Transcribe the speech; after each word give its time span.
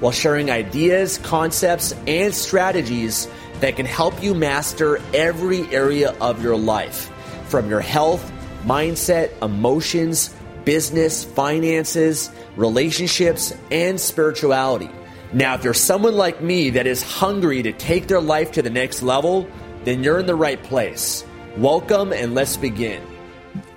while 0.00 0.12
sharing 0.12 0.50
ideas, 0.50 1.18
concepts, 1.18 1.94
and 2.06 2.34
strategies 2.34 3.28
that 3.60 3.76
can 3.76 3.86
help 3.86 4.22
you 4.22 4.34
master 4.34 5.00
every 5.12 5.62
area 5.74 6.12
of 6.20 6.42
your 6.42 6.56
life 6.56 7.10
from 7.48 7.68
your 7.68 7.80
health, 7.80 8.32
mindset, 8.64 9.30
emotions, 9.42 10.34
business, 10.64 11.24
finances, 11.24 12.30
relationships, 12.56 13.54
and 13.70 13.98
spirituality. 13.98 14.90
Now, 15.32 15.54
if 15.54 15.64
you're 15.64 15.74
someone 15.74 16.14
like 16.14 16.40
me 16.40 16.70
that 16.70 16.86
is 16.86 17.02
hungry 17.02 17.62
to 17.62 17.72
take 17.72 18.06
their 18.06 18.20
life 18.20 18.52
to 18.52 18.62
the 18.62 18.70
next 18.70 19.02
level, 19.02 19.48
then 19.84 20.04
you're 20.04 20.18
in 20.18 20.26
the 20.26 20.34
right 20.34 20.62
place. 20.62 21.24
Welcome 21.56 22.12
and 22.12 22.34
let's 22.34 22.56
begin. 22.56 23.02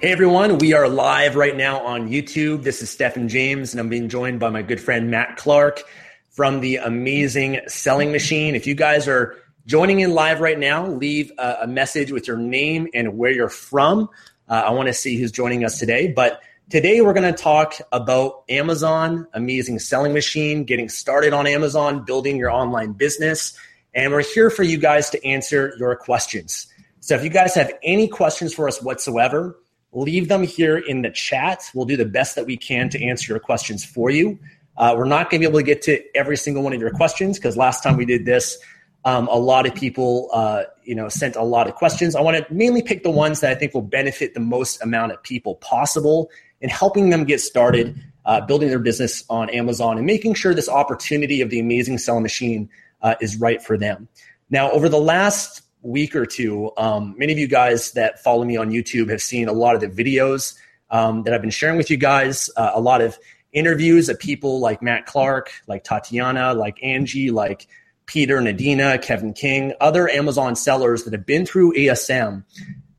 Hey 0.02 0.11
everyone, 0.11 0.58
we 0.58 0.73
are 0.73 0.88
live 0.88 1.35
right 1.35 1.55
now 1.55 1.80
on 1.80 2.09
YouTube. 2.09 2.63
This 2.63 2.81
is 2.81 2.89
Stefan 2.89 3.27
James, 3.27 3.73
and 3.73 3.80
I'm 3.80 3.89
being 3.89 4.09
joined 4.09 4.39
by 4.39 4.49
my 4.49 4.61
good 4.61 4.81
friend 4.81 5.09
Matt 5.09 5.38
Clark 5.38 5.83
from 6.31 6.59
the 6.59 6.77
amazing 6.77 7.62
Selling 7.67 8.12
Machine. 8.12 8.55
If 8.55 8.67
you 8.67 8.76
guys 8.76 9.08
are 9.08 9.35
joining 9.66 9.99
in 9.99 10.13
live 10.13 10.39
right 10.39 10.59
now, 10.59 10.88
leave 10.88 11.31
a, 11.38 11.59
a 11.62 11.67
message 11.67 12.11
with 12.11 12.28
your 12.28 12.38
name 12.38 12.88
and 12.94 13.17
where 13.17 13.31
you're 13.31 13.50
from. 13.50 14.09
Uh, 14.50 14.64
I 14.66 14.72
want 14.72 14.88
to 14.88 14.94
see 14.94 15.17
who's 15.17 15.31
joining 15.31 15.64
us 15.64 15.80
today. 15.80 16.11
But 16.11 16.42
Today, 16.72 17.02
we're 17.02 17.11
going 17.11 17.30
to 17.30 17.38
talk 17.38 17.73
about 17.92 18.45
Amazon, 18.47 19.28
amazing 19.33 19.78
selling 19.80 20.14
machine, 20.14 20.64
getting 20.64 20.88
started 20.88 21.33
on 21.33 21.45
Amazon, 21.45 22.05
building 22.05 22.38
your 22.38 22.50
online 22.50 22.94
business. 22.94 23.58
And 23.94 24.14
we're 24.14 24.23
here 24.23 24.50
for 24.50 24.64
you 24.64 24.77
guys 24.77 25.09
to 25.09 25.25
answer 25.25 25.73
your 25.77 25.94
questions. 25.98 26.67
So 27.02 27.14
if 27.14 27.25
you 27.25 27.30
guys 27.30 27.55
have 27.55 27.73
any 27.83 28.08
questions 28.08 28.53
for 28.53 28.70
us 28.70 28.81
whatsoever, 28.81 29.59
leave 29.92 30.30
them 30.30 30.44
here 30.44 30.77
in 30.77 31.02
the 31.02 31.09
chat. 31.09 31.70
We'll 31.73 31.83
do 31.83 31.98
the 31.98 32.05
best 32.05 32.36
that 32.36 32.45
we 32.45 32.55
can 32.55 32.88
to 32.92 33.03
answer 33.03 33.33
your 33.33 33.42
questions 33.42 33.83
for 33.83 34.09
you. 34.09 34.39
Uh, 34.77 34.95
we're 34.97 35.05
not 35.05 35.30
going 35.30 35.41
to 35.41 35.47
be 35.47 35.50
able 35.50 35.59
to 35.59 35.66
get 35.66 35.81
to 35.83 36.02
every 36.16 36.38
single 36.38 36.64
one 36.64 36.73
of 36.73 36.80
your 36.80 36.91
questions 36.91 37.38
because 37.38 37.58
last 37.58 37.83
time 37.83 37.97
we 37.97 38.05
did 38.05 38.25
this, 38.25 38.58
um, 39.03 39.27
a 39.27 39.36
lot 39.36 39.66
of 39.66 39.73
people, 39.73 40.30
uh, 40.33 40.64
you 40.83 40.95
know, 40.95 41.09
sent 41.09 41.36
a 41.36 41.44
lot 41.44 41.67
of 41.67 41.75
questions. 41.75 42.16
I 42.16 42.22
want 42.22 42.38
to 42.38 42.53
mainly 42.53 42.81
pick 42.81 43.03
the 43.03 43.11
ones 43.11 43.39
that 43.42 43.52
I 43.52 43.55
think 43.55 43.73
will 43.73 43.81
benefit 43.81 44.33
the 44.33 44.39
most 44.39 44.81
amount 44.81 45.11
of 45.11 45.22
people 45.23 45.55
possible 45.55 46.30
in 46.61 46.69
helping 46.69 47.09
them 47.09 47.23
get 47.25 47.42
started 47.42 47.99
uh, 48.25 48.42
building 48.42 48.69
their 48.69 48.80
business 48.80 49.23
on 49.30 49.49
Amazon 49.49 49.97
and 49.97 50.05
making 50.05 50.36
sure 50.36 50.53
this 50.53 50.69
opportunity 50.69 51.42
of 51.42 51.49
the 51.49 51.59
amazing 51.59 51.97
selling 51.97 52.22
machine 52.22 52.69
uh, 53.02 53.16
is 53.19 53.38
right 53.38 53.61
for 53.61 53.77
them. 53.77 54.08
Now, 54.49 54.69
over 54.72 54.89
the 54.89 54.99
last 54.99 55.64
week 55.81 56.16
or 56.16 56.25
two, 56.25 56.72
um, 56.77 57.16
many 57.17 57.33
of 57.33 57.39
you 57.39 57.47
guys 57.47 57.94
that 57.94 58.22
follow 58.22 58.44
me 58.44 58.58
on 58.58 58.69
YouTube 58.69 59.09
have 59.09 59.22
seen 59.22 59.47
a 59.47 59.53
lot 59.53 59.73
of 59.73 59.81
the 59.81 59.88
videos 59.88 60.55
um, 60.92 61.23
that 61.23 61.33
I've 61.33 61.42
been 61.42 61.49
sharing 61.49 61.77
with 61.77 61.89
you 61.89 61.97
guys, 61.97 62.49
uh, 62.58 62.72
a 62.73 62.81
lot 62.81 63.02
of 63.02 63.17
interviews 63.53 64.09
of 64.09 64.19
people 64.19 64.59
like 64.59 64.81
Matt 64.81 65.05
Clark, 65.05 65.52
like 65.67 65.83
Tatiana, 65.83 66.53
like 66.53 66.80
Angie, 66.83 67.31
like 67.31 67.67
Peter, 68.05 68.39
Nadina, 68.39 69.02
Kevin 69.02 69.33
King, 69.33 69.73
other 69.80 70.09
Amazon 70.09 70.55
sellers 70.55 71.03
that 71.03 71.13
have 71.13 71.25
been 71.25 71.45
through 71.45 71.73
ASM 71.73 72.43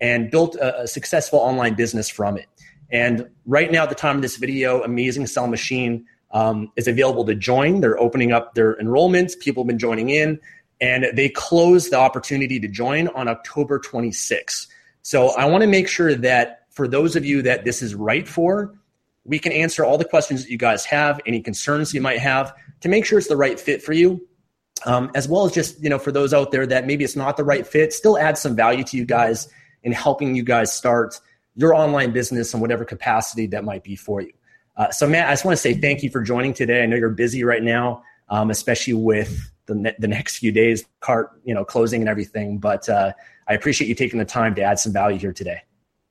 and 0.01 0.31
built 0.31 0.57
a, 0.57 0.83
a 0.83 0.87
successful 0.87 1.39
online 1.39 1.75
business 1.75 2.09
from 2.09 2.37
it. 2.37 2.47
And 2.91 3.29
right 3.47 3.71
now, 3.73 3.85
at 3.85 3.89
the 3.89 3.95
time 3.95 4.17
of 4.17 4.23
this 4.23 4.37
video, 4.37 4.83
Amazing 4.83 5.27
Sell 5.27 5.47
Machine 5.47 6.07
um, 6.33 6.71
is 6.77 6.89
available 6.89 7.25
to 7.27 7.35
join. 7.35 7.81
They're 7.81 7.99
opening 7.99 8.33
up 8.33 8.55
their 8.55 8.77
enrollments. 8.77 9.39
People 9.39 9.63
have 9.63 9.69
been 9.69 9.79
joining 9.79 10.11
in, 10.11 10.41
and 10.81 11.07
they 11.15 11.29
close 11.29 11.91
the 11.91 11.97
opportunity 11.99 12.61
to 12.61 12.69
join 12.69 13.09
on 13.09 13.29
October 13.29 13.79
26th. 13.79 14.67
So 15.03 15.31
I 15.31 15.47
want 15.47 15.63
to 15.63 15.69
make 15.69 15.89
sure 15.89 16.15
that 16.15 16.67
for 16.71 16.89
those 16.89 17.17
of 17.17 17.25
you 17.25 17.43
that 17.43 17.65
this 17.65 17.83
is 17.83 17.95
right 17.95 18.27
for, 18.27 18.75
we 19.25 19.39
can 19.39 19.53
answer 19.53 19.85
all 19.85 19.99
the 19.99 20.05
questions 20.05 20.43
that 20.43 20.51
you 20.51 20.59
guys 20.59 20.85
have, 20.87 21.21
any 21.27 21.41
concerns 21.41 21.95
you 21.95 22.01
might 22.01 22.19
have, 22.19 22.55
to 22.81 22.89
make 22.89 23.05
sure 23.05 23.19
it's 23.19 23.29
the 23.29 23.37
right 23.37 23.59
fit 23.59 23.83
for 23.83 23.93
you. 23.93 24.27
Um, 24.85 25.13
as 25.15 25.29
well 25.29 25.45
as 25.45 25.53
just 25.53 25.81
you 25.81 25.89
know 25.89 25.99
for 25.99 26.11
those 26.11 26.35
out 26.35 26.51
there 26.51 26.67
that 26.67 26.87
maybe 26.87 27.05
it's 27.05 27.15
not 27.15 27.37
the 27.37 27.45
right 27.45 27.65
fit, 27.65 27.93
still 27.93 28.19
add 28.19 28.37
some 28.37 28.57
value 28.57 28.83
to 28.85 28.97
you 28.97 29.05
guys 29.05 29.49
in 29.85 29.93
helping 29.93 30.35
you 30.35 30.43
guys 30.43 30.73
start 30.73 31.21
your 31.55 31.75
online 31.75 32.13
business 32.13 32.53
in 32.53 32.61
whatever 32.61 32.85
capacity 32.85 33.47
that 33.47 33.65
might 33.65 33.85
be 33.85 33.95
for 33.95 34.21
you. 34.23 34.33
Uh, 34.77 34.91
so, 34.91 35.07
Matt, 35.07 35.29
I 35.29 35.33
just 35.33 35.45
want 35.45 35.57
to 35.57 35.61
say 35.61 35.75
thank 35.75 36.03
you 36.03 36.11
for 36.11 36.23
joining 36.23 36.55
today. 36.55 36.83
I 36.83 36.87
know 36.87 36.97
you're 36.97 37.11
busy 37.11 37.45
right 37.45 37.63
now, 37.63 38.03
um, 38.29 38.51
especially 38.51 38.95
with 38.95 39.53
the, 39.67 39.75
ne- 39.75 39.95
the 39.99 40.09
next 40.09 40.39
few 40.39 40.51
days, 40.51 40.85
cart 41.01 41.31
you 41.45 41.55
know 41.55 41.65
closing 41.65 42.01
and 42.03 42.09
everything. 42.09 42.59
But 42.59 42.89
uh, 42.89 43.13
I 43.47 43.55
appreciate 43.55 43.89
you 43.89 43.95
taking 43.95 44.19
the 44.19 44.25
time 44.25 44.55
to 44.57 44.63
add 44.63 44.79
some 44.79 44.93
value 44.93 45.19
here 45.19 45.33
today. 45.33 45.63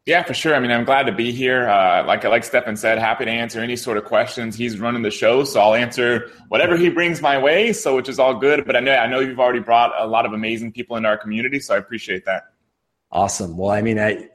Yeah, 0.08 0.24
for 0.24 0.34
sure. 0.34 0.56
I 0.56 0.60
mean, 0.60 0.72
I'm 0.72 0.84
glad 0.84 1.04
to 1.04 1.12
be 1.12 1.32
here. 1.32 1.70
Uh, 1.70 2.04
like 2.06 2.24
like 2.24 2.44
Stefan 2.44 2.76
said, 2.76 2.98
happy 2.98 3.26
to 3.26 3.32
answer 3.32 3.60
any 3.60 3.76
sort 3.76 3.98
of 3.98 4.06
questions. 4.06 4.56
He's 4.56 4.80
running 4.80 5.04
the 5.04 5.12
show, 5.12 5.44
so 5.44 5.62
I'll 5.62 5.76
answer 5.76 6.32
whatever 6.48 6.76
he 6.76 6.90
brings 6.90 7.22
my 7.22 7.38
way. 7.38 7.72
So, 7.72 7.96
which 7.96 8.10
is 8.10 8.18
all 8.18 8.34
good. 8.34 8.66
But 8.66 8.76
I 8.76 8.80
know 8.80 8.96
I 8.96 9.06
know 9.06 9.20
you've 9.20 9.40
already 9.40 9.60
brought 9.60 9.92
a 9.96 10.08
lot 10.08 10.26
of 10.26 10.34
amazing 10.34 10.72
people 10.72 10.98
into 10.98 11.08
our 11.08 11.18
community, 11.18 11.60
so 11.60 11.76
I 11.76 11.78
appreciate 11.78 12.26
that. 12.26 12.52
Awesome. 13.12 13.58
Well, 13.58 13.72
I 13.72 13.82
mean, 13.82 14.00
I, 14.00 14.30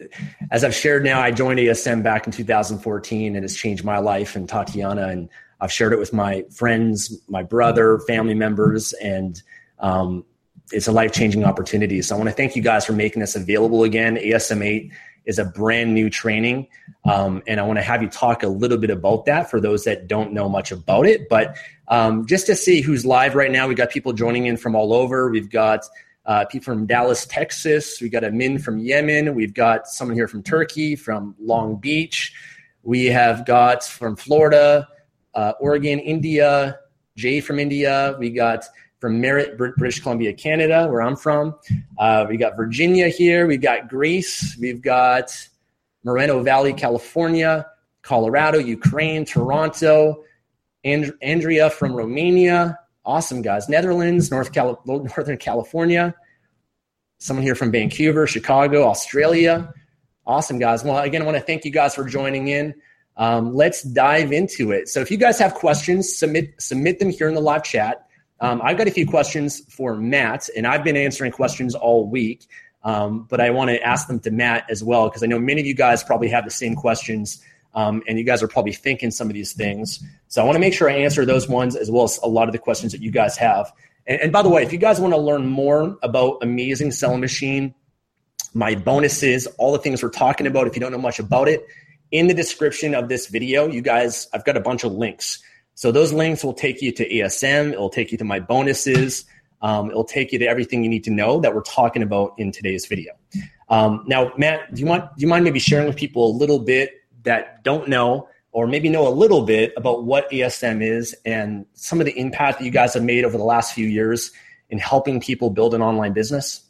as 0.51 0.63
I've 0.63 0.75
shared 0.75 1.03
now, 1.03 1.21
I 1.21 1.31
joined 1.31 1.59
ASM 1.59 2.03
back 2.03 2.27
in 2.27 2.33
2014 2.33 3.35
and 3.35 3.45
it's 3.45 3.57
changed 3.57 3.85
my 3.85 3.99
life 3.99 4.37
and 4.37 4.47
Tatiana. 4.47 5.09
And 5.09 5.31
I've 5.63 5.73
shared 5.73 5.95
it 5.95 5.99
with 5.99 6.13
my 6.13 6.45
friends, 6.55 7.19
my 7.27 7.43
brother, 7.43 7.99
family 8.01 8.35
members, 8.35 8.93
and 8.95 9.43
um, 9.79 10.27
it's 10.73 10.89
a 10.89 10.93
life 10.93 11.13
changing 11.13 11.45
opportunity. 11.45 12.03
So 12.03 12.15
I 12.15 12.19
want 12.19 12.29
to 12.29 12.37
thank 12.37 12.55
you 12.55 12.61
guys 12.61 12.85
for 12.85 12.93
making 12.93 13.21
this 13.21 13.35
available 13.35 13.83
again. 13.83 14.17
ASM 14.17 14.63
8 14.63 14.93
is 15.27 15.39
a 15.39 15.45
brand 15.45 15.93
new 15.93 16.09
training. 16.09 16.69
Um, 17.05 17.43
and 17.47 17.61
I 17.61 17.65
want 17.65 17.79
to 17.79 17.83
have 17.83 18.03
you 18.03 18.09
talk 18.09 18.43
a 18.43 18.49
little 18.49 18.79
bit 18.79 18.91
about 18.91 19.27
that 19.27 19.51
for 19.51 19.61
those 19.61 19.85
that 19.85 20.07
don't 20.07 20.33
know 20.33 20.49
much 20.49 20.73
about 20.73 21.07
it. 21.07 21.29
But 21.29 21.57
um, 21.89 22.27
just 22.27 22.47
to 22.47 22.57
see 22.57 22.81
who's 22.81 23.05
live 23.05 23.35
right 23.35 23.51
now, 23.51 23.69
we've 23.69 23.77
got 23.77 23.91
people 23.91 24.13
joining 24.13 24.47
in 24.47 24.57
from 24.57 24.75
all 24.75 24.95
over. 24.95 25.31
We've 25.31 25.51
got 25.51 25.85
uh, 26.25 26.45
people 26.47 26.65
from 26.65 26.87
Dallas, 26.87 27.27
Texas. 27.27 28.01
We've 28.01 28.11
got 28.11 28.25
Amin 28.25 28.59
from 28.59 28.79
Yemen. 28.79 29.35
We've 29.35 29.55
got 29.55 29.87
someone 29.87 30.17
here 30.17 30.29
from 30.29 30.43
Turkey, 30.43 30.97
from 30.97 31.35
Long 31.39 31.77
Beach. 31.77 32.33
We 32.83 33.07
have 33.07 33.45
got 33.45 33.85
from 33.85 34.17
Florida, 34.17 34.89
uh, 35.35 35.53
Oregon, 35.61 35.99
India, 35.99 36.79
Jay 37.17 37.41
from 37.41 37.59
India. 37.59 38.17
We 38.19 38.31
got 38.31 38.65
from 39.01 39.21
Merritt, 39.21 39.59
British 39.59 40.01
Columbia, 40.01 40.33
Canada, 40.33 40.89
where 40.89 41.03
I'm 41.03 41.17
from. 41.17 41.55
Uh, 41.99 42.27
we 42.29 42.37
got 42.37 42.57
Virginia 42.57 43.09
here. 43.09 43.47
We've 43.47 43.61
got 43.61 43.89
Greece. 43.89 44.57
We've 44.61 44.81
got 44.81 45.37
Moreno 46.05 46.43
Valley, 46.43 46.73
California, 46.73 47.67
Colorado, 48.03 48.59
Ukraine, 48.59 49.25
Toronto, 49.25 50.25
and- 50.85 51.13
Andrea 51.21 51.69
from 51.71 51.95
Romania, 51.95 52.79
Awesome, 53.07 53.41
guys. 53.41 53.69
Netherlands, 53.69 54.33
North 54.33 54.55
Northern 54.85 55.37
California. 55.37 56.13
Someone 57.19 57.45
here 57.45 57.55
from 57.55 57.71
Vancouver, 57.71 58.27
Chicago, 58.27 58.89
Australia. 58.89 59.73
Awesome, 60.27 60.59
guys. 60.59 60.83
Well, 60.83 60.99
again, 60.99 61.23
I 61.23 61.25
want 61.25 61.37
to 61.37 61.43
thank 61.43 61.65
you 61.65 61.71
guys 61.71 61.95
for 61.95 62.05
joining 62.05 62.49
in. 62.49 62.75
Um, 63.17 63.55
let's 63.55 63.83
dive 63.83 64.33
into 64.33 64.73
it. 64.73 64.89
So, 64.89 65.01
if 65.01 65.11
you 65.13 65.17
guys 65.19 65.39
have 65.39 65.55
questions, 65.55 66.19
submit 66.19 66.61
submit 66.61 66.99
them 66.99 67.11
here 67.11 67.29
in 67.29 67.35
the 67.37 67.41
live 67.41 67.63
chat. 67.63 68.06
Um, 68.41 68.61
I've 68.63 68.77
got 68.77 68.87
a 68.87 68.91
few 68.91 69.07
questions 69.07 69.61
for 69.71 69.97
Matt, 69.97 70.49
and 70.57 70.67
I've 70.67 70.85
been 70.85 70.97
answering 70.97 71.33
questions 71.33 71.75
all 71.75 72.07
week. 72.07 72.47
Um, 72.85 73.27
but 73.29 73.41
I 73.41 73.51
want 73.51 73.71
to 73.71 73.83
ask 73.83 74.07
them 74.07 74.21
to 74.21 74.31
Matt 74.31 74.67
as 74.71 74.85
well 74.85 75.09
because 75.09 75.23
I 75.25 75.27
know 75.27 75.41
many 75.41 75.61
of 75.61 75.67
you 75.67 75.75
guys 75.75 76.05
probably 76.05 76.29
have 76.29 76.45
the 76.45 76.53
same 76.53 76.77
questions 76.77 77.43
um, 77.77 78.03
and 78.09 78.19
you 78.19 78.25
guys 78.25 78.43
are 78.43 78.49
probably 78.49 78.73
thinking 78.73 79.11
some 79.11 79.29
of 79.29 79.35
these 79.35 79.53
things. 79.53 80.03
So 80.29 80.41
I 80.41 80.45
want 80.45 80.57
to 80.57 80.61
make 80.61 80.73
sure 80.73 80.89
I 80.89 80.95
answer 80.95 81.25
those 81.27 81.49
ones 81.49 81.77
as 81.77 81.91
well 81.91 82.05
as 82.05 82.19
a 82.23 82.27
lot 82.27 82.49
of 82.49 82.53
the 82.53 82.59
questions 82.59 82.93
that 82.93 83.03
you 83.03 83.11
guys 83.11 83.37
have. 83.37 83.71
And, 84.07 84.21
and 84.21 84.33
by 84.33 84.43
the 84.43 84.49
way, 84.49 84.63
if 84.63 84.73
you 84.73 84.79
guys 84.79 84.99
want 84.99 85.13
to 85.13 85.21
learn 85.21 85.47
more 85.47 85.99
about 86.03 86.39
Amazing 86.43 86.93
Selling 86.93 87.21
Machine, 87.21 87.75
my 88.55 88.75
bonuses, 88.75 89.47
all 89.59 89.73
the 89.73 89.79
things 89.79 90.03
we're 90.03 90.09
talking 90.09 90.47
about, 90.47 90.67
if 90.67 90.75
you 90.75 90.81
don't 90.81 90.91
know 90.91 90.99
much 90.99 91.19
about 91.19 91.49
it, 91.49 91.67
in 92.13 92.29
the 92.29 92.35
description 92.35 92.95
of 92.95 93.09
this 93.11 93.27
video, 93.27 93.67
you 93.67 93.83
guys, 93.83 94.27
I've 94.33 94.45
got 94.45 94.57
a 94.57 94.61
bunch 94.61 94.83
of 94.83 94.93
links. 94.93 95.43
So 95.77 95.93
those 95.93 96.11
links 96.11 96.43
will 96.43 96.55
take 96.55 96.81
you 96.81 96.91
to 96.93 97.09
ASM, 97.09 97.73
it 97.73 97.79
will 97.79 97.91
take 97.91 98.11
you 98.11 98.17
to 98.19 98.25
my 98.25 98.41
bonuses, 98.41 99.27
um, 99.61 99.91
it'll 99.91 100.05
take 100.05 100.33
you 100.33 100.39
to 100.39 100.47
everything 100.47 100.83
you 100.83 100.89
need 100.89 101.05
to 101.05 101.11
know 101.11 101.39
that 101.41 101.55
we're 101.55 101.61
talking 101.61 102.03
about 102.03 102.33
in 102.39 102.51
today's 102.51 102.87
video. 102.87 103.13
Um, 103.69 104.03
now, 104.07 104.33
Matt, 104.39 104.75
do 104.75 104.81
you 104.81 104.87
want 104.87 105.05
do 105.17 105.21
you 105.21 105.29
mind 105.29 105.45
maybe 105.45 105.59
sharing 105.59 105.87
with 105.87 105.97
people 105.97 106.31
a 106.31 106.35
little 106.35 106.61
bit 106.61 106.93
that 107.25 107.63
don't 107.63 107.89
know 107.89 108.27
or 108.53 108.67
maybe 108.67 108.89
know 108.89 109.07
a 109.07 109.11
little 109.11 109.43
bit 109.43 109.75
about 109.77 110.05
what 110.05 110.31
ASM 110.31 110.83
is 110.83 111.15
and 111.27 111.67
some 111.75 112.01
of 112.01 112.07
the 112.07 112.19
impact 112.19 112.59
that 112.59 112.65
you 112.65 112.71
guys 112.71 112.95
have 112.95 113.03
made 113.03 113.27
over 113.27 113.37
the 113.37 113.45
last 113.45 113.75
few 113.75 113.87
years 113.87 114.33
in 114.71 114.79
helping 114.79 115.21
people 115.21 115.51
build 115.51 115.75
an 115.75 115.83
online 115.83 116.15
business? 116.15 116.63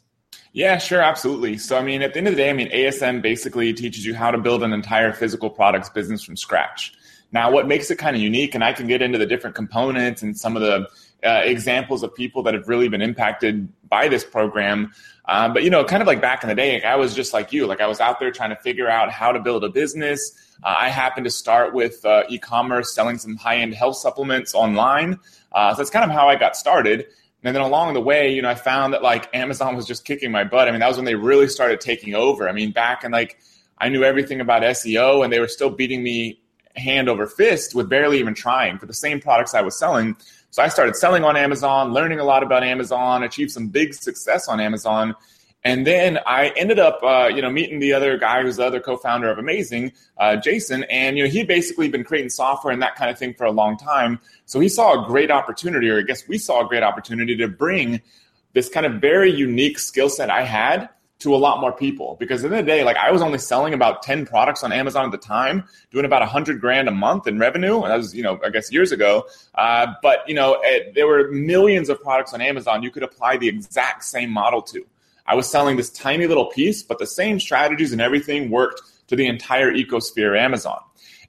Yeah, 0.51 0.79
sure, 0.79 1.01
absolutely. 1.01 1.57
So, 1.59 1.77
I 1.77 1.81
mean, 1.81 2.01
at 2.01 2.11
the 2.11 2.17
end 2.17 2.27
of 2.27 2.33
the 2.33 2.41
day, 2.41 2.49
I 2.49 2.53
mean, 2.53 2.69
ASM 2.71 3.21
basically 3.21 3.73
teaches 3.73 4.05
you 4.05 4.15
how 4.15 4.31
to 4.31 4.37
build 4.37 4.63
an 4.63 4.73
entire 4.73 5.13
physical 5.13 5.49
products 5.49 5.87
business 5.87 6.23
from 6.23 6.35
scratch. 6.35 6.96
Now, 7.31 7.51
what 7.51 7.67
makes 7.67 7.91
it 7.91 7.97
kind 7.97 8.15
of 8.15 8.21
unique, 8.21 8.55
and 8.55 8.63
I 8.63 8.73
can 8.73 8.87
get 8.87 9.01
into 9.01 9.17
the 9.17 9.25
different 9.25 9.55
components 9.55 10.21
and 10.21 10.37
some 10.37 10.55
of 10.55 10.61
the 10.61 10.87
uh, 11.25 11.41
examples 11.43 12.03
of 12.03 12.15
people 12.15 12.43
that 12.43 12.53
have 12.53 12.67
really 12.67 12.87
been 12.87 13.01
impacted 13.01 13.67
by 13.89 14.07
this 14.07 14.23
program. 14.23 14.91
Um, 15.25 15.53
but 15.53 15.63
you 15.63 15.69
know, 15.69 15.83
kind 15.83 16.01
of 16.01 16.07
like 16.07 16.21
back 16.21 16.43
in 16.43 16.49
the 16.49 16.55
day, 16.55 16.75
like 16.75 16.85
I 16.85 16.95
was 16.95 17.13
just 17.13 17.33
like 17.33 17.51
you. 17.51 17.67
Like 17.67 17.81
I 17.81 17.87
was 17.87 17.99
out 17.99 18.19
there 18.19 18.31
trying 18.31 18.51
to 18.51 18.55
figure 18.57 18.89
out 18.89 19.11
how 19.11 19.31
to 19.31 19.39
build 19.39 19.63
a 19.63 19.69
business. 19.69 20.31
Uh, 20.63 20.75
I 20.77 20.89
happened 20.89 21.25
to 21.25 21.31
start 21.31 21.73
with 21.73 22.03
uh, 22.05 22.23
e-commerce, 22.29 22.95
selling 22.95 23.17
some 23.17 23.35
high-end 23.35 23.73
health 23.73 23.97
supplements 23.97 24.55
online. 24.55 25.19
Uh, 25.51 25.73
so 25.73 25.77
that's 25.77 25.89
kind 25.89 26.05
of 26.05 26.11
how 26.11 26.29
I 26.29 26.35
got 26.35 26.55
started. 26.55 27.07
And 27.43 27.55
then 27.55 27.61
along 27.61 27.93
the 27.93 28.01
way, 28.01 28.33
you 28.33 28.41
know, 28.41 28.49
I 28.49 28.55
found 28.55 28.93
that 28.93 29.03
like 29.03 29.29
Amazon 29.35 29.75
was 29.75 29.85
just 29.85 30.05
kicking 30.05 30.31
my 30.31 30.43
butt. 30.43 30.67
I 30.67 30.71
mean, 30.71 30.79
that 30.79 30.87
was 30.87 30.97
when 30.97 31.05
they 31.05 31.15
really 31.15 31.47
started 31.47 31.81
taking 31.81 32.15
over. 32.15 32.47
I 32.47 32.51
mean, 32.51 32.71
back 32.71 33.03
in 33.03 33.11
like 33.11 33.37
I 33.77 33.89
knew 33.89 34.03
everything 34.03 34.41
about 34.41 34.63
SEO, 34.63 35.23
and 35.23 35.31
they 35.31 35.39
were 35.39 35.47
still 35.47 35.69
beating 35.69 36.01
me 36.03 36.39
hand 36.77 37.09
over 37.09 37.27
fist 37.27 37.75
with 37.75 37.89
barely 37.89 38.19
even 38.19 38.33
trying 38.33 38.77
for 38.77 38.85
the 38.85 38.93
same 38.93 39.19
products 39.19 39.53
I 39.53 39.61
was 39.61 39.77
selling. 39.77 40.15
So 40.51 40.63
I 40.63 40.69
started 40.69 40.95
selling 40.95 41.23
on 41.23 41.35
Amazon, 41.35 41.93
learning 41.93 42.19
a 42.19 42.23
lot 42.23 42.43
about 42.43 42.63
Amazon, 42.63 43.23
achieved 43.23 43.51
some 43.51 43.67
big 43.67 43.93
success 43.93 44.47
on 44.47 44.59
Amazon. 44.59 45.15
And 45.63 45.85
then 45.85 46.19
I 46.25 46.53
ended 46.55 46.79
up, 46.79 47.01
uh, 47.03 47.29
you 47.33 47.41
know, 47.41 47.49
meeting 47.49 47.79
the 47.79 47.91
other 47.91 48.17
guy 48.17 48.41
who's 48.41 48.55
the 48.55 48.65
other 48.65 48.79
co-founder 48.79 49.29
of 49.29 49.37
Amazing, 49.37 49.91
uh, 50.17 50.37
Jason, 50.37 50.83
and 50.85 51.17
you 51.17 51.23
know 51.23 51.29
he'd 51.29 51.47
basically 51.47 51.89
been 51.89 52.03
creating 52.03 52.29
software 52.29 52.71
and 52.71 52.81
that 52.81 52.95
kind 52.95 53.11
of 53.11 53.17
thing 53.17 53.33
for 53.33 53.45
a 53.45 53.51
long 53.51 53.75
time. 53.75 54.19
So 54.45 54.59
he 54.59 54.69
saw 54.69 55.03
a 55.03 55.05
great 55.05 55.29
opportunity, 55.29 55.89
or 55.89 55.99
I 55.99 56.03
guess 56.03 56.27
we 56.27 56.37
saw 56.37 56.63
a 56.63 56.67
great 56.67 56.83
opportunity 56.83 57.35
to 57.37 57.47
bring 57.47 58.01
this 58.53 58.69
kind 58.69 58.85
of 58.85 59.01
very 59.01 59.31
unique 59.31 59.77
skill 59.77 60.09
set 60.09 60.29
I 60.29 60.43
had 60.43 60.89
to 61.19 61.33
a 61.33 61.37
lot 61.37 61.59
more 61.59 61.71
people. 61.71 62.15
Because 62.19 62.43
in 62.43 62.51
the, 62.51 62.57
the 62.57 62.63
day 62.63 62.83
like 62.83 62.97
i 62.97 63.11
was 63.11 63.21
only 63.21 63.37
selling 63.37 63.73
about 63.73 64.01
10 64.01 64.25
products 64.25 64.63
on 64.63 64.71
amazon 64.71 65.05
at 65.05 65.11
the 65.11 65.17
time 65.17 65.63
doing 65.91 66.05
about 66.05 66.21
100 66.21 66.59
grand 66.59 66.87
a 66.87 66.91
month 66.91 67.27
in 67.27 67.39
revenue. 67.39 67.81
And 67.81 67.91
that 67.91 67.97
was 67.97 68.15
you 68.15 68.23
know 68.23 68.39
i 68.43 68.49
guess 68.49 68.71
years 68.71 68.91
ago. 68.91 69.25
Uh, 69.55 69.87
but 70.01 70.19
you 70.27 70.35
know 70.35 70.57
it, 70.61 70.95
there 70.95 71.07
were 71.07 71.29
millions 71.31 71.89
of 71.89 72.01
products 72.01 72.33
on 72.33 72.41
amazon 72.41 72.83
you 72.83 72.91
could 72.91 73.03
apply 73.03 73.37
the 73.37 73.47
exact 73.47 74.03
same 74.03 74.29
model 74.29 74.61
to. 74.63 74.85
I 75.25 75.35
was 75.35 75.49
selling 75.49 75.77
this 75.77 75.89
tiny 75.89 76.27
little 76.27 76.45
piece 76.45 76.83
but 76.83 76.99
the 76.99 77.07
same 77.07 77.39
strategies 77.39 77.91
and 77.91 78.01
everything 78.01 78.49
worked 78.49 78.81
to 79.07 79.15
the 79.15 79.27
entire 79.27 79.71
ecosphere 79.71 80.37
amazon. 80.37 80.79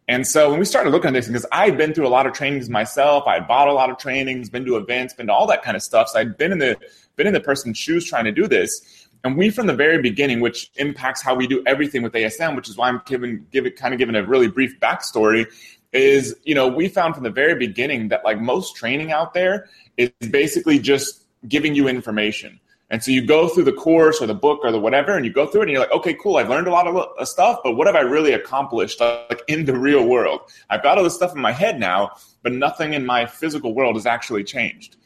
And 0.08 0.26
so 0.26 0.48
when 0.50 0.58
we 0.58 0.64
started 0.64 0.88
looking 0.88 1.08
at 1.08 1.12
this, 1.12 1.26
because 1.26 1.44
I 1.52 1.66
had 1.66 1.76
been 1.76 1.92
through 1.92 2.06
a 2.06 2.08
lot 2.08 2.26
of 2.26 2.32
trainings 2.32 2.70
myself, 2.70 3.26
I 3.26 3.40
bought 3.40 3.68
a 3.68 3.74
lot 3.74 3.90
of 3.90 3.98
trainings, 3.98 4.48
been 4.48 4.64
to 4.64 4.76
events, 4.76 5.12
been 5.12 5.26
to 5.26 5.34
all 5.34 5.46
that 5.48 5.62
kind 5.62 5.76
of 5.76 5.82
stuff. 5.82 6.08
So 6.08 6.18
I'd 6.18 6.38
been 6.38 6.50
in 6.50 6.58
the 6.58 6.78
been 7.16 7.26
in 7.26 7.34
the 7.34 7.40
person's 7.40 7.76
shoes 7.76 8.06
trying 8.06 8.24
to 8.24 8.32
do 8.32 8.46
this. 8.46 8.97
And 9.24 9.36
we, 9.36 9.50
from 9.50 9.66
the 9.66 9.74
very 9.74 10.00
beginning, 10.00 10.40
which 10.40 10.70
impacts 10.76 11.22
how 11.22 11.34
we 11.34 11.46
do 11.46 11.62
everything 11.66 12.02
with 12.02 12.12
ASM, 12.12 12.54
which 12.54 12.68
is 12.68 12.76
why 12.76 12.88
I'm 12.88 13.02
giving, 13.04 13.46
giving 13.50 13.72
kind 13.72 13.92
of 13.92 13.98
giving 13.98 14.14
a 14.14 14.24
really 14.24 14.48
brief 14.48 14.78
backstory, 14.80 15.46
is 15.92 16.36
you 16.44 16.54
know 16.54 16.68
we 16.68 16.88
found 16.88 17.14
from 17.14 17.24
the 17.24 17.30
very 17.30 17.54
beginning 17.54 18.08
that 18.08 18.24
like 18.24 18.40
most 18.40 18.76
training 18.76 19.10
out 19.10 19.32
there 19.32 19.68
is 19.96 20.10
basically 20.30 20.78
just 20.78 21.24
giving 21.48 21.74
you 21.74 21.88
information. 21.88 22.60
And 22.90 23.04
so 23.04 23.10
you 23.10 23.26
go 23.26 23.48
through 23.48 23.64
the 23.64 23.72
course 23.72 24.22
or 24.22 24.26
the 24.26 24.34
book 24.34 24.60
or 24.62 24.72
the 24.72 24.80
whatever, 24.80 25.14
and 25.14 25.24
you 25.24 25.32
go 25.32 25.46
through 25.46 25.62
it, 25.62 25.64
and 25.64 25.72
you're 25.72 25.80
like, 25.80 25.92
okay, 25.92 26.14
cool, 26.14 26.36
I've 26.36 26.48
learned 26.48 26.68
a 26.68 26.70
lot 26.70 26.86
of 26.86 27.28
stuff, 27.28 27.60
but 27.62 27.72
what 27.72 27.86
have 27.86 27.96
I 27.96 28.00
really 28.00 28.32
accomplished 28.32 29.00
like 29.00 29.42
in 29.46 29.66
the 29.66 29.78
real 29.78 30.06
world? 30.06 30.40
I've 30.70 30.82
got 30.82 30.96
all 30.96 31.04
this 31.04 31.14
stuff 31.14 31.34
in 31.34 31.40
my 31.40 31.52
head 31.52 31.78
now, 31.78 32.12
but 32.42 32.52
nothing 32.52 32.94
in 32.94 33.04
my 33.04 33.26
physical 33.26 33.74
world 33.74 33.96
has 33.96 34.06
actually 34.06 34.44
changed. 34.44 34.96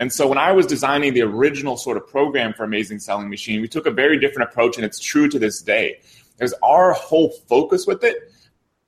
And 0.00 0.12
so 0.12 0.28
when 0.28 0.38
I 0.38 0.52
was 0.52 0.66
designing 0.66 1.14
the 1.14 1.22
original 1.22 1.76
sort 1.76 1.96
of 1.96 2.06
program 2.06 2.52
for 2.52 2.64
Amazing 2.64 3.00
Selling 3.00 3.28
Machine, 3.28 3.60
we 3.60 3.68
took 3.68 3.86
a 3.86 3.90
very 3.90 4.18
different 4.18 4.48
approach, 4.48 4.76
and 4.76 4.84
it's 4.84 5.00
true 5.00 5.28
to 5.28 5.38
this 5.38 5.60
day. 5.60 6.00
Because 6.36 6.54
our 6.62 6.92
whole 6.92 7.30
focus 7.48 7.86
with 7.86 8.04
it 8.04 8.32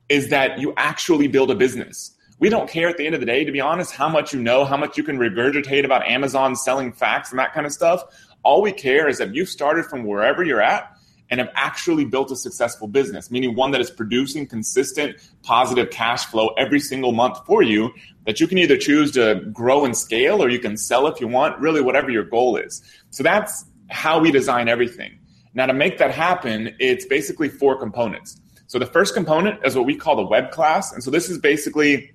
is 0.08 0.28
that 0.28 0.60
you 0.60 0.72
actually 0.76 1.26
build 1.26 1.50
a 1.50 1.54
business. 1.54 2.16
We 2.38 2.48
don't 2.48 2.70
care 2.70 2.88
at 2.88 2.96
the 2.96 3.04
end 3.04 3.14
of 3.14 3.20
the 3.20 3.26
day, 3.26 3.44
to 3.44 3.52
be 3.52 3.60
honest, 3.60 3.92
how 3.92 4.08
much 4.08 4.32
you 4.32 4.40
know, 4.40 4.64
how 4.64 4.76
much 4.76 4.96
you 4.96 5.02
can 5.02 5.18
regurgitate 5.18 5.84
about 5.84 6.06
Amazon 6.06 6.54
selling 6.54 6.92
facts 6.92 7.30
and 7.30 7.38
that 7.38 7.52
kind 7.52 7.66
of 7.66 7.72
stuff. 7.72 8.04
All 8.42 8.62
we 8.62 8.72
care 8.72 9.08
is 9.08 9.18
that 9.18 9.34
you've 9.34 9.48
started 9.48 9.86
from 9.86 10.04
wherever 10.04 10.42
you're 10.42 10.62
at 10.62 10.96
and 11.30 11.38
have 11.40 11.50
actually 11.54 12.04
built 12.04 12.30
a 12.30 12.36
successful 12.36 12.88
business, 12.88 13.30
meaning 13.30 13.54
one 13.54 13.70
that 13.70 13.80
is 13.80 13.90
producing 13.90 14.46
consistent 14.46 15.16
positive 15.42 15.90
cash 15.90 16.26
flow 16.26 16.48
every 16.58 16.80
single 16.80 17.12
month 17.12 17.38
for 17.46 17.62
you 17.62 17.90
that 18.26 18.40
you 18.40 18.46
can 18.46 18.58
either 18.58 18.76
choose 18.76 19.12
to 19.12 19.36
grow 19.52 19.84
and 19.84 19.96
scale 19.96 20.42
or 20.42 20.48
you 20.48 20.58
can 20.58 20.76
sell 20.76 21.06
if 21.06 21.20
you 21.20 21.28
want, 21.28 21.58
really 21.60 21.80
whatever 21.80 22.10
your 22.10 22.24
goal 22.24 22.56
is. 22.56 22.82
So 23.10 23.22
that's 23.22 23.64
how 23.88 24.20
we 24.20 24.30
design 24.30 24.68
everything. 24.68 25.18
Now, 25.54 25.66
to 25.66 25.72
make 25.72 25.98
that 25.98 26.12
happen, 26.12 26.74
it's 26.78 27.04
basically 27.06 27.48
four 27.48 27.78
components. 27.78 28.40
So 28.66 28.78
the 28.78 28.86
first 28.86 29.14
component 29.14 29.64
is 29.64 29.74
what 29.74 29.84
we 29.84 29.96
call 29.96 30.16
the 30.16 30.26
web 30.26 30.52
class. 30.52 30.92
And 30.92 31.02
so 31.02 31.10
this 31.10 31.28
is 31.28 31.38
basically 31.38 32.12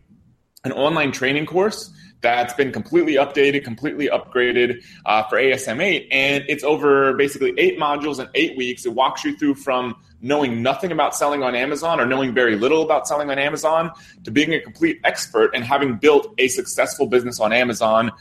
an 0.63 0.71
online 0.71 1.12
training 1.12 1.45
course 1.45 1.91
that's 2.25 2.54
been 2.54 2.72
completely 2.72 3.13
updated, 3.13 3.63
completely 3.63 4.07
upgraded 4.07 4.83
uh, 5.06 5.24
for 5.24 5.38
ASM 5.38 5.81
8. 5.81 6.07
And 6.12 6.44
it's 6.48 6.63
over 6.63 7.13
basically 7.13 7.54
eight 7.57 7.77
modules 7.77 8.19
in 8.19 8.27
eight 8.33 8.57
weeks. 8.57 8.86
It 8.86 8.94
walks 8.94 9.24
you 9.24 9.38
through 9.38 9.56
from 9.56 9.95
knowing 10.22 10.63
nothing 10.63 10.92
about 10.92 11.16
selling 11.16 11.44
on 11.44 11.54
Amazon 11.54 12.00
or 12.00 12.06
knowing 12.06 12.33
very 12.33 12.56
little 12.56 12.81
about 12.81 13.07
selling 13.07 13.30
on 13.30 13.38
Amazon 13.38 13.92
to 14.24 14.31
being 14.31 14.54
a 14.56 14.60
complete 14.60 15.00
expert 15.04 15.51
and 15.54 15.63
having 15.63 15.98
built 15.98 16.33
a 16.39 16.48
successful 16.48 17.06
business 17.06 17.39
on 17.39 17.54
Amazon 17.54 18.12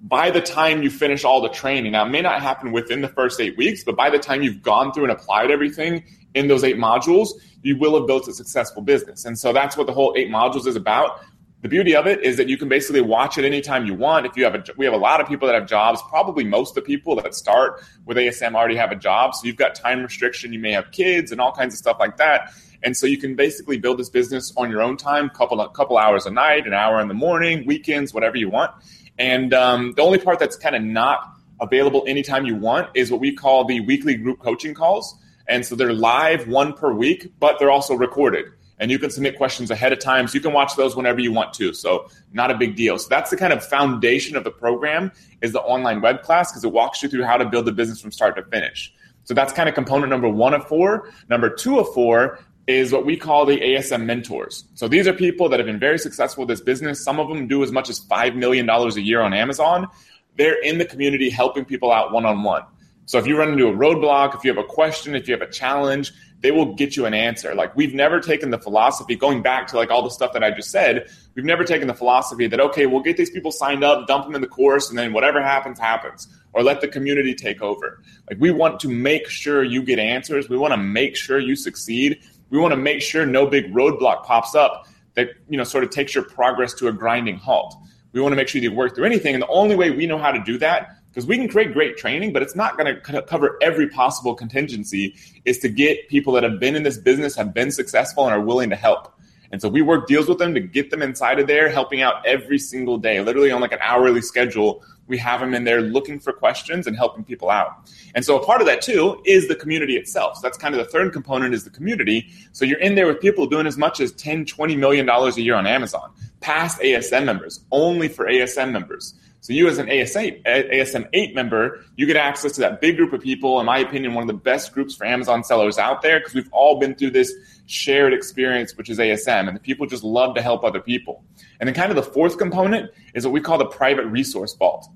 by 0.00 0.30
the 0.30 0.40
time 0.40 0.82
you 0.84 0.90
finish 0.90 1.24
all 1.24 1.40
the 1.40 1.48
training. 1.48 1.92
Now, 1.92 2.06
it 2.06 2.10
may 2.10 2.22
not 2.22 2.40
happen 2.40 2.70
within 2.70 3.00
the 3.00 3.08
first 3.08 3.40
eight 3.40 3.56
weeks, 3.56 3.82
but 3.82 3.96
by 3.96 4.08
the 4.08 4.18
time 4.20 4.42
you've 4.42 4.62
gone 4.62 4.92
through 4.92 5.04
and 5.04 5.12
applied 5.12 5.50
everything 5.50 6.04
in 6.34 6.46
those 6.46 6.62
eight 6.62 6.76
modules, 6.76 7.30
you 7.62 7.76
will 7.76 7.98
have 7.98 8.06
built 8.06 8.28
a 8.28 8.32
successful 8.32 8.82
business. 8.82 9.24
And 9.24 9.36
so 9.36 9.52
that's 9.52 9.76
what 9.76 9.88
the 9.88 9.92
whole 9.92 10.14
eight 10.16 10.28
modules 10.28 10.68
is 10.68 10.76
about 10.76 11.20
the 11.60 11.68
beauty 11.68 11.96
of 11.96 12.06
it 12.06 12.22
is 12.22 12.36
that 12.36 12.48
you 12.48 12.56
can 12.56 12.68
basically 12.68 13.00
watch 13.00 13.36
it 13.36 13.44
anytime 13.44 13.84
you 13.84 13.94
want. 13.94 14.26
If 14.26 14.36
you 14.36 14.44
have 14.44 14.54
a, 14.54 14.62
we 14.76 14.84
have 14.84 14.94
a 14.94 14.98
lot 14.98 15.20
of 15.20 15.26
people 15.26 15.48
that 15.48 15.54
have 15.54 15.66
jobs. 15.66 16.00
Probably 16.08 16.44
most 16.44 16.70
of 16.70 16.74
the 16.76 16.82
people 16.82 17.16
that 17.16 17.34
start 17.34 17.82
with 18.04 18.16
ASM 18.16 18.54
already 18.54 18.76
have 18.76 18.92
a 18.92 18.96
job, 18.96 19.34
so 19.34 19.44
you've 19.44 19.56
got 19.56 19.74
time 19.74 20.02
restriction. 20.02 20.52
You 20.52 20.60
may 20.60 20.70
have 20.72 20.92
kids 20.92 21.32
and 21.32 21.40
all 21.40 21.50
kinds 21.50 21.74
of 21.74 21.78
stuff 21.78 21.96
like 21.98 22.16
that, 22.18 22.52
and 22.84 22.96
so 22.96 23.06
you 23.06 23.18
can 23.18 23.34
basically 23.34 23.76
build 23.76 23.98
this 23.98 24.08
business 24.08 24.52
on 24.56 24.70
your 24.70 24.82
own 24.82 24.96
time, 24.96 25.30
couple 25.30 25.66
couple 25.70 25.98
hours 25.98 26.26
a 26.26 26.30
night, 26.30 26.66
an 26.66 26.74
hour 26.74 27.00
in 27.00 27.08
the 27.08 27.14
morning, 27.14 27.66
weekends, 27.66 28.14
whatever 28.14 28.36
you 28.36 28.48
want. 28.48 28.70
And 29.18 29.52
um, 29.52 29.94
the 29.96 30.02
only 30.02 30.18
part 30.18 30.38
that's 30.38 30.56
kind 30.56 30.76
of 30.76 30.82
not 30.82 31.20
available 31.60 32.04
anytime 32.06 32.46
you 32.46 32.54
want 32.54 32.88
is 32.94 33.10
what 33.10 33.20
we 33.20 33.34
call 33.34 33.64
the 33.64 33.80
weekly 33.80 34.14
group 34.14 34.38
coaching 34.38 34.74
calls. 34.74 35.16
And 35.48 35.66
so 35.66 35.74
they're 35.74 35.92
live 35.92 36.46
one 36.46 36.72
per 36.74 36.92
week, 36.92 37.32
but 37.40 37.58
they're 37.58 37.70
also 37.70 37.94
recorded 37.94 38.44
and 38.80 38.90
you 38.90 38.98
can 38.98 39.10
submit 39.10 39.36
questions 39.36 39.70
ahead 39.70 39.92
of 39.92 39.98
time. 39.98 40.28
So 40.28 40.34
you 40.34 40.40
can 40.40 40.52
watch 40.52 40.76
those 40.76 40.94
whenever 40.96 41.20
you 41.20 41.32
want 41.32 41.52
to. 41.54 41.72
So 41.72 42.08
not 42.32 42.50
a 42.50 42.56
big 42.56 42.76
deal. 42.76 42.98
So 42.98 43.08
that's 43.08 43.30
the 43.30 43.36
kind 43.36 43.52
of 43.52 43.64
foundation 43.64 44.36
of 44.36 44.44
the 44.44 44.50
program 44.50 45.12
is 45.40 45.52
the 45.52 45.60
online 45.60 46.00
web 46.00 46.22
class 46.22 46.50
because 46.50 46.64
it 46.64 46.72
walks 46.72 47.02
you 47.02 47.08
through 47.08 47.24
how 47.24 47.36
to 47.36 47.44
build 47.44 47.68
a 47.68 47.72
business 47.72 48.00
from 48.00 48.12
start 48.12 48.36
to 48.36 48.42
finish. 48.44 48.92
So 49.24 49.34
that's 49.34 49.52
kind 49.52 49.68
of 49.68 49.74
component 49.74 50.10
number 50.10 50.28
one 50.28 50.54
of 50.54 50.66
four. 50.66 51.10
Number 51.28 51.50
two 51.50 51.78
of 51.78 51.92
four 51.92 52.38
is 52.66 52.92
what 52.92 53.04
we 53.04 53.16
call 53.16 53.46
the 53.46 53.58
ASM 53.58 54.04
mentors. 54.04 54.64
So 54.74 54.88
these 54.88 55.08
are 55.08 55.12
people 55.12 55.48
that 55.48 55.58
have 55.58 55.66
been 55.66 55.78
very 55.78 55.98
successful 55.98 56.42
with 56.42 56.48
this 56.48 56.60
business. 56.60 57.02
Some 57.02 57.18
of 57.18 57.28
them 57.28 57.48
do 57.48 57.62
as 57.62 57.72
much 57.72 57.88
as 57.88 57.98
$5 57.98 58.36
million 58.36 58.68
a 58.68 59.00
year 59.00 59.20
on 59.22 59.32
Amazon. 59.32 59.88
They're 60.36 60.60
in 60.62 60.78
the 60.78 60.84
community 60.84 61.30
helping 61.30 61.64
people 61.64 61.90
out 61.90 62.12
one 62.12 62.26
on 62.26 62.42
one. 62.42 62.62
So 63.06 63.18
if 63.18 63.26
you 63.26 63.38
run 63.38 63.52
into 63.52 63.66
a 63.68 63.72
roadblock, 63.72 64.36
if 64.36 64.44
you 64.44 64.54
have 64.54 64.62
a 64.62 64.68
question, 64.68 65.14
if 65.14 65.26
you 65.26 65.32
have 65.32 65.40
a 65.40 65.50
challenge, 65.50 66.12
they 66.40 66.50
will 66.50 66.74
get 66.74 66.96
you 66.96 67.04
an 67.06 67.14
answer. 67.14 67.54
Like 67.54 67.74
we've 67.74 67.94
never 67.94 68.20
taken 68.20 68.50
the 68.50 68.58
philosophy, 68.58 69.16
going 69.16 69.42
back 69.42 69.66
to 69.68 69.76
like 69.76 69.90
all 69.90 70.02
the 70.02 70.10
stuff 70.10 70.32
that 70.34 70.44
I 70.44 70.50
just 70.50 70.70
said, 70.70 71.10
we've 71.34 71.44
never 71.44 71.64
taken 71.64 71.88
the 71.88 71.94
philosophy 71.94 72.46
that, 72.46 72.60
okay, 72.60 72.86
we'll 72.86 73.02
get 73.02 73.16
these 73.16 73.30
people 73.30 73.50
signed 73.50 73.82
up, 73.82 74.06
dump 74.06 74.26
them 74.26 74.34
in 74.34 74.40
the 74.40 74.48
course, 74.48 74.88
and 74.88 74.98
then 74.98 75.12
whatever 75.12 75.42
happens, 75.42 75.78
happens. 75.78 76.28
Or 76.54 76.62
let 76.62 76.80
the 76.80 76.88
community 76.88 77.34
take 77.34 77.60
over. 77.60 78.02
Like 78.28 78.40
we 78.40 78.50
want 78.50 78.80
to 78.80 78.88
make 78.88 79.28
sure 79.28 79.62
you 79.62 79.82
get 79.82 79.98
answers. 79.98 80.48
We 80.48 80.56
want 80.56 80.72
to 80.72 80.78
make 80.78 81.14
sure 81.14 81.38
you 81.38 81.54
succeed. 81.54 82.20
We 82.50 82.58
want 82.58 82.72
to 82.72 82.76
make 82.76 83.02
sure 83.02 83.26
no 83.26 83.46
big 83.46 83.72
roadblock 83.74 84.24
pops 84.24 84.54
up 84.54 84.86
that, 85.14 85.30
you 85.48 85.58
know, 85.58 85.64
sort 85.64 85.84
of 85.84 85.90
takes 85.90 86.14
your 86.14 86.24
progress 86.24 86.72
to 86.74 86.88
a 86.88 86.92
grinding 86.92 87.36
halt. 87.36 87.74
We 88.12 88.20
want 88.20 88.32
to 88.32 88.36
make 88.36 88.48
sure 88.48 88.62
you 88.62 88.72
work 88.72 88.94
through 88.94 89.04
anything. 89.04 89.34
And 89.34 89.42
the 89.42 89.48
only 89.48 89.76
way 89.76 89.90
we 89.90 90.06
know 90.06 90.18
how 90.18 90.32
to 90.32 90.42
do 90.42 90.56
that 90.58 90.88
because 91.10 91.26
we 91.26 91.36
can 91.36 91.48
create 91.48 91.72
great 91.72 91.96
training, 91.96 92.32
but 92.32 92.42
it's 92.42 92.54
not 92.54 92.76
going 92.76 92.94
to 92.94 93.22
cover 93.22 93.58
every 93.60 93.88
possible 93.88 94.34
contingency. 94.34 95.14
Is 95.44 95.58
to 95.60 95.68
get 95.68 96.08
people 96.08 96.32
that 96.34 96.42
have 96.42 96.60
been 96.60 96.76
in 96.76 96.82
this 96.82 96.98
business, 96.98 97.34
have 97.36 97.54
been 97.54 97.70
successful, 97.70 98.24
and 98.24 98.34
are 98.34 98.40
willing 98.40 98.70
to 98.70 98.76
help. 98.76 99.14
And 99.50 99.62
so 99.62 99.68
we 99.68 99.82
work 99.82 100.06
deals 100.06 100.28
with 100.28 100.38
them 100.38 100.54
to 100.54 100.60
get 100.60 100.90
them 100.90 101.02
inside 101.02 101.38
of 101.38 101.46
there, 101.46 101.70
helping 101.70 102.02
out 102.02 102.24
every 102.26 102.58
single 102.58 102.98
day, 102.98 103.20
literally 103.20 103.50
on 103.50 103.60
like 103.60 103.72
an 103.72 103.78
hourly 103.82 104.20
schedule. 104.20 104.84
We 105.06 105.16
have 105.18 105.40
them 105.40 105.54
in 105.54 105.64
there 105.64 105.80
looking 105.80 106.20
for 106.20 106.34
questions 106.34 106.86
and 106.86 106.94
helping 106.94 107.24
people 107.24 107.48
out. 107.48 107.88
And 108.14 108.24
so 108.24 108.38
a 108.38 108.44
part 108.44 108.60
of 108.60 108.66
that 108.66 108.82
too 108.82 109.22
is 109.24 109.48
the 109.48 109.54
community 109.54 109.96
itself. 109.96 110.36
So 110.36 110.42
that's 110.42 110.58
kind 110.58 110.74
of 110.74 110.84
the 110.84 110.90
third 110.90 111.14
component 111.14 111.54
is 111.54 111.64
the 111.64 111.70
community. 111.70 112.28
So 112.52 112.66
you're 112.66 112.78
in 112.80 112.94
there 112.94 113.06
with 113.06 113.20
people 113.20 113.46
doing 113.46 113.66
as 113.66 113.78
much 113.78 114.00
as 114.00 114.12
10, 114.12 114.44
20 114.44 114.76
million 114.76 115.06
dollars 115.06 115.38
a 115.38 115.40
year 115.40 115.54
on 115.54 115.66
Amazon, 115.66 116.12
past 116.40 116.78
ASM 116.80 117.24
members, 117.24 117.60
only 117.72 118.08
for 118.08 118.26
ASM 118.26 118.70
members. 118.70 119.14
So 119.40 119.52
you 119.52 119.68
as 119.68 119.78
an 119.78 119.86
AS8, 119.86 120.44
ASM 120.44 121.08
8 121.12 121.34
member, 121.34 121.84
you 121.96 122.06
get 122.06 122.16
access 122.16 122.52
to 122.52 122.60
that 122.60 122.80
big 122.80 122.96
group 122.96 123.12
of 123.12 123.20
people. 123.20 123.60
In 123.60 123.66
my 123.66 123.78
opinion, 123.78 124.14
one 124.14 124.22
of 124.22 124.28
the 124.28 124.34
best 124.34 124.74
groups 124.74 124.96
for 124.96 125.06
Amazon 125.06 125.44
sellers 125.44 125.78
out 125.78 126.02
there 126.02 126.18
because 126.18 126.34
we've 126.34 126.52
all 126.52 126.78
been 126.78 126.94
through 126.94 127.10
this 127.10 127.32
shared 127.66 128.12
experience, 128.12 128.76
which 128.76 128.90
is 128.90 128.98
ASM, 128.98 129.46
and 129.46 129.56
the 129.56 129.60
people 129.60 129.86
just 129.86 130.02
love 130.02 130.34
to 130.34 130.42
help 130.42 130.64
other 130.64 130.80
people. 130.80 131.24
And 131.60 131.68
then 131.68 131.74
kind 131.74 131.90
of 131.90 131.96
the 131.96 132.02
fourth 132.02 132.36
component 132.36 132.90
is 133.14 133.24
what 133.24 133.32
we 133.32 133.40
call 133.40 133.58
the 133.58 133.66
private 133.66 134.06
resource 134.06 134.54
vault. 134.54 134.88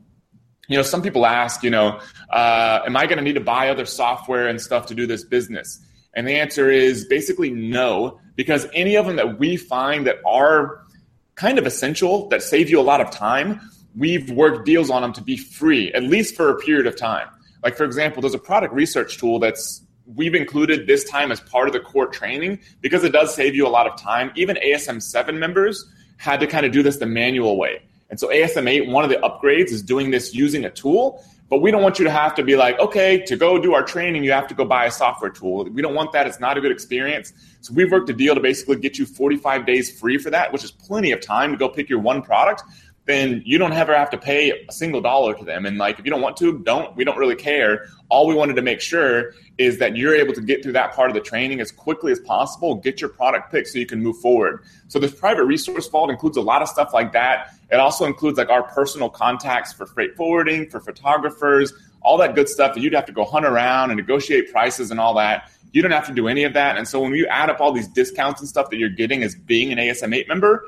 You 0.69 0.77
know, 0.77 0.83
some 0.83 1.03
people 1.03 1.25
ask, 1.25 1.63
you 1.63 1.71
know, 1.71 2.01
uh, 2.31 2.81
am 2.85 2.97
I 2.97 3.07
going 3.07 3.19
to 3.19 3.25
need 3.25 3.35
to 3.35 3.41
buy 3.41 3.69
other 3.69 3.87
software 3.87 4.49
and 4.49 4.61
stuff 4.61 4.87
to 4.87 4.95
do 4.95 5.07
this 5.07 5.25
business? 5.25 5.81
And 6.15 6.27
the 6.27 6.33
answer 6.33 6.71
is 6.71 7.05
basically 7.07 7.51
no, 7.51 8.21
because 8.37 8.67
any 8.75 8.97
of 8.97 9.07
them 9.07 9.17
that 9.17 9.39
we 9.39 9.57
find 9.57 10.07
that 10.07 10.17
are 10.27 10.83
kind 11.35 11.59
of 11.59 11.67
essential, 11.67 12.29
that 12.29 12.43
save 12.43 12.69
you 12.69 12.79
a 12.79 12.83
lot 12.83 13.01
of 13.01 13.11
time, 13.11 13.61
we've 13.97 14.31
worked 14.31 14.67
deals 14.67 14.91
on 14.91 15.03
them 15.03 15.13
to 15.15 15.23
be 15.23 15.37
free, 15.37 15.93
at 15.93 16.03
least 16.03 16.37
for 16.37 16.51
a 16.51 16.57
period 16.59 16.87
of 16.87 16.97
time. 16.97 17.29
Like, 17.63 17.77
for 17.77 17.85
example, 17.85 18.23
there's 18.23 18.35
a 18.35 18.39
product 18.39 18.75
research 18.75 19.19
tool 19.19 19.39
that's 19.39 19.83
we've 20.07 20.35
included 20.35 20.87
this 20.87 21.09
time 21.09 21.31
as 21.31 21.41
part 21.41 21.69
of 21.69 21.73
the 21.73 21.81
core 21.81 22.09
training 22.09 22.59
because 22.81 23.05
it 23.05 23.13
does 23.13 23.35
save 23.35 23.55
you 23.55 23.67
a 23.67 23.71
lot 23.71 23.87
of 23.87 23.99
time. 24.01 24.33
Even 24.35 24.57
ASM 24.57 25.01
7 25.01 25.39
members 25.39 25.89
had 26.17 26.41
to 26.41 26.47
kind 26.47 26.67
of 26.67 26.73
do 26.73 26.83
this 26.83 26.97
the 26.97 27.07
manual 27.07 27.57
way. 27.57 27.83
And 28.11 28.19
so 28.19 28.29
ASM 28.29 28.69
8, 28.69 28.89
one 28.89 29.05
of 29.05 29.11
the 29.11 29.17
upgrades 29.17 29.71
is 29.71 29.83
doing 29.83 30.11
this 30.11 30.35
using 30.35 30.65
a 30.65 30.71
tool. 30.71 31.25
But 31.49 31.61
we 31.61 31.71
don't 31.71 31.83
want 31.83 31.99
you 31.99 32.07
to 32.07 32.11
have 32.11 32.35
to 32.37 32.43
be 32.43 32.57
like, 32.57 32.79
okay, 32.79 33.19
to 33.27 33.37
go 33.37 33.59
do 33.59 33.75
our 33.75 33.83
training, 33.83 34.25
you 34.25 34.33
have 34.33 34.47
to 34.49 34.55
go 34.55 34.65
buy 34.65 34.87
a 34.87 34.91
software 34.91 35.31
tool. 35.31 35.65
We 35.65 35.83
don't 35.83 35.95
want 35.95 36.13
that. 36.13 36.27
It's 36.27 36.41
not 36.41 36.57
a 36.57 36.63
good 36.63 36.73
experience. 36.73 37.35
So 37.61 37.75
we've 37.75 37.93
worked 37.93 38.09
a 38.09 38.15
deal 38.15 38.35
to 38.35 38.41
basically 38.41 38.77
get 38.77 38.99
you 38.99 39.05
45 39.05 39.67
days 39.67 40.01
free 40.01 40.17
for 40.17 40.31
that, 40.31 40.51
which 40.51 40.65
is 40.65 40.71
plenty 40.71 41.13
of 41.13 41.21
time 41.21 41.53
to 41.53 41.59
go 41.59 41.69
pick 41.69 41.91
your 41.91 41.99
one 41.99 42.23
product 42.23 42.63
then 43.05 43.43
you 43.45 43.59
don't 43.59 43.73
ever 43.73 43.97
have 43.97 44.11
to 44.11 44.19
pay 44.19 44.53
a 44.53 44.73
single 44.73 45.01
dollar 45.01 45.35
to 45.35 45.45
them. 45.45 45.67
And 45.67 45.77
like, 45.77 45.99
if 45.99 46.05
you 46.05 46.11
don't 46.11 46.21
want 46.21 46.37
to, 46.37 46.59
don't. 46.61 46.95
We 46.95 47.05
don't 47.05 47.19
really 47.19 47.35
care. 47.35 47.87
All 48.09 48.29
we 48.29 48.35
wanted 48.35 48.55
to 48.55 48.63
make 48.63 48.81
sure 48.81 49.33
is 49.59 49.79
that 49.79 49.97
you're 49.97 50.15
able 50.15 50.35
to 50.35 50.41
get 50.41 50.63
through 50.63 50.73
that 50.75 50.93
part 50.93 51.11
of 51.11 51.15
the 51.15 51.21
training 51.21 51.61
as 51.61 51.73
quickly 51.73 52.13
as 52.13 52.21
possible, 52.21 52.77
get 52.77 53.01
your 53.01 53.11
product 53.11 53.51
picked 53.51 53.69
so 53.69 53.79
you 53.79 53.87
can 53.87 54.03
move 54.03 54.19
forward. 54.19 54.65
So 54.87 54.99
this 55.01 55.13
private 55.13 55.45
resource 55.45 55.89
vault 55.89 56.11
includes 56.11 56.37
a 56.37 56.41
lot 56.43 56.63
of 56.63 56.69
stuff 56.69 56.95
like 56.95 57.13
that. 57.13 57.55
It 57.71 57.81
also 57.81 58.05
includes 58.05 58.39
like 58.39 58.51
our 58.51 58.63
personal 58.63 59.11
contacts 59.11 59.73
for 59.73 59.87
freight 59.87 60.15
forwarding, 60.17 60.69
for 60.71 60.79
photographers, 60.79 61.73
all 62.03 62.19
that 62.19 62.35
good 62.35 62.49
stuff 62.49 62.75
that 62.75 62.81
you'd 62.81 62.93
have 62.95 63.07
to 63.07 63.13
go 63.13 63.25
hunt 63.25 63.47
around 63.47 63.91
and 63.91 63.97
negotiate 63.97 64.53
prices 64.53 64.91
and 64.91 65.01
all 65.01 65.15
that. 65.15 65.51
You 65.73 65.81
don't 65.81 65.93
have 65.93 66.07
to 66.07 66.13
do 66.13 66.29
any 66.29 66.45
of 66.45 66.53
that. 66.53 66.77
And 66.77 66.87
so 66.87 67.01
when 67.01 67.15
you 67.15 67.27
add 67.27 67.49
up 67.49 67.61
all 67.61 67.73
these 67.73 67.89
discounts 67.89 68.41
and 68.41 68.49
stuff 68.49 68.71
that 68.71 68.77
you're 68.77 68.91
getting 68.91 69.23
as 69.23 69.35
being 69.35 69.73
an 69.73 69.79
ASM 69.79 70.15
8 70.15 70.29
member, 70.29 70.67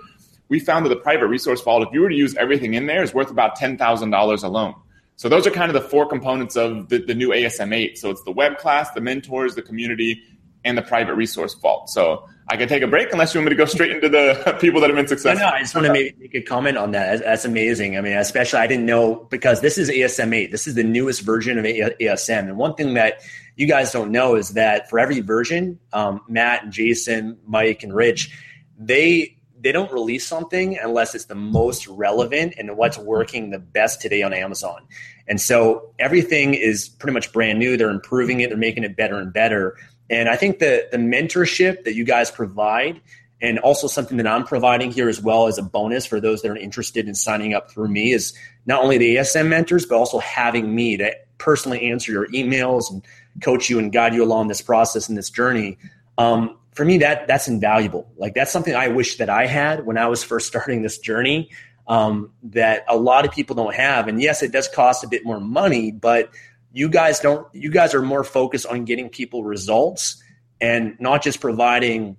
we 0.55 0.61
found 0.61 0.87
that 0.87 0.91
the 0.91 0.97
private 0.97 1.27
resource 1.27 1.61
vault, 1.63 1.85
if 1.85 1.93
you 1.93 2.01
were 2.01 2.09
to 2.09 2.15
use 2.15 2.37
everything 2.37 2.75
in 2.75 2.87
there, 2.87 3.03
is 3.03 3.13
worth 3.13 3.29
about 3.29 3.59
$10,000 3.59 4.45
alone. 4.45 4.75
So 5.17 5.29
those 5.29 5.49
are 5.49 5.51
kind 5.51 5.69
of 5.69 5.83
the 5.83 5.89
four 5.89 6.07
components 6.07 6.55
of 6.55 6.91
the, 6.91 6.99
the 6.99 7.13
new 7.13 7.31
ASM 7.31 7.75
8. 7.75 7.99
So 7.99 8.11
it's 8.11 8.23
the 8.23 8.31
web 8.31 8.59
class, 8.59 8.89
the 8.93 9.01
mentors, 9.01 9.57
the 9.57 9.63
community, 9.63 10.23
and 10.65 10.79
the 10.79 10.83
private 10.83 11.17
resource 11.17 11.55
vault. 11.55 11.91
So 11.91 12.29
I 12.47 12.57
can 12.57 12.69
take 12.69 12.85
a 12.85 12.87
break 12.87 13.11
unless 13.11 13.35
you 13.35 13.41
want 13.41 13.47
me 13.47 13.51
to 13.51 13.57
go 13.57 13.65
straight 13.65 13.91
into 13.91 14.09
the 14.09 14.57
people 14.61 14.81
that 14.81 14.91
have 14.91 14.97
been 14.97 15.09
successful. 15.09 15.41
No, 15.41 15.51
no 15.51 15.57
I 15.57 15.61
just 15.63 15.75
want 15.75 15.89
to 15.89 15.93
make, 15.93 16.21
make 16.21 16.35
a 16.37 16.43
comment 16.43 16.79
on 16.79 16.93
that. 16.93 17.19
That's, 17.19 17.45
amazing. 17.45 17.99
I 17.99 18.01
mean, 18.01 18.17
especially 18.17 18.61
I 18.61 18.69
didn't 18.69 18.87
know 18.87 19.27
because 19.29 19.61
this 19.61 19.77
is 19.77 19.91
ASM 19.91 20.33
8. 20.33 20.53
This 20.53 20.69
is 20.69 20.77
the 20.77 20.85
newest 20.85 21.23
version 21.23 21.59
of 21.59 21.65
ASM. 21.65 22.39
And 22.39 22.57
one 22.57 22.77
thing 22.77 22.95
that 22.95 23.23
you 23.57 23.67
guys 23.67 23.91
don't 23.91 24.13
know 24.13 24.37
is 24.37 24.51
that 24.51 24.89
for 24.89 25.01
every 25.01 25.19
version, 25.19 25.81
um, 25.93 26.21
Matt 26.29 26.63
and 26.63 26.73
Jason, 26.73 27.39
Mike 27.45 27.83
and 27.83 27.93
Rich, 27.93 28.31
they 28.79 29.35
they 29.65 29.73
don't 29.73 29.91
release 29.91 30.27
something 30.27 30.79
unless 30.79 31.15
it's 31.15 31.25
the 31.25 31.35
most 31.35 31.89
relevant 31.89 32.55
and 32.59 32.77
what's 32.77 32.99
working 32.99 33.51
the 33.51 33.59
best 33.59 34.01
today 34.01 34.23
on 34.23 34.35
Amazon. 34.35 34.83
And 35.27 35.41
so 35.41 35.91
everything 35.99 36.53
is 36.53 36.89
pretty 36.89 37.15
much 37.15 37.33
brand 37.33 37.59
new. 37.59 37.77
They're 37.79 37.91
improving 37.91 38.41
it, 38.41 38.51
they're 38.51 38.59
making 38.59 38.85
it 38.85 38.95
better 38.95 39.17
and 39.17 39.33
better. 39.33 39.77
And 40.11 40.29
I 40.29 40.37
think 40.37 40.59
the 40.59 40.87
the 40.93 40.99
mentorship 40.99 41.85
that 41.85 41.95
you 41.95 42.05
guys 42.05 42.31
provide 42.31 43.01
and 43.41 43.59
also 43.59 43.87
something 43.87 44.19
that 44.19 44.27
I'm 44.27 44.45
providing 44.45 44.91
here 44.93 45.09
as 45.09 45.21
well 45.21 45.47
as 45.47 45.57
a 45.59 45.63
bonus 45.63 46.05
for 46.05 46.21
those 46.21 46.43
that 46.43 46.51
are 46.51 46.57
interested 46.57 47.09
in 47.09 47.15
signing 47.15 47.55
up 47.55 47.71
through 47.71 47.89
me 47.89 48.13
is 48.13 48.35
not 48.67 48.83
only 48.83 48.99
the 48.99 49.17
ASM 49.17 49.49
mentors, 49.49 49.87
but 49.87 49.97
also 49.97 50.19
having 50.19 50.75
me 50.75 50.99
to 50.99 51.15
personally 51.39 51.91
answer 51.91 52.13
your 52.13 52.29
emails 52.29 52.91
and 52.91 53.03
coach 53.43 53.69
you 53.69 53.79
and 53.79 53.93
guide 53.93 54.15
you 54.15 54.23
along 54.23 54.49
this 54.49 54.61
process 54.61 55.09
and 55.09 55.17
this 55.17 55.31
journey. 55.31 55.79
Um, 56.17 56.57
for 56.75 56.85
me 56.85 56.99
that 56.99 57.27
that's 57.27 57.49
invaluable. 57.49 58.11
Like 58.17 58.35
that's 58.35 58.53
something 58.53 58.75
i 58.75 58.89
wish 58.89 59.17
that 59.17 59.31
i 59.31 59.47
had 59.47 59.87
when 59.87 59.99
i 59.99 60.07
was 60.07 60.23
first 60.23 60.47
starting 60.53 60.83
this 60.83 60.99
journey 60.99 61.51
um, 61.87 62.33
that 62.45 62.85
a 62.89 62.97
lot 62.97 63.27
of 63.27 63.33
people 63.33 63.55
don't 63.55 63.75
have. 63.75 64.09
And 64.09 64.21
yes 64.21 64.43
it 64.43 64.53
does 64.53 64.69
cost 64.69 65.05
a 65.05 65.09
bit 65.09 65.25
more 65.25 65.41
money 65.41 65.91
but 65.91 66.31
you 66.73 66.89
guys 66.89 67.21
don't 67.21 67.47
you 67.55 67.71
guys 67.71 67.95
are 67.95 68.03
more 68.03 68.25
focused 68.25 68.67
on 68.67 68.85
getting 68.85 69.09
people 69.09 69.45
results 69.45 70.23
and 70.61 70.97
not 71.01 71.23
just 71.23 71.41
providing 71.41 72.17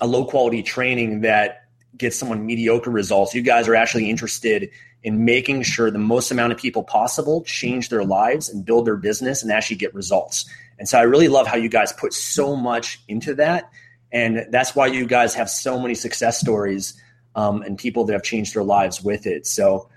a 0.00 0.06
low 0.06 0.24
quality 0.24 0.62
training 0.62 1.22
that 1.22 1.64
gets 1.96 2.18
someone 2.18 2.46
mediocre 2.46 2.90
results. 2.90 3.34
You 3.34 3.42
guys 3.42 3.68
are 3.68 3.74
actually 3.74 4.08
interested 4.08 4.70
in 5.02 5.24
making 5.24 5.62
sure 5.62 5.90
the 5.90 5.98
most 5.98 6.30
amount 6.30 6.52
of 6.52 6.58
people 6.58 6.82
possible 6.82 7.42
change 7.44 7.88
their 7.88 8.04
lives 8.04 8.48
and 8.48 8.64
build 8.64 8.86
their 8.86 8.96
business 8.96 9.42
and 9.42 9.52
actually 9.52 9.76
get 9.76 9.94
results 9.94 10.44
and 10.78 10.88
so 10.88 10.98
I 10.98 11.02
really 11.02 11.28
love 11.28 11.46
how 11.46 11.56
you 11.56 11.68
guys 11.68 11.92
put 11.92 12.12
so 12.12 12.54
much 12.54 13.00
into 13.08 13.34
that. 13.34 13.70
And 14.12 14.46
that's 14.50 14.74
why 14.74 14.86
you 14.86 15.06
guys 15.06 15.34
have 15.34 15.50
so 15.50 15.78
many 15.78 15.94
success 15.94 16.40
stories 16.40 17.00
um, 17.34 17.62
and 17.62 17.76
people 17.76 18.04
that 18.04 18.12
have 18.12 18.22
changed 18.22 18.54
their 18.54 18.62
lives 18.62 19.02
with 19.02 19.26
it. 19.26 19.46
So 19.46 19.90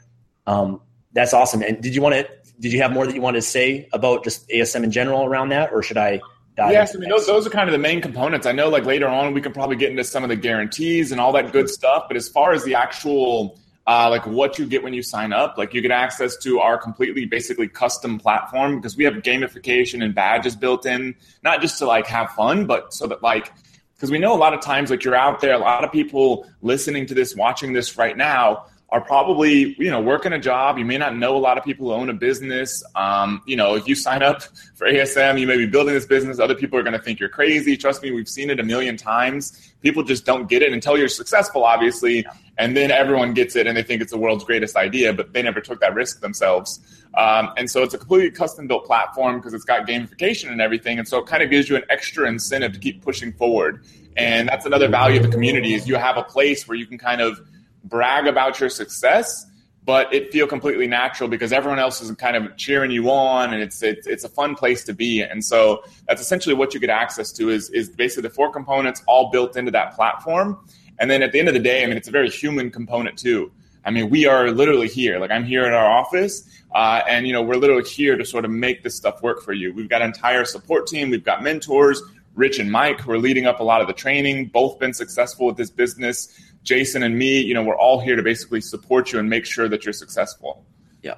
um, 0.47 0.81
that's 1.13 1.33
awesome. 1.33 1.61
And 1.61 1.81
did 1.81 1.95
you 1.95 2.01
want 2.01 2.15
to, 2.15 2.29
did 2.59 2.73
you 2.73 2.81
have 2.81 2.91
more 2.91 3.05
that 3.05 3.15
you 3.15 3.21
wanted 3.21 3.38
to 3.39 3.47
say 3.47 3.88
about 3.93 4.23
just 4.23 4.47
ASM 4.50 4.83
in 4.83 4.91
general 4.91 5.25
around 5.25 5.50
that, 5.50 5.71
or 5.71 5.81
should 5.81 5.97
I? 5.97 6.21
Yes, 6.57 6.95
I 6.95 7.00
mean 7.00 7.09
those, 7.09 7.25
those 7.25 7.47
are 7.47 7.50
kind 7.50 7.69
of 7.69 7.71
the 7.71 7.79
main 7.79 8.01
components. 8.01 8.45
I 8.45 8.51
know, 8.51 8.69
like 8.69 8.85
later 8.85 9.07
on, 9.07 9.33
we 9.33 9.41
can 9.41 9.53
probably 9.53 9.77
get 9.77 9.89
into 9.89 10.03
some 10.03 10.21
of 10.21 10.29
the 10.29 10.35
guarantees 10.35 11.11
and 11.11 11.19
all 11.19 11.31
that 11.31 11.51
good 11.53 11.69
stuff. 11.69 12.03
But 12.07 12.17
as 12.17 12.27
far 12.27 12.51
as 12.51 12.63
the 12.63 12.75
actual 12.75 13.59
uh, 13.88 14.09
like 14.09 14.25
what 14.25 14.59
you 14.59 14.65
get 14.65 14.83
when 14.83 14.93
you 14.93 15.01
sign 15.01 15.33
up. 15.33 15.57
Like 15.57 15.73
you 15.73 15.81
get 15.81 15.91
access 15.91 16.38
to 16.38 16.59
our 16.59 16.77
completely 16.77 17.25
basically 17.25 17.67
custom 17.67 18.19
platform 18.19 18.77
because 18.77 18.95
we 18.95 19.03
have 19.03 19.15
gamification 19.15 20.03
and 20.03 20.13
badges 20.13 20.55
built 20.55 20.85
in, 20.85 21.15
not 21.43 21.61
just 21.61 21.79
to 21.79 21.85
like 21.85 22.07
have 22.07 22.31
fun, 22.31 22.65
but 22.65 22.93
so 22.93 23.07
that 23.07 23.23
like 23.23 23.51
because 23.95 24.09
we 24.09 24.17
know 24.17 24.33
a 24.33 24.38
lot 24.38 24.53
of 24.53 24.61
times 24.61 24.89
like 24.89 25.03
you're 25.03 25.15
out 25.15 25.41
there, 25.41 25.53
a 25.53 25.59
lot 25.59 25.83
of 25.83 25.91
people 25.91 26.50
listening 26.61 27.05
to 27.05 27.13
this, 27.13 27.35
watching 27.35 27.73
this 27.73 27.97
right 27.97 28.17
now 28.17 28.65
are 28.91 29.00
probably 29.00 29.74
you 29.79 29.89
know 29.89 30.01
working 30.01 30.33
a 30.33 30.39
job. 30.39 30.77
You 30.77 30.86
may 30.86 30.98
not 30.98 31.15
know 31.15 31.36
a 31.38 31.39
lot 31.39 31.57
of 31.57 31.63
people 31.63 31.88
who 31.88 31.93
own 31.93 32.10
a 32.10 32.13
business. 32.13 32.83
Um, 32.95 33.41
you 33.45 33.55
know, 33.55 33.75
if 33.75 33.88
you 33.88 33.95
sign 33.95 34.21
up 34.21 34.43
for 34.75 34.86
ASM, 34.86 35.39
you 35.39 35.48
may 35.48 35.57
be 35.57 35.65
building 35.65 35.93
this 35.93 36.05
business. 36.05 36.39
Other 36.39 36.55
people 36.55 36.77
are 36.77 36.83
going 36.83 36.93
to 36.93 37.00
think 37.00 37.19
you're 37.19 37.29
crazy. 37.29 37.77
Trust 37.77 38.03
me, 38.03 38.12
we've 38.12 38.27
seen 38.27 38.50
it 38.50 38.60
a 38.60 38.63
million 38.63 38.98
times. 38.98 39.74
People 39.81 40.03
just 40.03 40.25
don't 40.25 40.50
get 40.50 40.62
it 40.62 40.74
until 40.74 40.98
you're 40.98 41.07
successful, 41.07 41.63
obviously, 41.63 42.25
and 42.57 42.75
then 42.75 42.91
everyone 42.91 43.33
gets 43.33 43.55
it 43.55 43.65
and 43.65 43.77
they 43.77 43.83
think 43.83 44.01
it's 44.01 44.12
the 44.12 44.17
world's 44.17 44.43
greatest 44.43 44.75
idea, 44.75 45.13
but 45.13 45.31
they 45.33 45.41
never 45.41 45.62
took 45.62 45.79
that 45.79 45.95
risk 45.95 46.19
themselves. 46.19 46.79
Um, 47.15 47.50
and 47.57 47.69
so 47.69 47.83
it's 47.83 47.93
a 47.93 47.98
completely 47.98 48.31
custom 48.31 48.67
built 48.67 48.86
platform 48.86 49.38
because 49.38 49.53
it's 49.53 49.65
got 49.65 49.88
gamification 49.88 50.51
and 50.51 50.62
everything, 50.62 51.00
and 51.00 51.07
so 51.07 51.17
it 51.19 51.25
kind 51.25 51.43
of 51.43 51.50
gives 51.50 51.69
you 51.69 51.77
an 51.77 51.83
extra 51.89 52.27
incentive 52.27 52.74
to 52.74 52.79
keep 52.79 53.01
pushing 53.01 53.31
forward. 53.33 53.83
And 54.17 54.50
that's 54.50 54.65
another 54.65 54.89
value 54.89 55.17
of 55.19 55.25
the 55.25 55.31
community 55.31 55.74
is 55.74 55.88
you 55.88 55.95
have 55.95 56.17
a 56.17 56.24
place 56.24 56.67
where 56.67 56.77
you 56.77 56.86
can 56.86 56.98
kind 56.98 57.21
of 57.21 57.39
brag 57.83 58.27
about 58.27 58.59
your 58.59 58.69
success, 58.69 59.45
but 59.83 60.13
it 60.13 60.31
feel 60.31 60.47
completely 60.47 60.88
natural 60.88 61.27
because 61.27 61.51
everyone 61.51 61.79
else 61.79 62.01
is 62.01 62.11
kind 62.11 62.35
of 62.35 62.55
cheering 62.57 62.91
you 62.91 63.09
on, 63.09 63.53
and 63.53 63.61
it's 63.61 63.81
it's, 63.81 64.07
it's 64.07 64.23
a 64.23 64.29
fun 64.29 64.55
place 64.55 64.83
to 64.85 64.93
be. 64.93 65.21
And 65.21 65.43
so 65.43 65.83
that's 66.07 66.21
essentially 66.21 66.55
what 66.55 66.73
you 66.73 66.79
get 66.79 66.89
access 66.89 67.31
to 67.33 67.50
is 67.50 67.69
is 67.71 67.89
basically 67.89 68.23
the 68.23 68.35
four 68.35 68.51
components 68.51 69.03
all 69.07 69.31
built 69.31 69.57
into 69.57 69.71
that 69.71 69.95
platform. 69.95 70.57
And 71.00 71.09
then 71.09 71.23
at 71.23 71.31
the 71.31 71.39
end 71.39 71.47
of 71.47 71.55
the 71.55 71.59
day, 71.59 71.83
I 71.83 71.88
mean, 71.88 71.97
it's 71.97 72.07
a 72.07 72.11
very 72.11 72.29
human 72.29 72.69
component 72.69 73.17
too. 73.17 73.51
I 73.83 73.89
mean, 73.89 74.11
we 74.11 74.27
are 74.27 74.51
literally 74.51 74.88
here. 74.88 75.17
Like 75.19 75.31
I'm 75.31 75.43
here 75.43 75.65
in 75.65 75.73
our 75.73 75.89
office, 75.89 76.47
uh, 76.75 77.01
and 77.09 77.25
you 77.25 77.33
know, 77.33 77.41
we're 77.41 77.55
literally 77.55 77.88
here 77.88 78.15
to 78.15 78.23
sort 78.23 78.45
of 78.45 78.51
make 78.51 78.83
this 78.83 78.95
stuff 78.95 79.23
work 79.23 79.41
for 79.41 79.53
you. 79.53 79.73
We've 79.73 79.89
got 79.89 80.01
an 80.01 80.09
entire 80.09 80.45
support 80.45 80.85
team. 80.85 81.09
We've 81.09 81.23
got 81.23 81.41
mentors. 81.41 82.01
Rich 82.33 82.59
and 82.59 82.71
Mike, 82.71 83.01
who 83.01 83.11
are 83.11 83.17
leading 83.17 83.45
up 83.45 83.59
a 83.59 83.63
lot 83.63 83.81
of 83.81 83.88
the 83.88 83.93
training, 83.93 84.47
both 84.47 84.79
been 84.79 84.93
successful 84.93 85.47
with 85.47 85.57
this 85.57 85.69
business. 85.69 86.29
Jason 86.63 87.03
and 87.03 87.18
me, 87.18 87.41
you 87.41 87.53
know, 87.53 87.63
we're 87.63 87.77
all 87.77 88.00
here 88.00 88.15
to 88.15 88.24
basically 88.24 88.62
support 88.62 89.12
you 89.12 89.20
and 89.20 89.30
make 89.30 89.46
sure 89.46 89.68
that 89.68 89.84
you're 89.84 89.94
successful. 89.94 90.63
Yeah. 91.01 91.15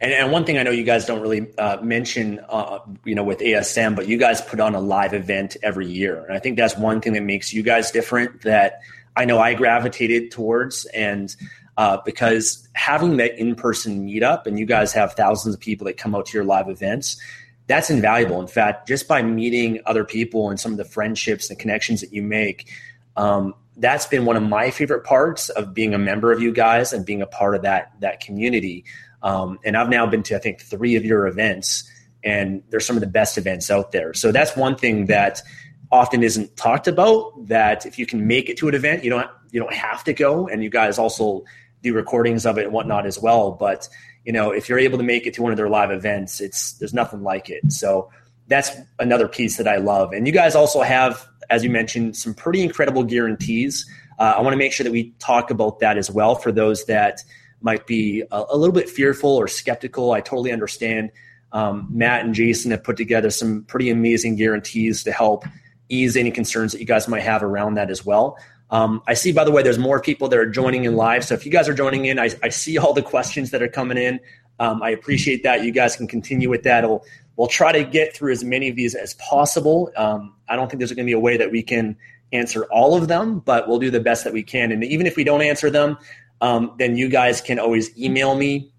And, 0.00 0.12
and 0.12 0.30
one 0.30 0.44
thing 0.44 0.58
I 0.58 0.62
know 0.62 0.70
you 0.70 0.84
guys 0.84 1.06
don't 1.06 1.20
really 1.20 1.52
uh, 1.58 1.80
mention, 1.80 2.40
uh, 2.48 2.78
you 3.04 3.14
know, 3.14 3.24
with 3.24 3.40
ASM, 3.40 3.96
but 3.96 4.06
you 4.06 4.18
guys 4.18 4.40
put 4.40 4.60
on 4.60 4.74
a 4.74 4.80
live 4.80 5.14
event 5.14 5.56
every 5.62 5.86
year. 5.86 6.24
And 6.24 6.36
I 6.36 6.38
think 6.38 6.56
that's 6.56 6.76
one 6.76 7.00
thing 7.00 7.14
that 7.14 7.22
makes 7.22 7.52
you 7.52 7.62
guys 7.62 7.90
different 7.90 8.42
that 8.42 8.80
I 9.16 9.24
know 9.24 9.40
I 9.40 9.54
gravitated 9.54 10.30
towards. 10.30 10.84
And 10.86 11.34
uh, 11.76 11.98
because 12.04 12.68
having 12.74 13.16
that 13.16 13.36
in 13.38 13.56
person 13.56 14.06
meetup, 14.06 14.46
and 14.46 14.58
you 14.58 14.66
guys 14.66 14.92
have 14.92 15.14
thousands 15.14 15.54
of 15.54 15.60
people 15.60 15.86
that 15.86 15.96
come 15.96 16.14
out 16.14 16.26
to 16.26 16.38
your 16.38 16.44
live 16.44 16.68
events, 16.68 17.20
that's 17.66 17.90
invaluable. 17.90 18.40
In 18.40 18.46
fact, 18.46 18.86
just 18.86 19.08
by 19.08 19.22
meeting 19.22 19.80
other 19.86 20.04
people 20.04 20.50
and 20.50 20.60
some 20.60 20.70
of 20.70 20.78
the 20.78 20.84
friendships 20.84 21.50
and 21.50 21.58
connections 21.58 22.00
that 22.00 22.12
you 22.12 22.22
make, 22.22 22.70
Um, 23.16 23.54
that's 23.76 24.06
been 24.06 24.24
one 24.24 24.36
of 24.36 24.42
my 24.42 24.70
favorite 24.70 25.04
parts 25.04 25.48
of 25.48 25.74
being 25.74 25.94
a 25.94 25.98
member 25.98 26.32
of 26.32 26.40
you 26.40 26.52
guys 26.52 26.92
and 26.92 27.04
being 27.04 27.22
a 27.22 27.26
part 27.26 27.54
of 27.54 27.62
that 27.62 27.92
that 28.00 28.20
community. 28.20 28.84
Um, 29.22 29.58
and 29.64 29.76
I've 29.76 29.88
now 29.88 30.06
been 30.06 30.22
to 30.24 30.36
I 30.36 30.38
think 30.38 30.60
three 30.60 30.96
of 30.96 31.04
your 31.04 31.26
events, 31.26 31.90
and 32.22 32.62
they're 32.70 32.80
some 32.80 32.96
of 32.96 33.00
the 33.00 33.08
best 33.08 33.38
events 33.38 33.70
out 33.70 33.92
there. 33.92 34.14
So 34.14 34.32
that's 34.32 34.56
one 34.56 34.76
thing 34.76 35.06
that 35.06 35.42
often 35.90 36.22
isn't 36.22 36.56
talked 36.56 36.86
about. 36.86 37.48
That 37.48 37.86
if 37.86 37.98
you 37.98 38.06
can 38.06 38.26
make 38.26 38.48
it 38.48 38.56
to 38.58 38.68
an 38.68 38.74
event, 38.74 39.02
you 39.04 39.10
don't 39.10 39.28
you 39.50 39.60
don't 39.60 39.74
have 39.74 40.04
to 40.04 40.12
go, 40.12 40.46
and 40.46 40.62
you 40.62 40.70
guys 40.70 40.98
also 40.98 41.44
do 41.82 41.94
recordings 41.94 42.46
of 42.46 42.58
it 42.58 42.64
and 42.64 42.72
whatnot 42.72 43.06
as 43.06 43.18
well. 43.18 43.52
But 43.52 43.88
you 44.24 44.32
know, 44.32 44.50
if 44.52 44.68
you're 44.68 44.78
able 44.78 44.98
to 44.98 45.04
make 45.04 45.26
it 45.26 45.34
to 45.34 45.42
one 45.42 45.52
of 45.52 45.56
their 45.56 45.68
live 45.68 45.90
events, 45.90 46.40
it's 46.40 46.72
there's 46.74 46.94
nothing 46.94 47.22
like 47.22 47.50
it. 47.50 47.72
So 47.72 48.10
that's 48.48 48.70
another 48.98 49.28
piece 49.28 49.56
that 49.56 49.66
I 49.68 49.76
love. 49.76 50.12
And 50.12 50.26
you 50.26 50.32
guys 50.32 50.54
also 50.54 50.82
have 50.82 51.26
as 51.50 51.64
you 51.64 51.70
mentioned, 51.70 52.16
some 52.16 52.34
pretty 52.34 52.62
incredible 52.62 53.04
guarantees. 53.04 53.86
Uh, 54.18 54.34
I 54.36 54.40
want 54.40 54.52
to 54.52 54.58
make 54.58 54.72
sure 54.72 54.84
that 54.84 54.92
we 54.92 55.12
talk 55.18 55.50
about 55.50 55.80
that 55.80 55.98
as 55.98 56.10
well 56.10 56.34
for 56.34 56.52
those 56.52 56.84
that 56.86 57.20
might 57.60 57.86
be 57.86 58.22
a, 58.30 58.44
a 58.50 58.56
little 58.56 58.74
bit 58.74 58.88
fearful 58.88 59.30
or 59.30 59.48
skeptical. 59.48 60.12
I 60.12 60.20
totally 60.20 60.52
understand. 60.52 61.10
Um, 61.52 61.86
Matt 61.90 62.24
and 62.24 62.34
Jason 62.34 62.70
have 62.70 62.82
put 62.82 62.96
together 62.96 63.30
some 63.30 63.64
pretty 63.64 63.90
amazing 63.90 64.36
guarantees 64.36 65.04
to 65.04 65.12
help 65.12 65.44
ease 65.88 66.16
any 66.16 66.30
concerns 66.30 66.72
that 66.72 66.80
you 66.80 66.86
guys 66.86 67.06
might 67.08 67.22
have 67.22 67.42
around 67.42 67.74
that 67.74 67.90
as 67.90 68.04
well. 68.04 68.36
Um, 68.70 69.02
I 69.06 69.14
see, 69.14 69.30
by 69.30 69.44
the 69.44 69.50
way, 69.50 69.62
there's 69.62 69.78
more 69.78 70.00
people 70.00 70.28
that 70.28 70.38
are 70.38 70.50
joining 70.50 70.84
in 70.84 70.96
live. 70.96 71.24
So 71.24 71.34
if 71.34 71.46
you 71.46 71.52
guys 71.52 71.68
are 71.68 71.74
joining 71.74 72.06
in, 72.06 72.18
I, 72.18 72.30
I 72.42 72.48
see 72.48 72.78
all 72.78 72.92
the 72.92 73.02
questions 73.02 73.50
that 73.50 73.62
are 73.62 73.68
coming 73.68 73.98
in. 73.98 74.18
Um, 74.58 74.82
I 74.82 74.90
appreciate 74.90 75.42
that. 75.42 75.64
You 75.64 75.70
guys 75.70 75.96
can 75.96 76.06
continue 76.06 76.48
with 76.48 76.62
that. 76.62 76.84
It'll 76.84 77.04
We'll 77.36 77.48
try 77.48 77.72
to 77.72 77.84
get 77.84 78.16
through 78.16 78.32
as 78.32 78.44
many 78.44 78.68
of 78.68 78.76
these 78.76 78.94
as 78.94 79.14
possible. 79.14 79.90
Um, 79.96 80.34
I 80.48 80.56
don't 80.56 80.68
think 80.68 80.78
there's 80.78 80.92
going 80.92 81.04
to 81.06 81.10
be 81.10 81.12
a 81.12 81.18
way 81.18 81.36
that 81.36 81.50
we 81.50 81.62
can 81.62 81.96
answer 82.32 82.64
all 82.64 82.96
of 82.96 83.08
them, 83.08 83.40
but 83.40 83.68
we'll 83.68 83.78
do 83.78 83.90
the 83.90 84.00
best 84.00 84.24
that 84.24 84.32
we 84.32 84.42
can. 84.42 84.72
And 84.72 84.84
even 84.84 85.06
if 85.06 85.16
we 85.16 85.24
don't 85.24 85.42
answer 85.42 85.70
them, 85.70 85.98
um, 86.40 86.74
then 86.78 86.96
you 86.96 87.08
guys 87.08 87.40
can 87.40 87.58
always 87.58 87.96
email 87.98 88.34
me 88.36 88.72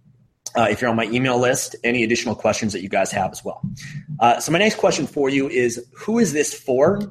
uh, 0.56 0.68
if 0.70 0.82
you're 0.82 0.90
on 0.90 0.96
my 0.96 1.06
email 1.06 1.38
list, 1.38 1.76
any 1.84 2.04
additional 2.04 2.36
questions 2.36 2.72
that 2.74 2.82
you 2.82 2.90
guys 2.90 3.12
have 3.12 3.32
as 3.32 3.44
well. 3.44 3.62
Uh, 4.20 4.40
so, 4.40 4.52
my 4.52 4.60
next 4.60 4.78
question 4.78 5.06
for 5.06 5.30
you 5.30 5.50
is 5.50 5.86
Who 5.94 6.20
is 6.20 6.32
this 6.32 6.54
for? 6.54 7.02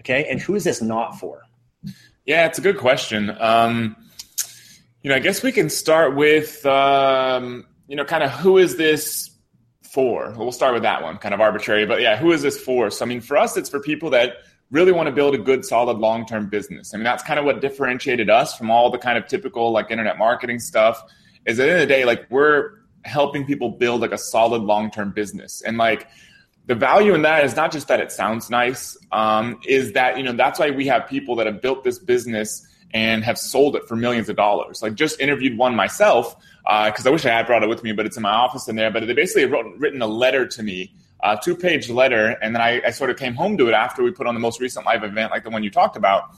Okay, 0.00 0.26
and 0.28 0.40
who 0.40 0.54
is 0.54 0.64
this 0.64 0.80
not 0.80 1.18
for? 1.18 1.42
Yeah, 2.24 2.46
it's 2.46 2.58
a 2.58 2.62
good 2.62 2.78
question. 2.78 3.36
Um, 3.40 3.96
you 5.02 5.10
know, 5.10 5.16
I 5.16 5.18
guess 5.18 5.42
we 5.42 5.50
can 5.50 5.68
start 5.68 6.14
with, 6.14 6.64
um, 6.64 7.66
you 7.88 7.96
know, 7.96 8.04
kind 8.04 8.22
of 8.22 8.30
who 8.30 8.58
is 8.58 8.76
this 8.76 9.31
for? 9.92 10.34
We'll 10.38 10.52
start 10.52 10.72
with 10.72 10.84
that 10.84 11.02
one, 11.02 11.18
kind 11.18 11.34
of 11.34 11.40
arbitrary, 11.40 11.84
but 11.84 12.00
yeah, 12.00 12.16
who 12.16 12.32
is 12.32 12.40
this 12.40 12.58
for? 12.58 12.90
So, 12.90 13.04
I 13.04 13.08
mean, 13.08 13.20
for 13.20 13.36
us, 13.36 13.58
it's 13.58 13.68
for 13.68 13.78
people 13.78 14.08
that 14.10 14.38
really 14.70 14.90
want 14.90 15.06
to 15.06 15.12
build 15.12 15.34
a 15.34 15.38
good, 15.38 15.66
solid, 15.66 15.98
long 15.98 16.24
term 16.24 16.48
business. 16.48 16.94
I 16.94 16.96
mean, 16.96 17.04
that's 17.04 17.22
kind 17.22 17.38
of 17.38 17.44
what 17.44 17.60
differentiated 17.60 18.30
us 18.30 18.56
from 18.56 18.70
all 18.70 18.90
the 18.90 18.98
kind 18.98 19.18
of 19.18 19.26
typical 19.26 19.70
like 19.70 19.90
internet 19.90 20.16
marketing 20.16 20.58
stuff. 20.58 21.02
Is 21.44 21.60
at 21.60 21.64
the 21.64 21.72
end 21.72 21.82
of 21.82 21.88
the 21.88 21.94
day, 21.94 22.04
like 22.04 22.26
we're 22.30 22.78
helping 23.04 23.44
people 23.44 23.70
build 23.70 24.00
like 24.00 24.12
a 24.12 24.18
solid, 24.18 24.62
long 24.62 24.90
term 24.90 25.12
business, 25.12 25.60
and 25.60 25.76
like 25.76 26.08
the 26.66 26.74
value 26.74 27.14
in 27.14 27.22
that 27.22 27.44
is 27.44 27.54
not 27.54 27.70
just 27.70 27.88
that 27.88 28.00
it 28.00 28.10
sounds 28.10 28.48
nice, 28.48 28.96
um, 29.10 29.60
is 29.66 29.92
that 29.92 30.16
you 30.16 30.22
know 30.22 30.32
that's 30.32 30.58
why 30.58 30.70
we 30.70 30.86
have 30.86 31.06
people 31.06 31.36
that 31.36 31.46
have 31.46 31.60
built 31.60 31.84
this 31.84 31.98
business 31.98 32.66
and 32.92 33.24
have 33.24 33.38
sold 33.38 33.76
it 33.76 33.88
for 33.88 33.96
millions 33.96 34.28
of 34.28 34.36
dollars. 34.36 34.82
Like 34.82 34.94
just 34.94 35.20
interviewed 35.20 35.56
one 35.56 35.74
myself 35.74 36.36
because 36.64 37.06
uh, 37.06 37.08
I 37.08 37.12
wish 37.12 37.24
I 37.24 37.30
had 37.30 37.46
brought 37.46 37.62
it 37.62 37.68
with 37.68 37.82
me, 37.82 37.92
but 37.92 38.06
it's 38.06 38.16
in 38.16 38.22
my 38.22 38.30
office 38.30 38.68
in 38.68 38.76
there. 38.76 38.90
But 38.90 39.06
they 39.06 39.14
basically 39.14 39.46
wrote 39.46 39.66
written 39.78 40.02
a 40.02 40.06
letter 40.06 40.46
to 40.46 40.62
me, 40.62 40.94
a 41.22 41.38
two 41.42 41.56
page 41.56 41.88
letter, 41.88 42.36
and 42.42 42.54
then 42.54 42.62
I, 42.62 42.82
I, 42.86 42.90
sort 42.90 43.10
of 43.10 43.16
came 43.16 43.34
home 43.34 43.56
to 43.58 43.68
it 43.68 43.74
after 43.74 44.02
we 44.02 44.10
put 44.10 44.26
on 44.26 44.34
the 44.34 44.40
most 44.40 44.60
recent 44.60 44.86
live 44.86 45.04
event, 45.04 45.30
like 45.30 45.44
the 45.44 45.50
one 45.50 45.62
you 45.62 45.70
talked 45.70 45.96
about. 45.96 46.30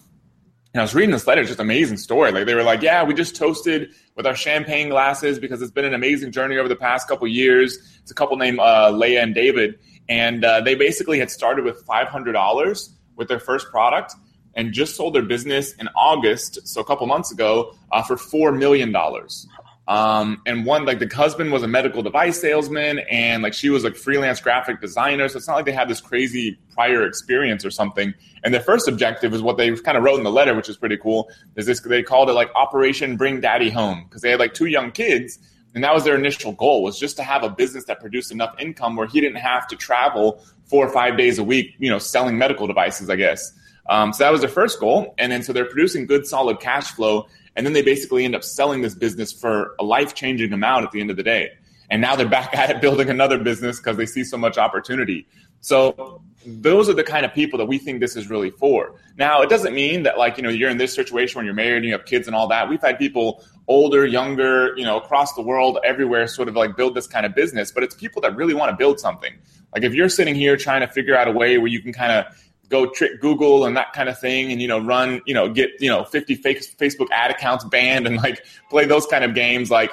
And 0.73 0.81
I 0.81 0.85
was 0.85 0.95
reading 0.95 1.13
this 1.13 1.27
letter, 1.27 1.45
just 1.45 1.61
amazing 1.61 1.99
story. 1.99 2.33
Like 2.33 2.47
they 2.47 2.55
were 2.55 2.63
like, 2.63 2.83
"Yeah, 2.83 3.03
we 3.05 3.15
just 3.15 3.37
toasted 3.37 3.91
with 4.17 4.27
our 4.27 4.35
champagne 4.35 4.89
glasses 4.89 5.39
because 5.39 5.61
it's 5.63 5.73
been 5.73 5.85
an 5.85 5.95
amazing 5.95 6.33
journey 6.33 6.57
over 6.57 6.69
the 6.69 6.77
past 6.77 7.09
couple 7.09 7.27
years." 7.29 7.79
It's 8.03 8.11
a 8.11 8.15
couple 8.15 8.37
named 8.37 8.59
uh, 8.61 8.91
Leah 8.91 9.23
and 9.23 9.35
David, 9.35 9.79
and 10.09 10.45
uh, 10.45 10.61
they 10.61 10.75
basically 10.75 11.19
had 11.19 11.31
started 11.31 11.65
with 11.65 11.85
five 11.85 12.09
hundred 12.09 12.33
dollars 12.33 12.95
with 13.17 13.29
their 13.29 13.39
first 13.39 13.71
product 13.71 14.15
and 14.57 14.73
just 14.73 14.97
sold 14.97 15.15
their 15.15 15.23
business 15.23 15.73
in 15.75 15.89
August, 15.97 16.67
so 16.67 16.81
a 16.81 16.85
couple 16.85 17.07
months 17.07 17.33
ago, 17.33 17.75
uh, 17.93 18.03
for 18.03 18.17
four 18.17 18.53
million 18.53 18.93
dollars. 18.93 19.47
Um, 19.87 20.41
and 20.47 20.65
one 20.65 20.87
like 20.87 20.99
the 20.99 21.15
husband 21.15 21.53
was 21.53 21.63
a 21.63 21.69
medical 21.69 22.03
device 22.03 22.41
salesman, 22.41 23.01
and 23.11 23.43
like 23.43 23.53
she 23.53 23.69
was 23.69 23.85
like 23.85 23.97
freelance 23.97 24.41
graphic 24.41 24.81
designer. 24.81 25.29
So 25.29 25.37
it's 25.37 25.47
not 25.47 25.57
like 25.57 25.67
they 25.67 25.73
had 25.73 25.89
this 25.89 26.01
crazy 26.01 26.59
prior 26.73 27.07
experience 27.07 27.65
or 27.65 27.71
something. 27.71 28.15
And 28.43 28.55
their 28.55 28.63
first 28.63 28.89
objective 28.89 29.35
is 29.35 29.43
what 29.43 29.59
they 29.59 29.75
kind 29.77 29.99
of 29.99 30.03
wrote 30.03 30.17
in 30.17 30.25
the 30.25 30.33
letter, 30.33 30.55
which 30.55 30.69
is 30.69 30.77
pretty 30.77 30.97
cool. 30.97 31.29
Is 31.57 31.67
this 31.67 31.81
they 31.81 32.03
called 32.03 32.31
it 32.31 32.33
like 32.33 32.51
Operation 32.55 33.17
Bring 33.17 33.41
Daddy 33.41 33.69
Home 33.71 34.05
because 34.09 34.23
they 34.23 34.31
had 34.31 34.41
like 34.41 34.55
two 34.55 34.67
young 34.67 34.91
kids. 34.91 35.39
And 35.75 35.83
that 35.83 35.93
was 35.93 36.05
their 36.05 36.15
initial 36.17 36.53
goal 36.53 36.85
was 36.85 36.99
just 36.99 37.17
to 37.17 37.25
have 37.25 37.43
a 37.43 37.51
business 37.51 37.85
that 37.87 37.99
produced 37.99 38.31
enough 38.31 38.55
income 38.61 38.95
where 38.95 39.09
he 39.09 39.21
didn't 39.21 39.39
have 39.39 39.67
to 39.67 39.77
travel 39.77 40.41
four 40.67 40.87
or 40.87 40.93
five 40.93 41.19
days 41.19 41.39
a 41.39 41.45
week, 41.45 41.75
you 41.79 41.91
know, 41.91 41.99
selling 41.99 42.39
medical 42.39 42.69
devices, 42.69 43.11
I 43.11 43.17
guess. 43.17 43.53
Um, 43.87 44.13
so 44.13 44.25
that 44.25 44.33
was 44.33 44.41
their 44.41 44.51
first 44.51 44.81
goal. 44.81 45.15
And 45.19 45.31
then 45.31 45.43
so 45.43 45.53
they're 45.53 45.65
producing 45.65 46.07
good, 46.07 46.27
solid 46.27 46.61
cash 46.61 46.91
flow. 46.93 47.27
And 47.57 47.65
then 47.65 47.73
they 47.73 47.83
basically 47.83 48.25
end 48.25 48.35
up 48.35 48.45
selling 48.45 48.83
this 48.83 48.95
business 48.95 49.33
for 49.33 49.75
a 49.79 49.85
life 49.85 50.15
changing 50.15 50.53
amount 50.53 50.85
at 50.85 50.93
the 50.93 51.01
end 51.01 51.11
of 51.11 51.17
the 51.17 51.23
day. 51.23 51.51
And 51.91 52.01
now 52.01 52.17
they're 52.17 52.29
back 52.41 52.57
at 52.57 52.71
it 52.71 52.81
building 52.81 53.11
another 53.11 53.39
business 53.39 53.79
because 53.79 53.97
they 53.97 54.07
see 54.07 54.25
so 54.25 54.37
much 54.37 54.59
opportunity. 54.59 55.27
So 55.61 56.23
those 56.47 56.91
are 56.91 56.95
the 56.95 57.05
kind 57.05 57.25
of 57.25 57.33
people 57.33 57.59
that 57.59 57.65
we 57.65 57.79
think 57.79 58.01
this 58.01 58.17
is 58.17 58.29
really 58.29 58.51
for. 58.51 59.01
Now, 59.17 59.41
it 59.41 59.49
doesn't 59.49 59.75
mean 59.75 60.03
that 60.03 60.19
like, 60.19 60.37
you 60.37 60.43
know, 60.43 60.51
you're 60.51 60.69
in 60.69 60.77
this 60.77 60.95
situation 60.95 61.39
when 61.39 61.47
you're 61.47 61.55
married 61.55 61.77
and 61.77 61.85
you 61.87 61.93
have 61.93 62.05
kids 62.05 62.27
and 62.27 62.37
all 62.37 62.49
that. 62.49 62.69
We've 62.69 62.83
had 62.83 62.99
people 62.99 63.43
older, 63.67 64.05
younger, 64.05 64.77
you 64.77 64.85
know, 64.85 64.99
across 64.99 65.33
the 65.35 65.43
world, 65.43 65.79
everywhere 65.83 66.27
sort 66.27 66.49
of 66.49 66.55
like 66.55 66.77
build 66.77 66.95
this 66.95 67.07
kind 67.07 67.25
of 67.25 67.35
business, 67.35 67.73
but 67.73 67.83
it's 67.83 67.95
people 67.95 68.21
that 68.23 68.37
really 68.37 68.53
want 68.53 68.71
to 68.71 68.77
build 68.77 69.01
something. 69.01 69.33
Like 69.73 69.85
if 69.85 69.95
you're 69.95 70.11
sitting 70.11 70.35
here 70.35 70.57
trying 70.57 70.83
to 70.83 70.89
figure 70.89 71.17
out 71.17 71.29
a 71.29 71.33
way 71.33 71.57
where 71.57 71.69
you 71.69 71.81
can 71.81 71.93
kind 71.93 72.13
of 72.13 72.27
go 72.69 72.87
trick 72.87 73.21
Google 73.21 73.65
and 73.65 73.77
that 73.77 73.93
kind 73.93 74.09
of 74.09 74.19
thing, 74.19 74.53
and 74.53 74.61
you 74.61 74.69
know, 74.69 74.79
run, 74.79 75.21
you 75.27 75.35
know, 75.35 75.49
get 75.49 75.71
you 75.81 75.89
know, 75.89 76.05
fifty 76.05 76.35
fake 76.35 76.61
Facebook 76.79 77.09
ad 77.11 77.31
accounts 77.31 77.65
banned 77.65 78.07
and 78.07 78.17
like 78.17 78.45
play 78.71 78.85
those 78.85 79.07
kind 79.07 79.25
of 79.25 79.35
games, 79.35 79.71
like 79.71 79.91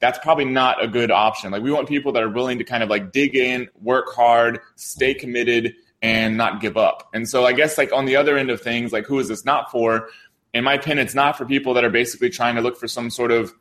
that's 0.00 0.18
probably 0.18 0.44
not 0.44 0.82
a 0.82 0.88
good 0.88 1.10
option. 1.10 1.50
Like 1.50 1.62
we 1.62 1.72
want 1.72 1.88
people 1.88 2.12
that 2.12 2.22
are 2.22 2.28
willing 2.28 2.58
to 2.58 2.64
kind 2.64 2.82
of 2.82 2.90
like 2.90 3.12
dig 3.12 3.34
in, 3.34 3.68
work 3.80 4.14
hard, 4.14 4.60
stay 4.76 5.14
committed, 5.14 5.74
and 6.02 6.36
not 6.36 6.60
give 6.60 6.76
up. 6.76 7.08
And 7.14 7.28
so 7.28 7.46
I 7.46 7.52
guess 7.52 7.78
like 7.78 7.92
on 7.92 8.04
the 8.04 8.16
other 8.16 8.36
end 8.36 8.50
of 8.50 8.60
things, 8.60 8.92
like 8.92 9.06
who 9.06 9.18
is 9.18 9.28
this 9.28 9.44
not 9.44 9.70
for? 9.70 10.08
In 10.52 10.64
my 10.64 10.74
opinion, 10.74 11.04
it's 11.04 11.14
not 11.14 11.36
for 11.36 11.44
people 11.44 11.74
that 11.74 11.84
are 11.84 11.90
basically 11.90 12.30
trying 12.30 12.56
to 12.56 12.60
look 12.60 12.76
for 12.76 12.88
some 12.88 13.10
sort 13.10 13.30
of 13.30 13.54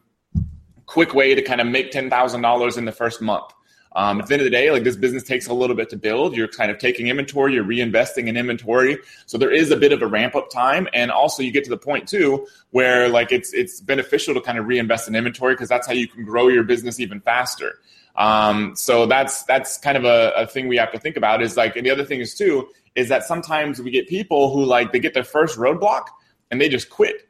quick 0.85 1.13
way 1.13 1.35
to 1.35 1.41
kind 1.41 1.61
of 1.61 1.67
make 1.67 1.91
ten 1.91 2.09
thousand 2.09 2.41
dollars 2.41 2.77
in 2.77 2.85
the 2.85 2.91
first 2.91 3.21
month. 3.21 3.51
Um, 3.95 4.19
at 4.19 4.27
the 4.27 4.33
end 4.33 4.41
of 4.41 4.45
the 4.45 4.51
day, 4.51 4.71
like 4.71 4.83
this 4.83 4.97
business 4.97 5.23
takes 5.23 5.47
a 5.47 5.53
little 5.53 5.75
bit 5.75 5.89
to 5.91 5.95
build. 5.97 6.35
You're 6.35 6.49
kind 6.49 6.69
of 6.69 6.77
taking 6.79 7.07
inventory, 7.07 7.53
you're 7.53 7.63
reinvesting 7.63 8.27
in 8.27 8.35
inventory. 8.35 8.97
So 9.25 9.37
there 9.37 9.51
is 9.51 9.71
a 9.71 9.77
bit 9.77 9.93
of 9.93 10.01
a 10.01 10.07
ramp 10.07 10.35
up 10.35 10.49
time. 10.49 10.89
And 10.93 11.11
also 11.11 11.41
you 11.41 11.51
get 11.51 11.63
to 11.63 11.69
the 11.69 11.77
point 11.77 12.07
too 12.07 12.45
where 12.71 13.07
like 13.07 13.31
it's 13.31 13.53
it's 13.53 13.79
beneficial 13.79 14.33
to 14.33 14.41
kind 14.41 14.57
of 14.57 14.67
reinvest 14.67 15.07
in 15.07 15.15
inventory 15.15 15.53
because 15.53 15.69
that's 15.69 15.87
how 15.87 15.93
you 15.93 16.09
can 16.09 16.25
grow 16.25 16.49
your 16.49 16.63
business 16.63 16.99
even 16.99 17.21
faster. 17.21 17.79
Um, 18.17 18.75
so 18.75 19.05
that's 19.05 19.43
that's 19.43 19.77
kind 19.77 19.97
of 19.97 20.03
a, 20.03 20.31
a 20.35 20.47
thing 20.47 20.67
we 20.67 20.77
have 20.77 20.91
to 20.91 20.99
think 20.99 21.15
about 21.15 21.41
is 21.41 21.55
like 21.55 21.77
and 21.77 21.85
the 21.85 21.91
other 21.91 22.05
thing 22.05 22.19
is 22.19 22.35
too 22.35 22.67
is 22.95 23.09
that 23.09 23.23
sometimes 23.23 23.81
we 23.81 23.91
get 23.91 24.07
people 24.07 24.53
who 24.53 24.65
like 24.65 24.91
they 24.91 24.99
get 24.99 25.13
their 25.13 25.23
first 25.23 25.57
roadblock 25.57 26.07
and 26.51 26.59
they 26.59 26.69
just 26.69 26.89
quit 26.89 27.27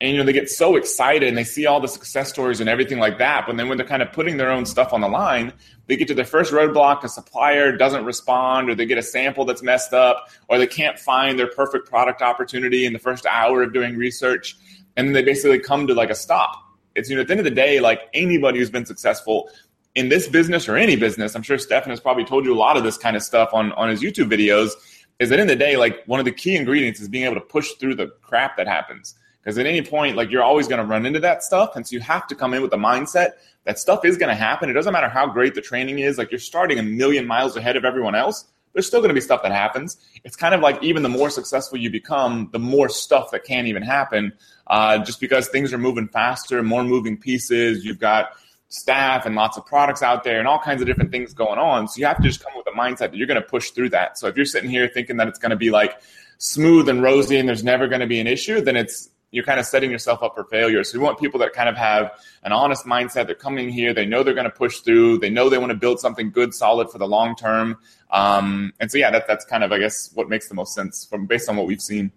and 0.00 0.12
you 0.12 0.18
know 0.18 0.24
they 0.24 0.32
get 0.32 0.50
so 0.50 0.76
excited 0.76 1.28
and 1.28 1.36
they 1.36 1.44
see 1.44 1.66
all 1.66 1.80
the 1.80 1.88
success 1.88 2.28
stories 2.28 2.60
and 2.60 2.68
everything 2.68 2.98
like 2.98 3.18
that. 3.18 3.44
But 3.46 3.56
then 3.56 3.68
when 3.68 3.76
they're 3.76 3.86
kind 3.86 4.02
of 4.02 4.12
putting 4.12 4.36
their 4.36 4.50
own 4.50 4.66
stuff 4.66 4.92
on 4.92 5.00
the 5.00 5.08
line 5.08 5.52
they 5.90 5.96
get 5.96 6.06
to 6.06 6.14
their 6.14 6.24
first 6.24 6.52
roadblock 6.52 7.02
a 7.02 7.08
supplier 7.08 7.76
doesn't 7.76 8.04
respond 8.04 8.70
or 8.70 8.76
they 8.76 8.86
get 8.86 8.96
a 8.96 9.02
sample 9.02 9.44
that's 9.44 9.60
messed 9.60 9.92
up 9.92 10.30
or 10.46 10.56
they 10.56 10.66
can't 10.66 10.96
find 11.00 11.36
their 11.36 11.48
perfect 11.48 11.88
product 11.88 12.22
opportunity 12.22 12.86
in 12.86 12.92
the 12.92 12.98
first 13.00 13.26
hour 13.26 13.64
of 13.64 13.72
doing 13.72 13.96
research. 13.96 14.56
And 14.96 15.08
then 15.08 15.14
they 15.14 15.24
basically 15.24 15.58
come 15.58 15.88
to 15.88 15.94
like 15.94 16.10
a 16.10 16.14
stop. 16.14 16.62
It's 16.94 17.10
you 17.10 17.16
know 17.16 17.22
at 17.22 17.26
the 17.26 17.32
end 17.32 17.40
of 17.40 17.44
the 17.44 17.50
day 17.50 17.80
like 17.80 18.02
anybody 18.14 18.60
who's 18.60 18.70
been 18.70 18.86
successful 18.86 19.50
in 19.96 20.08
this 20.08 20.28
business 20.28 20.68
or 20.68 20.76
any 20.76 20.94
business 20.94 21.34
i'm 21.34 21.42
sure 21.42 21.58
stefan 21.58 21.90
has 21.90 22.00
probably 22.00 22.24
told 22.24 22.44
you 22.44 22.54
a 22.54 22.56
lot 22.56 22.76
of 22.76 22.84
this 22.84 22.96
kind 22.96 23.16
of 23.16 23.22
stuff 23.22 23.50
on 23.52 23.72
on 23.72 23.88
his 23.88 24.00
youtube 24.00 24.30
videos 24.30 24.70
is 25.18 25.28
that 25.30 25.40
in 25.40 25.48
the 25.48 25.56
day 25.56 25.76
like 25.76 26.04
one 26.06 26.20
of 26.20 26.24
the 26.24 26.32
key 26.32 26.54
ingredients 26.54 27.00
is 27.00 27.08
being 27.08 27.24
able 27.24 27.34
to 27.34 27.40
push 27.40 27.72
through 27.72 27.94
the 27.94 28.06
crap 28.22 28.56
that 28.56 28.68
happens 28.68 29.14
because 29.42 29.58
at 29.58 29.66
any 29.66 29.82
point, 29.82 30.16
like 30.16 30.30
you're 30.30 30.42
always 30.42 30.68
going 30.68 30.80
to 30.80 30.86
run 30.86 31.06
into 31.06 31.20
that 31.20 31.42
stuff. 31.42 31.76
And 31.76 31.86
so 31.86 31.94
you 31.94 32.00
have 32.00 32.26
to 32.28 32.34
come 32.34 32.54
in 32.54 32.62
with 32.62 32.70
the 32.70 32.76
mindset 32.76 33.32
that 33.64 33.78
stuff 33.78 34.04
is 34.04 34.16
going 34.16 34.28
to 34.28 34.34
happen. 34.34 34.68
It 34.68 34.74
doesn't 34.74 34.92
matter 34.92 35.08
how 35.08 35.26
great 35.26 35.54
the 35.54 35.60
training 35.60 35.98
is. 35.98 36.18
Like 36.18 36.30
you're 36.30 36.40
starting 36.40 36.78
a 36.78 36.82
million 36.82 37.26
miles 37.26 37.56
ahead 37.56 37.76
of 37.76 37.84
everyone 37.84 38.14
else. 38.14 38.46
There's 38.72 38.86
still 38.86 39.00
going 39.00 39.08
to 39.08 39.14
be 39.14 39.20
stuff 39.20 39.42
that 39.42 39.52
happens. 39.52 39.96
It's 40.22 40.36
kind 40.36 40.54
of 40.54 40.60
like 40.60 40.80
even 40.82 41.02
the 41.02 41.08
more 41.08 41.30
successful 41.30 41.78
you 41.78 41.90
become, 41.90 42.50
the 42.52 42.58
more 42.58 42.88
stuff 42.88 43.32
that 43.32 43.44
can't 43.44 43.66
even 43.66 43.82
happen. 43.82 44.32
Uh, 44.66 44.98
just 44.98 45.20
because 45.20 45.48
things 45.48 45.72
are 45.72 45.78
moving 45.78 46.06
faster, 46.06 46.62
more 46.62 46.84
moving 46.84 47.16
pieces. 47.16 47.84
You've 47.84 47.98
got 47.98 48.30
staff 48.68 49.26
and 49.26 49.34
lots 49.34 49.56
of 49.56 49.66
products 49.66 50.02
out 50.02 50.22
there 50.22 50.38
and 50.38 50.46
all 50.46 50.60
kinds 50.60 50.80
of 50.80 50.86
different 50.86 51.10
things 51.10 51.34
going 51.34 51.58
on. 51.58 51.88
So 51.88 51.98
you 51.98 52.06
have 52.06 52.18
to 52.18 52.22
just 52.22 52.42
come 52.42 52.52
with 52.54 52.64
the 52.64 52.70
mindset 52.70 53.10
that 53.10 53.16
you're 53.16 53.26
going 53.26 53.40
to 53.40 53.46
push 53.46 53.70
through 53.70 53.88
that. 53.90 54.16
So 54.16 54.28
if 54.28 54.36
you're 54.36 54.46
sitting 54.46 54.70
here 54.70 54.88
thinking 54.88 55.16
that 55.16 55.26
it's 55.26 55.40
going 55.40 55.50
to 55.50 55.56
be 55.56 55.70
like 55.72 56.00
smooth 56.38 56.88
and 56.88 57.02
rosy 57.02 57.36
and 57.36 57.48
there's 57.48 57.64
never 57.64 57.88
going 57.88 58.00
to 58.00 58.06
be 58.06 58.20
an 58.20 58.28
issue, 58.28 58.60
then 58.60 58.76
it's 58.76 59.10
you're 59.30 59.44
kind 59.44 59.60
of 59.60 59.66
setting 59.66 59.90
yourself 59.90 60.22
up 60.22 60.34
for 60.34 60.44
failure. 60.44 60.82
So 60.82 60.98
we 60.98 61.04
want 61.04 61.18
people 61.18 61.38
that 61.40 61.52
kind 61.52 61.68
of 61.68 61.76
have 61.76 62.10
an 62.42 62.52
honest 62.52 62.84
mindset. 62.84 63.26
They're 63.26 63.34
coming 63.34 63.70
here. 63.70 63.94
They 63.94 64.06
know 64.06 64.22
they're 64.22 64.34
going 64.34 64.44
to 64.44 64.50
push 64.50 64.80
through. 64.80 65.18
They 65.18 65.30
know 65.30 65.48
they 65.48 65.58
want 65.58 65.70
to 65.70 65.78
build 65.78 66.00
something 66.00 66.30
good, 66.30 66.52
solid 66.52 66.90
for 66.90 66.98
the 66.98 67.06
long 67.06 67.36
term. 67.36 67.78
Um, 68.10 68.72
and 68.80 68.90
so, 68.90 68.98
yeah, 68.98 69.10
that, 69.10 69.28
that's 69.28 69.44
kind 69.44 69.62
of, 69.62 69.72
I 69.72 69.78
guess, 69.78 70.10
what 70.14 70.28
makes 70.28 70.48
the 70.48 70.54
most 70.54 70.74
sense 70.74 71.04
from 71.04 71.26
based 71.26 71.48
on 71.48 71.56
what 71.56 71.66
we've 71.66 71.80
seen. 71.80 72.12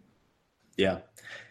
Yeah. 0.75 0.99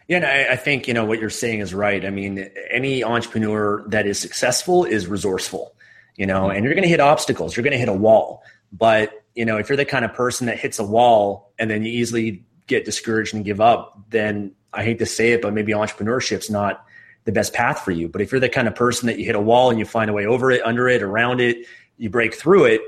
Yeah, 0.09 0.17
and 0.17 0.27
I, 0.27 0.53
I 0.53 0.57
think 0.57 0.89
you 0.89 0.95
know 0.95 1.05
what 1.05 1.21
you're 1.21 1.31
saying 1.31 1.61
is 1.61 1.73
right. 1.73 2.05
I 2.05 2.11
mean, 2.11 2.51
any 2.71 3.05
entrepreneur 3.05 3.85
that 3.89 4.07
is 4.07 4.19
successful 4.19 4.85
is 4.85 5.07
resourceful, 5.07 5.75
you 6.17 6.27
know, 6.27 6.51
and 6.51 6.65
you're 6.65 6.75
going 6.75 6.83
to 6.83 6.89
hit 6.89 7.01
obstacles. 7.01 7.57
You're 7.57 7.63
going 7.63 7.73
to 7.73 7.79
hit 7.79 7.89
a 7.89 7.95
wall, 7.95 8.43
but 8.73 9.25
you 9.35 9.45
know, 9.45 9.59
if 9.59 9.69
you're 9.69 9.77
the 9.77 9.85
kind 9.85 10.05
of 10.05 10.13
person 10.13 10.49
that 10.49 10.59
hits 10.59 10.79
a 10.79 10.85
wall 10.85 11.53
and 11.59 11.71
then 11.71 11.85
you 11.85 11.93
easily 11.93 12.45
get 12.67 12.85
discouraged 12.85 13.33
and 13.33 13.45
give 13.45 13.61
up, 13.61 13.99
then 14.11 14.53
I 14.73 14.85
hate 14.85 14.99
to 15.01 15.07
say 15.07 15.33
it, 15.33 15.43
but 15.43 15.53
maybe 15.53 15.73
entrepreneurship's 15.73 16.51
not 16.51 16.85
the 17.25 17.33
best 17.33 17.53
path 17.53 17.81
for 17.81 17.91
you. 17.91 18.09
But 18.09 18.21
if 18.21 18.33
you're 18.33 18.41
the 18.41 18.49
kind 18.49 18.69
of 18.69 18.75
person 18.75 19.07
that 19.07 19.19
you 19.19 19.25
hit 19.25 19.35
a 19.35 19.41
wall 19.41 19.71
and 19.71 19.79
you 19.79 19.85
find 19.85 20.11
a 20.11 20.13
way 20.13 20.27
over 20.27 20.51
it, 20.51 20.65
under 20.65 20.89
it, 20.89 21.03
around 21.03 21.41
it, 21.41 21.67
you 21.99 22.11
break 22.11 22.35
through 22.35 22.65
it, 22.65 22.81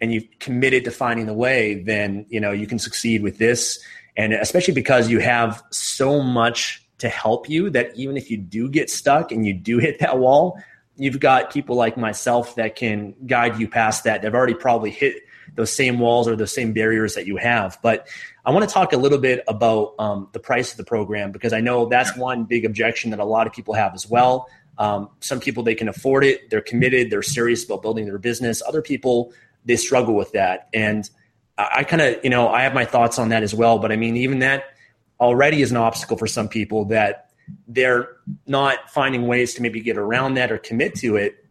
and 0.00 0.12
you've 0.12 0.26
committed 0.38 0.84
to 0.84 0.90
finding 0.90 1.26
the 1.26 1.34
way, 1.34 1.82
then 1.82 2.24
you 2.28 2.40
know 2.40 2.52
you 2.52 2.66
can 2.66 2.78
succeed 2.78 3.22
with 3.22 3.38
this. 3.38 3.80
And 4.16 4.32
especially 4.32 4.74
because 4.74 5.10
you 5.10 5.20
have 5.20 5.62
so 5.70 6.20
much 6.20 6.84
to 6.98 7.08
help 7.08 7.48
you 7.48 7.70
that 7.70 7.94
even 7.96 8.16
if 8.16 8.30
you 8.30 8.36
do 8.36 8.68
get 8.68 8.90
stuck 8.90 9.30
and 9.30 9.46
you 9.46 9.54
do 9.54 9.78
hit 9.78 10.00
that 10.00 10.18
wall, 10.18 10.60
you've 10.96 11.20
got 11.20 11.52
people 11.52 11.76
like 11.76 11.96
myself 11.96 12.56
that 12.56 12.74
can 12.74 13.14
guide 13.26 13.58
you 13.58 13.68
past 13.68 14.04
that. 14.04 14.22
They've 14.22 14.34
already 14.34 14.54
probably 14.54 14.90
hit 14.90 15.22
those 15.54 15.72
same 15.72 15.98
walls 15.98 16.26
or 16.28 16.36
those 16.36 16.52
same 16.52 16.72
barriers 16.72 17.14
that 17.14 17.26
you 17.26 17.36
have. 17.36 17.78
But 17.82 18.08
I 18.48 18.50
want 18.50 18.66
to 18.66 18.72
talk 18.72 18.94
a 18.94 18.96
little 18.96 19.18
bit 19.18 19.44
about 19.46 19.94
um, 19.98 20.30
the 20.32 20.40
price 20.40 20.70
of 20.70 20.78
the 20.78 20.84
program 20.84 21.32
because 21.32 21.52
I 21.52 21.60
know 21.60 21.84
that's 21.84 22.16
one 22.16 22.44
big 22.44 22.64
objection 22.64 23.10
that 23.10 23.20
a 23.20 23.24
lot 23.26 23.46
of 23.46 23.52
people 23.52 23.74
have 23.74 23.92
as 23.92 24.08
well. 24.08 24.48
Um, 24.78 25.10
some 25.20 25.38
people 25.38 25.62
they 25.62 25.74
can 25.74 25.86
afford 25.86 26.24
it, 26.24 26.48
they're 26.48 26.62
committed, 26.62 27.10
they're 27.10 27.20
serious 27.20 27.62
about 27.62 27.82
building 27.82 28.06
their 28.06 28.16
business. 28.16 28.62
Other 28.66 28.80
people 28.80 29.34
they 29.66 29.76
struggle 29.76 30.14
with 30.14 30.32
that, 30.32 30.70
and 30.72 31.10
I, 31.58 31.68
I 31.74 31.84
kind 31.84 32.00
of 32.00 32.24
you 32.24 32.30
know 32.30 32.48
I 32.48 32.62
have 32.62 32.72
my 32.72 32.86
thoughts 32.86 33.18
on 33.18 33.28
that 33.28 33.42
as 33.42 33.54
well. 33.54 33.78
But 33.80 33.92
I 33.92 33.96
mean, 33.96 34.16
even 34.16 34.38
that 34.38 34.64
already 35.20 35.60
is 35.60 35.70
an 35.70 35.76
obstacle 35.76 36.16
for 36.16 36.26
some 36.26 36.48
people 36.48 36.86
that 36.86 37.28
they're 37.66 38.16
not 38.46 38.88
finding 38.88 39.26
ways 39.26 39.52
to 39.56 39.62
maybe 39.62 39.82
get 39.82 39.98
around 39.98 40.34
that 40.34 40.50
or 40.50 40.56
commit 40.56 40.94
to 40.94 41.16
it 41.16 41.44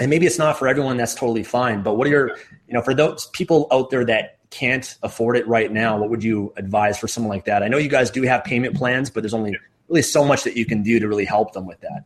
and 0.00 0.08
maybe 0.08 0.26
it's 0.26 0.38
not 0.38 0.58
for 0.58 0.66
everyone 0.66 0.96
that's 0.96 1.14
totally 1.14 1.42
fine 1.42 1.82
but 1.82 1.94
what 1.94 2.06
are 2.06 2.10
your 2.10 2.36
you 2.68 2.74
know 2.74 2.80
for 2.80 2.94
those 2.94 3.26
people 3.32 3.66
out 3.72 3.90
there 3.90 4.04
that 4.04 4.39
can't 4.50 4.96
afford 5.02 5.36
it 5.36 5.46
right 5.46 5.72
now 5.72 5.98
what 5.98 6.10
would 6.10 6.24
you 6.24 6.52
advise 6.56 6.98
for 6.98 7.08
someone 7.08 7.30
like 7.30 7.44
that 7.44 7.62
i 7.62 7.68
know 7.68 7.78
you 7.78 7.88
guys 7.88 8.10
do 8.10 8.22
have 8.22 8.42
payment 8.44 8.76
plans 8.76 9.10
but 9.10 9.22
there's 9.22 9.34
only 9.34 9.56
really 9.88 10.02
so 10.02 10.24
much 10.24 10.44
that 10.44 10.56
you 10.56 10.66
can 10.66 10.82
do 10.82 10.98
to 10.98 11.08
really 11.08 11.24
help 11.24 11.52
them 11.52 11.66
with 11.66 11.80
that 11.80 12.04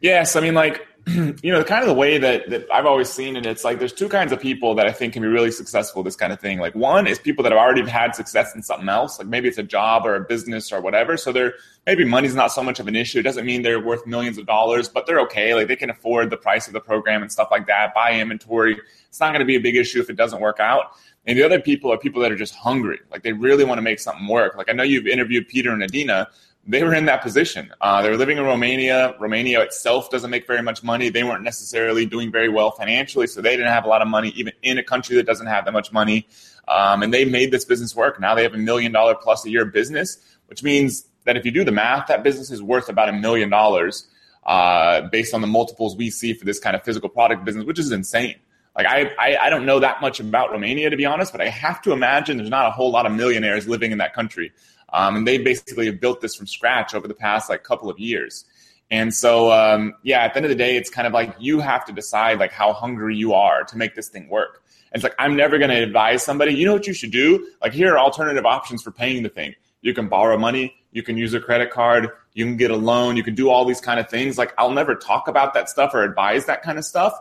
yes 0.00 0.36
i 0.36 0.40
mean 0.40 0.54
like 0.54 0.86
you 1.42 1.52
know, 1.52 1.60
the 1.60 1.64
kind 1.64 1.82
of 1.82 1.88
the 1.88 1.94
way 1.94 2.18
that, 2.18 2.50
that 2.50 2.66
I've 2.72 2.84
always 2.84 3.08
seen 3.08 3.36
it, 3.36 3.46
it's 3.46 3.62
like 3.62 3.78
there's 3.78 3.92
two 3.92 4.08
kinds 4.08 4.32
of 4.32 4.40
people 4.40 4.74
that 4.74 4.88
I 4.88 4.92
think 4.92 5.12
can 5.12 5.22
be 5.22 5.28
really 5.28 5.52
successful 5.52 6.02
this 6.02 6.16
kind 6.16 6.32
of 6.32 6.40
thing. 6.40 6.58
Like 6.58 6.74
one 6.74 7.06
is 7.06 7.16
people 7.16 7.44
that 7.44 7.52
have 7.52 7.60
already 7.60 7.88
had 7.88 8.16
success 8.16 8.56
in 8.56 8.62
something 8.62 8.88
else, 8.88 9.20
like 9.20 9.28
maybe 9.28 9.46
it's 9.46 9.56
a 9.56 9.62
job 9.62 10.04
or 10.04 10.16
a 10.16 10.20
business 10.24 10.72
or 10.72 10.80
whatever. 10.80 11.16
So 11.16 11.30
they're 11.30 11.54
maybe 11.86 12.04
money's 12.04 12.34
not 12.34 12.50
so 12.50 12.60
much 12.60 12.80
of 12.80 12.88
an 12.88 12.96
issue. 12.96 13.20
It 13.20 13.22
doesn't 13.22 13.46
mean 13.46 13.62
they're 13.62 13.78
worth 13.78 14.04
millions 14.04 14.36
of 14.36 14.46
dollars, 14.46 14.88
but 14.88 15.06
they're 15.06 15.20
okay. 15.20 15.54
Like 15.54 15.68
they 15.68 15.76
can 15.76 15.90
afford 15.90 16.30
the 16.30 16.36
price 16.36 16.66
of 16.66 16.72
the 16.72 16.80
program 16.80 17.22
and 17.22 17.30
stuff 17.30 17.48
like 17.52 17.68
that, 17.68 17.94
buy 17.94 18.14
inventory. 18.14 18.76
It's 19.08 19.20
not 19.20 19.28
going 19.28 19.40
to 19.40 19.46
be 19.46 19.54
a 19.54 19.60
big 19.60 19.76
issue 19.76 20.00
if 20.00 20.10
it 20.10 20.16
doesn't 20.16 20.40
work 20.40 20.58
out. 20.58 20.86
And 21.26 21.36
the 21.36 21.42
other 21.42 21.60
people 21.60 21.92
are 21.92 21.98
people 21.98 22.22
that 22.22 22.30
are 22.30 22.36
just 22.36 22.54
hungry. 22.54 23.00
Like 23.10 23.22
they 23.22 23.32
really 23.32 23.64
want 23.64 23.78
to 23.78 23.82
make 23.82 23.98
something 23.98 24.28
work. 24.28 24.56
Like 24.56 24.68
I 24.68 24.72
know 24.72 24.84
you've 24.84 25.06
interviewed 25.06 25.48
Peter 25.48 25.72
and 25.72 25.82
Adina 25.82 26.28
they 26.68 26.82
were 26.82 26.94
in 26.94 27.06
that 27.06 27.22
position. 27.22 27.72
Uh, 27.80 28.02
they 28.02 28.10
were 28.10 28.16
living 28.16 28.38
in 28.38 28.44
Romania. 28.44 29.14
Romania 29.20 29.60
itself 29.60 30.10
doesn't 30.10 30.30
make 30.30 30.46
very 30.46 30.62
much 30.62 30.82
money. 30.82 31.08
They 31.10 31.22
weren't 31.22 31.44
necessarily 31.44 32.06
doing 32.06 32.32
very 32.32 32.48
well 32.48 32.72
financially, 32.72 33.28
so 33.28 33.40
they 33.40 33.56
didn't 33.56 33.72
have 33.72 33.84
a 33.84 33.88
lot 33.88 34.02
of 34.02 34.08
money, 34.08 34.30
even 34.30 34.52
in 34.62 34.76
a 34.78 34.82
country 34.82 35.14
that 35.16 35.26
doesn't 35.26 35.46
have 35.46 35.64
that 35.64 35.72
much 35.72 35.92
money. 35.92 36.26
Um, 36.66 37.04
and 37.04 37.14
they 37.14 37.24
made 37.24 37.52
this 37.52 37.64
business 37.64 37.94
work. 37.94 38.20
Now 38.20 38.34
they 38.34 38.42
have 38.42 38.54
a 38.54 38.58
million 38.58 38.90
dollar 38.90 39.14
plus 39.14 39.46
a 39.46 39.50
year 39.50 39.64
business, 39.64 40.18
which 40.46 40.64
means 40.64 41.06
that 41.24 41.36
if 41.36 41.44
you 41.44 41.52
do 41.52 41.64
the 41.64 41.72
math, 41.72 42.08
that 42.08 42.24
business 42.24 42.50
is 42.50 42.60
worth 42.60 42.88
about 42.88 43.08
a 43.08 43.12
million 43.12 43.48
dollars 43.48 44.08
uh, 44.44 45.02
based 45.02 45.34
on 45.34 45.42
the 45.42 45.46
multiples 45.46 45.96
we 45.96 46.10
see 46.10 46.32
for 46.32 46.44
this 46.44 46.58
kind 46.58 46.74
of 46.74 46.82
physical 46.82 47.08
product 47.08 47.44
business, 47.44 47.64
which 47.64 47.78
is 47.78 47.92
insane. 47.92 48.36
Like 48.76 48.86
I, 48.86 49.10
I, 49.18 49.36
I 49.46 49.50
don't 49.50 49.64
know 49.64 49.80
that 49.80 50.00
much 50.00 50.20
about 50.20 50.52
Romania 50.52 50.90
to 50.90 50.96
be 50.96 51.06
honest, 51.06 51.32
but 51.32 51.40
I 51.40 51.48
have 51.48 51.80
to 51.82 51.92
imagine 51.92 52.36
there's 52.36 52.50
not 52.50 52.66
a 52.66 52.70
whole 52.70 52.90
lot 52.90 53.06
of 53.06 53.12
millionaires 53.12 53.66
living 53.66 53.90
in 53.90 53.98
that 53.98 54.14
country. 54.14 54.52
Um, 54.92 55.16
and 55.16 55.26
they 55.26 55.38
basically 55.38 55.86
have 55.86 56.00
built 56.00 56.20
this 56.20 56.34
from 56.34 56.46
scratch 56.46 56.94
over 56.94 57.08
the 57.08 57.14
past 57.14 57.48
like 57.48 57.64
couple 57.64 57.90
of 57.90 57.98
years. 57.98 58.44
And 58.90 59.12
so, 59.12 59.50
um, 59.50 59.94
yeah, 60.02 60.20
at 60.20 60.34
the 60.34 60.36
end 60.36 60.46
of 60.46 60.50
the 60.50 60.56
day, 60.56 60.76
it's 60.76 60.90
kind 60.90 61.06
of 61.06 61.12
like 61.12 61.34
you 61.40 61.58
have 61.60 61.84
to 61.86 61.92
decide 61.92 62.38
like 62.38 62.52
how 62.52 62.72
hungry 62.72 63.16
you 63.16 63.32
are 63.32 63.64
to 63.64 63.76
make 63.76 63.94
this 63.94 64.08
thing 64.08 64.28
work. 64.28 64.62
And 64.92 65.00
it's 65.00 65.02
like 65.02 65.16
I'm 65.18 65.36
never 65.36 65.58
going 65.58 65.70
to 65.70 65.82
advise 65.82 66.22
somebody. 66.22 66.54
You 66.54 66.66
know 66.66 66.74
what 66.74 66.86
you 66.86 66.92
should 66.92 67.10
do? 67.10 67.48
Like 67.62 67.72
here 67.72 67.94
are 67.94 67.98
alternative 67.98 68.46
options 68.46 68.82
for 68.82 68.92
paying 68.92 69.22
the 69.22 69.28
thing. 69.28 69.54
You 69.80 69.92
can 69.94 70.08
borrow 70.08 70.38
money. 70.38 70.74
You 70.92 71.02
can 71.02 71.16
use 71.16 71.34
a 71.34 71.40
credit 71.40 71.70
card. 71.70 72.08
You 72.34 72.44
can 72.44 72.56
get 72.56 72.70
a 72.70 72.76
loan. 72.76 73.16
You 73.16 73.24
can 73.24 73.34
do 73.34 73.50
all 73.50 73.64
these 73.64 73.80
kind 73.80 73.98
of 73.98 74.08
things. 74.08 74.38
Like 74.38 74.54
I'll 74.56 74.70
never 74.70 74.94
talk 74.94 75.26
about 75.26 75.54
that 75.54 75.68
stuff 75.68 75.92
or 75.94 76.04
advise 76.04 76.46
that 76.46 76.62
kind 76.62 76.78
of 76.78 76.84
stuff 76.84 77.14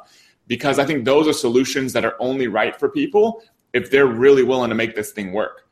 because 0.47 0.79
I 0.79 0.85
think 0.85 1.05
those 1.05 1.27
are 1.27 1.33
solutions 1.33 1.93
that 1.93 2.05
are 2.05 2.15
only 2.19 2.47
right 2.47 2.77
for 2.77 2.89
people 2.89 3.41
if 3.73 3.91
they're 3.91 4.07
really 4.07 4.43
willing 4.43 4.69
to 4.69 4.75
make 4.75 4.95
this 4.95 5.11
thing 5.11 5.33
work. 5.33 5.65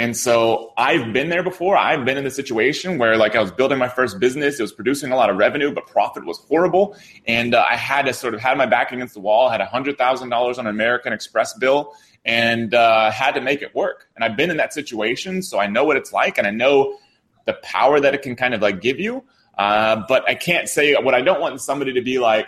And 0.00 0.16
so 0.16 0.72
I've 0.78 1.12
been 1.12 1.28
there 1.28 1.42
before. 1.42 1.76
I've 1.76 2.06
been 2.06 2.16
in 2.16 2.24
the 2.24 2.30
situation 2.30 2.96
where 2.96 3.18
like 3.18 3.36
I 3.36 3.40
was 3.40 3.50
building 3.50 3.76
my 3.76 3.88
first 3.88 4.18
business. 4.18 4.58
It 4.58 4.62
was 4.62 4.72
producing 4.72 5.12
a 5.12 5.16
lot 5.16 5.28
of 5.28 5.36
revenue, 5.36 5.72
but 5.72 5.86
profit 5.86 6.24
was 6.24 6.38
horrible. 6.38 6.96
And 7.26 7.54
uh, 7.54 7.66
I 7.68 7.76
had 7.76 8.06
to 8.06 8.14
sort 8.14 8.32
of 8.32 8.40
had 8.40 8.56
my 8.56 8.64
back 8.64 8.92
against 8.92 9.12
the 9.12 9.20
wall, 9.20 9.50
had 9.50 9.60
$100,000 9.60 10.32
on 10.32 10.58
an 10.58 10.66
American 10.66 11.12
Express 11.12 11.52
bill 11.58 11.92
and 12.24 12.72
uh, 12.72 13.10
had 13.10 13.32
to 13.32 13.42
make 13.42 13.60
it 13.60 13.74
work. 13.74 14.08
And 14.16 14.24
I've 14.24 14.38
been 14.38 14.50
in 14.50 14.56
that 14.56 14.72
situation. 14.72 15.42
So 15.42 15.58
I 15.58 15.66
know 15.66 15.84
what 15.84 15.98
it's 15.98 16.14
like 16.14 16.38
and 16.38 16.46
I 16.46 16.50
know 16.50 16.96
the 17.44 17.54
power 17.62 18.00
that 18.00 18.14
it 18.14 18.22
can 18.22 18.36
kind 18.36 18.54
of 18.54 18.62
like 18.62 18.80
give 18.80 18.98
you. 18.98 19.22
Uh, 19.58 20.02
but 20.08 20.26
I 20.26 20.34
can't 20.34 20.66
say 20.66 20.94
what 20.94 21.14
I 21.14 21.20
don't 21.20 21.42
want 21.42 21.60
somebody 21.60 21.92
to 21.92 22.00
be 22.00 22.18
like, 22.18 22.46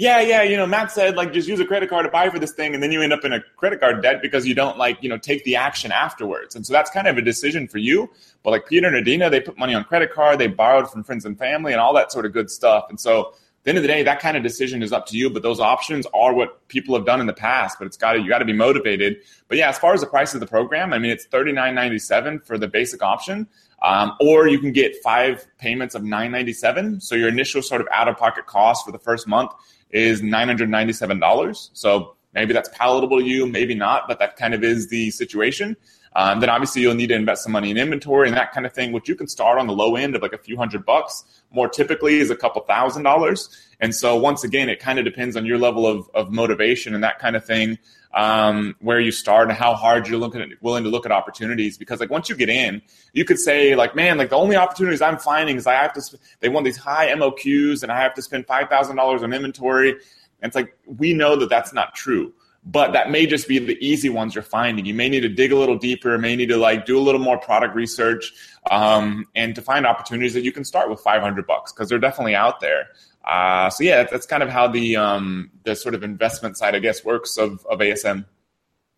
yeah, 0.00 0.18
yeah, 0.22 0.42
you 0.42 0.56
know, 0.56 0.66
Matt 0.66 0.90
said 0.90 1.14
like 1.14 1.30
just 1.30 1.46
use 1.46 1.60
a 1.60 1.64
credit 1.66 1.90
card 1.90 2.06
to 2.06 2.10
buy 2.10 2.30
for 2.30 2.38
this 2.38 2.52
thing, 2.52 2.72
and 2.72 2.82
then 2.82 2.90
you 2.90 3.02
end 3.02 3.12
up 3.12 3.22
in 3.22 3.34
a 3.34 3.40
credit 3.56 3.80
card 3.80 4.02
debt 4.02 4.22
because 4.22 4.46
you 4.46 4.54
don't 4.54 4.78
like, 4.78 4.96
you 5.02 5.10
know, 5.10 5.18
take 5.18 5.44
the 5.44 5.56
action 5.56 5.92
afterwards. 5.92 6.56
And 6.56 6.64
so 6.64 6.72
that's 6.72 6.90
kind 6.90 7.06
of 7.06 7.18
a 7.18 7.22
decision 7.22 7.68
for 7.68 7.76
you. 7.76 8.08
But 8.42 8.52
like 8.52 8.66
Peter 8.66 8.86
and 8.86 8.96
Adina, 8.96 9.28
they 9.28 9.42
put 9.42 9.58
money 9.58 9.74
on 9.74 9.84
credit 9.84 10.10
card, 10.10 10.38
they 10.38 10.46
borrowed 10.46 10.90
from 10.90 11.04
friends 11.04 11.26
and 11.26 11.38
family 11.38 11.72
and 11.72 11.82
all 11.82 11.92
that 11.92 12.12
sort 12.12 12.24
of 12.24 12.32
good 12.32 12.50
stuff. 12.50 12.86
And 12.88 12.98
so 12.98 13.28
at 13.28 13.64
the 13.64 13.68
end 13.72 13.76
of 13.76 13.82
the 13.82 13.88
day, 13.88 14.02
that 14.02 14.20
kind 14.20 14.38
of 14.38 14.42
decision 14.42 14.82
is 14.82 14.90
up 14.90 15.04
to 15.08 15.18
you. 15.18 15.28
But 15.28 15.42
those 15.42 15.60
options 15.60 16.06
are 16.14 16.32
what 16.32 16.66
people 16.68 16.94
have 16.94 17.04
done 17.04 17.20
in 17.20 17.26
the 17.26 17.34
past. 17.34 17.76
But 17.78 17.84
it's 17.84 17.98
got 17.98 18.14
to 18.14 18.20
you 18.20 18.28
got 18.30 18.38
to 18.38 18.46
be 18.46 18.54
motivated. 18.54 19.18
But 19.48 19.58
yeah, 19.58 19.68
as 19.68 19.76
far 19.76 19.92
as 19.92 20.00
the 20.00 20.06
price 20.06 20.32
of 20.32 20.40
the 20.40 20.46
program, 20.46 20.94
I 20.94 20.98
mean, 20.98 21.10
it's 21.10 21.26
thirty 21.26 21.52
nine 21.52 21.74
ninety 21.74 21.98
seven 21.98 22.40
for 22.40 22.56
the 22.56 22.68
basic 22.68 23.02
option. 23.02 23.48
Um, 23.82 24.12
or 24.20 24.46
you 24.46 24.58
can 24.58 24.72
get 24.72 25.02
five 25.02 25.46
payments 25.58 25.94
of 25.94 26.02
nine 26.02 26.32
ninety 26.32 26.52
seven. 26.52 27.00
So 27.00 27.14
your 27.14 27.28
initial 27.28 27.62
sort 27.62 27.80
of 27.80 27.88
out 27.92 28.08
of 28.08 28.16
pocket 28.16 28.46
cost 28.46 28.84
for 28.84 28.92
the 28.92 28.98
first 28.98 29.26
month 29.26 29.52
is 29.90 30.22
$997. 30.22 31.70
So 31.72 32.16
maybe 32.34 32.52
that's 32.52 32.68
palatable 32.70 33.18
to 33.18 33.24
you, 33.24 33.46
maybe 33.46 33.74
not, 33.74 34.06
but 34.08 34.18
that 34.18 34.36
kind 34.36 34.54
of 34.54 34.62
is 34.62 34.88
the 34.88 35.10
situation. 35.10 35.76
Um, 36.16 36.40
then 36.40 36.50
obviously 36.50 36.82
you'll 36.82 36.94
need 36.94 37.08
to 37.08 37.14
invest 37.14 37.44
some 37.44 37.52
money 37.52 37.70
in 37.70 37.76
inventory 37.76 38.26
and 38.26 38.36
that 38.36 38.52
kind 38.52 38.66
of 38.66 38.72
thing, 38.72 38.90
which 38.90 39.08
you 39.08 39.14
can 39.14 39.28
start 39.28 39.58
on 39.58 39.68
the 39.68 39.72
low 39.72 39.94
end 39.94 40.16
of 40.16 40.22
like 40.22 40.32
a 40.32 40.38
few 40.38 40.56
hundred 40.56 40.84
bucks. 40.84 41.24
More 41.52 41.68
typically 41.68 42.18
is 42.18 42.30
a 42.30 42.36
couple 42.36 42.62
thousand 42.62 43.04
dollars. 43.04 43.48
And 43.80 43.94
so 43.94 44.16
once 44.16 44.42
again, 44.42 44.68
it 44.68 44.80
kind 44.80 44.98
of 44.98 45.04
depends 45.04 45.36
on 45.36 45.46
your 45.46 45.58
level 45.58 45.86
of, 45.86 46.10
of 46.14 46.32
motivation 46.32 46.94
and 46.94 47.04
that 47.04 47.20
kind 47.20 47.36
of 47.36 47.44
thing, 47.44 47.78
um, 48.12 48.74
where 48.80 48.98
you 49.00 49.12
start 49.12 49.48
and 49.48 49.56
how 49.56 49.74
hard 49.74 50.08
you're 50.08 50.18
looking 50.18 50.40
at, 50.40 50.48
willing 50.60 50.84
to 50.84 50.90
look 50.90 51.06
at 51.06 51.12
opportunities. 51.12 51.78
Because 51.78 52.00
like 52.00 52.10
once 52.10 52.28
you 52.28 52.36
get 52.36 52.48
in, 52.48 52.82
you 53.12 53.24
could 53.24 53.38
say 53.38 53.74
like, 53.76 53.94
man, 53.94 54.18
like 54.18 54.30
the 54.30 54.36
only 54.36 54.56
opportunities 54.56 55.00
I'm 55.00 55.18
finding 55.18 55.56
is 55.56 55.66
I 55.66 55.74
have 55.74 55.92
to, 55.94 56.02
sp- 56.02 56.20
they 56.40 56.48
want 56.48 56.64
these 56.64 56.76
high 56.76 57.08
MOQs 57.08 57.82
and 57.82 57.92
I 57.92 58.00
have 58.00 58.14
to 58.14 58.22
spend 58.22 58.46
$5,000 58.46 59.22
on 59.22 59.32
inventory. 59.32 59.90
And 59.90 60.48
it's 60.48 60.56
like, 60.56 60.76
we 60.86 61.12
know 61.12 61.36
that 61.36 61.48
that's 61.48 61.72
not 61.72 61.94
true 61.94 62.32
but 62.64 62.92
that 62.92 63.10
may 63.10 63.26
just 63.26 63.48
be 63.48 63.58
the 63.58 63.78
easy 63.80 64.08
ones 64.08 64.34
you're 64.34 64.42
finding. 64.42 64.84
You 64.84 64.94
may 64.94 65.08
need 65.08 65.20
to 65.20 65.28
dig 65.28 65.52
a 65.52 65.56
little 65.56 65.78
deeper, 65.78 66.18
may 66.18 66.36
need 66.36 66.50
to 66.50 66.56
like 66.56 66.84
do 66.84 66.98
a 66.98 67.00
little 67.00 67.20
more 67.20 67.38
product 67.38 67.74
research, 67.74 68.32
um, 68.70 69.26
and 69.34 69.54
to 69.54 69.62
find 69.62 69.86
opportunities 69.86 70.34
that 70.34 70.42
you 70.42 70.52
can 70.52 70.64
start 70.64 70.90
with 70.90 71.00
500 71.00 71.46
bucks 71.46 71.72
because 71.72 71.88
they're 71.88 71.98
definitely 71.98 72.34
out 72.34 72.60
there. 72.60 72.88
Uh, 73.24 73.70
so 73.70 73.84
yeah, 73.84 74.04
that's 74.04 74.26
kind 74.26 74.42
of 74.42 74.48
how 74.48 74.68
the 74.68 74.96
um, 74.96 75.50
the 75.64 75.76
sort 75.76 75.94
of 75.94 76.02
investment 76.02 76.56
side, 76.56 76.74
I 76.74 76.78
guess, 76.78 77.04
works 77.04 77.36
of 77.36 77.64
of 77.66 77.78
ASM. 77.80 78.24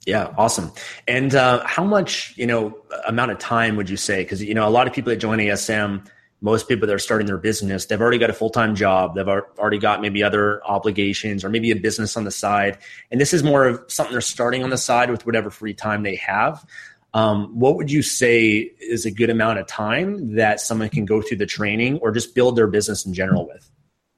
Yeah, 0.07 0.35
awesome. 0.37 0.73
And 1.07 1.35
uh, 1.35 1.65
how 1.65 1.85
much 1.85 2.35
you 2.37 2.47
know 2.47 2.77
amount 3.07 3.31
of 3.31 3.39
time 3.39 3.77
would 3.77 3.91
you 3.91 3.97
say? 3.97 4.23
Because 4.23 4.43
you 4.43 4.55
know 4.55 4.67
a 4.67 4.71
lot 4.71 4.87
of 4.87 4.93
people 4.93 5.11
that 5.11 5.17
join 5.17 5.39
ASM 5.39 6.07
most 6.43 6.69
people 6.69 6.89
that 6.89 6.93
are 6.93 6.99
starting 6.99 7.27
their 7.27 7.39
business, 7.39 7.87
they've 7.87 8.01
already 8.01 8.19
got 8.19 8.29
a 8.29 8.35
full 8.35 8.51
time 8.51 8.75
job. 8.75 9.15
They've 9.15 9.29
already 9.29 9.79
got 9.79 10.03
maybe 10.03 10.23
other 10.23 10.61
obligations 10.67 11.45
or 11.45 11.49
maybe 11.49 11.71
a 11.71 11.77
business 11.77 12.17
on 12.17 12.25
the 12.25 12.31
side. 12.31 12.79
And 13.11 13.21
this 13.21 13.33
is 13.33 13.43
more 13.43 13.65
of 13.65 13.81
something 13.87 14.13
they're 14.13 14.21
starting 14.21 14.65
on 14.65 14.71
the 14.71 14.77
side 14.77 15.11
with 15.11 15.25
whatever 15.25 15.51
free 15.51 15.73
time 15.73 16.03
they 16.03 16.17
have. 16.17 16.67
Um, 17.15 17.59
what 17.59 17.77
would 17.77 17.91
you 17.91 18.03
say 18.03 18.73
is 18.81 19.07
a 19.07 19.11
good 19.11 19.31
amount 19.31 19.61
of 19.61 19.67
time 19.69 20.35
that 20.35 20.61
someone 20.61 20.89
can 20.89 21.05
go 21.05 21.23
through 21.23 21.37
the 21.37 21.47
training 21.47 21.99
or 21.99 22.11
just 22.11 22.35
build 22.35 22.57
their 22.57 22.67
business 22.67 23.07
in 23.07 23.15
general 23.15 23.47
with? 23.47 23.71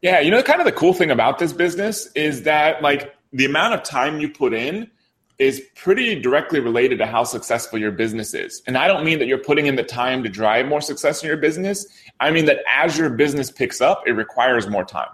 Yeah, 0.04 0.20
you 0.20 0.30
know, 0.30 0.42
kind 0.42 0.60
of 0.60 0.66
the 0.66 0.72
cool 0.72 0.92
thing 0.92 1.10
about 1.10 1.38
this 1.38 1.54
business 1.54 2.10
is 2.14 2.42
that 2.42 2.82
like 2.82 3.14
the 3.32 3.46
amount 3.46 3.72
of 3.72 3.82
time 3.84 4.20
you 4.20 4.28
put 4.28 4.52
in 4.52 4.90
is 5.38 5.62
pretty 5.76 6.20
directly 6.20 6.60
related 6.60 6.98
to 6.98 7.06
how 7.06 7.24
successful 7.24 7.78
your 7.78 7.90
business 7.90 8.34
is. 8.34 8.62
And 8.66 8.76
I 8.76 8.86
don't 8.86 9.02
mean 9.02 9.18
that 9.20 9.28
you're 9.28 9.38
putting 9.38 9.64
in 9.64 9.76
the 9.76 9.82
time 9.82 10.22
to 10.22 10.28
drive 10.28 10.66
more 10.66 10.82
success 10.82 11.22
in 11.22 11.28
your 11.28 11.38
business. 11.38 11.86
I 12.20 12.32
mean 12.32 12.44
that 12.44 12.58
as 12.70 12.98
your 12.98 13.08
business 13.08 13.50
picks 13.50 13.80
up, 13.80 14.02
it 14.06 14.12
requires 14.12 14.68
more 14.68 14.84
time. 14.84 15.08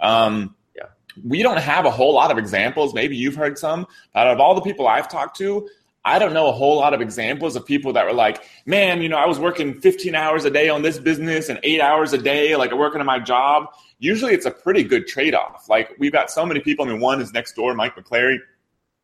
Um, 0.00 0.56
yeah. 0.74 0.84
We 1.22 1.42
don't 1.42 1.58
have 1.58 1.84
a 1.84 1.90
whole 1.90 2.14
lot 2.14 2.30
of 2.30 2.38
examples. 2.38 2.94
Maybe 2.94 3.16
you've 3.16 3.36
heard 3.36 3.58
some. 3.58 3.86
Out 4.14 4.26
of 4.26 4.40
all 4.40 4.54
the 4.54 4.62
people 4.62 4.88
I've 4.88 5.10
talked 5.10 5.36
to, 5.36 5.68
I 6.02 6.18
don't 6.18 6.32
know 6.32 6.48
a 6.48 6.52
whole 6.52 6.78
lot 6.78 6.94
of 6.94 7.02
examples 7.02 7.56
of 7.56 7.66
people 7.66 7.92
that 7.92 8.06
were 8.06 8.14
like, 8.14 8.42
man, 8.64 9.02
you 9.02 9.08
know, 9.10 9.18
I 9.18 9.26
was 9.26 9.38
working 9.38 9.78
15 9.82 10.14
hours 10.14 10.46
a 10.46 10.50
day 10.50 10.70
on 10.70 10.80
this 10.80 10.98
business 10.98 11.50
and 11.50 11.60
eight 11.62 11.82
hours 11.82 12.14
a 12.14 12.18
day, 12.18 12.56
like 12.56 12.72
working 12.72 13.00
on 13.00 13.06
my 13.06 13.18
job. 13.18 13.66
Usually 14.00 14.34
it's 14.34 14.46
a 14.46 14.50
pretty 14.50 14.82
good 14.82 15.06
trade 15.06 15.34
off. 15.34 15.68
Like 15.68 15.94
we've 15.98 16.12
got 16.12 16.30
so 16.30 16.44
many 16.44 16.58
people. 16.58 16.84
I 16.84 16.88
mean, 16.88 17.00
one 17.00 17.20
is 17.20 17.32
next 17.32 17.54
door, 17.54 17.74
Mike 17.74 17.94
McClary 17.94 18.38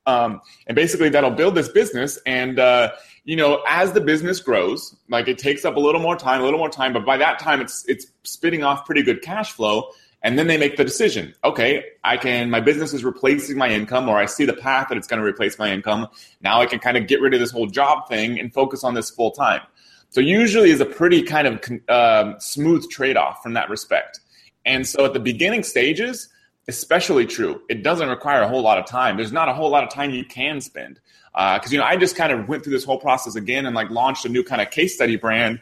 um, 0.06 0.40
and 0.66 0.76
basically, 0.76 1.08
that'll 1.08 1.32
build 1.32 1.54
this 1.54 1.68
business. 1.68 2.18
And, 2.26 2.58
uh, 2.58 2.92
you 3.24 3.36
know, 3.36 3.62
as 3.68 3.92
the 3.92 4.00
business 4.00 4.40
grows, 4.40 4.94
like 5.08 5.28
it 5.28 5.38
takes 5.38 5.64
up 5.64 5.76
a 5.76 5.80
little 5.80 6.00
more 6.00 6.16
time, 6.16 6.40
a 6.40 6.44
little 6.44 6.60
more 6.60 6.70
time, 6.70 6.92
but 6.92 7.04
by 7.04 7.16
that 7.16 7.38
time, 7.38 7.60
it's, 7.60 7.84
it's 7.88 8.06
spitting 8.22 8.62
off 8.62 8.86
pretty 8.86 9.02
good 9.02 9.20
cash 9.20 9.52
flow. 9.52 9.90
And 10.22 10.38
then 10.38 10.46
they 10.46 10.56
make 10.56 10.76
the 10.76 10.84
decision 10.84 11.34
okay, 11.44 11.84
I 12.02 12.16
can, 12.16 12.50
my 12.50 12.58
business 12.58 12.92
is 12.92 13.04
replacing 13.04 13.58
my 13.58 13.68
income, 13.68 14.08
or 14.08 14.16
I 14.16 14.26
see 14.26 14.44
the 14.44 14.54
path 14.54 14.88
that 14.88 14.98
it's 14.98 15.06
going 15.06 15.20
to 15.20 15.26
replace 15.26 15.58
my 15.58 15.70
income. 15.70 16.08
Now 16.40 16.60
I 16.60 16.66
can 16.66 16.78
kind 16.78 16.96
of 16.96 17.06
get 17.06 17.20
rid 17.20 17.34
of 17.34 17.38
this 17.40 17.50
whole 17.50 17.66
job 17.66 18.08
thing 18.08 18.40
and 18.40 18.52
focus 18.52 18.82
on 18.82 18.94
this 18.94 19.10
full 19.10 19.30
time. 19.32 19.60
So, 20.08 20.20
usually 20.20 20.70
is 20.70 20.80
a 20.80 20.86
pretty 20.86 21.22
kind 21.22 21.46
of 21.46 21.60
uh, 21.88 22.38
smooth 22.38 22.88
trade 22.90 23.16
off 23.16 23.42
from 23.42 23.54
that 23.54 23.68
respect. 23.68 24.20
And 24.66 24.86
so, 24.86 25.06
at 25.06 25.14
the 25.14 25.20
beginning 25.20 25.62
stages, 25.62 26.28
especially 26.68 27.26
true. 27.26 27.62
It 27.68 27.82
doesn't 27.82 28.08
require 28.08 28.42
a 28.42 28.48
whole 28.48 28.62
lot 28.62 28.78
of 28.78 28.86
time. 28.86 29.16
There's 29.16 29.32
not 29.32 29.48
a 29.48 29.52
whole 29.52 29.70
lot 29.70 29.84
of 29.84 29.90
time 29.90 30.10
you 30.10 30.24
can 30.24 30.60
spend. 30.60 31.00
Because, 31.32 31.66
uh, 31.66 31.72
you 31.72 31.78
know, 31.78 31.84
I 31.84 31.96
just 31.96 32.16
kind 32.16 32.32
of 32.32 32.48
went 32.48 32.64
through 32.64 32.72
this 32.72 32.84
whole 32.84 32.98
process 32.98 33.36
again 33.36 33.66
and 33.66 33.74
like 33.74 33.90
launched 33.90 34.24
a 34.24 34.28
new 34.28 34.42
kind 34.42 34.60
of 34.60 34.70
case 34.70 34.94
study 34.94 35.16
brand 35.16 35.60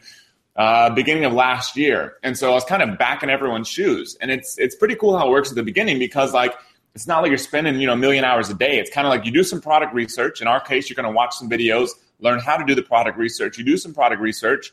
uh, 0.55 0.89
beginning 0.89 1.25
of 1.25 1.33
last 1.33 1.75
year. 1.75 2.15
And 2.23 2.37
so 2.37 2.49
I 2.49 2.53
was 2.53 2.63
kind 2.63 2.81
of 2.81 2.97
back 2.97 3.23
in 3.23 3.29
everyone's 3.29 3.67
shoes. 3.67 4.17
And 4.21 4.31
it's, 4.31 4.57
it's 4.57 4.73
pretty 4.73 4.95
cool 4.95 5.17
how 5.17 5.27
it 5.27 5.31
works 5.31 5.49
at 5.49 5.55
the 5.55 5.63
beginning 5.63 5.99
because 5.99 6.33
like, 6.33 6.55
it's 6.95 7.07
not 7.07 7.21
like 7.21 7.29
you're 7.29 7.37
spending, 7.37 7.79
you 7.79 7.87
know, 7.87 7.93
a 7.93 7.97
million 7.97 8.23
hours 8.23 8.49
a 8.49 8.53
day. 8.53 8.79
It's 8.79 8.89
kind 8.89 9.05
of 9.05 9.11
like 9.11 9.25
you 9.25 9.31
do 9.31 9.43
some 9.43 9.59
product 9.59 9.93
research. 9.93 10.41
In 10.41 10.47
our 10.47 10.61
case, 10.61 10.89
you're 10.89 10.95
going 10.95 11.11
to 11.11 11.11
watch 11.11 11.35
some 11.35 11.49
videos, 11.49 11.89
learn 12.19 12.39
how 12.39 12.55
to 12.55 12.63
do 12.63 12.73
the 12.73 12.81
product 12.81 13.17
research. 13.17 13.57
You 13.57 13.65
do 13.65 13.75
some 13.75 13.93
product 13.93 14.21
research 14.21 14.71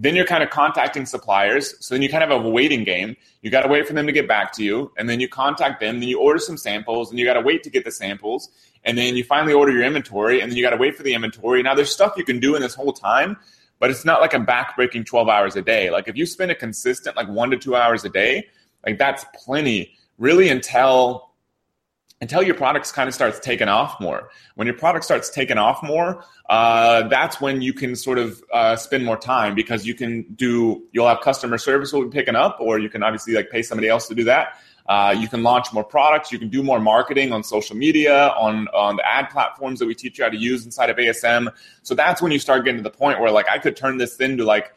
then 0.00 0.16
you're 0.16 0.24
kind 0.24 0.42
of 0.42 0.48
contacting 0.48 1.04
suppliers. 1.04 1.74
So 1.84 1.94
then 1.94 2.00
you 2.00 2.08
kind 2.08 2.24
of 2.24 2.30
have 2.30 2.42
a 2.42 2.48
waiting 2.48 2.84
game. 2.84 3.16
You 3.42 3.50
got 3.50 3.62
to 3.62 3.68
wait 3.68 3.86
for 3.86 3.92
them 3.92 4.06
to 4.06 4.12
get 4.12 4.26
back 4.26 4.50
to 4.54 4.64
you. 4.64 4.90
And 4.96 5.10
then 5.10 5.20
you 5.20 5.28
contact 5.28 5.78
them. 5.78 6.00
Then 6.00 6.08
you 6.08 6.18
order 6.18 6.38
some 6.38 6.56
samples 6.56 7.10
and 7.10 7.18
you 7.18 7.26
got 7.26 7.34
to 7.34 7.42
wait 7.42 7.62
to 7.64 7.70
get 7.70 7.84
the 7.84 7.90
samples. 7.90 8.48
And 8.82 8.96
then 8.96 9.14
you 9.14 9.24
finally 9.24 9.52
order 9.52 9.72
your 9.72 9.82
inventory 9.82 10.40
and 10.40 10.50
then 10.50 10.56
you 10.56 10.64
got 10.64 10.70
to 10.70 10.78
wait 10.78 10.96
for 10.96 11.02
the 11.02 11.12
inventory. 11.12 11.62
Now 11.62 11.74
there's 11.74 11.92
stuff 11.92 12.14
you 12.16 12.24
can 12.24 12.40
do 12.40 12.56
in 12.56 12.62
this 12.62 12.74
whole 12.74 12.94
time, 12.94 13.36
but 13.78 13.90
it's 13.90 14.06
not 14.06 14.22
like 14.22 14.32
a 14.32 14.38
backbreaking 14.38 15.04
12 15.04 15.28
hours 15.28 15.54
a 15.56 15.60
day. 15.60 15.90
Like 15.90 16.08
if 16.08 16.16
you 16.16 16.24
spend 16.24 16.50
a 16.50 16.54
consistent 16.54 17.14
like 17.14 17.28
one 17.28 17.50
to 17.50 17.58
two 17.58 17.76
hours 17.76 18.02
a 18.06 18.08
day, 18.08 18.46
like 18.86 18.96
that's 18.96 19.26
plenty 19.34 19.92
really 20.16 20.48
until 20.48 21.29
until 22.20 22.42
your 22.42 22.54
products 22.54 22.92
kind 22.92 23.08
of 23.08 23.14
starts 23.14 23.38
taking 23.38 23.68
off 23.68 23.98
more. 24.00 24.30
When 24.54 24.66
your 24.66 24.76
product 24.76 25.04
starts 25.04 25.30
taking 25.30 25.56
off 25.56 25.82
more, 25.82 26.22
uh, 26.48 27.08
that's 27.08 27.40
when 27.40 27.62
you 27.62 27.72
can 27.72 27.96
sort 27.96 28.18
of 28.18 28.42
uh, 28.52 28.76
spend 28.76 29.04
more 29.04 29.16
time 29.16 29.54
because 29.54 29.86
you 29.86 29.94
can 29.94 30.22
do 30.34 30.82
you'll 30.92 31.08
have 31.08 31.20
customer 31.20 31.56
service 31.58 31.92
will 31.92 32.04
be 32.04 32.10
picking 32.10 32.36
up, 32.36 32.58
or 32.60 32.78
you 32.78 32.90
can 32.90 33.02
obviously 33.02 33.34
like 33.34 33.50
pay 33.50 33.62
somebody 33.62 33.88
else 33.88 34.06
to 34.08 34.14
do 34.14 34.24
that. 34.24 34.58
Uh, 34.86 35.14
you 35.16 35.28
can 35.28 35.42
launch 35.42 35.72
more 35.72 35.84
products. 35.84 36.32
You 36.32 36.38
can 36.38 36.48
do 36.48 36.62
more 36.62 36.80
marketing 36.80 37.32
on 37.32 37.42
social 37.42 37.76
media, 37.76 38.28
on 38.30 38.68
on 38.68 38.96
the 38.96 39.06
ad 39.08 39.30
platforms 39.30 39.78
that 39.78 39.86
we 39.86 39.94
teach 39.94 40.18
you 40.18 40.24
how 40.24 40.30
to 40.30 40.36
use 40.36 40.64
inside 40.64 40.90
of 40.90 40.96
ASM. 40.96 41.48
So 41.82 41.94
that's 41.94 42.20
when 42.20 42.32
you 42.32 42.38
start 42.38 42.64
getting 42.64 42.82
to 42.82 42.88
the 42.88 42.94
point 42.94 43.20
where 43.20 43.30
like 43.30 43.48
I 43.48 43.58
could 43.58 43.76
turn 43.76 43.96
this 43.98 44.16
into 44.18 44.44
like 44.44 44.74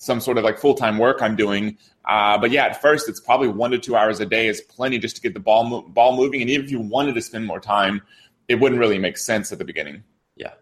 some 0.00 0.18
sort 0.18 0.38
of 0.38 0.44
like 0.44 0.58
full 0.58 0.74
time 0.74 0.96
work 0.96 1.20
I'm 1.20 1.36
doing. 1.36 1.76
Uh, 2.08 2.38
but 2.38 2.50
yeah, 2.50 2.64
at 2.64 2.80
first 2.80 3.08
it's 3.08 3.20
probably 3.20 3.48
one 3.48 3.70
to 3.70 3.78
two 3.78 3.96
hours 3.96 4.18
a 4.18 4.26
day 4.26 4.48
is 4.48 4.62
plenty 4.62 4.98
just 4.98 5.14
to 5.16 5.22
get 5.22 5.34
the 5.34 5.40
ball 5.40 5.64
mo- 5.64 5.82
ball 5.82 6.16
moving. 6.16 6.40
And 6.40 6.48
even 6.48 6.64
if 6.64 6.70
you 6.70 6.80
wanted 6.80 7.14
to 7.14 7.22
spend 7.22 7.46
more 7.46 7.60
time, 7.60 8.00
it 8.48 8.56
wouldn't 8.56 8.80
really 8.80 8.98
make 8.98 9.18
sense 9.18 9.52
at 9.52 9.58
the 9.58 9.64
beginning. 9.64 10.02
Yeah. 10.36 10.54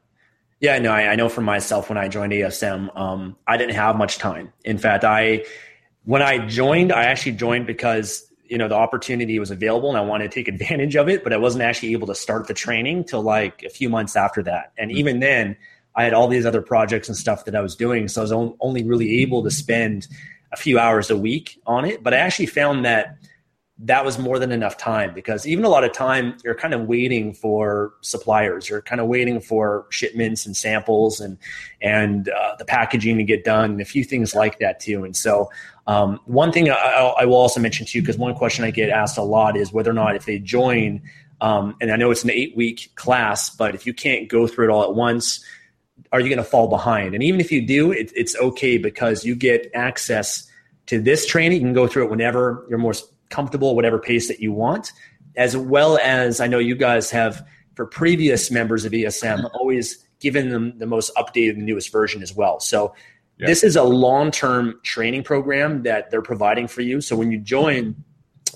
Yeah, 0.60 0.78
no, 0.80 0.90
I, 0.90 1.12
I 1.12 1.14
know 1.14 1.28
for 1.28 1.40
myself 1.40 1.88
when 1.88 1.96
I 1.96 2.08
joined 2.08 2.32
ASM, 2.32 2.94
um, 2.98 3.36
I 3.46 3.56
didn't 3.56 3.76
have 3.76 3.96
much 3.96 4.18
time. 4.18 4.52
In 4.64 4.76
fact, 4.76 5.04
I 5.04 5.44
when 6.04 6.20
I 6.20 6.44
joined, 6.46 6.92
I 6.92 7.04
actually 7.04 7.32
joined 7.32 7.68
because 7.68 8.24
you 8.44 8.58
know 8.58 8.66
the 8.66 8.74
opportunity 8.74 9.38
was 9.38 9.52
available 9.52 9.88
and 9.88 9.96
I 9.96 10.00
wanted 10.00 10.32
to 10.32 10.34
take 10.34 10.48
advantage 10.48 10.96
of 10.96 11.08
it, 11.08 11.22
but 11.22 11.32
I 11.32 11.36
wasn't 11.36 11.62
actually 11.62 11.92
able 11.92 12.08
to 12.08 12.14
start 12.16 12.48
the 12.48 12.54
training 12.54 13.04
till 13.04 13.22
like 13.22 13.62
a 13.62 13.68
few 13.68 13.88
months 13.88 14.16
after 14.16 14.42
that. 14.42 14.72
And 14.76 14.90
mm-hmm. 14.90 14.98
even 14.98 15.20
then, 15.20 15.56
I 15.94 16.04
had 16.04 16.14
all 16.14 16.28
these 16.28 16.46
other 16.46 16.62
projects 16.62 17.08
and 17.08 17.16
stuff 17.16 17.44
that 17.46 17.54
I 17.54 17.60
was 17.60 17.74
doing. 17.74 18.08
So 18.08 18.20
I 18.20 18.24
was 18.24 18.32
only 18.60 18.84
really 18.84 19.20
able 19.20 19.42
to 19.42 19.50
spend 19.50 20.06
a 20.52 20.56
few 20.56 20.78
hours 20.78 21.10
a 21.10 21.16
week 21.16 21.60
on 21.66 21.84
it. 21.84 22.02
But 22.02 22.14
I 22.14 22.18
actually 22.18 22.46
found 22.46 22.84
that 22.84 23.18
that 23.80 24.04
was 24.04 24.18
more 24.18 24.38
than 24.38 24.50
enough 24.50 24.76
time 24.76 25.14
because 25.14 25.46
even 25.46 25.64
a 25.64 25.68
lot 25.68 25.84
of 25.84 25.92
time 25.92 26.36
you're 26.44 26.54
kind 26.54 26.74
of 26.74 26.88
waiting 26.88 27.32
for 27.32 27.94
suppliers 28.00 28.68
you're 28.68 28.82
kind 28.82 29.00
of 29.00 29.06
waiting 29.06 29.40
for 29.40 29.86
shipments 29.90 30.44
and 30.44 30.56
samples 30.56 31.20
and 31.20 31.38
and 31.80 32.28
uh, 32.28 32.56
the 32.58 32.64
packaging 32.64 33.18
to 33.18 33.24
get 33.24 33.44
done 33.44 33.72
and 33.72 33.80
a 33.80 33.84
few 33.84 34.02
things 34.02 34.34
like 34.34 34.58
that 34.58 34.80
too 34.80 35.04
and 35.04 35.16
so 35.16 35.48
um, 35.86 36.18
one 36.26 36.52
thing 36.52 36.70
I, 36.70 37.14
I, 37.20 37.24
will 37.24 37.36
also 37.36 37.60
mention 37.60 37.86
to 37.86 37.96
you 37.96 38.02
because 38.02 38.18
one 38.18 38.34
question 38.34 38.64
i 38.64 38.72
get 38.72 38.90
asked 38.90 39.16
a 39.16 39.22
lot 39.22 39.56
is 39.56 39.72
whether 39.72 39.90
or 39.90 39.94
not 39.94 40.16
if 40.16 40.26
they 40.26 40.40
join 40.40 41.00
um, 41.40 41.76
and 41.80 41.92
i 41.92 41.96
know 41.96 42.10
it's 42.10 42.24
an 42.24 42.30
eight 42.30 42.56
week 42.56 42.90
class 42.96 43.48
but 43.48 43.76
if 43.76 43.86
you 43.86 43.94
can't 43.94 44.28
go 44.28 44.48
through 44.48 44.68
it 44.68 44.70
all 44.72 44.82
at 44.82 44.94
once 44.94 45.44
are 46.12 46.20
you 46.20 46.28
going 46.28 46.38
to 46.38 46.44
fall 46.44 46.68
behind? 46.68 47.14
And 47.14 47.22
even 47.22 47.40
if 47.40 47.52
you 47.52 47.66
do, 47.66 47.92
it, 47.92 48.12
it's 48.14 48.36
okay 48.36 48.78
because 48.78 49.24
you 49.24 49.34
get 49.34 49.70
access 49.74 50.50
to 50.86 51.00
this 51.00 51.26
training. 51.26 51.60
You 51.60 51.66
can 51.66 51.74
go 51.74 51.86
through 51.86 52.04
it 52.04 52.10
whenever 52.10 52.66
you're 52.68 52.78
more 52.78 52.94
comfortable, 53.28 53.76
whatever 53.76 53.98
pace 53.98 54.28
that 54.28 54.40
you 54.40 54.52
want, 54.52 54.92
as 55.36 55.56
well 55.56 55.98
as 55.98 56.40
I 56.40 56.46
know 56.46 56.58
you 56.58 56.74
guys 56.74 57.10
have 57.10 57.46
for 57.74 57.86
previous 57.86 58.50
members 58.50 58.84
of 58.84 58.92
ASM 58.92 59.48
always 59.54 60.04
given 60.20 60.48
them 60.48 60.76
the 60.78 60.86
most 60.86 61.14
updated 61.14 61.50
and 61.50 61.66
newest 61.66 61.92
version 61.92 62.22
as 62.22 62.34
well. 62.34 62.58
So 62.58 62.94
yeah. 63.38 63.46
this 63.46 63.62
is 63.62 63.76
a 63.76 63.84
long-term 63.84 64.80
training 64.82 65.22
program 65.22 65.82
that 65.84 66.10
they're 66.10 66.22
providing 66.22 66.66
for 66.66 66.82
you. 66.82 67.00
So 67.00 67.14
when 67.14 67.30
you 67.30 67.38
join, 67.38 67.94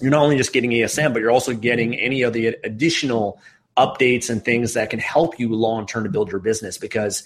you're 0.00 0.10
not 0.10 0.22
only 0.22 0.36
just 0.36 0.52
getting 0.52 0.70
ASM, 0.70 1.12
but 1.12 1.20
you're 1.20 1.30
also 1.30 1.54
getting 1.54 1.94
any 1.94 2.22
of 2.22 2.32
the 2.32 2.46
additional 2.64 3.40
updates 3.76 4.28
and 4.28 4.44
things 4.44 4.74
that 4.74 4.90
can 4.90 4.98
help 4.98 5.38
you 5.38 5.54
long 5.54 5.86
term 5.86 6.04
to 6.04 6.10
build 6.10 6.30
your 6.30 6.40
business 6.40 6.76
because 6.76 7.24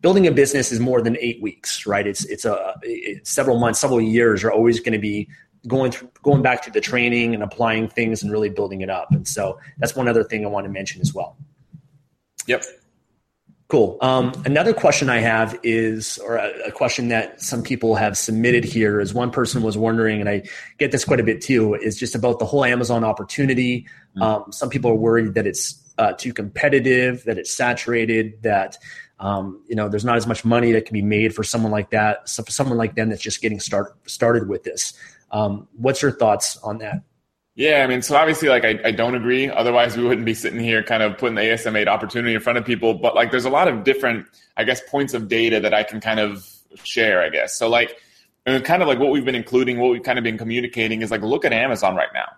building 0.00 0.26
a 0.26 0.30
business 0.30 0.70
is 0.70 0.78
more 0.78 1.02
than 1.02 1.16
eight 1.20 1.42
weeks 1.42 1.86
right 1.86 2.06
it's 2.06 2.24
it's 2.26 2.44
a 2.44 2.74
it's 2.82 3.30
several 3.30 3.58
months 3.58 3.80
several 3.80 4.00
years 4.00 4.44
are 4.44 4.52
always 4.52 4.78
going 4.78 4.92
to 4.92 4.98
be 4.98 5.28
going 5.66 5.90
through 5.90 6.08
going 6.22 6.40
back 6.40 6.62
to 6.62 6.70
the 6.70 6.80
training 6.80 7.34
and 7.34 7.42
applying 7.42 7.88
things 7.88 8.22
and 8.22 8.30
really 8.30 8.48
building 8.48 8.80
it 8.80 8.88
up 8.88 9.10
and 9.10 9.26
so 9.26 9.58
that's 9.78 9.96
one 9.96 10.06
other 10.06 10.22
thing 10.22 10.44
i 10.44 10.48
want 10.48 10.64
to 10.64 10.70
mention 10.70 11.00
as 11.00 11.12
well 11.12 11.36
yep 12.46 12.62
Cool. 13.68 13.98
Um, 14.00 14.32
another 14.46 14.72
question 14.72 15.10
I 15.10 15.18
have 15.18 15.58
is, 15.62 16.16
or 16.24 16.36
a, 16.36 16.68
a, 16.68 16.72
question 16.72 17.08
that 17.08 17.42
some 17.42 17.62
people 17.62 17.96
have 17.96 18.16
submitted 18.16 18.64
here 18.64 18.98
is 18.98 19.12
one 19.12 19.30
person 19.30 19.60
was 19.62 19.76
wondering, 19.76 20.20
and 20.20 20.28
I 20.28 20.44
get 20.78 20.90
this 20.90 21.04
quite 21.04 21.20
a 21.20 21.22
bit 21.22 21.42
too, 21.42 21.74
is 21.74 21.98
just 21.98 22.14
about 22.14 22.38
the 22.38 22.46
whole 22.46 22.64
Amazon 22.64 23.04
opportunity. 23.04 23.82
Mm-hmm. 24.16 24.22
Um, 24.22 24.52
some 24.52 24.70
people 24.70 24.90
are 24.90 24.94
worried 24.94 25.34
that 25.34 25.46
it's 25.46 25.74
uh, 25.98 26.12
too 26.12 26.32
competitive, 26.32 27.24
that 27.24 27.38
it's 27.38 27.52
saturated, 27.52 28.42
that 28.42 28.78
um, 29.20 29.62
you 29.68 29.74
know 29.74 29.88
there's 29.88 30.04
not 30.04 30.16
as 30.16 30.26
much 30.26 30.44
money 30.44 30.72
that 30.72 30.86
can 30.86 30.94
be 30.94 31.02
made 31.02 31.34
for 31.34 31.42
someone 31.42 31.72
like 31.72 31.90
that. 31.90 32.28
So 32.28 32.42
for 32.42 32.52
someone 32.52 32.78
like 32.78 32.94
them 32.94 33.10
that's 33.10 33.22
just 33.22 33.42
getting 33.42 33.60
start, 33.60 33.96
started 34.08 34.48
with 34.48 34.62
this, 34.62 34.94
um, 35.30 35.68
what's 35.76 36.00
your 36.02 36.12
thoughts 36.12 36.56
on 36.58 36.78
that? 36.78 37.02
Yeah, 37.54 37.82
I 37.82 37.88
mean, 37.88 38.02
so 38.02 38.14
obviously, 38.14 38.48
like, 38.48 38.64
I, 38.64 38.78
I 38.84 38.92
don't 38.92 39.16
agree. 39.16 39.50
Otherwise, 39.50 39.96
we 39.96 40.04
wouldn't 40.04 40.24
be 40.24 40.32
sitting 40.32 40.60
here 40.60 40.80
kind 40.80 41.02
of 41.02 41.18
putting 41.18 41.34
the 41.34 41.40
ASM 41.40 41.76
8 41.76 41.88
opportunity 41.88 42.32
in 42.32 42.40
front 42.40 42.56
of 42.56 42.64
people. 42.64 42.94
But, 42.94 43.16
like, 43.16 43.32
there's 43.32 43.46
a 43.46 43.50
lot 43.50 43.66
of 43.66 43.82
different, 43.82 44.28
I 44.56 44.62
guess, 44.62 44.80
points 44.88 45.12
of 45.12 45.26
data 45.26 45.58
that 45.58 45.74
I 45.74 45.82
can 45.82 46.00
kind 46.00 46.20
of 46.20 46.48
share, 46.84 47.20
I 47.20 47.30
guess. 47.30 47.58
So, 47.58 47.68
like, 47.68 47.96
kind 48.44 48.80
of 48.80 48.86
like 48.86 49.00
what 49.00 49.10
we've 49.10 49.24
been 49.24 49.34
including, 49.34 49.78
what 49.78 49.90
we've 49.90 50.04
kind 50.04 50.18
of 50.18 50.22
been 50.22 50.38
communicating 50.38 51.02
is 51.02 51.10
like, 51.10 51.22
look 51.22 51.44
at 51.44 51.52
Amazon 51.52 51.96
right 51.96 52.08
now. 52.14 52.28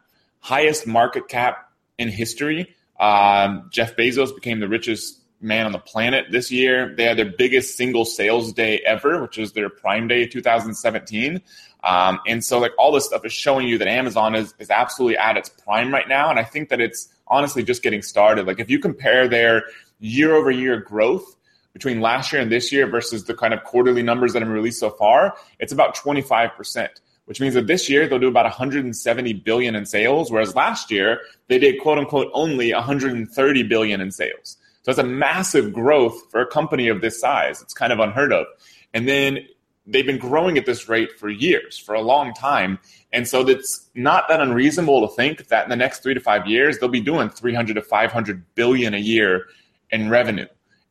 Highest 0.40 0.86
market 0.86 1.28
cap 1.28 1.70
in 1.98 2.08
history. 2.08 2.74
Um, 3.00 3.68
Jeff 3.72 3.96
Bezos 3.96 4.32
became 4.32 4.60
the 4.60 4.68
richest 4.68 5.20
man 5.40 5.66
on 5.66 5.72
the 5.72 5.78
planet 5.78 6.26
this 6.30 6.52
year. 6.52 6.94
They 6.94 7.04
had 7.04 7.16
their 7.16 7.32
biggest 7.36 7.76
single 7.76 8.04
sales 8.04 8.52
day 8.52 8.80
ever, 8.80 9.22
which 9.22 9.38
was 9.38 9.52
their 9.52 9.70
Prime 9.70 10.06
Day 10.06 10.26
2017. 10.26 11.40
Um, 11.82 12.20
and 12.26 12.44
so 12.44 12.58
like 12.58 12.72
all 12.78 12.92
this 12.92 13.06
stuff 13.06 13.24
is 13.24 13.32
showing 13.32 13.66
you 13.66 13.78
that 13.78 13.88
Amazon 13.88 14.34
is, 14.34 14.54
is 14.58 14.70
absolutely 14.70 15.16
at 15.16 15.36
its 15.36 15.48
prime 15.48 15.92
right 15.92 16.06
now. 16.06 16.28
And 16.28 16.38
I 16.38 16.44
think 16.44 16.68
that 16.68 16.80
it's 16.80 17.08
honestly 17.26 17.62
just 17.62 17.82
getting 17.82 18.02
started. 18.02 18.46
Like 18.46 18.60
if 18.60 18.68
you 18.68 18.78
compare 18.78 19.28
their 19.28 19.64
year 19.98 20.34
over 20.34 20.50
year 20.50 20.78
growth 20.78 21.36
between 21.72 22.00
last 22.00 22.32
year 22.32 22.42
and 22.42 22.52
this 22.52 22.70
year 22.70 22.86
versus 22.86 23.24
the 23.24 23.34
kind 23.34 23.54
of 23.54 23.64
quarterly 23.64 24.02
numbers 24.02 24.32
that 24.32 24.42
have 24.42 24.48
been 24.48 24.54
released 24.54 24.80
so 24.80 24.90
far, 24.90 25.36
it's 25.58 25.72
about 25.72 25.96
25%, 25.96 26.88
which 27.24 27.40
means 27.40 27.54
that 27.54 27.66
this 27.66 27.88
year 27.88 28.09
they'll 28.09 28.18
do 28.18 28.28
about 28.28 28.44
170 28.44 29.33
billion 29.35 29.74
in 29.74 29.87
sales, 29.87 30.30
whereas 30.30 30.54
last 30.54 30.90
year 30.90 31.20
they 31.48 31.59
did 31.59 31.80
quote 31.80 31.98
unquote 31.98 32.30
only 32.33 32.72
130 32.72 33.62
billion 33.64 34.00
in 34.00 34.11
sales. 34.11 34.56
So 34.83 34.90
it's 34.90 34.98
a 34.98 35.04
massive 35.04 35.72
growth 35.72 36.30
for 36.30 36.40
a 36.40 36.46
company 36.46 36.88
of 36.88 37.00
this 37.00 37.20
size. 37.20 37.61
It's 37.61 37.74
kind 37.74 37.92
of 37.92 37.98
unheard 37.98 38.33
of. 38.33 38.46
And 38.94 39.06
then 39.06 39.46
they've 39.87 40.06
been 40.06 40.18
growing 40.18 40.56
at 40.56 40.66
this 40.66 40.88
rate 40.88 41.18
for 41.18 41.28
years, 41.28 41.76
for 41.76 41.94
a 41.94 42.00
long 42.00 42.33
time. 42.33 42.78
And 43.12 43.26
so 43.28 43.46
it's 43.46 43.90
not 43.94 44.28
that 44.28 44.40
unreasonable 44.40 45.06
to 45.06 45.14
think 45.14 45.48
that 45.48 45.64
in 45.64 45.70
the 45.70 45.76
next 45.76 46.02
three 46.02 46.14
to 46.14 46.20
five 46.20 46.46
years, 46.46 46.78
they'll 46.78 46.88
be 46.88 47.00
doing 47.00 47.28
300 47.28 47.74
to 47.74 47.83
500 47.83 48.54
billion 48.54 48.94
a 48.94 48.98
year 48.98 49.46
in 49.90 50.09
revenue. 50.09 50.46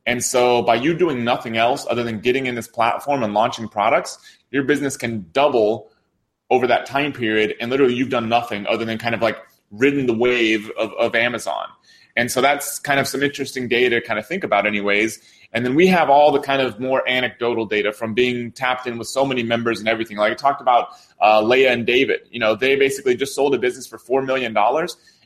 And 0.06 0.24
so 0.24 0.62
by 0.64 0.76
you 0.76 0.94
doing 0.96 1.24
nothing 1.24 1.58
else 1.58 1.86
other 1.90 2.04
than 2.04 2.20
getting 2.20 2.48
in 2.48 2.56
this 2.56 2.68
platform 2.68 3.24
and 3.24 3.34
launching 3.34 3.68
products, 3.68 4.18
your 4.52 4.64
business 4.64 4.98
can 4.98 5.28
double 5.32 5.89
over 6.50 6.68
that 6.68 6.86
time 6.86 7.14
period. 7.14 7.56
And 7.60 7.70
literally 7.70 7.94
you've 7.94 8.10
done 8.10 8.30
nothing 8.30 8.66
other 8.68 8.86
than 8.86 8.98
kind 8.98 9.16
of 9.16 9.22
like 9.22 9.38
ridden 9.72 10.06
the 10.08 10.14
wave 10.14 10.72
of, 10.78 10.92
of 10.94 11.16
Amazon. 11.16 11.68
And 12.16 12.32
so 12.32 12.42
that's 12.42 12.80
kind 12.80 13.00
of 13.00 13.08
some 13.08 13.24
interesting 13.24 13.68
data 13.68 14.02
to 14.02 14.06
kind 14.06 14.20
of 14.20 14.28
think 14.28 14.44
about 14.44 14.66
anyways. 14.66 15.22
And 15.54 15.66
then 15.66 15.76
we 15.76 15.88
have 15.88 16.10
all 16.10 16.32
the 16.32 16.40
kind 16.40 16.62
of 16.62 16.80
more 16.80 17.08
anecdotal 17.08 17.66
data 17.66 17.94
from 17.94 18.14
being 18.14 18.52
tapped 18.52 18.88
in 18.88 18.98
with 18.98 19.08
so 19.08 19.26
many 19.26 19.42
members 19.42 19.80
and 19.80 19.88
everything. 19.88 20.18
Like 20.18 20.34
I 20.34 20.36
talked 20.36 20.62
about 20.62 20.90
uh, 21.22 21.42
Leah 21.42 21.72
and 21.72 21.86
David. 21.86 22.22
You 22.30 22.40
know, 22.40 22.56
they 22.56 22.76
basically 22.76 23.16
just 23.16 23.36
sold 23.36 23.56
a 23.56 23.58
business 23.58 23.88
for 23.88 23.98
$4 23.98 24.26
million. 24.26 24.56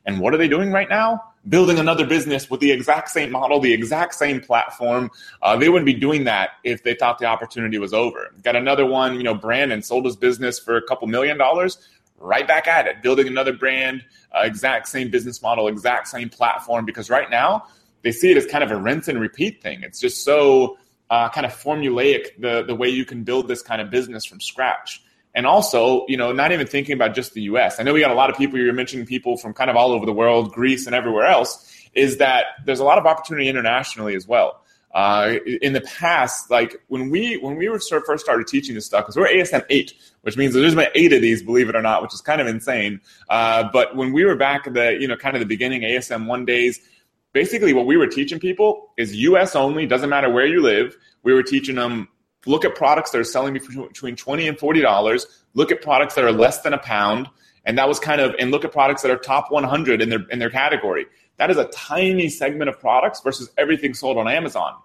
And 0.05 0.19
what 0.19 0.33
are 0.33 0.37
they 0.37 0.47
doing 0.47 0.71
right 0.71 0.89
now? 0.89 1.21
Building 1.49 1.77
another 1.77 2.05
business 2.05 2.49
with 2.49 2.61
the 2.61 2.71
exact 2.71 3.09
same 3.09 3.31
model, 3.31 3.59
the 3.59 3.73
exact 3.73 4.15
same 4.15 4.39
platform. 4.39 5.11
Uh, 5.41 5.57
they 5.57 5.67
wouldn't 5.67 5.85
be 5.85 5.93
doing 5.93 6.23
that 6.23 6.51
if 6.63 6.83
they 6.83 6.93
thought 6.93 7.19
the 7.19 7.25
opportunity 7.25 7.77
was 7.77 7.93
over. 7.93 8.33
Got 8.43 8.55
another 8.55 8.85
one, 8.85 9.15
you 9.15 9.23
know, 9.23 9.35
Brandon 9.35 9.81
sold 9.81 10.05
his 10.05 10.15
business 10.15 10.57
for 10.57 10.77
a 10.77 10.81
couple 10.81 11.07
million 11.07 11.37
dollars 11.37 11.77
right 12.17 12.47
back 12.47 12.67
at 12.67 12.87
it, 12.87 13.01
building 13.03 13.27
another 13.27 13.53
brand, 13.53 14.03
uh, 14.33 14.43
exact 14.43 14.87
same 14.87 15.09
business 15.09 15.41
model, 15.41 15.67
exact 15.67 16.07
same 16.07 16.29
platform. 16.29 16.85
Because 16.85 17.09
right 17.09 17.29
now, 17.29 17.65
they 18.01 18.11
see 18.11 18.31
it 18.31 18.37
as 18.37 18.45
kind 18.45 18.63
of 18.63 18.71
a 18.71 18.77
rinse 18.77 19.07
and 19.07 19.19
repeat 19.19 19.61
thing. 19.61 19.83
It's 19.83 19.99
just 19.99 20.23
so 20.23 20.77
uh, 21.09 21.29
kind 21.29 21.45
of 21.45 21.53
formulaic 21.53 22.39
the 22.39 22.63
the 22.63 22.75
way 22.75 22.89
you 22.89 23.05
can 23.05 23.23
build 23.23 23.47
this 23.47 23.61
kind 23.61 23.81
of 23.81 23.89
business 23.89 24.25
from 24.25 24.39
scratch. 24.39 25.03
And 25.35 25.47
also, 25.47 26.05
you 26.07 26.15
know, 26.15 26.31
not 26.31 26.51
even 26.51 26.67
thinking 26.67 26.93
about 26.93 27.15
just 27.15 27.33
the 27.33 27.41
U.S. 27.43 27.79
I 27.79 27.83
know 27.83 27.93
we 27.93 27.99
got 27.99 28.11
a 28.11 28.15
lot 28.15 28.29
of 28.29 28.37
people. 28.37 28.59
You're 28.59 28.73
mentioning 28.73 29.05
people 29.05 29.37
from 29.37 29.53
kind 29.53 29.69
of 29.69 29.75
all 29.75 29.91
over 29.91 30.05
the 30.05 30.13
world, 30.13 30.51
Greece 30.51 30.85
and 30.85 30.95
everywhere 30.95 31.25
else. 31.25 31.69
Is 31.93 32.17
that 32.17 32.45
there's 32.65 32.79
a 32.79 32.83
lot 32.83 32.97
of 32.97 33.05
opportunity 33.05 33.47
internationally 33.47 34.15
as 34.15 34.27
well. 34.27 34.63
Uh, 34.93 35.37
in 35.61 35.73
the 35.73 35.81
past, 35.81 36.51
like 36.51 36.79
when 36.87 37.09
we 37.09 37.37
when 37.37 37.55
we 37.55 37.67
were 37.67 37.79
first 37.79 38.23
started 38.23 38.45
teaching 38.45 38.75
this 38.75 38.85
stuff, 38.85 39.03
because 39.03 39.15
we're 39.15 39.27
ASM 39.27 39.65
eight, 39.71 39.93
which 40.21 40.37
means 40.37 40.53
there's 40.53 40.75
been 40.75 40.87
eight 40.93 41.11
of 41.11 41.21
these, 41.21 41.41
believe 41.41 41.67
it 41.67 41.75
or 41.75 41.81
not, 41.81 42.03
which 42.03 42.13
is 42.13 42.21
kind 42.21 42.39
of 42.39 42.45
insane. 42.45 43.01
Uh, 43.27 43.67
but 43.73 43.95
when 43.95 44.13
we 44.13 44.23
were 44.23 44.35
back 44.35 44.67
in 44.67 44.73
the 44.73 44.95
you 44.99 45.07
know 45.07 45.15
kind 45.15 45.35
of 45.35 45.39
the 45.39 45.47
beginning 45.47 45.81
ASM 45.81 46.27
one 46.27 46.45
days, 46.45 46.79
basically 47.31 47.73
what 47.73 47.87
we 47.87 47.97
were 47.97 48.05
teaching 48.05 48.39
people 48.39 48.91
is 48.95 49.15
US 49.15 49.55
only, 49.55 49.87
doesn't 49.87 50.11
matter 50.11 50.29
where 50.29 50.45
you 50.45 50.61
live. 50.61 50.95
We 51.23 51.33
were 51.33 51.43
teaching 51.43 51.75
them 51.75 52.07
look 52.45 52.65
at 52.65 52.75
products 52.75 53.11
that 53.11 53.19
are 53.19 53.23
selling 53.23 53.53
between 53.53 54.15
20 54.15 54.47
and 54.47 54.59
40 54.59 54.81
dollars, 54.81 55.43
look 55.53 55.71
at 55.71 55.81
products 55.81 56.15
that 56.15 56.23
are 56.23 56.31
less 56.31 56.61
than 56.61 56.73
a 56.73 56.77
pound, 56.77 57.29
and 57.65 57.77
that 57.77 57.87
was 57.87 57.99
kind 57.99 58.21
of 58.21 58.35
and 58.39 58.51
look 58.51 58.65
at 58.65 58.71
products 58.71 59.01
that 59.01 59.11
are 59.11 59.17
top 59.17 59.51
100 59.51 60.01
in 60.01 60.09
their 60.09 60.25
in 60.29 60.39
their 60.39 60.49
category. 60.49 61.05
That 61.37 61.49
is 61.49 61.57
a 61.57 61.65
tiny 61.65 62.29
segment 62.29 62.69
of 62.69 62.79
products 62.79 63.21
versus 63.21 63.49
everything 63.57 63.93
sold 63.93 64.17
on 64.17 64.27
Amazon. 64.27 64.75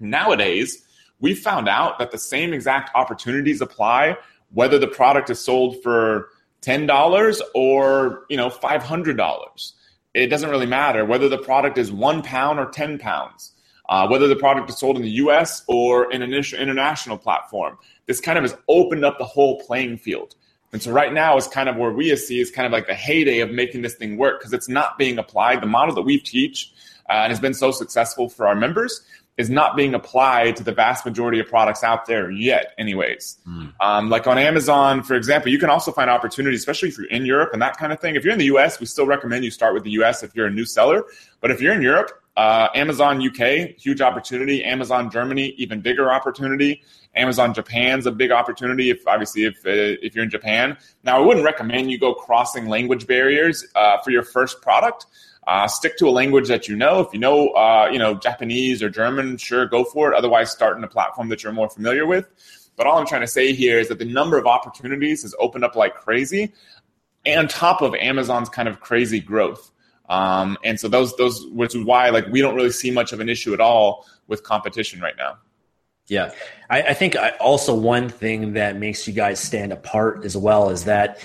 Nowadays, 0.00 0.84
we 1.20 1.34
found 1.34 1.68
out 1.68 1.98
that 1.98 2.10
the 2.10 2.18
same 2.18 2.52
exact 2.52 2.90
opportunities 2.94 3.60
apply 3.60 4.16
whether 4.52 4.78
the 4.78 4.88
product 4.88 5.30
is 5.30 5.38
sold 5.38 5.82
for 5.82 6.30
$10 6.62 7.40
or, 7.54 8.24
you 8.28 8.36
know, 8.36 8.48
$500 8.48 9.72
it 10.14 10.28
doesn't 10.28 10.50
really 10.50 10.66
matter 10.66 11.04
whether 11.04 11.28
the 11.28 11.38
product 11.38 11.78
is 11.78 11.92
one 11.92 12.22
pound 12.22 12.58
or 12.58 12.66
10 12.66 12.98
pounds, 12.98 13.52
uh, 13.88 14.06
whether 14.08 14.28
the 14.28 14.36
product 14.36 14.68
is 14.68 14.78
sold 14.78 14.96
in 14.96 15.02
the 15.02 15.10
US 15.10 15.62
or 15.66 16.10
in 16.12 16.22
an 16.22 16.32
international 16.32 17.18
platform. 17.18 17.78
This 18.06 18.20
kind 18.20 18.38
of 18.38 18.44
has 18.44 18.56
opened 18.68 19.04
up 19.04 19.18
the 19.18 19.24
whole 19.24 19.60
playing 19.60 19.98
field. 19.98 20.34
And 20.72 20.82
so 20.82 20.92
right 20.92 21.12
now 21.12 21.36
is 21.36 21.46
kind 21.46 21.68
of 21.68 21.76
where 21.76 21.92
we 21.92 22.14
see 22.16 22.40
is 22.40 22.50
kind 22.50 22.66
of 22.66 22.72
like 22.72 22.86
the 22.86 22.94
heyday 22.94 23.40
of 23.40 23.50
making 23.50 23.82
this 23.82 23.94
thing 23.94 24.18
work 24.18 24.40
because 24.40 24.52
it's 24.52 24.68
not 24.68 24.98
being 24.98 25.18
applied. 25.18 25.62
The 25.62 25.66
model 25.66 25.94
that 25.94 26.02
we 26.02 26.18
teach 26.18 26.72
uh, 27.08 27.12
and 27.12 27.30
has 27.30 27.40
been 27.40 27.54
so 27.54 27.70
successful 27.70 28.28
for 28.28 28.46
our 28.46 28.54
members 28.54 29.00
is 29.38 29.48
not 29.48 29.76
being 29.76 29.94
applied 29.94 30.56
to 30.56 30.64
the 30.64 30.72
vast 30.72 31.06
majority 31.06 31.38
of 31.38 31.46
products 31.46 31.84
out 31.84 32.06
there 32.06 32.28
yet, 32.30 32.74
anyways. 32.76 33.38
Mm. 33.46 33.72
Um, 33.80 34.10
like 34.10 34.26
on 34.26 34.36
Amazon, 34.36 35.04
for 35.04 35.14
example, 35.14 35.50
you 35.50 35.60
can 35.60 35.70
also 35.70 35.92
find 35.92 36.10
opportunities, 36.10 36.58
especially 36.58 36.88
if 36.88 36.98
you're 36.98 37.06
in 37.06 37.24
Europe 37.24 37.50
and 37.52 37.62
that 37.62 37.76
kind 37.76 37.92
of 37.92 38.00
thing. 38.00 38.16
If 38.16 38.24
you're 38.24 38.32
in 38.32 38.38
the 38.40 38.46
US, 38.46 38.80
we 38.80 38.86
still 38.86 39.06
recommend 39.06 39.44
you 39.44 39.52
start 39.52 39.74
with 39.74 39.84
the 39.84 39.92
US 39.92 40.24
if 40.24 40.34
you're 40.34 40.46
a 40.46 40.50
new 40.50 40.66
seller. 40.66 41.04
But 41.40 41.52
if 41.52 41.60
you're 41.62 41.72
in 41.72 41.82
Europe, 41.82 42.10
uh, 42.38 42.68
Amazon 42.76 43.20
UK, 43.20 43.76
huge 43.76 44.00
opportunity. 44.00 44.62
Amazon 44.64 45.10
Germany, 45.10 45.48
even 45.58 45.80
bigger 45.80 46.12
opportunity. 46.12 46.82
Amazon 47.16 47.52
Japan's 47.52 48.06
a 48.06 48.12
big 48.12 48.30
opportunity. 48.30 48.90
If 48.90 49.04
obviously 49.08 49.44
if 49.44 49.56
uh, 49.66 49.98
if 50.00 50.14
you're 50.14 50.22
in 50.22 50.30
Japan, 50.30 50.78
now 51.02 51.20
I 51.20 51.26
wouldn't 51.26 51.44
recommend 51.44 51.90
you 51.90 51.98
go 51.98 52.14
crossing 52.14 52.68
language 52.68 53.08
barriers 53.08 53.66
uh, 53.74 53.98
for 54.04 54.12
your 54.12 54.22
first 54.22 54.62
product. 54.62 55.06
Uh, 55.48 55.66
stick 55.66 55.96
to 55.96 56.06
a 56.06 56.10
language 56.10 56.46
that 56.46 56.68
you 56.68 56.76
know. 56.76 57.00
If 57.00 57.12
you 57.12 57.18
know, 57.18 57.48
uh, 57.48 57.88
you 57.90 57.98
know 57.98 58.14
Japanese 58.14 58.84
or 58.84 58.88
German, 58.88 59.36
sure, 59.36 59.66
go 59.66 59.82
for 59.82 60.12
it. 60.12 60.16
Otherwise, 60.16 60.52
start 60.52 60.76
in 60.76 60.84
a 60.84 60.88
platform 60.88 61.30
that 61.30 61.42
you're 61.42 61.52
more 61.52 61.68
familiar 61.68 62.06
with. 62.06 62.28
But 62.76 62.86
all 62.86 62.98
I'm 62.98 63.06
trying 63.06 63.22
to 63.22 63.26
say 63.26 63.52
here 63.52 63.80
is 63.80 63.88
that 63.88 63.98
the 63.98 64.04
number 64.04 64.38
of 64.38 64.46
opportunities 64.46 65.22
has 65.22 65.34
opened 65.40 65.64
up 65.64 65.74
like 65.74 65.96
crazy, 65.96 66.52
and 67.26 67.50
top 67.50 67.82
of 67.82 67.96
Amazon's 67.96 68.48
kind 68.48 68.68
of 68.68 68.78
crazy 68.78 69.18
growth. 69.18 69.72
Um, 70.08 70.56
and 70.64 70.80
so 70.80 70.88
those 70.88 71.16
those 71.16 71.46
which 71.48 71.74
is 71.74 71.84
why 71.84 72.08
like 72.10 72.26
we 72.28 72.40
don't 72.40 72.54
really 72.54 72.70
see 72.70 72.90
much 72.90 73.12
of 73.12 73.20
an 73.20 73.28
issue 73.28 73.52
at 73.52 73.60
all 73.60 74.06
with 74.26 74.42
competition 74.42 75.00
right 75.00 75.16
now. 75.16 75.38
Yeah, 76.06 76.32
I, 76.70 76.82
I 76.82 76.94
think 76.94 77.16
also 77.38 77.74
one 77.74 78.08
thing 78.08 78.54
that 78.54 78.76
makes 78.76 79.06
you 79.06 79.12
guys 79.12 79.40
stand 79.40 79.72
apart 79.72 80.24
as 80.24 80.36
well 80.36 80.70
is 80.70 80.84
that 80.84 81.22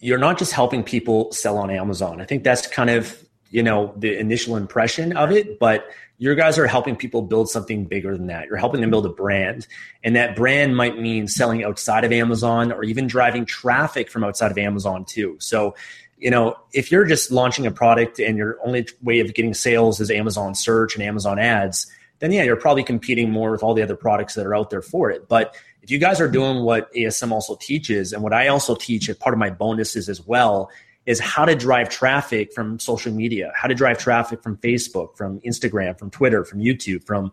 you're 0.00 0.18
not 0.18 0.38
just 0.38 0.52
helping 0.52 0.82
people 0.82 1.32
sell 1.32 1.58
on 1.58 1.70
Amazon. 1.70 2.20
I 2.20 2.24
think 2.24 2.42
that's 2.42 2.66
kind 2.66 2.88
of 2.88 3.22
you 3.50 3.62
know 3.62 3.92
the 3.96 4.18
initial 4.18 4.56
impression 4.56 5.16
of 5.16 5.30
it 5.30 5.58
but 5.58 5.88
your 6.18 6.34
guys 6.34 6.58
are 6.58 6.66
helping 6.66 6.96
people 6.96 7.22
build 7.22 7.48
something 7.48 7.84
bigger 7.84 8.16
than 8.16 8.26
that 8.26 8.46
you're 8.46 8.56
helping 8.56 8.80
them 8.80 8.90
build 8.90 9.06
a 9.06 9.10
brand 9.10 9.66
and 10.02 10.16
that 10.16 10.34
brand 10.34 10.76
might 10.76 10.98
mean 10.98 11.28
selling 11.28 11.64
outside 11.64 12.04
of 12.04 12.12
amazon 12.12 12.72
or 12.72 12.82
even 12.84 13.06
driving 13.06 13.44
traffic 13.44 14.10
from 14.10 14.24
outside 14.24 14.50
of 14.50 14.58
amazon 14.58 15.04
too 15.04 15.36
so 15.38 15.74
you 16.18 16.30
know 16.30 16.56
if 16.72 16.90
you're 16.90 17.04
just 17.04 17.30
launching 17.30 17.66
a 17.66 17.70
product 17.70 18.18
and 18.18 18.36
your 18.36 18.58
only 18.64 18.86
way 19.02 19.20
of 19.20 19.32
getting 19.34 19.54
sales 19.54 20.00
is 20.00 20.10
amazon 20.10 20.54
search 20.54 20.94
and 20.94 21.02
amazon 21.02 21.38
ads 21.38 21.86
then 22.18 22.32
yeah 22.32 22.42
you're 22.42 22.56
probably 22.56 22.82
competing 22.82 23.30
more 23.30 23.50
with 23.50 23.62
all 23.62 23.74
the 23.74 23.82
other 23.82 23.96
products 23.96 24.34
that 24.34 24.46
are 24.46 24.54
out 24.54 24.70
there 24.70 24.82
for 24.82 25.10
it 25.10 25.28
but 25.28 25.54
if 25.82 25.90
you 25.90 25.98
guys 25.98 26.20
are 26.20 26.28
doing 26.28 26.62
what 26.62 26.92
asm 26.94 27.30
also 27.32 27.56
teaches 27.56 28.12
and 28.12 28.22
what 28.22 28.32
i 28.32 28.48
also 28.48 28.74
teach 28.74 29.08
as 29.08 29.16
part 29.16 29.34
of 29.34 29.38
my 29.38 29.50
bonuses 29.50 30.08
as 30.08 30.24
well 30.26 30.70
is 31.06 31.20
how 31.20 31.44
to 31.44 31.54
drive 31.54 31.88
traffic 31.88 32.52
from 32.52 32.78
social 32.78 33.12
media, 33.12 33.52
how 33.54 33.68
to 33.68 33.74
drive 33.74 33.96
traffic 33.96 34.42
from 34.42 34.56
Facebook, 34.58 35.16
from 35.16 35.40
Instagram, 35.40 35.96
from 35.98 36.10
Twitter, 36.10 36.44
from 36.44 36.58
YouTube, 36.58 37.04
from 37.04 37.30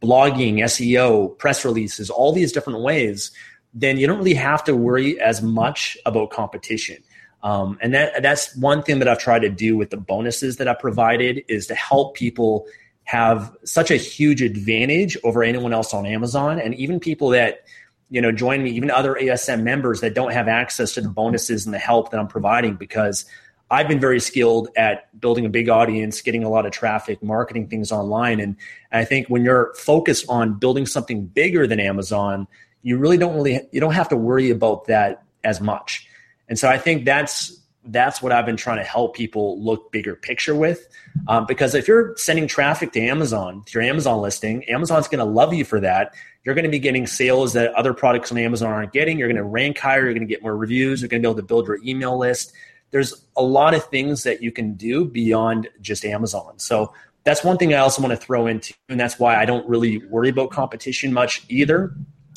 blogging, 0.00 0.58
SEO, 0.58 1.36
press 1.38 1.64
releases, 1.64 2.08
all 2.08 2.32
these 2.32 2.52
different 2.52 2.80
ways, 2.80 3.32
then 3.74 3.98
you 3.98 4.06
don't 4.06 4.18
really 4.18 4.34
have 4.34 4.62
to 4.64 4.76
worry 4.76 5.20
as 5.20 5.42
much 5.42 5.98
about 6.06 6.30
competition. 6.30 6.96
Um, 7.42 7.78
and 7.80 7.94
that 7.94 8.22
that's 8.22 8.56
one 8.56 8.82
thing 8.82 8.98
that 8.98 9.08
I've 9.08 9.18
tried 9.18 9.40
to 9.40 9.48
do 9.48 9.76
with 9.76 9.90
the 9.90 9.96
bonuses 9.96 10.56
that 10.56 10.68
I 10.68 10.74
provided 10.74 11.44
is 11.48 11.66
to 11.68 11.74
help 11.74 12.16
people 12.16 12.66
have 13.04 13.56
such 13.64 13.90
a 13.90 13.96
huge 13.96 14.42
advantage 14.42 15.16
over 15.22 15.44
anyone 15.44 15.72
else 15.72 15.94
on 15.94 16.06
Amazon 16.06 16.58
and 16.58 16.74
even 16.74 16.98
people 16.98 17.28
that 17.30 17.60
you 18.08 18.20
know, 18.20 18.30
join 18.30 18.62
me, 18.62 18.70
even 18.70 18.90
other 18.90 19.14
ASM 19.14 19.62
members 19.62 20.00
that 20.00 20.14
don't 20.14 20.32
have 20.32 20.48
access 20.48 20.94
to 20.94 21.00
the 21.00 21.08
bonuses 21.08 21.66
and 21.66 21.74
the 21.74 21.78
help 21.78 22.10
that 22.10 22.20
I'm 22.20 22.28
providing 22.28 22.76
because 22.76 23.24
I've 23.68 23.88
been 23.88 23.98
very 23.98 24.20
skilled 24.20 24.68
at 24.76 25.18
building 25.20 25.44
a 25.44 25.48
big 25.48 25.68
audience, 25.68 26.20
getting 26.20 26.44
a 26.44 26.48
lot 26.48 26.66
of 26.66 26.72
traffic, 26.72 27.20
marketing 27.22 27.66
things 27.68 27.90
online. 27.90 28.38
And 28.38 28.56
I 28.92 29.04
think 29.04 29.26
when 29.26 29.44
you're 29.44 29.74
focused 29.74 30.26
on 30.28 30.54
building 30.54 30.86
something 30.86 31.26
bigger 31.26 31.66
than 31.66 31.80
Amazon, 31.80 32.46
you 32.82 32.96
really 32.96 33.16
don't 33.16 33.34
really 33.34 33.60
you 33.72 33.80
don't 33.80 33.94
have 33.94 34.08
to 34.10 34.16
worry 34.16 34.50
about 34.50 34.86
that 34.86 35.24
as 35.42 35.60
much. 35.60 36.08
And 36.48 36.58
so 36.58 36.68
I 36.68 36.78
think 36.78 37.04
that's 37.04 37.60
that's 37.88 38.20
what 38.20 38.32
I've 38.32 38.46
been 38.46 38.56
trying 38.56 38.78
to 38.78 38.84
help 38.84 39.14
people 39.14 39.62
look 39.62 39.92
bigger 39.92 40.16
picture 40.16 40.54
with. 40.54 40.88
Um, 41.28 41.46
because 41.46 41.74
if 41.74 41.86
you're 41.86 42.16
sending 42.16 42.48
traffic 42.48 42.92
to 42.92 43.00
Amazon, 43.00 43.62
to 43.66 43.78
your 43.78 43.88
Amazon 43.88 44.20
listing, 44.20 44.64
Amazon's 44.64 45.08
going 45.08 45.20
to 45.20 45.24
love 45.24 45.54
you 45.54 45.64
for 45.64 45.80
that. 45.80 46.12
You're 46.44 46.54
going 46.54 46.64
to 46.64 46.70
be 46.70 46.78
getting 46.78 47.06
sales 47.06 47.52
that 47.52 47.72
other 47.74 47.94
products 47.94 48.30
on 48.32 48.38
Amazon 48.38 48.70
aren't 48.70 48.92
getting. 48.92 49.18
You're 49.18 49.28
going 49.28 49.36
to 49.36 49.44
rank 49.44 49.78
higher. 49.78 50.04
You're 50.04 50.14
going 50.14 50.26
to 50.26 50.32
get 50.32 50.42
more 50.42 50.56
reviews. 50.56 51.00
You're 51.00 51.08
going 51.08 51.22
to 51.22 51.26
be 51.26 51.30
able 51.30 51.40
to 51.40 51.46
build 51.46 51.66
your 51.66 51.78
email 51.84 52.18
list. 52.18 52.52
There's 52.90 53.24
a 53.36 53.42
lot 53.42 53.74
of 53.74 53.84
things 53.84 54.22
that 54.22 54.42
you 54.42 54.52
can 54.52 54.74
do 54.74 55.04
beyond 55.04 55.68
just 55.80 56.04
Amazon. 56.04 56.58
So 56.58 56.92
that's 57.24 57.42
one 57.42 57.56
thing 57.56 57.74
I 57.74 57.78
also 57.78 58.00
want 58.00 58.12
to 58.12 58.16
throw 58.16 58.46
into, 58.46 58.72
and 58.88 59.00
that's 59.00 59.18
why 59.18 59.34
I 59.36 59.44
don't 59.44 59.68
really 59.68 59.98
worry 60.06 60.28
about 60.28 60.50
competition 60.50 61.12
much 61.12 61.44
either. 61.48 61.92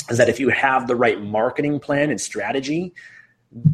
Is 0.09 0.17
that 0.17 0.29
if 0.29 0.39
you 0.39 0.49
have 0.49 0.87
the 0.87 0.95
right 0.95 1.21
marketing 1.21 1.79
plan 1.79 2.09
and 2.09 2.19
strategy, 2.19 2.95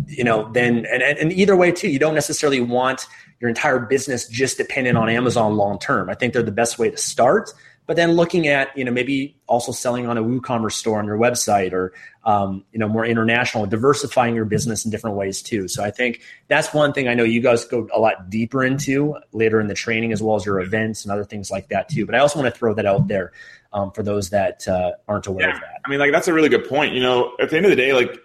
you 0.07 0.23
know, 0.23 0.51
then 0.53 0.85
and, 0.85 1.01
and 1.03 1.33
either 1.33 1.55
way 1.55 1.71
too, 1.71 1.89
you 1.89 1.99
don't 1.99 2.15
necessarily 2.15 2.61
want 2.61 3.07
your 3.39 3.49
entire 3.49 3.79
business 3.79 4.27
just 4.27 4.57
dependent 4.57 4.97
on 4.97 5.09
Amazon 5.09 5.57
long 5.57 5.79
term. 5.79 6.09
I 6.09 6.15
think 6.15 6.33
they're 6.33 6.43
the 6.43 6.51
best 6.51 6.79
way 6.79 6.89
to 6.89 6.97
start. 6.97 7.51
But 7.87 7.97
then 7.97 8.13
looking 8.13 8.47
at, 8.47 8.75
you 8.75 8.83
know, 8.83 8.91
maybe 8.91 9.37
also 9.45 9.71
selling 9.71 10.07
on 10.07 10.17
a 10.17 10.23
WooCommerce 10.23 10.71
store 10.71 10.97
on 10.97 11.05
your 11.05 11.19
website 11.19 11.71
or, 11.71 11.93
um, 12.23 12.65
you 12.71 12.79
know, 12.79 12.87
more 12.87 13.05
international, 13.05 13.67
diversifying 13.67 14.33
your 14.33 14.45
business 14.45 14.85
in 14.85 14.89
different 14.89 15.17
ways 15.17 15.43
too. 15.43 15.67
So 15.67 15.83
I 15.83 15.91
think 15.91 16.21
that's 16.47 16.73
one 16.73 16.93
thing 16.93 17.07
I 17.07 17.13
know 17.13 17.23
you 17.23 17.41
guys 17.41 17.63
go 17.63 17.87
a 17.93 17.99
lot 17.99 18.27
deeper 18.27 18.63
into 18.63 19.15
later 19.33 19.59
in 19.59 19.67
the 19.67 19.75
training 19.75 20.13
as 20.13 20.23
well 20.23 20.35
as 20.35 20.47
your 20.47 20.61
events 20.61 21.03
and 21.03 21.11
other 21.11 21.25
things 21.25 21.51
like 21.51 21.69
that 21.69 21.87
too. 21.87 22.07
But 22.07 22.15
I 22.15 22.19
also 22.19 22.39
want 22.39 22.51
to 22.51 22.57
throw 22.57 22.73
that 22.73 22.87
out 22.87 23.07
there 23.07 23.33
um, 23.71 23.91
for 23.91 24.01
those 24.01 24.31
that 24.31 24.67
uh, 24.67 24.93
aren't 25.07 25.27
aware 25.27 25.49
yeah. 25.49 25.53
of 25.53 25.61
that. 25.61 25.81
I 25.85 25.89
mean, 25.89 25.99
like, 25.99 26.11
that's 26.11 26.27
a 26.27 26.33
really 26.33 26.49
good 26.49 26.67
point. 26.67 26.95
You 26.95 27.03
know, 27.03 27.35
at 27.39 27.51
the 27.51 27.57
end 27.57 27.67
of 27.67 27.69
the 27.69 27.75
day, 27.75 27.93
like, 27.93 28.17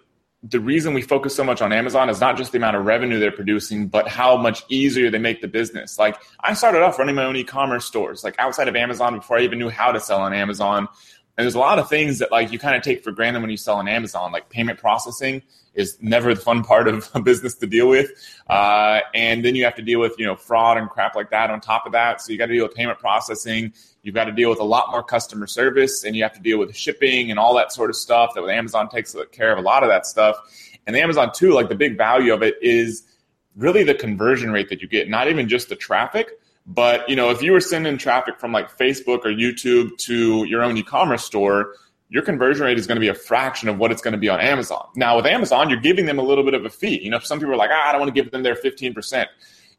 the 0.43 0.61
reason 0.61 0.95
we 0.95 1.03
focus 1.03 1.35
so 1.35 1.45
much 1.45 1.61
on 1.61 1.71
Amazon 1.73 2.09
is 2.09 2.21
not 2.21 2.37
just 2.37 2.53
the 2.53 2.59
amount 2.59 2.77
of 2.77 2.87
revenue 2.87 3.19
they're 3.19 3.31
producing, 3.31 3.89
but 3.89 4.09
how 4.09 4.37
much 4.39 4.65
easier 4.71 5.11
they 5.11 5.19
make 5.19 5.43
the 5.43 5.49
business. 5.49 5.99
Like 5.99 6.17
I 6.41 6.55
started 6.55 6.83
off 6.83 6.99
running 6.99 7.15
my 7.15 7.25
own 7.25 7.37
e-commerce 7.37 7.85
stores, 7.85 8.25
like 8.25 8.37
outside 8.39 8.67
of 8.67 8.75
Amazon 8.75 9.17
before 9.17 9.39
I 9.39 9.43
even 9.43 9.59
knew 9.59 9.69
how 9.69 9.93
to 9.93 10.01
sell 10.01 10.21
on 10.21 10.33
Amazon. 10.33 10.89
And 11.41 11.47
there's 11.47 11.55
a 11.55 11.59
lot 11.59 11.79
of 11.79 11.89
things 11.89 12.19
that 12.19 12.31
like 12.31 12.53
you 12.53 12.59
kind 12.59 12.77
of 12.77 12.83
take 12.83 13.03
for 13.03 13.13
granted 13.13 13.41
when 13.41 13.49
you 13.49 13.57
sell 13.57 13.77
on 13.77 13.89
Amazon, 13.89 14.31
like 14.31 14.51
payment 14.51 14.79
processing 14.79 15.41
is 15.73 15.97
never 16.03 16.35
the 16.35 16.41
fun 16.43 16.63
part 16.63 16.87
of 16.87 17.09
a 17.15 17.23
business 17.23 17.55
to 17.55 17.67
deal 17.67 17.89
with. 17.89 18.11
Uh, 18.47 19.01
and 19.15 19.43
then 19.43 19.55
you 19.55 19.65
have 19.65 19.75
to 19.77 19.81
deal 19.81 20.01
with, 20.01 20.15
you 20.19 20.27
know, 20.27 20.37
fraud 20.37 20.77
and 20.77 20.91
crap 20.91 21.15
like 21.15 21.31
that 21.31 21.49
on 21.49 21.59
top 21.59 21.87
of 21.87 21.93
that. 21.93 22.21
So 22.21 22.31
you 22.31 22.37
got 22.37 22.49
to 22.49 22.53
deal 22.53 22.67
with 22.67 22.75
payment 22.75 22.99
processing. 22.99 23.73
You've 24.03 24.15
got 24.15 24.27
to 24.27 24.33
deal 24.33 24.51
with 24.51 24.61
a 24.61 24.65
lot 24.65 24.91
more 24.91 25.03
customer 25.03 25.47
service 25.47 26.05
and 26.05 26.15
you 26.15 26.23
have 26.25 26.35
to 26.35 26.41
deal 26.41 26.59
with 26.59 26.77
shipping 26.77 27.31
and 27.31 27.39
all 27.39 27.55
that 27.55 27.73
sort 27.73 27.89
of 27.89 27.97
stuff 27.97 28.35
that 28.35 28.47
Amazon 28.47 28.91
takes 28.91 29.17
care 29.33 29.51
of 29.51 29.57
a 29.59 29.63
lot 29.63 29.83
of 29.83 29.89
that 29.89 30.05
stuff. 30.05 30.37
And 30.87 30.95
the 30.95 31.01
Amazon 31.01 31.33
too, 31.35 31.53
like 31.53 31.71
the 31.71 31.75
big 31.75 31.97
value 31.97 32.35
of 32.35 32.43
it 32.43 32.57
is 32.61 33.05
really 33.57 33.83
the 33.83 33.95
conversion 33.95 34.51
rate 34.51 34.69
that 34.69 34.83
you 34.83 34.89
get, 34.89 35.09
not 35.09 35.29
even 35.29 35.49
just 35.49 35.71
the 35.71 35.77
traffic, 35.77 36.39
but 36.71 37.09
you 37.09 37.17
know, 37.17 37.31
if 37.31 37.43
you 37.43 37.51
were 37.51 37.61
sending 37.61 37.99
traffic 37.99 38.39
from 38.39 38.53
like 38.53 38.79
Facebook 38.79 39.25
or 39.25 39.31
YouTube 39.31 39.97
to 39.99 40.45
your 40.45 40.63
own 40.63 40.77
e-commerce 40.77 41.25
store, 41.25 41.75
your 42.11 42.23
conversion 42.23 42.65
rate 42.65 42.79
is 42.79 42.87
going 42.87 42.97
to 42.97 43.01
be 43.01 43.09
a 43.09 43.15
fraction 43.15 43.69
of 43.69 43.79
what 43.79 43.91
it's 43.91 44.01
going 44.01 44.13
to 44.13 44.19
be 44.19 44.29
on 44.29 44.41
Amazon. 44.41 44.87
Now, 44.95 45.17
with 45.17 45.27
Amazon, 45.27 45.69
you're 45.69 45.81
giving 45.81 46.07
them 46.07 46.19
a 46.19 46.23
little 46.23 46.45
bit 46.45 46.55
of 46.55 46.65
a 46.65 46.71
fee. 46.71 47.01
You 47.03 47.11
know, 47.11 47.19
some 47.19 47.41
people 47.41 47.53
are 47.53 47.57
like, 47.57 47.71
ah, 47.73 47.89
I 47.89 47.93
don't 47.93 48.01
want 48.01 48.15
to 48.15 48.23
give 48.23 48.31
them 48.31 48.45
their 48.45 48.55
15%. 48.55 49.27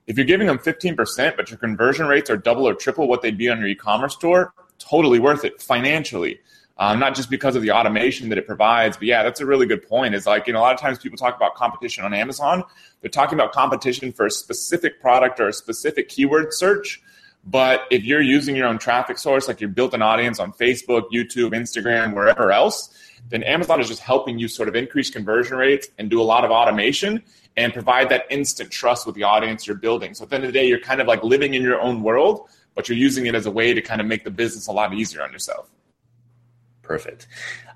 If 0.07 0.17
you're 0.17 0.25
giving 0.25 0.47
them 0.47 0.57
15%, 0.57 1.37
but 1.37 1.49
your 1.49 1.59
conversion 1.59 2.07
rates 2.07 2.29
are 2.29 2.37
double 2.37 2.67
or 2.67 2.73
triple 2.73 3.07
what 3.07 3.21
they'd 3.21 3.37
be 3.37 3.49
on 3.49 3.59
your 3.59 3.67
e-commerce 3.67 4.13
store, 4.15 4.53
totally 4.79 5.19
worth 5.19 5.45
it 5.45 5.61
financially. 5.61 6.39
Um, 6.77 6.99
not 6.99 7.15
just 7.15 7.29
because 7.29 7.55
of 7.55 7.61
the 7.61 7.71
automation 7.71 8.29
that 8.29 8.37
it 8.37 8.47
provides, 8.47 8.97
but 8.97 9.05
yeah, 9.05 9.21
that's 9.21 9.39
a 9.39 9.45
really 9.45 9.67
good 9.67 9.87
point. 9.87 10.15
Is 10.15 10.25
like, 10.25 10.47
you 10.47 10.53
know, 10.53 10.59
a 10.59 10.61
lot 10.61 10.73
of 10.73 10.79
times 10.79 10.97
people 10.97 11.17
talk 11.17 11.35
about 11.35 11.53
competition 11.53 12.03
on 12.03 12.13
Amazon. 12.13 12.63
They're 13.01 13.11
talking 13.11 13.37
about 13.37 13.51
competition 13.51 14.11
for 14.11 14.25
a 14.25 14.31
specific 14.31 14.99
product 14.99 15.39
or 15.39 15.47
a 15.47 15.53
specific 15.53 16.09
keyword 16.09 16.53
search. 16.53 17.01
But 17.43 17.81
if 17.89 18.03
you're 18.03 18.21
using 18.21 18.55
your 18.55 18.67
own 18.67 18.77
traffic 18.77 19.17
source, 19.17 19.47
like 19.47 19.61
you 19.61 19.67
built 19.67 19.93
an 19.93 20.01
audience 20.01 20.39
on 20.39 20.53
Facebook, 20.53 21.03
YouTube, 21.13 21.51
Instagram, 21.51 22.13
wherever 22.15 22.51
else, 22.51 22.89
then 23.29 23.43
Amazon 23.43 23.79
is 23.79 23.87
just 23.87 24.01
helping 24.01 24.39
you 24.39 24.47
sort 24.47 24.69
of 24.69 24.75
increase 24.75 25.09
conversion 25.09 25.57
rates 25.57 25.87
and 25.97 26.09
do 26.09 26.21
a 26.21 26.23
lot 26.23 26.45
of 26.45 26.51
automation 26.51 27.23
and 27.57 27.73
provide 27.73 28.09
that 28.09 28.25
instant 28.29 28.71
trust 28.71 29.05
with 29.05 29.15
the 29.15 29.23
audience 29.23 29.67
you're 29.67 29.75
building. 29.75 30.13
So 30.13 30.23
at 30.23 30.29
the 30.29 30.35
end 30.35 30.45
of 30.45 30.53
the 30.53 30.59
day, 30.59 30.67
you're 30.67 30.79
kind 30.79 31.01
of 31.01 31.07
like 31.07 31.23
living 31.23 31.53
in 31.53 31.61
your 31.61 31.81
own 31.81 32.03
world, 32.03 32.47
but 32.75 32.87
you're 32.87 32.97
using 32.97 33.25
it 33.25 33.35
as 33.35 33.45
a 33.45 33.51
way 33.51 33.73
to 33.73 33.81
kind 33.81 34.01
of 34.01 34.07
make 34.07 34.23
the 34.23 34.31
business 34.31 34.67
a 34.67 34.71
lot 34.71 34.93
easier 34.93 35.21
on 35.21 35.31
yourself. 35.31 35.69
Perfect. 36.81 37.27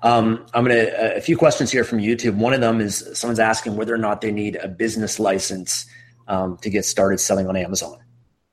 Um, 0.02 0.46
I'm 0.52 0.64
to, 0.66 1.16
a 1.16 1.20
few 1.20 1.36
questions 1.36 1.70
here 1.70 1.84
from 1.84 1.98
YouTube. 1.98 2.36
One 2.36 2.52
of 2.52 2.60
them 2.60 2.80
is 2.80 3.08
someone's 3.14 3.38
asking 3.38 3.76
whether 3.76 3.94
or 3.94 3.98
not 3.98 4.20
they 4.20 4.32
need 4.32 4.56
a 4.56 4.68
business 4.68 5.18
license 5.18 5.86
um, 6.28 6.56
to 6.58 6.70
get 6.70 6.84
started 6.84 7.18
selling 7.18 7.48
on 7.48 7.56
Amazon. 7.56 7.98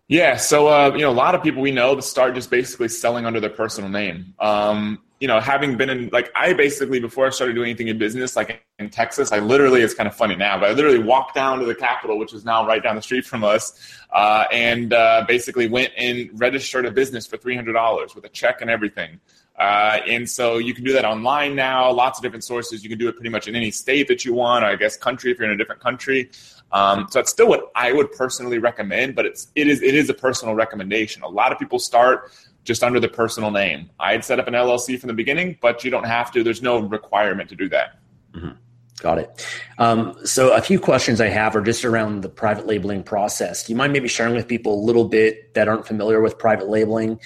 Yeah, 0.07 0.35
so 0.35 0.67
uh, 0.67 0.91
you 0.93 1.01
know, 1.01 1.09
a 1.09 1.13
lot 1.13 1.33
of 1.33 1.41
people 1.41 1.61
we 1.61 1.71
know 1.71 1.99
start 2.01 2.35
just 2.35 2.51
basically 2.51 2.89
selling 2.89 3.25
under 3.25 3.39
their 3.39 3.49
personal 3.49 3.89
name. 3.89 4.33
Um, 4.39 4.99
you 5.19 5.27
know, 5.27 5.39
having 5.39 5.77
been 5.77 5.89
in 5.89 6.09
like 6.11 6.29
I 6.35 6.51
basically 6.51 6.99
before 6.99 7.25
I 7.25 7.29
started 7.29 7.53
doing 7.53 7.69
anything 7.69 7.87
in 7.87 7.97
business, 7.97 8.35
like 8.35 8.61
in 8.77 8.89
Texas, 8.89 9.31
I 9.31 9.39
literally 9.39 9.81
it's 9.81 9.93
kind 9.93 10.07
of 10.07 10.13
funny 10.13 10.35
now, 10.35 10.59
but 10.59 10.69
I 10.69 10.73
literally 10.73 10.99
walked 10.99 11.33
down 11.33 11.59
to 11.59 11.65
the 11.65 11.73
Capitol, 11.73 12.19
which 12.19 12.33
is 12.33 12.43
now 12.43 12.67
right 12.67 12.83
down 12.83 12.97
the 12.97 13.01
street 13.01 13.25
from 13.25 13.43
us, 13.45 13.97
uh, 14.11 14.43
and 14.51 14.93
uh, 14.93 15.23
basically 15.25 15.67
went 15.67 15.93
and 15.97 16.29
registered 16.33 16.85
a 16.85 16.91
business 16.91 17.25
for 17.25 17.37
three 17.37 17.55
hundred 17.55 17.73
dollars 17.73 18.13
with 18.13 18.25
a 18.25 18.29
check 18.29 18.59
and 18.59 18.69
everything. 18.69 19.21
Uh, 19.57 19.99
and 20.07 20.27
so 20.27 20.57
you 20.57 20.73
can 20.73 20.83
do 20.83 20.93
that 20.93 21.05
online 21.05 21.55
now. 21.55 21.91
Lots 21.91 22.17
of 22.17 22.23
different 22.23 22.43
sources. 22.43 22.83
You 22.83 22.89
can 22.89 22.97
do 22.97 23.07
it 23.07 23.13
pretty 23.13 23.29
much 23.29 23.47
in 23.47 23.55
any 23.55 23.71
state 23.71 24.07
that 24.07 24.25
you 24.25 24.33
want, 24.33 24.65
or 24.65 24.67
I 24.67 24.75
guess 24.75 24.97
country 24.97 25.31
if 25.31 25.37
you're 25.37 25.47
in 25.47 25.53
a 25.53 25.57
different 25.57 25.81
country. 25.81 26.31
Um, 26.71 27.07
so 27.09 27.19
that's 27.19 27.29
still 27.29 27.47
what 27.47 27.71
I 27.75 27.91
would 27.91 28.11
personally 28.11 28.57
recommend, 28.57 29.15
but 29.15 29.27
it's 29.27 29.47
it 29.55 29.67
is 29.67 29.81
it 29.83 29.93
is 29.93 30.09
a 30.09 30.13
personal 30.13 30.55
recommendation. 30.55 31.21
A 31.21 31.27
lot 31.27 31.51
of 31.51 31.59
people 31.59 31.77
start 31.77 32.31
just 32.63 32.83
under 32.83 32.99
the 32.99 33.07
personal 33.07 33.51
name. 33.51 33.89
I'd 33.99 34.25
set 34.25 34.39
up 34.39 34.47
an 34.47 34.53
LLC 34.53 34.99
from 34.99 35.09
the 35.09 35.13
beginning, 35.13 35.57
but 35.61 35.83
you 35.83 35.91
don't 35.91 36.05
have 36.05 36.31
to. 36.31 36.43
There's 36.43 36.61
no 36.61 36.79
requirement 36.79 37.49
to 37.49 37.55
do 37.55 37.69
that. 37.69 37.99
Mm-hmm. 38.33 38.51
Got 38.99 39.17
it. 39.19 39.45
Um, 39.77 40.17
so 40.23 40.53
a 40.55 40.61
few 40.61 40.79
questions 40.79 41.19
I 41.19 41.27
have 41.27 41.55
are 41.55 41.61
just 41.61 41.83
around 41.83 42.21
the 42.21 42.29
private 42.29 42.65
labeling 42.65 43.03
process. 43.03 43.65
Do 43.65 43.73
you 43.73 43.75
mind 43.75 43.91
maybe 43.91 44.07
sharing 44.07 44.33
with 44.33 44.47
people 44.47 44.81
a 44.81 44.83
little 44.83 45.05
bit 45.05 45.53
that 45.55 45.67
aren't 45.67 45.85
familiar 45.85 46.21
with 46.21 46.37
private 46.39 46.69
labeling? 46.69 47.19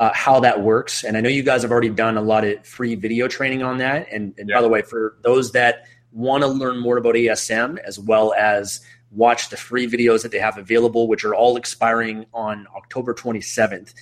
Uh, 0.00 0.10
how 0.14 0.40
that 0.40 0.62
works. 0.62 1.04
And 1.04 1.14
I 1.14 1.20
know 1.20 1.28
you 1.28 1.42
guys 1.42 1.60
have 1.60 1.70
already 1.70 1.90
done 1.90 2.16
a 2.16 2.22
lot 2.22 2.42
of 2.42 2.66
free 2.66 2.94
video 2.94 3.28
training 3.28 3.62
on 3.62 3.76
that. 3.78 4.08
And, 4.10 4.32
and 4.38 4.48
yeah. 4.48 4.56
by 4.56 4.62
the 4.62 4.68
way, 4.68 4.80
for 4.80 5.18
those 5.20 5.52
that 5.52 5.84
want 6.10 6.42
to 6.42 6.48
learn 6.48 6.78
more 6.78 6.96
about 6.96 7.16
ASM 7.16 7.78
as 7.80 8.00
well 8.00 8.32
as 8.32 8.80
watch 9.10 9.50
the 9.50 9.58
free 9.58 9.86
videos 9.86 10.22
that 10.22 10.32
they 10.32 10.38
have 10.38 10.56
available, 10.56 11.06
which 11.06 11.22
are 11.22 11.34
all 11.34 11.58
expiring 11.58 12.24
on 12.32 12.66
October 12.74 13.12
27th, 13.12 13.92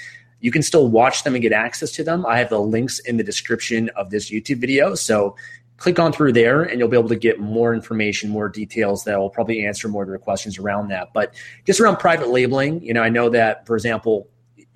you 0.40 0.52
can 0.52 0.62
still 0.62 0.86
watch 0.88 1.24
them 1.24 1.34
and 1.34 1.42
get 1.42 1.52
access 1.52 1.90
to 1.90 2.04
them. 2.04 2.24
I 2.26 2.38
have 2.38 2.50
the 2.50 2.60
links 2.60 3.00
in 3.00 3.16
the 3.16 3.24
description 3.24 3.90
of 3.96 4.10
this 4.10 4.30
YouTube 4.30 4.60
video. 4.60 4.94
So 4.94 5.34
click 5.78 5.98
on 5.98 6.12
through 6.12 6.32
there 6.32 6.62
and 6.62 6.78
you'll 6.78 6.88
be 6.88 6.96
able 6.96 7.08
to 7.08 7.16
get 7.16 7.40
more 7.40 7.74
information, 7.74 8.30
more 8.30 8.48
details 8.48 9.02
that 9.04 9.18
will 9.18 9.30
probably 9.30 9.66
answer 9.66 9.88
more 9.88 10.04
of 10.04 10.08
your 10.08 10.18
questions 10.18 10.58
around 10.58 10.88
that. 10.88 11.08
But 11.12 11.34
just 11.66 11.80
around 11.80 11.96
private 11.96 12.28
labeling, 12.28 12.82
you 12.82 12.94
know, 12.94 13.02
I 13.02 13.08
know 13.08 13.28
that, 13.30 13.66
for 13.66 13.74
example, 13.74 14.28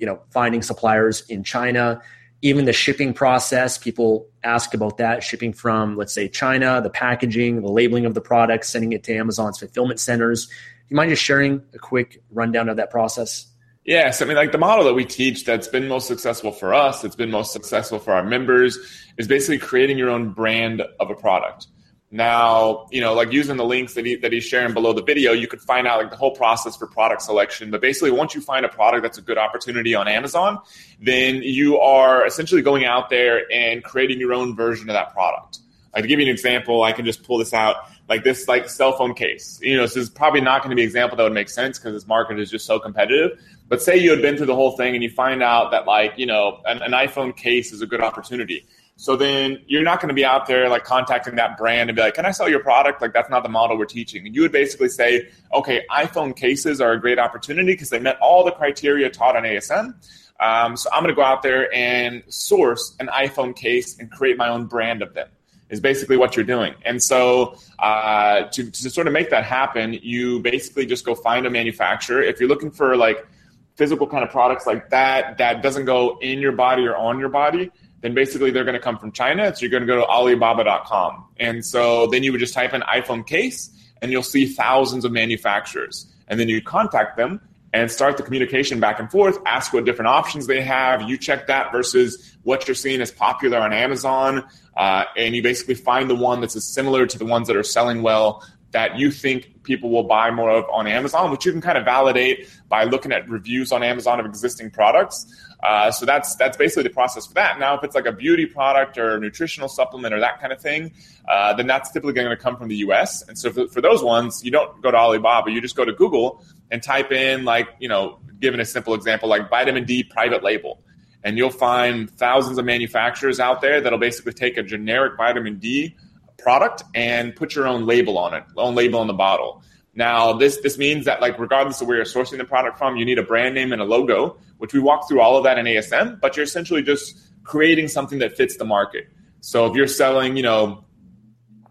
you 0.02 0.06
know, 0.06 0.20
finding 0.30 0.62
suppliers 0.62 1.22
in 1.28 1.44
China, 1.44 2.02
even 2.42 2.64
the 2.64 2.72
shipping 2.72 3.14
process, 3.14 3.78
people 3.78 4.28
ask 4.42 4.74
about 4.74 4.96
that 4.96 5.22
shipping 5.22 5.52
from, 5.52 5.96
let's 5.96 6.12
say, 6.12 6.28
China, 6.28 6.80
the 6.82 6.90
packaging, 6.90 7.62
the 7.62 7.70
labeling 7.70 8.04
of 8.04 8.14
the 8.14 8.20
product, 8.20 8.66
sending 8.66 8.92
it 8.92 9.04
to 9.04 9.14
Amazon's 9.14 9.60
fulfillment 9.60 10.00
centers. 10.00 10.46
Do 10.46 10.52
you 10.88 10.96
mind 10.96 11.10
just 11.10 11.22
sharing 11.22 11.62
a 11.72 11.78
quick 11.78 12.20
rundown 12.32 12.68
of 12.68 12.78
that 12.78 12.90
process? 12.90 13.46
Yes, 13.84 14.20
I 14.20 14.24
mean, 14.24 14.36
like 14.36 14.50
the 14.50 14.58
model 14.58 14.84
that 14.86 14.94
we 14.94 15.04
teach 15.04 15.44
that's 15.44 15.68
been 15.68 15.86
most 15.86 16.08
successful 16.08 16.50
for 16.50 16.74
us, 16.74 17.00
that's 17.00 17.14
been 17.14 17.30
most 17.30 17.52
successful 17.52 18.00
for 18.00 18.12
our 18.12 18.24
members, 18.24 18.80
is 19.18 19.28
basically 19.28 19.58
creating 19.58 19.98
your 19.98 20.10
own 20.10 20.32
brand 20.32 20.82
of 20.98 21.10
a 21.10 21.14
product. 21.14 21.68
Now, 22.14 22.88
you 22.90 23.00
know, 23.00 23.14
like 23.14 23.32
using 23.32 23.56
the 23.56 23.64
links 23.64 23.94
that, 23.94 24.04
he, 24.04 24.16
that 24.16 24.34
he's 24.34 24.44
sharing 24.44 24.74
below 24.74 24.92
the 24.92 25.02
video, 25.02 25.32
you 25.32 25.48
could 25.48 25.62
find 25.62 25.86
out 25.86 25.98
like 25.98 26.10
the 26.10 26.16
whole 26.16 26.36
process 26.36 26.76
for 26.76 26.86
product 26.86 27.22
selection. 27.22 27.70
But 27.70 27.80
basically, 27.80 28.10
once 28.10 28.34
you 28.34 28.42
find 28.42 28.66
a 28.66 28.68
product 28.68 29.02
that's 29.02 29.16
a 29.16 29.22
good 29.22 29.38
opportunity 29.38 29.94
on 29.94 30.06
Amazon, 30.06 30.58
then 31.00 31.36
you 31.36 31.78
are 31.78 32.26
essentially 32.26 32.60
going 32.60 32.84
out 32.84 33.08
there 33.08 33.50
and 33.50 33.82
creating 33.82 34.20
your 34.20 34.34
own 34.34 34.54
version 34.54 34.90
of 34.90 34.92
that 34.92 35.14
product. 35.14 35.60
Like 35.94 36.02
to 36.02 36.08
give 36.08 36.20
you 36.20 36.26
an 36.26 36.30
example, 36.30 36.82
I 36.82 36.92
can 36.92 37.06
just 37.06 37.22
pull 37.22 37.38
this 37.38 37.54
out 37.54 37.76
like 38.10 38.24
this 38.24 38.46
like 38.46 38.68
cell 38.68 38.92
phone 38.92 39.14
case. 39.14 39.58
You 39.62 39.76
know, 39.76 39.82
this 39.82 39.96
is 39.96 40.10
probably 40.10 40.42
not 40.42 40.62
going 40.62 40.70
to 40.70 40.76
be 40.76 40.82
an 40.82 40.86
example 40.86 41.16
that 41.16 41.22
would 41.22 41.32
make 41.32 41.48
sense 41.48 41.78
because 41.78 41.94
this 41.94 42.06
market 42.06 42.38
is 42.38 42.50
just 42.50 42.66
so 42.66 42.78
competitive. 42.78 43.42
But 43.68 43.80
say 43.80 43.96
you 43.96 44.10
had 44.10 44.20
been 44.20 44.36
through 44.36 44.46
the 44.46 44.54
whole 44.54 44.76
thing 44.76 44.94
and 44.94 45.02
you 45.02 45.08
find 45.08 45.42
out 45.42 45.70
that 45.70 45.86
like 45.86 46.18
you 46.18 46.26
know 46.26 46.60
an, 46.66 46.82
an 46.82 46.92
iPhone 46.92 47.34
case 47.34 47.72
is 47.72 47.80
a 47.80 47.86
good 47.86 48.02
opportunity. 48.02 48.66
So 49.02 49.16
then 49.16 49.58
you're 49.66 49.82
not 49.82 50.00
going 50.00 50.10
to 50.10 50.14
be 50.14 50.24
out 50.24 50.46
there 50.46 50.68
like 50.68 50.84
contacting 50.84 51.34
that 51.34 51.58
brand 51.58 51.90
and 51.90 51.96
be 51.96 52.02
like, 52.02 52.14
"Can 52.14 52.24
I 52.24 52.30
sell 52.30 52.48
your 52.48 52.60
product?" 52.60 53.02
Like 53.02 53.12
that's 53.12 53.28
not 53.28 53.42
the 53.42 53.48
model 53.48 53.76
we're 53.76 53.84
teaching. 53.84 54.32
You 54.32 54.42
would 54.42 54.52
basically 54.52 54.88
say, 54.88 55.28
"Okay, 55.52 55.84
iPhone 55.90 56.36
cases 56.36 56.80
are 56.80 56.92
a 56.92 57.00
great 57.00 57.18
opportunity 57.18 57.72
because 57.72 57.90
they 57.90 57.98
met 57.98 58.16
all 58.20 58.44
the 58.44 58.52
criteria 58.52 59.10
taught 59.10 59.34
on 59.34 59.42
ASM." 59.42 59.96
Um, 60.38 60.76
so 60.76 60.88
I'm 60.92 61.02
going 61.02 61.12
to 61.12 61.16
go 61.16 61.24
out 61.24 61.42
there 61.42 61.68
and 61.74 62.22
source 62.28 62.94
an 63.00 63.08
iPhone 63.08 63.56
case 63.56 63.98
and 63.98 64.08
create 64.08 64.36
my 64.38 64.48
own 64.48 64.66
brand 64.66 65.02
of 65.02 65.14
them 65.14 65.28
is 65.68 65.80
basically 65.80 66.16
what 66.16 66.36
you're 66.36 66.44
doing. 66.44 66.72
And 66.84 67.02
so 67.02 67.56
uh, 67.80 68.42
to, 68.52 68.70
to 68.70 68.90
sort 68.90 69.08
of 69.08 69.12
make 69.12 69.30
that 69.30 69.42
happen, 69.42 69.94
you 69.94 70.38
basically 70.38 70.86
just 70.86 71.04
go 71.04 71.16
find 71.16 71.44
a 71.44 71.50
manufacturer. 71.50 72.22
If 72.22 72.38
you're 72.38 72.48
looking 72.48 72.70
for 72.70 72.94
like 72.94 73.26
physical 73.74 74.06
kind 74.06 74.22
of 74.22 74.30
products 74.30 74.66
like 74.66 74.90
that 74.90 75.38
that 75.38 75.62
doesn't 75.62 75.86
go 75.86 76.18
in 76.20 76.38
your 76.38 76.52
body 76.52 76.86
or 76.86 76.94
on 76.94 77.18
your 77.18 77.30
body, 77.30 77.72
then 78.02 78.14
basically 78.14 78.50
they're 78.50 78.64
going 78.64 78.74
to 78.74 78.80
come 78.80 78.98
from 78.98 79.12
China. 79.12 79.54
So 79.54 79.60
you're 79.62 79.70
going 79.70 79.82
to 79.82 79.86
go 79.86 79.96
to 79.96 80.06
Alibaba.com. 80.06 81.24
And 81.38 81.64
so 81.64 82.08
then 82.08 82.22
you 82.22 82.32
would 82.32 82.40
just 82.40 82.52
type 82.52 82.74
in 82.74 82.82
iPhone 82.82 83.26
case 83.26 83.70
and 84.02 84.12
you'll 84.12 84.22
see 84.22 84.46
thousands 84.46 85.04
of 85.04 85.12
manufacturers. 85.12 86.12
And 86.28 86.38
then 86.38 86.48
you 86.48 86.60
contact 86.60 87.16
them 87.16 87.40
and 87.72 87.90
start 87.90 88.16
the 88.16 88.22
communication 88.22 88.80
back 88.80 89.00
and 89.00 89.10
forth, 89.10 89.38
ask 89.46 89.72
what 89.72 89.84
different 89.84 90.08
options 90.08 90.46
they 90.46 90.60
have. 90.60 91.08
You 91.08 91.16
check 91.16 91.46
that 91.46 91.72
versus 91.72 92.36
what 92.42 92.68
you're 92.68 92.74
seeing 92.74 93.00
as 93.00 93.10
popular 93.10 93.58
on 93.58 93.72
Amazon. 93.72 94.44
Uh, 94.76 95.04
and 95.16 95.34
you 95.34 95.42
basically 95.42 95.74
find 95.74 96.10
the 96.10 96.14
one 96.14 96.40
that's 96.40 96.56
as 96.56 96.66
similar 96.66 97.06
to 97.06 97.18
the 97.18 97.24
ones 97.24 97.46
that 97.46 97.56
are 97.56 97.62
selling 97.62 98.02
well 98.02 98.44
that 98.72 98.98
you 98.98 99.10
think 99.10 99.62
people 99.62 99.90
will 99.90 100.02
buy 100.04 100.30
more 100.30 100.50
of 100.50 100.64
on 100.70 100.86
Amazon, 100.86 101.30
which 101.30 101.46
you 101.46 101.52
can 101.52 101.60
kind 101.60 101.78
of 101.78 101.84
validate 101.84 102.48
by 102.68 102.84
looking 102.84 103.12
at 103.12 103.28
reviews 103.28 103.70
on 103.70 103.82
Amazon 103.82 104.18
of 104.18 104.26
existing 104.26 104.70
products. 104.70 105.26
Uh, 105.62 105.92
so 105.92 106.04
that's 106.04 106.34
that's 106.36 106.56
basically 106.56 106.82
the 106.82 106.90
process 106.90 107.26
for 107.26 107.34
that. 107.34 107.60
Now, 107.60 107.76
if 107.76 107.84
it's 107.84 107.94
like 107.94 108.06
a 108.06 108.12
beauty 108.12 108.46
product 108.46 108.98
or 108.98 109.16
a 109.16 109.20
nutritional 109.20 109.68
supplement 109.68 110.12
or 110.12 110.18
that 110.20 110.40
kind 110.40 110.52
of 110.52 110.60
thing, 110.60 110.92
uh, 111.28 111.54
then 111.54 111.68
that's 111.68 111.92
typically 111.92 112.14
going 112.14 112.30
to 112.30 112.36
come 112.36 112.56
from 112.56 112.68
the 112.68 112.76
U.S. 112.76 113.22
And 113.28 113.38
so 113.38 113.52
for, 113.52 113.68
for 113.68 113.80
those 113.80 114.02
ones, 114.02 114.44
you 114.44 114.50
don't 114.50 114.82
go 114.82 114.90
to 114.90 114.96
Alibaba, 114.96 115.50
you 115.50 115.60
just 115.60 115.76
go 115.76 115.84
to 115.84 115.92
Google 115.92 116.44
and 116.70 116.82
type 116.82 117.12
in 117.12 117.44
like 117.44 117.68
you 117.78 117.88
know, 117.88 118.18
given 118.40 118.58
a 118.58 118.64
simple 118.64 118.94
example 118.94 119.28
like 119.28 119.48
vitamin 119.48 119.84
D 119.84 120.02
private 120.02 120.42
label, 120.42 120.82
and 121.22 121.38
you'll 121.38 121.50
find 121.50 122.10
thousands 122.10 122.58
of 122.58 122.64
manufacturers 122.64 123.38
out 123.38 123.60
there 123.60 123.80
that'll 123.80 124.00
basically 124.00 124.32
take 124.32 124.56
a 124.56 124.64
generic 124.64 125.16
vitamin 125.16 125.58
D 125.58 125.94
product 126.42 126.82
and 126.94 127.34
put 127.34 127.54
your 127.54 127.66
own 127.66 127.86
label 127.86 128.18
on 128.18 128.34
it, 128.34 128.44
own 128.56 128.74
label 128.74 129.00
on 129.00 129.06
the 129.06 129.12
bottle. 129.14 129.62
Now, 129.94 130.32
this 130.32 130.58
this 130.62 130.78
means 130.78 131.04
that 131.04 131.20
like 131.20 131.38
regardless 131.38 131.80
of 131.80 131.88
where 131.88 131.96
you're 131.96 132.06
sourcing 132.06 132.38
the 132.38 132.44
product 132.44 132.78
from, 132.78 132.96
you 132.96 133.04
need 133.04 133.18
a 133.18 133.22
brand 133.22 133.54
name 133.54 133.72
and 133.72 133.82
a 133.82 133.84
logo, 133.84 134.38
which 134.58 134.72
we 134.72 134.80
walk 134.80 135.08
through 135.08 135.20
all 135.20 135.36
of 135.36 135.44
that 135.44 135.58
in 135.58 135.66
ASM. 135.66 136.20
But 136.20 136.36
you're 136.36 136.44
essentially 136.44 136.82
just 136.82 137.18
creating 137.44 137.88
something 137.88 138.18
that 138.20 138.36
fits 138.36 138.56
the 138.56 138.64
market. 138.64 139.08
So 139.40 139.66
if 139.66 139.74
you're 139.74 139.88
selling, 139.88 140.36
you 140.36 140.42
know, 140.42 140.84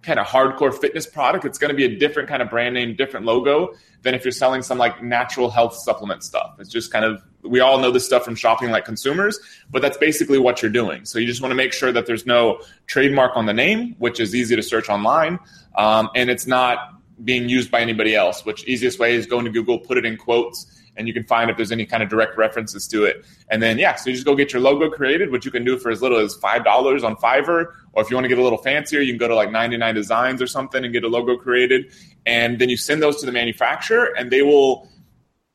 kind 0.02 0.20
of 0.20 0.28
hardcore 0.28 0.74
fitness 0.74 1.06
product, 1.06 1.46
it's 1.46 1.58
going 1.58 1.70
to 1.70 1.76
be 1.76 1.86
a 1.86 1.98
different 1.98 2.30
kind 2.30 2.42
of 2.42 2.50
brand 2.50 2.74
name, 2.74 2.96
different 2.96 3.26
logo 3.26 3.74
than 4.02 4.14
if 4.14 4.26
you're 4.26 4.32
selling 4.32 4.62
some 4.62 4.78
like 4.78 5.02
natural 5.02 5.50
health 5.50 5.76
supplement 5.76 6.24
stuff. 6.24 6.56
It's 6.60 6.70
just 6.70 6.92
kind 6.92 7.06
of 7.06 7.24
we 7.44 7.60
all 7.60 7.80
know 7.80 7.92
this 7.92 8.06
stuff 8.06 8.24
from 8.24 8.36
shopping 8.36 8.72
like 8.72 8.86
consumers, 8.86 9.40
but 9.70 9.82
that's 9.82 9.98
basically 9.98 10.38
what 10.38 10.62
you're 10.62 10.72
doing. 10.72 11.06
So 11.06 11.20
you 11.20 11.26
just 11.26 11.42
want 11.42 11.52
to 11.52 11.56
make 11.56 11.74
sure 11.74 11.92
that 11.92 12.06
there's 12.06 12.26
no 12.26 12.62
trademark 12.88 13.36
on 13.36 13.46
the 13.46 13.54
name, 13.54 13.96
which 14.00 14.20
is 14.20 14.36
easy 14.36 14.56
to 14.56 14.64
search 14.64 14.90
online, 14.90 15.40
um, 15.76 16.10
and 16.16 16.30
it's 16.30 16.48
not 16.48 16.96
being 17.24 17.50
used 17.50 17.72
by 17.72 17.82
anybody 17.82 18.16
else. 18.16 18.46
Which 18.46 18.68
easiest 18.68 19.00
way 19.00 19.16
is 19.16 19.26
going 19.26 19.46
to 19.46 19.52
Google, 19.52 19.80
put 19.80 19.98
it 19.98 20.06
in 20.06 20.18
quotes, 20.18 20.82
and 20.98 21.08
you 21.08 21.14
can 21.14 21.24
find 21.24 21.50
if 21.50 21.58
there's 21.58 21.72
any 21.72 21.86
kind 21.86 22.04
of 22.04 22.10
direct 22.10 22.38
references 22.38 22.88
to 22.90 23.06
it. 23.06 23.26
And 23.50 23.62
then 23.62 23.78
yeah, 23.78 23.96
so 23.96 24.10
you 24.10 24.16
just 24.16 24.26
go 24.26 24.36
get 24.36 24.54
your 24.54 24.62
logo 24.62 24.90
created, 24.90 25.32
which 25.32 25.46
you 25.46 25.52
can 25.52 25.64
do 25.64 25.78
for 25.78 25.92
as 25.92 26.02
little 26.02 26.20
as 26.20 26.36
five 26.36 26.64
dollars 26.64 27.04
on 27.04 27.16
Fiverr, 27.16 27.68
or 27.94 28.04
if 28.04 28.10
you 28.10 28.16
want 28.16 28.26
to 28.26 28.30
get 28.30 28.38
a 28.38 28.44
little 28.44 28.60
fancier, 28.60 29.02
you 29.02 29.14
can 29.14 29.20
go 29.20 29.28
to 29.28 29.36
like 29.36 29.52
99 29.52 29.96
Designs 29.96 30.42
or 30.42 30.48
something 30.48 30.84
and 30.84 30.94
get 30.94 31.04
a 31.04 31.08
logo 31.08 31.38
created, 31.38 31.92
and 32.26 32.60
then 32.60 32.70
you 32.70 32.78
send 32.78 33.02
those 33.02 33.20
to 33.22 33.26
the 33.26 33.32
manufacturer, 33.32 34.14
and 34.18 34.32
they 34.32 34.42
will 34.42 34.88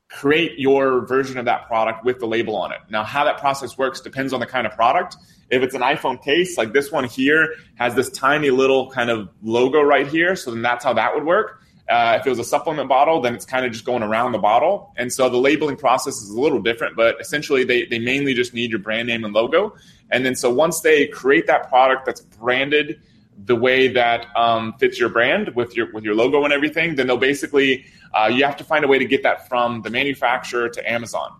create 0.09 0.59
your 0.59 1.05
version 1.07 1.37
of 1.39 1.45
that 1.47 1.67
product 1.67 2.05
with 2.05 2.19
the 2.21 2.27
label 2.27 2.57
on 2.57 2.73
it. 2.73 2.79
Now, 2.91 3.05
how 3.05 3.25
that 3.25 3.39
process 3.39 3.77
works 3.77 4.01
depends 4.01 4.33
on 4.33 4.41
the 4.41 4.47
kind 4.47 4.67
of 4.67 4.73
product. 4.73 5.17
If 5.51 5.63
it's 5.63 5.75
an 5.75 5.83
iPhone 5.83 6.23
case, 6.23 6.57
like 6.57 6.73
this 6.73 6.91
one 6.91 7.05
here 7.05 7.55
has 7.77 7.95
this 7.95 8.11
tiny 8.11 8.51
little 8.51 8.91
kind 8.91 9.11
of 9.11 9.29
logo 9.43 9.81
right 9.81 10.07
here, 10.07 10.37
so 10.37 10.51
then 10.51 10.63
that's 10.63 10.85
how 10.85 10.93
that 10.95 11.15
would 11.15 11.25
work. 11.25 11.63
Uh, 11.89 12.19
if 12.21 12.27
it 12.27 12.31
was 12.31 12.41
a 12.41 12.45
supplement 12.45 12.89
bottle, 12.89 13.21
then 13.21 13.35
it's 13.35 13.45
kind 13.45 13.65
of 13.65 13.71
just 13.71 13.85
going 13.85 14.03
around 14.03 14.33
the 14.33 14.39
bottle. 14.39 14.93
And 14.97 15.13
so 15.13 15.29
the 15.29 15.37
labeling 15.37 15.77
process 15.77 16.17
is 16.17 16.31
a 16.31 16.41
little 16.41 16.61
different, 16.61 16.97
but 16.97 17.21
essentially 17.21 17.63
they, 17.63 17.87
they 17.87 18.01
mainly 18.01 18.35
just 18.35 18.53
need 18.55 18.71
your 18.71 18.81
brand 18.81 19.07
name 19.07 19.25
and 19.25 19.33
logo. 19.33 19.77
And 20.11 20.27
then 20.27 20.35
so 20.35 20.51
once 20.53 20.81
they 20.81 21.07
create 21.07 21.47
that 21.47 21.69
product 21.69 22.07
that's 22.07 22.21
branded 22.21 23.01
the 23.45 23.57
way 23.57 23.89
that 23.89 24.27
um, 24.37 24.75
fits 24.79 24.99
your 24.99 25.09
brand 25.09 25.55
with 25.55 25.77
your 25.77 25.93
with 25.93 26.05
your 26.05 26.15
logo 26.15 26.45
and 26.45 26.53
everything, 26.53 26.95
then 26.97 27.07
they'll 27.07 27.17
basically 27.17 27.85
uh, 28.15 28.29
you 28.33 28.45
have 28.45 28.57
to 28.57 28.65
find 28.65 28.85
a 28.85 28.89
way 28.89 28.99
to 28.99 29.05
get 29.05 29.23
that 29.23 29.49
from 29.49 29.83
the 29.83 29.91
manufacturer 29.91 30.69
to 30.69 30.91
Amazon. 30.91 31.33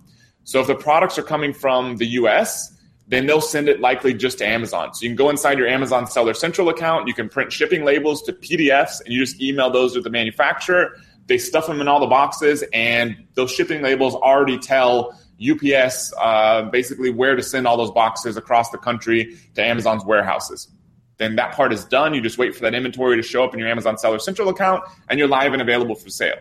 So 0.45 0.61
if 0.61 0.67
the 0.67 0.75
products 0.75 1.19
are 1.19 1.23
coming 1.23 1.53
from 1.53 1.97
the 1.97 2.07
U.S., 2.07 2.73
then 3.09 3.27
they'll 3.27 3.41
send 3.41 3.69
it 3.69 3.81
likely 3.81 4.15
just 4.15 4.39
to 4.39 4.47
Amazon. 4.47 4.93
So 4.95 5.05
you 5.05 5.09
can 5.09 5.17
go 5.17 5.31
inside 5.31 5.59
your 5.59 5.69
Amazon 5.69 6.07
Seller 6.07 6.35
Central 6.35 6.69
account, 6.69 7.09
you 7.09 7.15
can 7.15 7.29
print 7.29 7.53
shipping 7.53 7.85
labels 7.85 8.23
to 8.23 8.33
PDFs, 8.33 9.01
and 9.05 9.13
you 9.13 9.21
just 9.21 9.41
email 9.41 9.71
those 9.71 9.95
to 9.95 10.01
the 10.01 10.11
manufacturer. 10.11 10.97
They 11.27 11.39
stuff 11.39 11.67
them 11.67 11.81
in 11.81 11.89
all 11.89 12.01
the 12.01 12.07
boxes, 12.07 12.65
and 12.73 13.17
those 13.35 13.51
shipping 13.51 13.83
labels 13.83 14.15
already 14.15 14.59
tell 14.59 15.19
UPS 15.41 16.13
uh, 16.19 16.63
basically 16.71 17.11
where 17.11 17.37
to 17.37 17.43
send 17.43 17.67
all 17.67 17.77
those 17.77 17.91
boxes 17.91 18.37
across 18.37 18.71
the 18.71 18.79
country 18.79 19.37
to 19.55 19.63
Amazon's 19.63 20.05
warehouses. 20.05 20.69
Then 21.19 21.37
that 21.37 21.55
part 21.55 21.73
is 21.73 21.85
done. 21.85 22.15
You 22.15 22.21
just 22.21 22.39
wait 22.39 22.55
for 22.55 22.61
that 22.63 22.75
inventory 22.75 23.17
to 23.17 23.23
show 23.23 23.45
up 23.45 23.55
in 23.55 23.59
your 23.59 23.69
Amazon 23.69 23.97
Seller 23.99 24.19
Central 24.19 24.49
account, 24.49 24.85
and 25.09 25.19
you're 25.19 25.29
live 25.29 25.53
and 25.53 25.63
available 25.63 25.95
for 25.95 26.11
sale. 26.11 26.37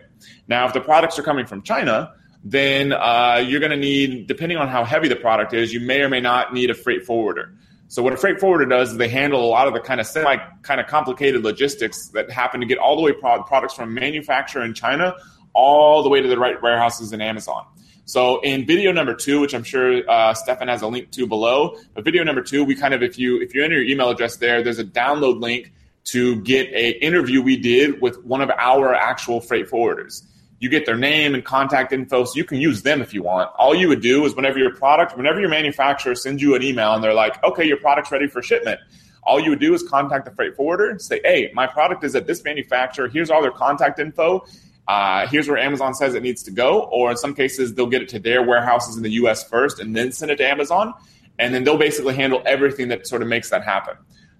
Now, 0.48 0.66
if 0.66 0.72
the 0.72 0.80
products 0.80 1.18
are 1.18 1.22
coming 1.22 1.46
from 1.46 1.62
China, 1.62 2.12
then 2.44 2.92
uh, 2.92 3.42
you're 3.44 3.60
going 3.60 3.72
to 3.72 3.76
need, 3.76 4.26
depending 4.26 4.58
on 4.58 4.68
how 4.68 4.84
heavy 4.84 5.08
the 5.08 5.16
product 5.16 5.52
is, 5.52 5.72
you 5.72 5.80
may 5.80 6.00
or 6.00 6.08
may 6.08 6.20
not 6.20 6.52
need 6.52 6.70
a 6.70 6.74
freight 6.74 7.04
forwarder. 7.04 7.52
So 7.88 8.02
what 8.02 8.12
a 8.12 8.16
freight 8.16 8.40
forwarder 8.40 8.66
does 8.66 8.92
is 8.92 8.98
they 8.98 9.08
handle 9.08 9.44
a 9.44 9.46
lot 9.46 9.68
of 9.68 9.74
the 9.74 9.80
kind 9.80 10.00
of 10.00 10.06
semi 10.06 10.36
kind 10.62 10.80
of 10.80 10.86
complicated 10.86 11.42
logistics 11.42 12.08
that 12.08 12.30
happen 12.30 12.60
to 12.60 12.66
get 12.66 12.78
all 12.78 12.96
the 12.96 13.02
way 13.02 13.12
pro- 13.12 13.42
products 13.44 13.74
from 13.74 13.94
manufacturer 13.94 14.64
in 14.64 14.74
China 14.74 15.14
all 15.56 16.02
the 16.02 16.08
way 16.08 16.20
to 16.20 16.28
the 16.28 16.38
right 16.38 16.60
warehouses 16.62 17.12
in 17.12 17.20
Amazon. 17.20 17.64
So 18.06 18.40
in 18.40 18.64
video 18.66 18.92
number 18.92 19.14
two, 19.14 19.40
which 19.40 19.52
I'm 19.52 19.64
sure 19.64 20.08
uh, 20.08 20.32
Stefan 20.32 20.68
has 20.68 20.82
a 20.82 20.86
link 20.86 21.10
to 21.10 21.26
below, 21.26 21.76
but 21.92 22.04
video 22.04 22.22
number 22.22 22.40
two, 22.40 22.64
we 22.64 22.76
kind 22.76 22.94
of 22.94 23.02
if 23.02 23.18
you 23.18 23.42
if 23.42 23.52
you 23.52 23.64
enter 23.64 23.74
your 23.74 23.84
email 23.84 24.10
address 24.10 24.36
there, 24.36 24.62
there's 24.62 24.78
a 24.78 24.84
download 24.84 25.40
link 25.40 25.72
to 26.04 26.40
get 26.42 26.68
a 26.68 26.90
interview 27.04 27.42
we 27.42 27.56
did 27.56 28.00
with 28.00 28.24
one 28.24 28.40
of 28.40 28.50
our 28.50 28.94
actual 28.94 29.40
freight 29.40 29.68
forwarders. 29.68 30.22
You 30.60 30.68
get 30.68 30.86
their 30.86 30.96
name 30.96 31.34
and 31.34 31.44
contact 31.44 31.92
info, 31.92 32.24
so 32.24 32.36
you 32.36 32.44
can 32.44 32.60
use 32.60 32.82
them 32.82 33.02
if 33.02 33.12
you 33.12 33.24
want. 33.24 33.50
All 33.58 33.74
you 33.74 33.88
would 33.88 34.02
do 34.02 34.24
is 34.24 34.36
whenever 34.36 34.60
your 34.60 34.72
product, 34.72 35.16
whenever 35.16 35.40
your 35.40 35.50
manufacturer 35.50 36.14
sends 36.14 36.40
you 36.40 36.54
an 36.54 36.62
email 36.62 36.94
and 36.94 37.02
they're 37.02 37.12
like, 37.12 37.42
"Okay, 37.42 37.64
your 37.64 37.78
product's 37.78 38.12
ready 38.12 38.28
for 38.28 38.40
shipment." 38.40 38.78
All 39.24 39.40
you 39.40 39.50
would 39.50 39.58
do 39.58 39.74
is 39.74 39.82
contact 39.82 40.26
the 40.26 40.30
freight 40.30 40.54
forwarder, 40.54 40.96
say, 41.00 41.20
"Hey, 41.24 41.50
my 41.52 41.66
product 41.66 42.04
is 42.04 42.14
at 42.14 42.28
this 42.28 42.44
manufacturer. 42.44 43.08
Here's 43.08 43.30
all 43.30 43.42
their 43.42 43.50
contact 43.50 43.98
info 43.98 44.46
uh, 44.88 45.26
here's 45.28 45.48
where 45.48 45.58
Amazon 45.58 45.94
says 45.94 46.14
it 46.14 46.22
needs 46.22 46.42
to 46.44 46.50
go. 46.50 46.84
Or 46.84 47.10
in 47.10 47.16
some 47.16 47.34
cases, 47.34 47.74
they'll 47.74 47.86
get 47.86 48.02
it 48.02 48.08
to 48.10 48.18
their 48.18 48.42
warehouses 48.42 48.96
in 48.96 49.02
the 49.02 49.12
US 49.12 49.48
first 49.48 49.80
and 49.80 49.94
then 49.96 50.12
send 50.12 50.30
it 50.30 50.36
to 50.36 50.46
Amazon. 50.46 50.94
And 51.38 51.54
then 51.54 51.64
they'll 51.64 51.78
basically 51.78 52.14
handle 52.14 52.42
everything 52.46 52.88
that 52.88 53.06
sort 53.06 53.22
of 53.22 53.28
makes 53.28 53.50
that 53.50 53.62
happen. 53.62 53.96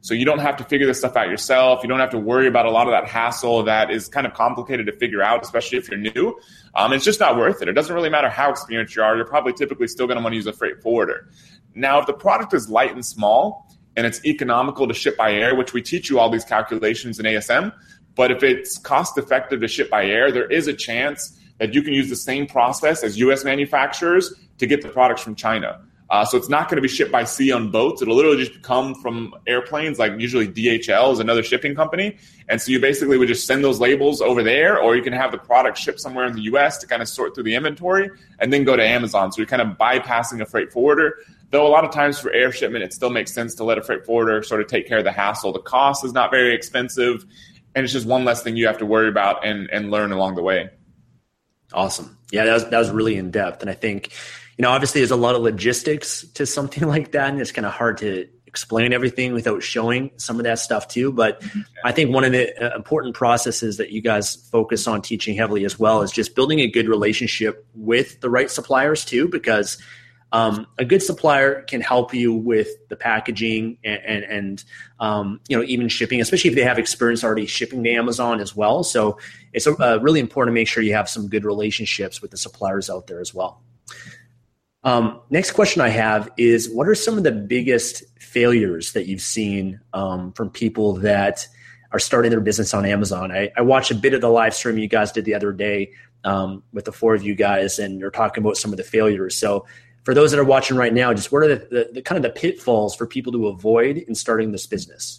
So 0.07 0.15
you 0.15 0.25
don't 0.25 0.39
have 0.39 0.57
to 0.59 0.65
figure 0.65 0.87
this 0.87 1.01
stuff 1.01 1.17
out 1.17 1.29
yourself. 1.29 1.83
You 1.83 1.89
don't 1.89 1.99
have 1.99 2.11
to 2.11 2.19
worry 2.19 2.47
about 2.47 2.65
a 2.65 2.71
lot 2.71 2.87
of 2.87 2.93
that 2.93 3.09
hassle 3.09 3.65
that 3.65 3.91
is 3.91 4.09
kind 4.09 4.25
of 4.25 4.35
complicated 4.35 4.87
to 4.87 4.93
figure 4.93 5.21
out, 5.21 5.43
especially 5.43 5.79
if 5.79 5.91
you're 5.91 5.99
new. 5.99 6.39
Um, 6.77 6.93
it's 6.93 7.05
just 7.05 7.19
not 7.19 7.37
worth 7.37 7.61
it. 7.61 7.69
It 7.69 7.73
doesn't 7.73 7.93
really 7.93 8.09
matter 8.09 8.29
how 8.29 8.51
experienced 8.51 8.95
you 8.95 9.03
are. 9.03 9.17
You're 9.17 9.27
probably 9.27 9.53
typically 9.53 9.89
still 9.89 10.07
going 10.07 10.17
to 10.17 10.23
want 10.23 10.33
to 10.33 10.37
use 10.37 10.47
a 10.47 10.53
freight 10.53 10.81
forwarder. 10.81 11.29
Now, 11.75 11.99
if 11.99 12.07
the 12.07 12.13
product 12.13 12.55
is 12.55 12.71
light 12.71 12.93
and 12.93 13.05
small 13.05 13.69
and 13.97 14.07
it's 14.07 14.25
economical 14.25 14.87
to 14.87 14.95
ship 14.95 15.17
by 15.17 15.33
air, 15.33 15.57
which 15.57 15.73
we 15.73 15.83
teach 15.83 16.09
you 16.09 16.21
all 16.21 16.31
these 16.31 16.45
calculations 16.45 17.19
in 17.19 17.27
ASM, 17.27 17.73
but 18.17 18.31
if 18.31 18.43
it's 18.43 18.79
cost 18.79 19.17
effective 19.19 19.61
to 19.61 19.69
ship 19.69 19.89
by 19.91 20.07
air, 20.07 20.33
there 20.33 20.47
is 20.51 20.67
a 20.67 20.73
chance 20.73 21.39
that 21.59 21.75
you 21.75 21.83
can 21.83 21.93
use 21.93 22.09
the 22.09 22.17
same 22.17 22.47
process 22.47 23.05
as 23.05 23.19
US 23.19 23.45
manufacturers 23.45 24.35
to 24.59 24.67
get 24.67 24.83
the 24.83 24.89
products 24.89 25.23
from 25.23 25.35
China. 25.35 25.81
Uh, 26.09 26.25
so 26.25 26.37
it's 26.37 26.49
not 26.49 26.69
going 26.69 26.77
to 26.77 26.83
be 26.83 26.89
shipped 26.89 27.11
by 27.11 27.25
sea 27.25 27.51
on 27.51 27.71
boats. 27.71 28.01
It'll 28.01 28.15
literally 28.15 28.45
just 28.45 28.63
come 28.63 28.95
from 28.95 29.35
airplanes, 29.47 29.99
like 29.99 30.13
usually 30.19 30.47
DHL 30.47 31.13
is 31.13 31.19
another 31.19 31.43
shipping 31.43 31.75
company. 31.75 32.17
And 32.49 32.63
so 32.63 32.71
you 32.71 32.79
basically 32.79 33.19
would 33.19 33.27
just 33.27 33.45
send 33.45 33.65
those 33.65 33.81
labels 33.81 34.21
over 34.21 34.43
there, 34.43 34.81
or 34.81 34.95
you 34.95 35.03
can 35.03 35.13
have 35.13 35.33
the 35.33 35.39
product 35.39 35.79
shipped 35.79 35.99
somewhere 36.01 36.25
in 36.27 36.35
the 36.35 36.43
US 36.43 36.79
to 36.79 36.87
kind 36.87 37.03
of 37.03 37.09
sort 37.09 37.35
through 37.35 37.45
the 37.45 37.57
inventory 37.57 38.09
and 38.39 38.53
then 38.53 38.63
go 38.63 38.77
to 38.77 38.85
Amazon. 38.85 39.33
So 39.33 39.39
you're 39.39 39.49
kind 39.49 39.63
of 39.63 39.77
bypassing 39.77 40.41
a 40.41 40.47
freight 40.47 40.73
forwarder. 40.73 41.17
Though 41.51 41.67
a 41.67 41.71
lot 41.71 41.85
of 41.85 41.91
times 41.91 42.19
for 42.21 42.31
air 42.33 42.53
shipment, 42.53 42.85
it 42.85 42.93
still 42.93 43.11
makes 43.11 43.33
sense 43.33 43.57
to 43.57 43.65
let 43.65 43.77
a 43.79 43.83
freight 43.83 44.05
forwarder 44.05 44.43
sort 44.45 44.61
of 44.61 44.69
take 44.69 44.87
care 44.87 44.99
of 44.99 45.05
the 45.05 45.13
hassle. 45.13 45.53
The 45.53 45.61
cost 45.61 46.05
is 46.05 46.13
not 46.13 46.31
very 46.31 46.55
expensive 46.55 47.25
and 47.77 47.85
it's 47.85 47.93
just 47.93 48.07
one 48.07 48.25
less 48.25 48.43
thing 48.43 48.57
you 48.57 48.67
have 48.67 48.79
to 48.79 48.87
worry 48.87 49.09
about 49.09 49.47
and 49.47 49.69
and 49.71 49.91
learn 49.93 50.11
along 50.11 50.35
the 50.35 50.43
way. 50.43 50.71
Awesome. 51.73 52.19
Yeah, 52.33 52.47
that 52.47 52.55
was 52.55 52.69
that 52.71 52.79
was 52.79 52.91
really 52.91 53.17
in 53.17 53.31
depth, 53.31 53.61
and 53.61 53.71
I 53.71 53.75
think 53.75 54.11
you 54.57 54.63
know 54.63 54.71
obviously 54.71 55.03
there's 55.03 55.11
a 55.13 55.17
lot 55.17 55.37
of 55.37 55.43
logistics 55.43 56.27
to 56.33 56.47
something 56.47 56.89
like 56.89 57.13
that, 57.13 57.29
and 57.29 57.41
it's 57.41 57.53
kind 57.53 57.67
of 57.67 57.73
hard 57.73 57.99
to 57.99 58.27
explain 58.47 58.95
everything 58.95 59.35
without 59.35 59.63
showing 59.63 60.11
some 60.17 60.39
of 60.39 60.45
that 60.45 60.59
stuff 60.59 60.89
too. 60.89 61.13
But 61.13 61.45
I 61.85 61.93
think 61.93 62.15
one 62.15 62.25
of 62.25 62.33
the 62.33 62.57
uh, 62.59 62.75
important 62.75 63.15
processes 63.15 63.77
that 63.77 63.91
you 63.91 64.01
guys 64.01 64.35
focus 64.35 64.87
on 64.87 65.03
teaching 65.03 65.37
heavily 65.37 65.67
as 65.67 65.79
well 65.79 66.01
is 66.01 66.11
just 66.11 66.35
building 66.35 66.61
a 66.61 66.67
good 66.67 66.89
relationship 66.89 67.67
with 67.75 68.19
the 68.23 68.31
right 68.31 68.51
suppliers 68.51 69.05
too, 69.05 69.29
because 69.29 69.77
um, 70.33 70.67
a 70.79 70.85
good 70.85 71.03
supplier 71.03 71.63
can 71.63 71.81
help 71.81 72.13
you 72.13 72.35
with 72.35 72.69
the 72.89 72.97
packaging 72.97 73.79
and, 73.85 74.01
and, 74.05 74.25
and 74.25 74.65
um, 75.01 75.41
you 75.49 75.57
know 75.57 75.63
even 75.65 75.89
shipping, 75.89 76.21
especially 76.21 76.51
if 76.51 76.57
they 76.57 76.65
have 76.65 76.79
experience 76.79 77.23
already 77.23 77.47
shipping 77.47 77.85
to 77.85 77.91
Amazon 77.91 78.41
as 78.41 78.55
well. 78.55 78.83
So 78.83 79.19
it's 79.53 79.67
uh, 79.67 79.99
really 80.01 80.21
important 80.21 80.55
to 80.55 80.61
make 80.61 80.69
sure 80.69 80.83
you 80.83 80.95
have 80.95 81.09
some 81.09 81.29
good 81.29 81.45
relationships 81.45 82.21
with 82.21 82.33
the 82.33 82.37
suppliers 82.37 82.91
out 82.91 83.07
there 83.07 83.21
as 83.21 83.33
well. 83.33 83.63
Um, 84.87 85.21
next 85.31 85.53
question 85.53 85.83
I 85.83 85.89
have 85.89 86.31
is 86.37 86.71
what 86.71 86.87
are 86.87 86.95
some 86.95 87.19
of 87.19 87.25
the 87.25 87.33
biggest 87.33 88.05
failures 88.21 88.93
that 88.93 89.07
you've 89.07 89.21
seen 89.21 89.81
um, 89.93 90.33
from 90.33 90.49
people 90.51 90.93
that 90.95 91.49
are 91.91 91.99
starting 91.99 92.31
their 92.31 92.41
business 92.41 92.73
on 92.73 92.87
Amazon? 92.87 93.33
I, 93.33 93.51
I, 93.57 93.63
watched 93.63 93.91
a 93.91 93.97
bit 93.97 94.15
of 94.15 94.21
the 94.21 94.29
live 94.29 94.55
stream 94.55 94.79
you 94.79 94.87
guys 94.87 95.11
did 95.11 95.25
the 95.25 95.35
other 95.35 95.51
day 95.51 95.91
um, 96.23 96.63
with 96.73 96.85
the 96.85 96.93
four 96.93 97.15
of 97.15 97.25
you 97.25 97.35
guys, 97.35 97.81
and 97.81 97.99
you're 97.99 98.13
talking 98.13 98.45
about 98.45 98.57
some 98.57 98.73
of 98.73 98.77
the 98.77 98.85
failures. 98.85 99.37
So, 99.37 99.67
for 100.07 100.15
those 100.15 100.31
that 100.31 100.39
are 100.39 100.45
watching 100.45 100.77
right 100.77 100.95
now, 100.95 101.13
just 101.13 101.33
what 101.33 101.43
are 101.43 101.49
the, 101.49 101.67
the, 101.69 101.91
the 101.95 102.01
kind 102.01 102.17
of 102.17 102.23
the 102.23 102.31
pitfalls 102.31 102.95
for 102.95 103.09
people 103.09 103.33
to 103.33 103.49
avoid 103.49 103.97
in 103.97 104.15
starting 104.15 104.53
this 104.53 104.65
business? 104.65 105.19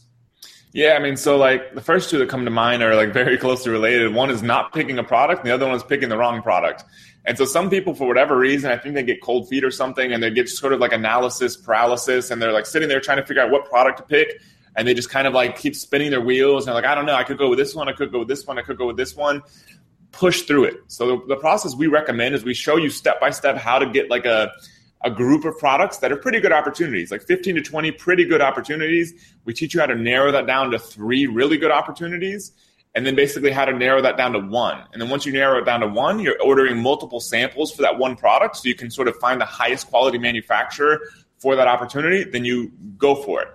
Yeah, 0.72 0.94
I 0.94 1.00
mean, 1.00 1.18
so 1.18 1.36
like 1.36 1.76
the 1.76 1.82
first 1.82 2.10
two 2.10 2.18
that 2.20 2.30
come 2.30 2.46
to 2.46 2.52
mind 2.52 2.82
are 2.82 2.96
like 2.96 3.12
very 3.12 3.38
closely 3.46 3.70
related. 3.70 4.16
One 4.16 4.30
is 4.30 4.42
not 4.42 4.72
picking 4.72 4.98
a 4.98 5.04
product, 5.04 5.42
and 5.42 5.50
the 5.50 5.54
other 5.54 5.66
one 5.68 5.76
is 5.76 5.84
picking 5.84 6.08
the 6.08 6.18
wrong 6.18 6.42
product. 6.42 6.86
And 7.26 7.38
so 7.38 7.44
some 7.44 7.70
people, 7.70 7.96
for 7.96 8.08
whatever 8.08 8.38
reason, 8.38 8.72
I 8.72 8.78
think 8.78 8.96
they 8.96 9.04
get 9.04 9.22
cold 9.22 9.50
feet 9.50 9.66
or 9.66 9.72
something, 9.72 10.14
and 10.14 10.24
they 10.24 10.32
get 10.32 10.48
sort 10.48 10.72
of 10.72 10.80
like 10.80 10.94
analysis 10.94 11.58
paralysis, 11.58 12.32
and 12.32 12.42
they're 12.42 12.54
like 12.54 12.66
sitting 12.66 12.88
there 12.88 13.02
trying 13.02 13.18
to 13.18 13.26
figure 13.26 13.44
out 13.44 13.52
what 13.52 13.66
product 13.66 13.98
to 13.98 14.04
pick, 14.04 14.40
and 14.78 14.88
they 14.88 14.94
just 14.94 15.10
kind 15.10 15.28
of 15.28 15.34
like 15.34 15.58
keep 15.58 15.76
spinning 15.76 16.12
their 16.12 16.22
wheels, 16.22 16.66
and 16.66 16.68
they're 16.70 16.82
like, 16.82 16.90
I 16.90 16.96
don't 16.96 17.06
know, 17.06 17.16
I 17.16 17.26
could 17.26 17.38
go 17.38 17.50
with 17.50 17.60
this 17.60 17.76
one, 17.76 17.90
I 17.90 17.92
could 17.92 18.10
go 18.10 18.20
with 18.20 18.30
this 18.30 18.48
one, 18.48 18.58
I 18.58 18.62
could 18.62 18.78
go 18.78 18.88
with 18.88 18.96
this 18.96 19.18
one. 19.18 19.42
Push 20.14 20.44
through 20.44 20.64
it. 20.64 20.76
So 20.88 21.18
the, 21.18 21.26
the 21.28 21.36
process 21.36 21.76
we 21.76 21.88
recommend 21.88 22.34
is 22.34 22.46
we 22.46 22.54
show 22.54 22.78
you 22.78 22.90
step 22.90 23.20
by 23.20 23.32
step 23.32 23.58
how 23.58 23.78
to 23.78 23.86
get 23.86 24.10
like 24.10 24.26
a 24.26 24.50
a 25.08 25.10
group 25.10 25.46
of 25.46 25.58
products 25.58 26.00
that 26.00 26.12
are 26.12 26.18
pretty 26.18 26.42
good 26.42 26.52
opportunities, 26.52 27.12
like 27.12 27.24
15 27.24 27.56
to 27.56 27.62
20 27.62 27.92
pretty 27.94 28.26
good 28.26 28.42
opportunities. 28.42 29.14
We 29.46 29.54
teach 29.54 29.74
you 29.74 29.80
how 29.80 29.86
to 29.86 29.96
narrow 29.96 30.34
that 30.34 30.48
down 30.48 30.70
to 30.72 30.80
three 30.80 31.28
really 31.28 31.56
good 31.56 31.72
opportunities 31.72 32.52
and 32.94 33.06
then 33.06 33.16
basically 33.16 33.52
how 33.52 33.64
to 33.64 33.72
narrow 33.72 34.02
that 34.02 34.18
down 34.18 34.34
to 34.34 34.40
one. 34.40 34.84
And 34.92 35.02
then 35.02 35.08
once 35.08 35.26
you 35.26 35.32
narrow 35.32 35.60
it 35.60 35.66
down 35.66 35.80
to 35.80 35.88
one, 35.88 36.20
you're 36.20 36.42
ordering 36.42 36.84
multiple 36.84 37.22
samples 37.22 37.72
for 37.72 37.84
that 37.84 37.98
one 37.98 38.18
product 38.18 38.58
so 38.58 38.68
you 38.68 38.76
can 38.76 38.92
sort 38.92 39.08
of 39.08 39.16
find 39.16 39.40
the 39.40 39.46
highest 39.46 39.88
quality 39.88 40.18
manufacturer 40.18 41.00
for 41.40 41.56
that 41.56 41.68
opportunity, 41.68 42.26
then 42.26 42.44
you 42.44 42.74
go 42.98 43.16
for 43.16 43.44
it. 43.44 43.48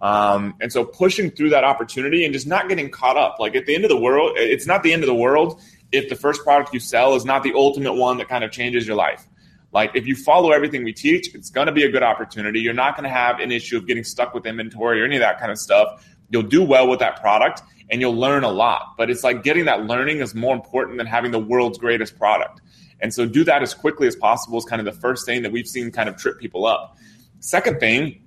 Um, 0.00 0.56
and 0.60 0.70
so 0.70 0.84
pushing 0.84 1.30
through 1.30 1.50
that 1.50 1.64
opportunity 1.64 2.24
and 2.24 2.34
just 2.34 2.46
not 2.46 2.68
getting 2.68 2.90
caught 2.90 3.16
up. 3.16 3.36
Like 3.38 3.56
at 3.56 3.64
the 3.64 3.74
end 3.74 3.84
of 3.84 3.88
the 3.88 3.96
world, 3.96 4.32
it's 4.36 4.66
not 4.66 4.82
the 4.82 4.92
end 4.92 5.04
of 5.04 5.06
the 5.06 5.14
world 5.14 5.62
if 5.90 6.10
the 6.10 6.16
first 6.16 6.42
product 6.42 6.74
you 6.74 6.80
sell 6.80 7.14
is 7.14 7.24
not 7.24 7.42
the 7.42 7.54
ultimate 7.54 7.94
one 7.94 8.18
that 8.18 8.28
kind 8.28 8.44
of 8.44 8.50
changes 8.50 8.86
your 8.86 8.96
life. 8.96 9.26
Like 9.72 9.90
if 9.94 10.06
you 10.06 10.16
follow 10.16 10.50
everything 10.50 10.84
we 10.84 10.92
teach, 10.92 11.34
it's 11.34 11.50
going 11.50 11.66
to 11.66 11.72
be 11.72 11.84
a 11.84 11.90
good 11.90 12.02
opportunity. 12.02 12.60
You're 12.60 12.74
not 12.74 12.96
going 12.96 13.04
to 13.04 13.14
have 13.14 13.38
an 13.40 13.52
issue 13.52 13.76
of 13.76 13.86
getting 13.86 14.04
stuck 14.04 14.34
with 14.34 14.46
inventory 14.46 15.02
or 15.02 15.04
any 15.04 15.16
of 15.16 15.20
that 15.20 15.38
kind 15.38 15.52
of 15.52 15.58
stuff. 15.58 16.06
You'll 16.30 16.42
do 16.42 16.62
well 16.62 16.88
with 16.88 17.00
that 17.00 17.20
product 17.20 17.62
and 17.90 18.00
you'll 18.00 18.16
learn 18.16 18.44
a 18.44 18.50
lot. 18.50 18.94
But 18.96 19.10
it's 19.10 19.24
like 19.24 19.42
getting 19.42 19.66
that 19.66 19.84
learning 19.84 20.20
is 20.20 20.34
more 20.34 20.54
important 20.54 20.98
than 20.98 21.06
having 21.06 21.30
the 21.30 21.38
world's 21.38 21.78
greatest 21.78 22.18
product. 22.18 22.60
And 23.00 23.12
so 23.12 23.26
do 23.26 23.44
that 23.44 23.62
as 23.62 23.74
quickly 23.74 24.06
as 24.06 24.16
possible 24.16 24.58
is 24.58 24.64
kind 24.64 24.80
of 24.80 24.86
the 24.86 25.00
first 25.00 25.26
thing 25.26 25.42
that 25.42 25.52
we've 25.52 25.68
seen 25.68 25.90
kind 25.90 26.08
of 26.08 26.16
trip 26.16 26.38
people 26.38 26.66
up. 26.66 26.96
Second 27.40 27.78
thing 27.78 28.22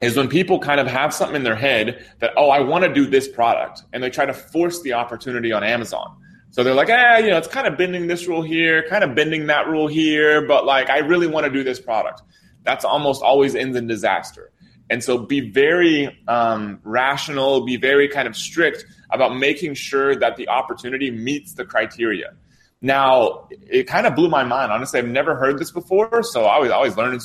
is 0.00 0.16
when 0.16 0.28
people 0.28 0.58
kind 0.58 0.80
of 0.80 0.86
have 0.86 1.14
something 1.14 1.36
in 1.36 1.44
their 1.44 1.56
head 1.56 2.06
that, 2.20 2.32
oh, 2.36 2.50
I 2.50 2.60
want 2.60 2.84
to 2.84 2.92
do 2.92 3.06
this 3.06 3.28
product, 3.28 3.82
and 3.92 4.02
they 4.02 4.10
try 4.10 4.26
to 4.26 4.34
force 4.34 4.82
the 4.82 4.94
opportunity 4.94 5.52
on 5.52 5.62
Amazon. 5.62 6.16
So 6.52 6.62
they're 6.62 6.74
like, 6.74 6.90
ah, 6.90 7.16
you 7.16 7.30
know, 7.30 7.38
it's 7.38 7.48
kind 7.48 7.66
of 7.66 7.78
bending 7.78 8.08
this 8.08 8.28
rule 8.28 8.42
here, 8.42 8.86
kind 8.86 9.02
of 9.02 9.14
bending 9.14 9.46
that 9.46 9.68
rule 9.68 9.88
here, 9.88 10.46
but 10.46 10.66
like, 10.66 10.90
I 10.90 10.98
really 10.98 11.26
want 11.26 11.46
to 11.46 11.50
do 11.50 11.64
this 11.64 11.80
product. 11.80 12.20
That's 12.62 12.84
almost 12.84 13.22
always 13.22 13.54
ends 13.54 13.74
in 13.74 13.86
disaster. 13.86 14.52
And 14.90 15.02
so 15.02 15.16
be 15.16 15.40
very 15.50 16.22
um, 16.28 16.78
rational, 16.84 17.64
be 17.64 17.78
very 17.78 18.06
kind 18.06 18.28
of 18.28 18.36
strict 18.36 18.84
about 19.10 19.34
making 19.34 19.74
sure 19.74 20.14
that 20.14 20.36
the 20.36 20.48
opportunity 20.48 21.10
meets 21.10 21.54
the 21.54 21.64
criteria. 21.64 22.34
Now, 22.82 23.48
it 23.50 23.84
kind 23.84 24.06
of 24.06 24.14
blew 24.14 24.28
my 24.28 24.44
mind. 24.44 24.72
Honestly, 24.72 24.98
I've 24.98 25.06
never 25.06 25.36
heard 25.36 25.58
this 25.58 25.70
before, 25.70 26.22
so 26.22 26.44
I 26.44 26.58
was 26.58 26.70
always 26.70 26.98
learning 26.98 27.20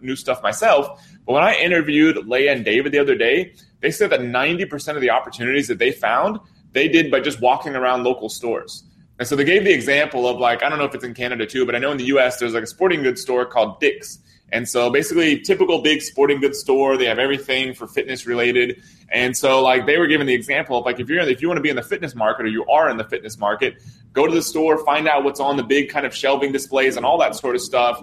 new 0.00 0.14
stuff 0.14 0.40
myself. 0.40 1.02
But 1.26 1.32
when 1.32 1.42
I 1.42 1.54
interviewed 1.54 2.28
Leah 2.28 2.52
and 2.52 2.64
David 2.64 2.92
the 2.92 3.00
other 3.00 3.16
day, 3.16 3.54
they 3.80 3.90
said 3.90 4.10
that 4.10 4.20
90% 4.20 4.94
of 4.94 5.00
the 5.00 5.10
opportunities 5.10 5.66
that 5.66 5.78
they 5.78 5.90
found, 5.90 6.38
they 6.72 6.88
did 6.88 7.10
by 7.10 7.20
just 7.20 7.40
walking 7.40 7.74
around 7.74 8.04
local 8.04 8.28
stores. 8.28 8.84
And 9.18 9.26
so 9.26 9.34
they 9.34 9.44
gave 9.44 9.64
the 9.64 9.72
example 9.72 10.28
of 10.28 10.38
like, 10.38 10.62
I 10.62 10.68
don't 10.68 10.78
know 10.78 10.84
if 10.84 10.94
it's 10.94 11.04
in 11.04 11.14
Canada 11.14 11.44
too, 11.44 11.66
but 11.66 11.74
I 11.74 11.78
know 11.78 11.90
in 11.90 11.98
the 11.98 12.04
US 12.04 12.38
there's 12.38 12.54
like 12.54 12.62
a 12.62 12.68
sporting 12.68 13.02
goods 13.02 13.20
store 13.20 13.44
called 13.44 13.80
Dick's. 13.80 14.18
And 14.50 14.66
so 14.66 14.88
basically, 14.88 15.40
typical 15.40 15.82
big 15.82 16.00
sporting 16.00 16.40
goods 16.40 16.58
store, 16.58 16.96
they 16.96 17.04
have 17.04 17.18
everything 17.18 17.74
for 17.74 17.86
fitness 17.86 18.26
related. 18.26 18.82
And 19.10 19.36
so, 19.36 19.62
like 19.62 19.84
they 19.84 19.98
were 19.98 20.06
giving 20.06 20.26
the 20.26 20.34
example 20.34 20.78
of 20.78 20.86
like 20.86 21.00
if 21.00 21.08
you're 21.08 21.20
in, 21.20 21.28
if 21.28 21.42
you 21.42 21.48
want 21.48 21.58
to 21.58 21.62
be 21.62 21.68
in 21.68 21.76
the 21.76 21.82
fitness 21.82 22.14
market 22.14 22.46
or 22.46 22.48
you 22.48 22.64
are 22.66 22.88
in 22.88 22.96
the 22.96 23.04
fitness 23.04 23.38
market, 23.38 23.82
go 24.14 24.26
to 24.26 24.34
the 24.34 24.40
store, 24.40 24.82
find 24.84 25.06
out 25.06 25.22
what's 25.22 25.40
on 25.40 25.58
the 25.58 25.62
big 25.62 25.90
kind 25.90 26.06
of 26.06 26.14
shelving 26.14 26.50
displays 26.50 26.96
and 26.96 27.04
all 27.04 27.18
that 27.18 27.36
sort 27.36 27.56
of 27.56 27.60
stuff. 27.60 28.02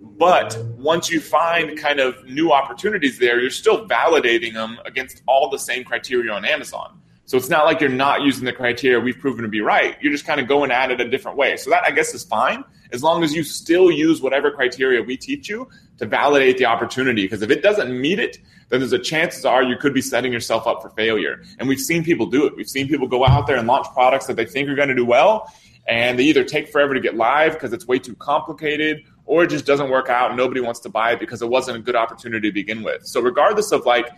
But 0.00 0.58
once 0.76 1.10
you 1.10 1.20
find 1.20 1.78
kind 1.78 2.00
of 2.00 2.24
new 2.24 2.50
opportunities 2.50 3.18
there, 3.18 3.40
you're 3.40 3.50
still 3.50 3.86
validating 3.86 4.54
them 4.54 4.78
against 4.84 5.22
all 5.28 5.48
the 5.48 5.58
same 5.58 5.84
criteria 5.84 6.32
on 6.32 6.44
Amazon. 6.44 7.00
So 7.28 7.36
it's 7.36 7.50
not 7.50 7.66
like 7.66 7.82
you're 7.82 7.90
not 7.90 8.22
using 8.22 8.46
the 8.46 8.54
criteria 8.54 8.98
we've 8.98 9.18
proven 9.18 9.42
to 9.42 9.48
be 9.48 9.60
right. 9.60 9.98
You're 10.00 10.12
just 10.12 10.24
kind 10.24 10.40
of 10.40 10.48
going 10.48 10.70
at 10.70 10.90
it 10.90 10.98
a 10.98 11.06
different 11.06 11.36
way. 11.36 11.58
So 11.58 11.68
that 11.68 11.84
I 11.84 11.90
guess 11.90 12.14
is 12.14 12.24
fine 12.24 12.64
as 12.90 13.02
long 13.02 13.22
as 13.22 13.34
you 13.34 13.42
still 13.42 13.90
use 13.90 14.22
whatever 14.22 14.50
criteria 14.50 15.02
we 15.02 15.18
teach 15.18 15.46
you 15.46 15.68
to 15.98 16.06
validate 16.06 16.56
the 16.56 16.64
opportunity. 16.64 17.24
Because 17.24 17.42
if 17.42 17.50
it 17.50 17.62
doesn't 17.62 18.00
meet 18.00 18.18
it, 18.18 18.38
then 18.70 18.80
there's 18.80 18.94
a 18.94 18.98
chances 18.98 19.44
are 19.44 19.62
you 19.62 19.76
could 19.76 19.92
be 19.92 20.00
setting 20.00 20.32
yourself 20.32 20.66
up 20.66 20.80
for 20.80 20.88
failure. 20.88 21.42
And 21.58 21.68
we've 21.68 21.78
seen 21.78 22.02
people 22.02 22.24
do 22.24 22.46
it. 22.46 22.56
We've 22.56 22.66
seen 22.66 22.88
people 22.88 23.06
go 23.06 23.26
out 23.26 23.46
there 23.46 23.58
and 23.58 23.68
launch 23.68 23.88
products 23.92 24.24
that 24.24 24.36
they 24.36 24.46
think 24.46 24.66
are 24.70 24.74
going 24.74 24.88
to 24.88 24.94
do 24.94 25.04
well, 25.04 25.52
and 25.86 26.18
they 26.18 26.22
either 26.22 26.44
take 26.44 26.68
forever 26.68 26.94
to 26.94 27.00
get 27.00 27.14
live 27.14 27.52
because 27.52 27.74
it's 27.74 27.86
way 27.86 27.98
too 27.98 28.14
complicated 28.14 29.02
or 29.26 29.44
it 29.44 29.48
just 29.50 29.66
doesn't 29.66 29.90
work 29.90 30.08
out 30.08 30.30
and 30.30 30.38
nobody 30.38 30.62
wants 30.62 30.80
to 30.80 30.88
buy 30.88 31.12
it 31.12 31.20
because 31.20 31.42
it 31.42 31.48
wasn't 31.48 31.76
a 31.76 31.80
good 31.80 31.94
opportunity 31.94 32.48
to 32.48 32.54
begin 32.54 32.82
with. 32.82 33.06
So 33.06 33.20
regardless 33.20 33.70
of 33.72 33.84
like 33.84 34.08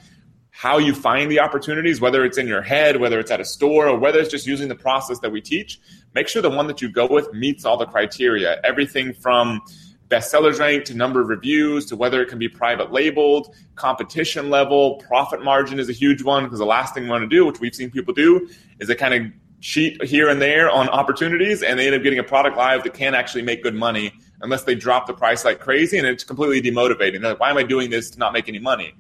how 0.51 0.78
you 0.78 0.94
find 0.94 1.30
the 1.30 1.40
opportunities, 1.40 2.01
whether 2.01 2.24
it's 2.24 2.36
in 2.36 2.46
your 2.46 2.62
head, 2.62 3.01
whether 3.01 3.18
it's 3.18 3.30
at 3.30 3.40
a 3.40 3.44
store, 3.44 3.88
or 3.88 3.98
whether 3.98 4.18
it's 4.18 4.30
just 4.30 4.46
using 4.46 4.68
the 4.68 4.74
process 4.74 5.18
that 5.20 5.30
we 5.30 5.40
teach, 5.40 5.80
make 6.14 6.28
sure 6.28 6.42
the 6.42 6.51
one 6.51 6.66
that 6.66 6.82
you 6.82 6.88
go 6.88 7.07
with 7.07 7.32
meets 7.32 7.64
all 7.64 7.76
the 7.76 7.86
criteria. 7.86 8.61
Everything 8.64 9.12
from 9.12 9.61
bestsellers 10.09 10.59
rank 10.59 10.84
to 10.84 10.94
number 10.94 11.20
of 11.20 11.28
reviews 11.28 11.86
to 11.86 11.96
whether 11.96 12.20
it 12.20 12.28
can 12.28 12.38
be 12.38 12.48
private 12.48 12.92
labeled, 12.92 13.55
competition 13.76 14.51
level, 14.51 14.96
profit 15.07 15.42
margin 15.42 15.78
is 15.78 15.88
a 15.88 15.92
huge 15.92 16.22
one 16.22 16.44
because 16.44 16.59
the 16.59 16.66
last 16.66 16.94
thing 16.94 17.05
we 17.05 17.11
want 17.11 17.22
to 17.22 17.28
do, 17.28 17.46
which 17.46 17.61
we've 17.61 17.74
seen 17.74 17.90
people 17.90 18.12
do, 18.12 18.48
is 18.80 18.88
they 18.88 18.96
kind 18.96 19.14
of 19.14 19.32
cheat 19.61 20.03
here 20.03 20.28
and 20.28 20.42
there 20.42 20.68
on 20.68 20.88
opportunities 20.88 21.62
and 21.62 21.78
they 21.78 21.86
end 21.86 21.94
up 21.94 22.03
getting 22.03 22.18
a 22.18 22.24
product 22.24 22.57
live 22.57 22.82
that 22.82 22.92
can't 22.94 23.14
actually 23.14 23.42
make 23.42 23.62
good 23.62 23.74
money 23.74 24.12
unless 24.40 24.64
they 24.64 24.74
drop 24.74 25.07
the 25.07 25.12
price 25.12 25.44
like 25.44 25.61
crazy 25.61 25.96
and 25.96 26.07
it's 26.07 26.24
completely 26.24 26.61
demotivating. 26.61 27.20
They're 27.20 27.30
like, 27.30 27.40
why 27.40 27.51
am 27.51 27.59
I 27.59 27.62
doing 27.62 27.90
this 27.90 28.11
to 28.11 28.18
not 28.18 28.32
make 28.32 28.48
any 28.48 28.59
money? 28.59 28.94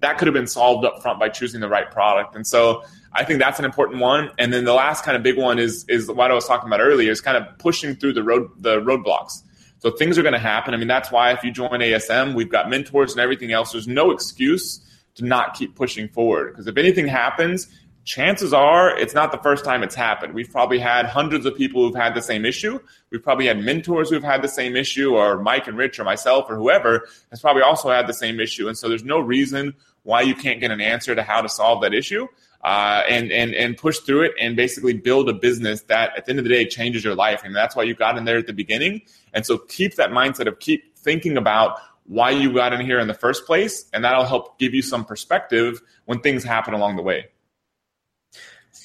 That 0.00 0.18
could 0.18 0.26
have 0.26 0.34
been 0.34 0.46
solved 0.46 0.84
up 0.84 1.02
front 1.02 1.18
by 1.18 1.28
choosing 1.28 1.60
the 1.60 1.68
right 1.68 1.90
product. 1.90 2.36
And 2.36 2.46
so 2.46 2.84
I 3.12 3.24
think 3.24 3.40
that's 3.40 3.58
an 3.58 3.64
important 3.64 4.00
one. 4.00 4.30
And 4.38 4.52
then 4.52 4.64
the 4.64 4.74
last 4.74 5.04
kind 5.04 5.16
of 5.16 5.22
big 5.22 5.36
one 5.36 5.58
is 5.58 5.84
is 5.88 6.10
what 6.10 6.30
I 6.30 6.34
was 6.34 6.46
talking 6.46 6.68
about 6.68 6.80
earlier 6.80 7.10
is 7.10 7.20
kind 7.20 7.36
of 7.36 7.58
pushing 7.58 7.94
through 7.96 8.12
the 8.12 8.22
road 8.22 8.50
the 8.58 8.80
roadblocks. 8.80 9.42
So 9.80 9.90
things 9.92 10.18
are 10.18 10.22
going 10.22 10.34
to 10.34 10.40
happen. 10.40 10.74
I 10.74 10.76
mean, 10.76 10.88
that's 10.88 11.10
why 11.10 11.32
if 11.32 11.44
you 11.44 11.52
join 11.52 11.70
ASM, 11.70 12.34
we've 12.34 12.50
got 12.50 12.68
mentors 12.68 13.12
and 13.12 13.20
everything 13.20 13.52
else. 13.52 13.72
There's 13.72 13.86
no 13.86 14.10
excuse 14.10 14.80
to 15.14 15.24
not 15.24 15.54
keep 15.54 15.76
pushing 15.76 16.08
forward 16.08 16.52
because 16.52 16.66
if 16.66 16.76
anything 16.76 17.06
happens, 17.06 17.68
chances 18.08 18.54
are 18.54 18.98
it's 18.98 19.12
not 19.12 19.32
the 19.32 19.38
first 19.38 19.66
time 19.66 19.82
it's 19.82 19.94
happened. 19.94 20.32
We've 20.32 20.50
probably 20.50 20.78
had 20.78 21.04
hundreds 21.04 21.44
of 21.44 21.54
people 21.54 21.86
who've 21.86 21.94
had 21.94 22.14
the 22.14 22.22
same 22.22 22.46
issue. 22.46 22.80
We've 23.10 23.22
probably 23.22 23.46
had 23.46 23.58
mentors 23.58 24.08
who've 24.08 24.24
had 24.24 24.40
the 24.40 24.48
same 24.48 24.76
issue, 24.76 25.14
or 25.14 25.42
Mike 25.42 25.68
and 25.68 25.76
Rich 25.76 26.00
or 26.00 26.04
myself 26.04 26.46
or 26.48 26.56
whoever 26.56 27.06
has 27.30 27.40
probably 27.42 27.62
also 27.62 27.90
had 27.90 28.06
the 28.06 28.14
same 28.14 28.40
issue. 28.40 28.66
And 28.66 28.78
so 28.78 28.88
there's 28.88 29.04
no 29.04 29.18
reason 29.18 29.74
why 30.04 30.22
you 30.22 30.34
can't 30.34 30.58
get 30.58 30.70
an 30.70 30.80
answer 30.80 31.14
to 31.14 31.22
how 31.22 31.42
to 31.42 31.50
solve 31.50 31.82
that 31.82 31.92
issue. 31.92 32.26
Uh, 32.64 33.02
and 33.08 33.30
and 33.30 33.54
and 33.54 33.76
push 33.76 33.98
through 33.98 34.22
it 34.22 34.32
and 34.40 34.56
basically 34.56 34.92
build 34.92 35.28
a 35.28 35.32
business 35.32 35.82
that 35.82 36.10
at 36.16 36.24
the 36.24 36.30
end 36.30 36.40
of 36.40 36.44
the 36.44 36.50
day 36.50 36.66
changes 36.66 37.04
your 37.04 37.14
life. 37.14 37.42
And 37.44 37.54
that's 37.54 37.76
why 37.76 37.84
you 37.84 37.94
got 37.94 38.16
in 38.16 38.24
there 38.24 38.38
at 38.38 38.46
the 38.46 38.52
beginning. 38.52 39.02
And 39.34 39.46
so 39.46 39.58
keep 39.58 39.94
that 39.96 40.10
mindset 40.10 40.48
of 40.48 40.58
keep 40.58 40.96
thinking 40.96 41.36
about 41.36 41.78
why 42.06 42.30
you 42.30 42.52
got 42.54 42.72
in 42.72 42.80
here 42.80 42.98
in 42.98 43.06
the 43.06 43.14
first 43.14 43.46
place, 43.46 43.84
and 43.92 44.02
that'll 44.02 44.24
help 44.24 44.58
give 44.58 44.72
you 44.72 44.82
some 44.82 45.04
perspective 45.04 45.80
when 46.06 46.20
things 46.20 46.42
happen 46.42 46.72
along 46.72 46.96
the 46.96 47.02
way. 47.02 47.26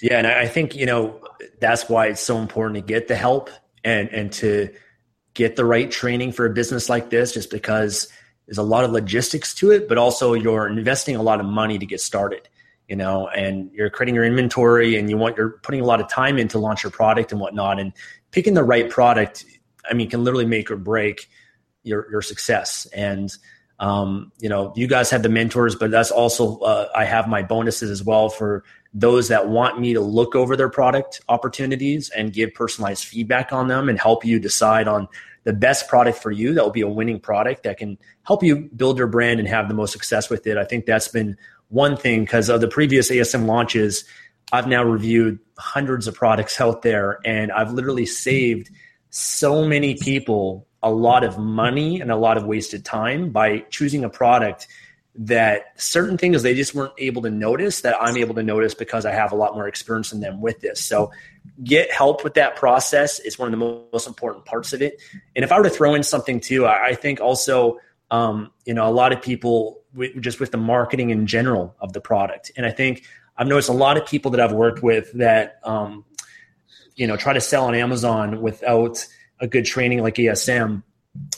Yeah, 0.04 0.18
and 0.18 0.28
I 0.28 0.48
think 0.48 0.76
you 0.76 0.86
know 0.86 1.18
that's 1.62 1.88
why 1.88 2.08
it's 2.08 2.20
so 2.20 2.38
important 2.38 2.76
to 2.76 2.82
get 2.82 3.08
the 3.08 3.16
help 3.16 3.50
and 3.86 4.10
and 4.10 4.34
to 4.34 4.70
get 5.34 5.56
the 5.56 5.64
right 5.64 5.90
training 5.90 6.34
for 6.34 6.46
a 6.46 6.50
business 6.50 6.90
like 6.90 7.10
this, 7.10 7.32
just 7.32 7.50
because 7.50 8.10
there's 8.46 8.58
a 8.58 8.64
lot 8.64 8.84
of 8.84 8.92
logistics 8.92 9.54
to 9.56 9.72
it, 9.72 9.88
but 9.88 9.98
also 9.98 10.34
you're 10.34 10.68
investing 10.68 11.16
a 11.16 11.24
lot 11.24 11.40
of 11.40 11.46
money 11.46 11.80
to 11.80 11.86
get 11.86 12.02
started. 12.02 12.50
You 12.90 12.98
know, 12.98 13.30
and 13.30 13.72
you're 13.72 13.90
creating 13.90 14.16
your 14.16 14.26
inventory, 14.26 14.98
and 14.98 15.10
you 15.10 15.16
want 15.16 15.38
you're 15.38 15.52
putting 15.64 15.80
a 15.80 15.86
lot 15.86 16.02
of 16.02 16.10
time 16.10 16.38
in 16.38 16.50
to 16.50 16.60
launch 16.60 16.84
your 16.84 16.92
product 16.92 17.32
and 17.32 17.40
whatnot, 17.40 17.80
and 17.80 17.94
picking 18.32 18.56
the 18.56 18.64
right 18.64 18.90
product. 18.90 19.46
I 19.90 19.94
mean, 19.94 20.10
can 20.10 20.26
literally 20.26 20.46
make 20.46 20.70
or 20.70 20.76
break 20.76 21.30
your 21.84 22.12
your 22.12 22.22
success. 22.22 22.88
And 22.94 23.34
um, 23.80 24.34
you 24.42 24.50
know, 24.50 24.74
you 24.76 24.88
guys 24.88 25.10
have 25.12 25.24
the 25.24 25.30
mentors, 25.30 25.76
but 25.76 25.92
that's 25.92 26.12
also 26.12 26.58
uh, 26.60 26.90
I 26.94 27.06
have 27.06 27.30
my 27.30 27.42
bonuses 27.42 27.90
as 27.90 28.04
well 28.04 28.28
for 28.28 28.66
those 28.94 29.30
that 29.30 29.50
want 29.50 29.80
me 29.80 29.94
to 29.94 30.02
look 30.02 30.36
over 30.36 30.56
their 30.56 30.70
product 30.70 31.22
opportunities 31.28 32.10
and 32.10 32.32
give 32.32 32.54
personalized 32.54 33.06
feedback 33.06 33.52
on 33.52 33.68
them 33.68 33.90
and 33.90 34.00
help 34.00 34.24
you 34.24 34.40
decide 34.40 34.88
on 34.88 35.08
the 35.46 35.54
best 35.54 35.88
product 35.88 36.18
for 36.20 36.32
you 36.32 36.54
that 36.54 36.64
will 36.64 36.72
be 36.72 36.82
a 36.82 36.88
winning 36.88 37.20
product 37.20 37.64
that 37.64 37.78
can 37.78 37.98
help 38.24 38.44
you 38.44 38.70
build 38.76 38.98
your 38.98 39.08
brand 39.08 39.40
and 39.40 39.50
have 39.50 39.68
the 39.68 39.74
most 39.74 39.92
success 39.92 40.30
with 40.30 40.46
it. 40.48 40.58
I 40.58 40.64
think 40.64 40.86
that's 40.86 41.08
been 41.08 41.38
one 41.70 41.98
thing 41.98 42.22
because 42.24 42.50
of 42.50 42.62
the 42.62 42.68
previous 42.68 43.10
ASM 43.10 43.46
launches. 43.46 44.06
I've 44.52 44.68
now 44.68 44.84
reviewed 44.84 45.40
hundreds 45.58 46.08
of 46.08 46.14
products 46.14 46.62
out 46.62 46.84
there 46.84 47.20
and 47.26 47.52
I've 47.52 47.74
literally 47.74 48.06
saved 48.06 48.70
so 49.10 49.66
many 49.66 49.96
people 49.96 50.68
a 50.82 50.92
lot 50.92 51.24
of 51.24 51.38
money 51.38 52.02
and 52.02 52.12
a 52.12 52.16
lot 52.16 52.38
of 52.38 52.46
wasted 52.46 52.84
time 52.84 53.32
by 53.32 53.60
choosing 53.70 54.04
a 54.04 54.10
product 54.10 54.68
that 55.16 55.80
certain 55.80 56.18
things 56.18 56.42
they 56.42 56.56
just 56.56 56.74
weren't 56.74 56.94
able 56.98 57.22
to 57.22 57.30
notice 57.30 57.82
that 57.82 57.96
I'm 58.02 58.18
able 58.18 58.34
to 58.36 58.44
notice 58.44 58.74
because 58.74 59.06
I 59.06 59.12
have 59.12 59.32
a 59.32 59.36
lot 59.36 59.54
more 59.54 59.68
experience 59.68 60.10
than 60.10 60.22
them 60.22 60.42
with 60.42 60.60
this. 60.62 60.84
So 60.84 61.12
get 61.64 61.92
help 61.92 62.24
with 62.24 62.34
that 62.34 62.56
process 62.56 63.20
is 63.20 63.38
one 63.38 63.54
of 63.54 63.60
the 63.60 63.86
most 63.92 64.08
important 64.08 64.46
parts 64.46 64.74
of 64.74 64.82
it. 64.82 65.00
And 65.36 65.46
if 65.46 65.52
I 65.52 65.58
were 65.58 65.66
to 65.66 65.70
throw 65.70 65.94
in 65.94 66.02
something 66.04 66.40
too, 66.40 66.66
I 66.66 66.96
think 66.96 67.22
also, 67.22 67.80
um, 68.10 68.52
you 68.66 68.74
know, 68.74 68.88
a 68.88 68.92
lot 68.92 69.12
of 69.12 69.22
people 69.22 69.82
just 70.20 70.40
with 70.40 70.52
the 70.52 70.58
marketing 70.58 71.12
in 71.12 71.28
general 71.28 71.76
of 71.80 71.94
the 71.94 72.02
product. 72.02 72.52
And 72.58 72.66
I 72.66 72.72
think 72.72 73.06
I've 73.38 73.48
noticed 73.48 73.70
a 73.70 73.74
lot 73.74 73.98
of 73.98 74.08
people 74.08 74.32
that 74.32 74.40
I've 74.40 74.54
worked 74.54 74.82
with 74.82 75.12
that, 75.14 75.60
um, 75.64 76.06
you 76.96 77.06
know, 77.06 77.18
try 77.18 77.34
to 77.34 77.42
sell 77.42 77.66
on 77.66 77.76
Amazon 77.76 78.42
without 78.42 79.06
a 79.40 79.48
good 79.48 79.66
training 79.66 80.02
like 80.02 80.16
ASM. 80.16 80.82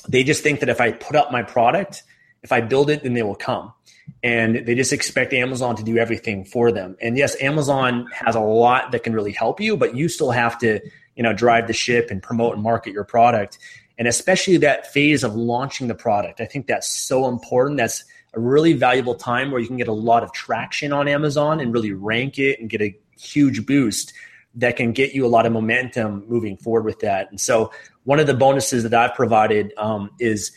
They 0.07 0.23
just 0.23 0.43
think 0.43 0.61
that 0.61 0.69
if 0.69 0.79
I 0.79 0.91
put 0.91 1.17
up 1.17 1.31
my 1.31 1.43
product, 1.43 2.03
if 2.45 2.51
I 2.51 2.61
build 2.61 2.91
it, 2.91 3.01
then 3.01 3.15
they 3.15 3.23
will 3.23 3.35
come. 3.35 3.73
And 4.21 4.67
they 4.67 4.75
just 4.75 4.93
expect 4.93 5.33
Amazon 5.33 5.75
to 5.77 5.83
do 5.83 5.97
everything 5.97 6.45
for 6.45 6.71
them. 6.71 6.95
And 7.01 7.17
yes, 7.17 7.35
Amazon 7.41 8.07
has 8.13 8.35
a 8.35 8.39
lot 8.39 8.91
that 8.91 9.03
can 9.03 9.13
really 9.13 9.31
help 9.31 9.59
you, 9.59 9.75
but 9.75 9.95
you 9.95 10.07
still 10.07 10.29
have 10.29 10.59
to, 10.59 10.79
you 11.15 11.23
know, 11.23 11.33
drive 11.33 11.65
the 11.65 11.73
ship 11.73 12.11
and 12.11 12.21
promote 12.21 12.53
and 12.53 12.61
market 12.61 12.93
your 12.93 13.03
product. 13.03 13.57
And 13.97 14.07
especially 14.07 14.57
that 14.57 14.93
phase 14.93 15.23
of 15.23 15.35
launching 15.35 15.87
the 15.87 15.95
product. 15.95 16.39
I 16.39 16.45
think 16.45 16.67
that's 16.67 16.87
so 16.87 17.27
important. 17.27 17.77
That's 17.77 18.03
a 18.35 18.39
really 18.39 18.73
valuable 18.73 19.15
time 19.15 19.49
where 19.49 19.59
you 19.59 19.67
can 19.67 19.77
get 19.77 19.87
a 19.87 19.93
lot 19.93 20.21
of 20.21 20.31
traction 20.31 20.93
on 20.93 21.07
Amazon 21.07 21.59
and 21.59 21.73
really 21.73 21.93
rank 21.93 22.37
it 22.37 22.59
and 22.59 22.69
get 22.69 22.81
a 22.81 22.95
huge 23.17 23.65
boost 23.65 24.13
that 24.53 24.75
can 24.75 24.91
get 24.91 25.15
you 25.15 25.25
a 25.25 25.27
lot 25.27 25.47
of 25.47 25.51
momentum 25.51 26.25
moving 26.27 26.57
forward 26.57 26.85
with 26.85 26.99
that. 26.99 27.31
And 27.31 27.41
so, 27.41 27.71
one 28.03 28.19
of 28.19 28.27
the 28.27 28.35
bonuses 28.35 28.83
that 28.83 28.93
I've 28.93 29.15
provided 29.15 29.73
um, 29.77 30.11
is 30.19 30.51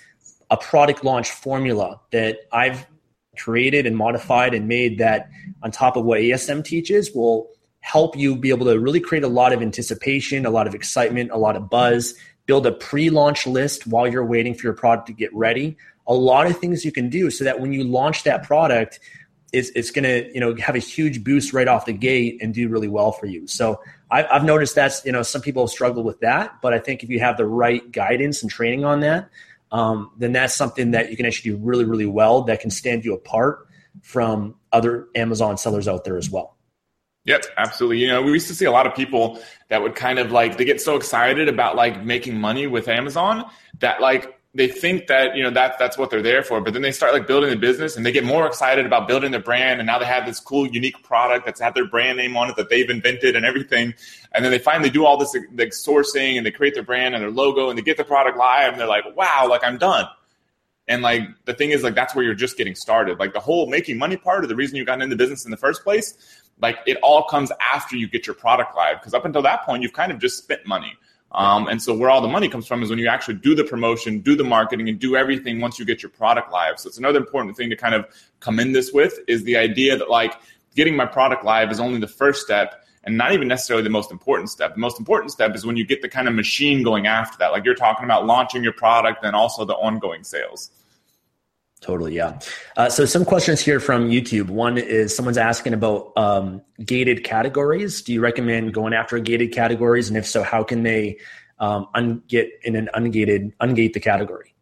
a 0.51 0.57
product 0.57 1.05
launch 1.05 1.31
formula 1.31 2.01
that 2.11 2.39
I've 2.53 2.87
created 3.39 3.87
and 3.87 3.97
modified 3.97 4.55
and 4.55 4.67
made 4.67 4.99
that 4.99 5.31
on 5.63 5.71
top 5.71 5.97
of 5.97 6.05
what 6.05 6.21
ASM 6.21 6.65
teaches 6.65 7.13
will 7.15 7.51
help 7.81 8.17
you 8.17 8.37
be 8.37 8.51
able 8.51 8.67
to 8.67 8.79
really 8.79 9.01
create 9.01 9.25
a 9.25 9.29
lot 9.29 9.53
of 9.53 9.63
anticipation, 9.63 10.45
a 10.45 10.51
lot 10.51 10.67
of 10.67 10.75
excitement, 10.75 11.31
a 11.31 11.39
lot 11.39 11.57
of 11.57 11.71
buzz, 11.71 12.15
build 12.47 12.67
a 12.67 12.73
pre-launch 12.73 13.47
list 13.47 13.87
while 13.87 14.07
you're 14.07 14.25
waiting 14.25 14.55
for 14.55 14.67
your 14.67 14.75
product 14.75 15.07
to 15.07 15.13
get 15.13 15.33
ready. 15.35 15.77
A 16.07 16.15
lot 16.15 16.47
of 16.47 16.59
things 16.59 16.85
you 16.85 16.93
can 16.93 17.09
do 17.09 17.31
so 17.31 17.45
that 17.45 17.61
when 17.61 17.73
you 17.73 17.85
launch 17.85 18.25
that 18.25 18.43
product, 18.43 18.99
it's, 19.53 19.71
it's 19.71 19.91
going 19.91 20.05
to 20.05 20.31
you 20.35 20.41
know 20.41 20.55
have 20.57 20.75
a 20.75 20.81
huge 20.81 21.25
boost 21.25 21.53
right 21.53 21.69
off 21.69 21.87
the 21.87 21.93
gate 21.93 22.39
and 22.43 22.53
do 22.53 22.69
really 22.69 22.89
well 22.89 23.13
for 23.13 23.27
you. 23.27 23.47
So 23.47 23.81
I've, 24.11 24.27
I've 24.31 24.45
noticed 24.45 24.75
that's 24.75 25.05
you 25.05 25.13
know 25.13 25.23
some 25.23 25.41
people 25.41 25.67
struggle 25.69 26.03
with 26.03 26.21
that, 26.21 26.61
but 26.61 26.75
I 26.75 26.79
think 26.79 27.03
if 27.03 27.09
you 27.09 27.21
have 27.21 27.37
the 27.37 27.47
right 27.47 27.91
guidance 27.91 28.43
and 28.43 28.51
training 28.51 28.85
on 28.85 29.01
that, 29.01 29.31
um, 29.71 30.11
then 30.19 30.33
that's 30.33 30.55
something 30.55 30.93
that 30.93 31.11
you 31.11 31.17
can 31.17 31.27
actually 31.27 31.53
do 31.53 31.57
really, 31.59 31.85
really 31.85 32.07
well 32.07 32.43
that 32.43 32.61
can 32.61 32.71
stand 32.71 33.05
you 33.05 33.15
apart 33.15 33.67
from 34.03 34.55
other 34.73 35.09
Amazon 35.15 35.59
sellers 35.59 35.89
out 35.89 36.05
there 36.05 36.17
as 36.17 36.31
well. 36.31 36.57
Yep, 37.25 37.45
absolutely. 37.59 37.99
You 37.99 38.09
know, 38.09 38.23
we 38.23 38.33
used 38.33 38.49
to 38.49 38.55
see 38.55 38.65
a 38.65 38.71
lot 38.71 38.87
of 38.87 38.95
people 38.95 39.39
that 39.69 39.83
would 39.83 39.95
kind 39.95 40.19
of 40.19 40.33
like 40.33 40.57
they 40.57 40.65
get 40.65 40.81
so 40.81 40.97
excited 40.97 41.49
about 41.49 41.77
like 41.77 42.03
making 42.03 42.41
money 42.41 42.67
with 42.67 42.89
Amazon 42.89 43.45
that 43.81 44.01
like 44.01 44.38
they 44.59 44.67
think 44.67 45.07
that 45.07 45.37
you 45.37 45.43
know 45.43 45.51
that 45.51 45.79
that's 45.79 45.97
what 45.97 46.11
they're 46.11 46.21
there 46.21 46.43
for 46.43 46.61
but 46.61 46.73
then 46.73 46.83
they 46.83 46.91
start 46.91 47.13
like 47.13 47.29
building 47.29 47.49
the 47.49 47.57
business 47.57 47.97
and 47.97 48.05
they 48.05 48.11
get 48.11 48.25
more 48.25 48.45
excited 48.45 48.85
about 48.85 49.07
building 49.07 49.31
their 49.31 49.41
brand 49.41 49.81
and 49.81 49.87
now 49.87 50.01
they 50.01 50.05
have 50.05 50.27
this 50.27 50.41
cool 50.41 50.67
unique 50.67 51.01
product 51.05 51.47
that's 51.47 51.61
had 51.61 51.75
their 51.75 51.87
brand 51.87 52.19
name 52.19 52.37
on 52.37 52.51
it 52.51 52.57
that 52.57 52.69
they've 52.69 52.91
invented 52.91 53.37
and 53.37 53.47
everything. 53.47 53.95
And 54.35 54.45
then 54.45 54.51
they 54.51 54.59
finally 54.59 54.91
do 54.91 55.07
all 55.07 55.17
this 55.17 55.35
like 55.55 55.71
sourcing 55.71 56.37
and 56.37 56.45
they 56.45 56.51
create 56.51 56.75
their 56.75 56.83
brand 56.83 57.15
and 57.15 57.23
their 57.23 57.31
logo 57.31 57.71
and 57.71 57.79
they 57.79 57.83
get 57.83 57.97
the 57.97 58.05
product 58.05 58.37
live 58.37 58.73
and 58.73 58.81
they're 58.81 58.89
like 58.89 59.05
wow 59.17 59.47
like 59.49 59.63
i'm 59.63 59.79
done. 59.79 60.07
And 60.89 61.03
like 61.03 61.23
the 61.45 61.55
thing 61.55 61.71
is 61.71 61.85
like 61.85 61.95
that's 61.95 62.17
where 62.17 62.25
you're 62.25 62.35
just 62.35 62.59
getting 62.59 62.75
started. 62.75 63.21
Like 63.21 63.35
the 63.35 63.41
whole 63.41 63.69
making 63.69 63.97
money 63.97 64.17
part 64.17 64.43
of 64.43 64.49
the 64.49 64.57
reason 64.57 64.77
you 64.77 64.85
got 64.85 65.01
into 65.01 65.15
business 65.15 65.45
in 65.45 65.53
the 65.53 65.57
first 65.57 65.85
place 65.85 66.43
like 66.61 66.79
it 66.87 66.99
all 67.05 67.23
comes 67.23 67.53
after 67.61 67.97
you 67.97 68.09
get 68.09 68.27
your 68.27 68.35
product 68.35 68.75
live 68.75 68.99
because 68.99 69.15
up 69.15 69.25
until 69.25 69.43
that 69.43 69.63
point 69.63 69.81
you've 69.81 69.93
kind 69.93 70.11
of 70.11 70.19
just 70.19 70.39
spent 70.39 70.67
money 70.67 70.93
um, 71.33 71.69
and 71.69 71.83
so 71.83 71.95
where 71.95 72.11
all 72.11 72.21
the 72.21 72.29
money 72.29 72.49
comes 72.49 72.67
from 72.67 72.83
is 72.83 72.91
when 72.91 72.99
you 72.99 73.09
actually 73.09 73.35
do 73.35 73.55
the 73.55 73.65
promotion, 73.65 74.21
do 74.21 74.35
the 74.35 74.45
marketing, 74.45 74.89
and 74.89 74.99
do 74.99 75.15
everything 75.15 75.61
once 75.61 75.79
you 75.79 75.85
get 75.85 76.03
your 76.03 76.11
product 76.11 76.51
live. 76.53 76.79
So 76.79 76.89
it's 76.89 76.99
another 76.99 77.19
important 77.19 77.57
thing 77.57 77.69
to 77.71 77.77
kind 77.77 77.95
of 77.95 78.07
come 78.41 78.59
in 78.59 78.73
this 78.73 78.93
with 78.93 79.19
is 79.29 79.45
the 79.45 79.57
idea 79.57 79.97
that 79.99 80.09
like 80.09 80.35
getting 80.75 80.97
my 80.97 81.07
product 81.07 81.45
live 81.45 81.71
is 81.71 81.81
only 81.81 81.99
the 81.99 82.09
first 82.09 82.43
step 82.43 82.85
and 83.05 83.17
not 83.17 83.33
even 83.33 83.47
necessarily 83.49 83.85
the 83.85 83.91
most 83.91 84.11
important 84.11 84.51
step. 84.51 84.75
The 84.75 84.81
most 84.81 84.99
important 84.99 85.33
step 85.33 85.55
is 85.55 85.67
when 85.67 85.77
you 85.77 85.85
get 85.85 86.03
the 86.03 86.09
kind 86.09 86.29
of 86.29 86.35
machine 86.35 86.83
going 86.83 87.07
after 87.07 87.37
that. 87.39 87.53
Like 87.53 87.65
you're 87.65 87.75
talking 87.75 88.05
about 88.05 88.27
launching 88.27 88.65
your 88.65 88.73
product 88.73 89.25
and 89.25 89.37
also 89.37 89.65
the 89.65 89.75
ongoing 89.75 90.25
sales. 90.25 90.71
Totally, 91.81 92.17
yeah. 92.17 92.39
Uh, 92.77 92.89
so 92.89 93.05
some 93.05 93.25
questions 93.25 93.61
here 93.61 93.79
from 93.79 94.11
YouTube. 94.11 94.49
One 94.51 94.79
is 94.79 95.15
someone's 95.15 95.39
asking 95.39 95.75
about 95.75 96.13
um, 96.17 96.61
gated 96.85 97.23
categories. 97.23 98.03
Do 98.03 98.13
you 98.13 98.21
recommend 98.21 98.75
going 98.75 98.93
after 98.93 99.19
gated 99.21 99.53
categories, 99.53 100.09
and 100.09 100.17
if 100.17 100.27
so, 100.27 100.43
how 100.43 100.65
can 100.65 100.83
they 100.83 101.19
um, 101.61 101.89
un- 101.95 102.23
get 102.27 102.51
in 102.63 102.75
an 102.75 102.89
ungated 102.95 103.53
ungate 103.61 103.93
the 103.93 104.01
category? 104.01 104.55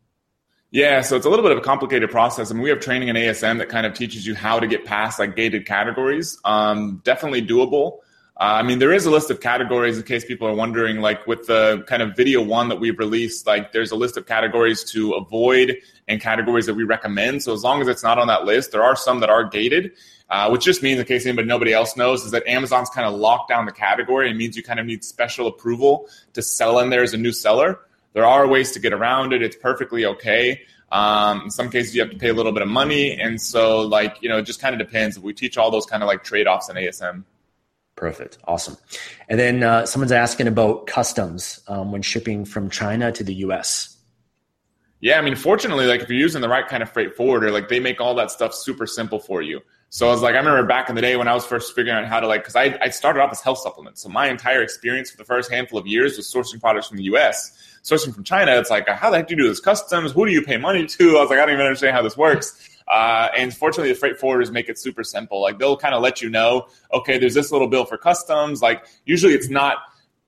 Yeah, 0.73 1.01
so 1.01 1.17
it's 1.17 1.25
a 1.25 1.31
little 1.31 1.45
bit 1.45 1.53
of 1.53 1.59
a 1.59 1.63
complicated 1.63 2.11
process. 2.11 2.51
I 2.51 2.55
mean, 2.55 2.63
we 2.63 2.69
have 2.69 2.81
training 2.81 3.09
in 3.09 3.17
ASM 3.17 3.59
that 3.59 3.71
kind 3.71 3.87
of 3.87 3.95
teaches 3.95 4.27
you 4.27 4.35
how 4.35 4.61
to 4.61 4.67
get 4.67 4.85
past 4.85 5.19
like 5.19 5.35
gated 5.35 5.65
categories. 5.65 6.39
Um, 6.45 7.01
definitely 7.03 7.41
doable. 7.41 8.01
Uh, 8.39 8.61
I 8.61 8.63
mean, 8.63 8.81
there 8.81 8.93
is 8.93 9.07
a 9.07 9.11
list 9.11 9.31
of 9.31 9.41
categories 9.41 9.97
in 9.97 10.03
case 10.03 10.23
people 10.23 10.47
are 10.47 10.55
wondering, 10.55 11.01
like 11.01 11.27
with 11.27 11.47
the 11.47 11.83
kind 11.87 12.03
of 12.03 12.15
video 12.15 12.43
one 12.43 12.69
that 12.69 12.79
we've 12.79 12.99
released, 12.99 13.47
like 13.47 13.73
there's 13.73 13.93
a 13.93 13.97
list 13.97 14.19
of 14.19 14.27
categories 14.27 14.85
to 14.93 15.13
avoid 15.15 15.75
and 16.07 16.21
categories 16.21 16.67
that 16.67 16.75
we 16.75 16.85
recommend. 16.85 17.43
So 17.43 17.55
as 17.55 17.63
long 17.63 17.81
as 17.81 17.89
it's 17.89 18.03
not 18.03 18.19
on 18.19 18.27
that 18.27 18.45
list, 18.45 18.73
there 18.73 18.83
are 18.83 18.95
some 18.95 19.21
that 19.21 19.31
are 19.31 19.45
gated, 19.45 19.93
uh, 20.29 20.51
which 20.51 20.65
just 20.65 20.83
means, 20.83 21.01
in 21.01 21.07
case 21.07 21.25
anybody 21.25 21.49
nobody 21.49 21.73
else 21.73 21.97
knows, 21.97 22.27
is 22.27 22.31
that 22.33 22.47
Amazon's 22.47 22.91
kind 22.91 23.07
of 23.07 23.19
locked 23.19 23.49
down 23.49 23.65
the 23.65 23.73
category. 23.73 24.31
It 24.31 24.35
means 24.35 24.55
you 24.55 24.63
kind 24.63 24.81
of 24.81 24.85
need 24.85 25.03
special 25.03 25.47
approval 25.47 26.07
to 26.35 26.43
sell 26.43 26.79
in 26.81 26.91
there 26.91 27.03
as 27.03 27.15
a 27.15 27.19
new 27.19 27.33
seller. 27.33 27.81
There 28.13 28.27
are 28.27 28.47
ways 28.47 28.71
to 28.73 28.81
get 28.81 28.93
around 28.93 29.33
it. 29.33 29.43
It's 29.43 29.57
perfectly 29.57 30.05
okay. 30.05 30.61
Um, 30.93 31.45
in 31.45 31.51
some 31.51 31.71
cases, 31.71 31.95
you 31.95 32.03
have 32.03 32.11
to 32.11 32.19
pay 32.19 32.29
a 32.29 32.35
little 32.35 32.53
bit 32.53 32.63
of 32.63 32.69
money, 32.69 33.19
and 33.19 33.41
so 33.41 33.81
like 33.81 34.19
you 34.21 34.29
know, 34.29 34.37
it 34.37 34.43
just 34.43 34.61
kind 34.61 34.79
of 34.79 34.87
depends. 34.87 35.19
We 35.19 35.33
teach 35.33 35.57
all 35.57 35.71
those 35.71 35.87
kind 35.87 36.03
of 36.03 36.07
like 36.07 36.23
trade 36.23 36.47
offs 36.47 36.69
in 36.69 36.77
ASM. 36.77 37.25
Perfect. 37.97 38.39
Awesome. 38.45 38.77
And 39.29 39.41
then 39.41 39.63
uh, 39.63 39.87
someone's 39.87 40.13
asking 40.13 40.47
about 40.47 40.87
customs 40.87 41.61
um, 41.67 41.93
when 41.93 42.03
shipping 42.03 42.45
from 42.45 42.71
China 42.71 43.11
to 43.13 43.25
the 43.25 43.35
US. 43.37 43.97
Yeah, 45.01 45.19
I 45.19 45.23
mean, 45.23 45.35
fortunately, 45.35 45.87
like 45.87 46.03
if 46.03 46.09
you're 46.09 46.19
using 46.19 46.41
the 46.41 46.49
right 46.49 46.67
kind 46.67 46.83
of 46.83 46.91
freight 46.91 47.17
forwarder, 47.17 47.51
like 47.51 47.69
they 47.69 47.81
make 47.81 48.01
all 48.01 48.15
that 48.15 48.31
stuff 48.31 48.55
super 48.55 48.87
simple 48.87 49.19
for 49.19 49.43
you. 49.43 49.61
So 49.89 50.09
I 50.09 50.11
was 50.11 50.21
like, 50.21 50.35
I 50.35 50.39
remember 50.39 50.67
back 50.67 50.89
in 50.89 50.95
the 50.95 51.01
day 51.01 51.17
when 51.17 51.29
I 51.29 51.35
was 51.35 51.47
first 51.47 51.75
figuring 51.75 51.97
out 51.97 52.07
how 52.07 52.21
to 52.21 52.27
like, 52.27 52.43
because 52.43 52.57
I, 52.57 52.77
I 52.83 52.89
started 52.91 53.21
off 53.21 53.31
as 53.31 53.41
health 53.41 53.59
supplements. 53.59 54.03
So 54.03 54.09
my 54.09 54.29
entire 54.29 54.63
experience 54.63 55.11
for 55.11 55.17
the 55.17 55.25
first 55.25 55.51
handful 55.51 55.79
of 55.79 55.87
years 55.87 56.17
was 56.17 56.31
sourcing 56.31 56.61
products 56.61 56.89
from 56.89 56.97
the 56.97 57.05
US. 57.05 57.53
Sourcing 57.83 58.13
from 58.13 58.25
China, 58.25 58.59
it's 58.59 58.69
like, 58.69 58.89
how 58.89 59.11
the 59.11 59.19
heck 59.19 59.29
do 59.29 59.35
you 59.35 59.43
do 59.43 59.49
this 59.49 59.61
customs? 59.61 60.13
Who 60.13 60.27
do 60.27 60.33
you 60.33 60.43
pay 60.43 60.57
money 60.57 60.87
to? 60.87 61.17
I 61.17 61.21
was 61.21 61.31
like, 61.31 61.39
I 61.39 61.47
don't 61.47 61.55
even 61.55 61.67
understand 61.67 61.95
how 61.95 62.03
this 62.03 62.17
works. 62.17 62.69
Uh, 62.89 63.29
and 63.37 63.55
fortunately, 63.55 63.93
the 63.93 63.99
freight 63.99 64.19
forwarders 64.19 64.51
make 64.51 64.69
it 64.69 64.79
super 64.79 65.03
simple. 65.03 65.41
Like 65.41 65.59
they'll 65.59 65.77
kind 65.77 65.95
of 65.95 66.03
let 66.03 66.23
you 66.23 66.31
know, 66.31 66.69
okay, 66.93 67.19
there's 67.19 67.35
this 67.35 67.51
little 67.51 67.69
bill 67.69 67.85
for 67.85 67.99
customs. 67.99 68.63
Like 68.63 68.87
usually 69.05 69.35
it's 69.35 69.49
not 69.49 69.79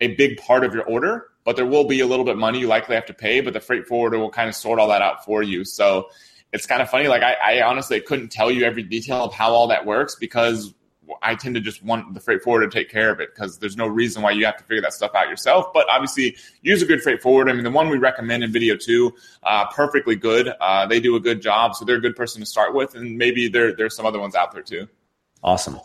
a 0.00 0.14
big 0.16 0.38
part 0.38 0.64
of 0.64 0.74
your 0.74 0.84
order, 0.84 1.28
but 1.44 1.56
there 1.56 1.66
will 1.66 1.84
be 1.84 2.00
a 2.00 2.06
little 2.06 2.24
bit 2.24 2.32
of 2.32 2.38
money 2.38 2.61
you 2.61 2.66
likely 2.66 2.94
have 2.94 3.06
to 3.06 3.14
pay, 3.14 3.40
but 3.40 3.52
the 3.52 3.61
freight 3.61 3.86
forwarder 3.86 4.18
will 4.18 4.30
kind 4.30 4.48
of 4.48 4.54
sort 4.54 4.78
all 4.78 4.88
that 4.88 5.02
out 5.02 5.24
for 5.24 5.42
you. 5.42 5.64
So 5.64 6.09
it's 6.52 6.66
kind 6.66 6.82
of 6.82 6.90
funny. 6.90 7.09
Like 7.09 7.22
I, 7.22 7.36
I 7.59 7.62
honestly 7.62 8.00
couldn't 8.00 8.30
tell 8.30 8.50
you 8.50 8.64
every 8.64 8.82
detail 8.82 9.24
of 9.24 9.34
how 9.34 9.52
all 9.52 9.68
that 9.68 9.86
works 9.86 10.14
because 10.14 10.74
I 11.22 11.34
tend 11.34 11.54
to 11.54 11.61
just 11.61 11.82
want 11.82 12.14
the 12.14 12.20
freight 12.20 12.42
forwarder 12.42 12.68
to 12.68 12.72
take 12.72 12.90
care 12.90 13.11
of 13.11 13.20
it 13.20 13.34
because 13.34 13.59
there's 13.59 13.76
no 13.76 13.86
reason 13.86 14.22
why 14.22 14.32
you 14.32 14.44
have 14.46 14.56
to 14.56 14.64
figure 14.64 14.82
that 14.82 14.92
stuff 14.92 15.12
out 15.14 15.28
yourself. 15.28 15.72
But 15.72 15.86
obviously, 15.90 16.36
use 16.62 16.82
a 16.82 16.86
good 16.86 17.02
freight 17.02 17.22
forwarder. 17.22 17.50
I 17.50 17.54
mean, 17.54 17.64
the 17.64 17.70
one 17.70 17.88
we 17.88 17.98
recommend 17.98 18.44
in 18.44 18.52
video 18.52 18.76
two, 18.76 19.14
uh, 19.42 19.66
perfectly 19.68 20.16
good. 20.16 20.52
Uh, 20.61 20.86
they 20.86 21.00
do 21.00 21.16
a 21.16 21.20
good 21.20 21.40
job, 21.42 21.74
so 21.74 21.84
they're 21.84 21.96
a 21.96 22.00
good 22.00 22.16
person 22.16 22.40
to 22.40 22.46
start 22.46 22.74
with, 22.74 22.94
and 22.94 23.16
maybe 23.16 23.48
there 23.48 23.74
there's 23.74 23.94
some 23.94 24.06
other 24.06 24.18
ones 24.18 24.34
out 24.34 24.52
there 24.52 24.62
too. 24.62 24.88
Awesome. 25.42 25.80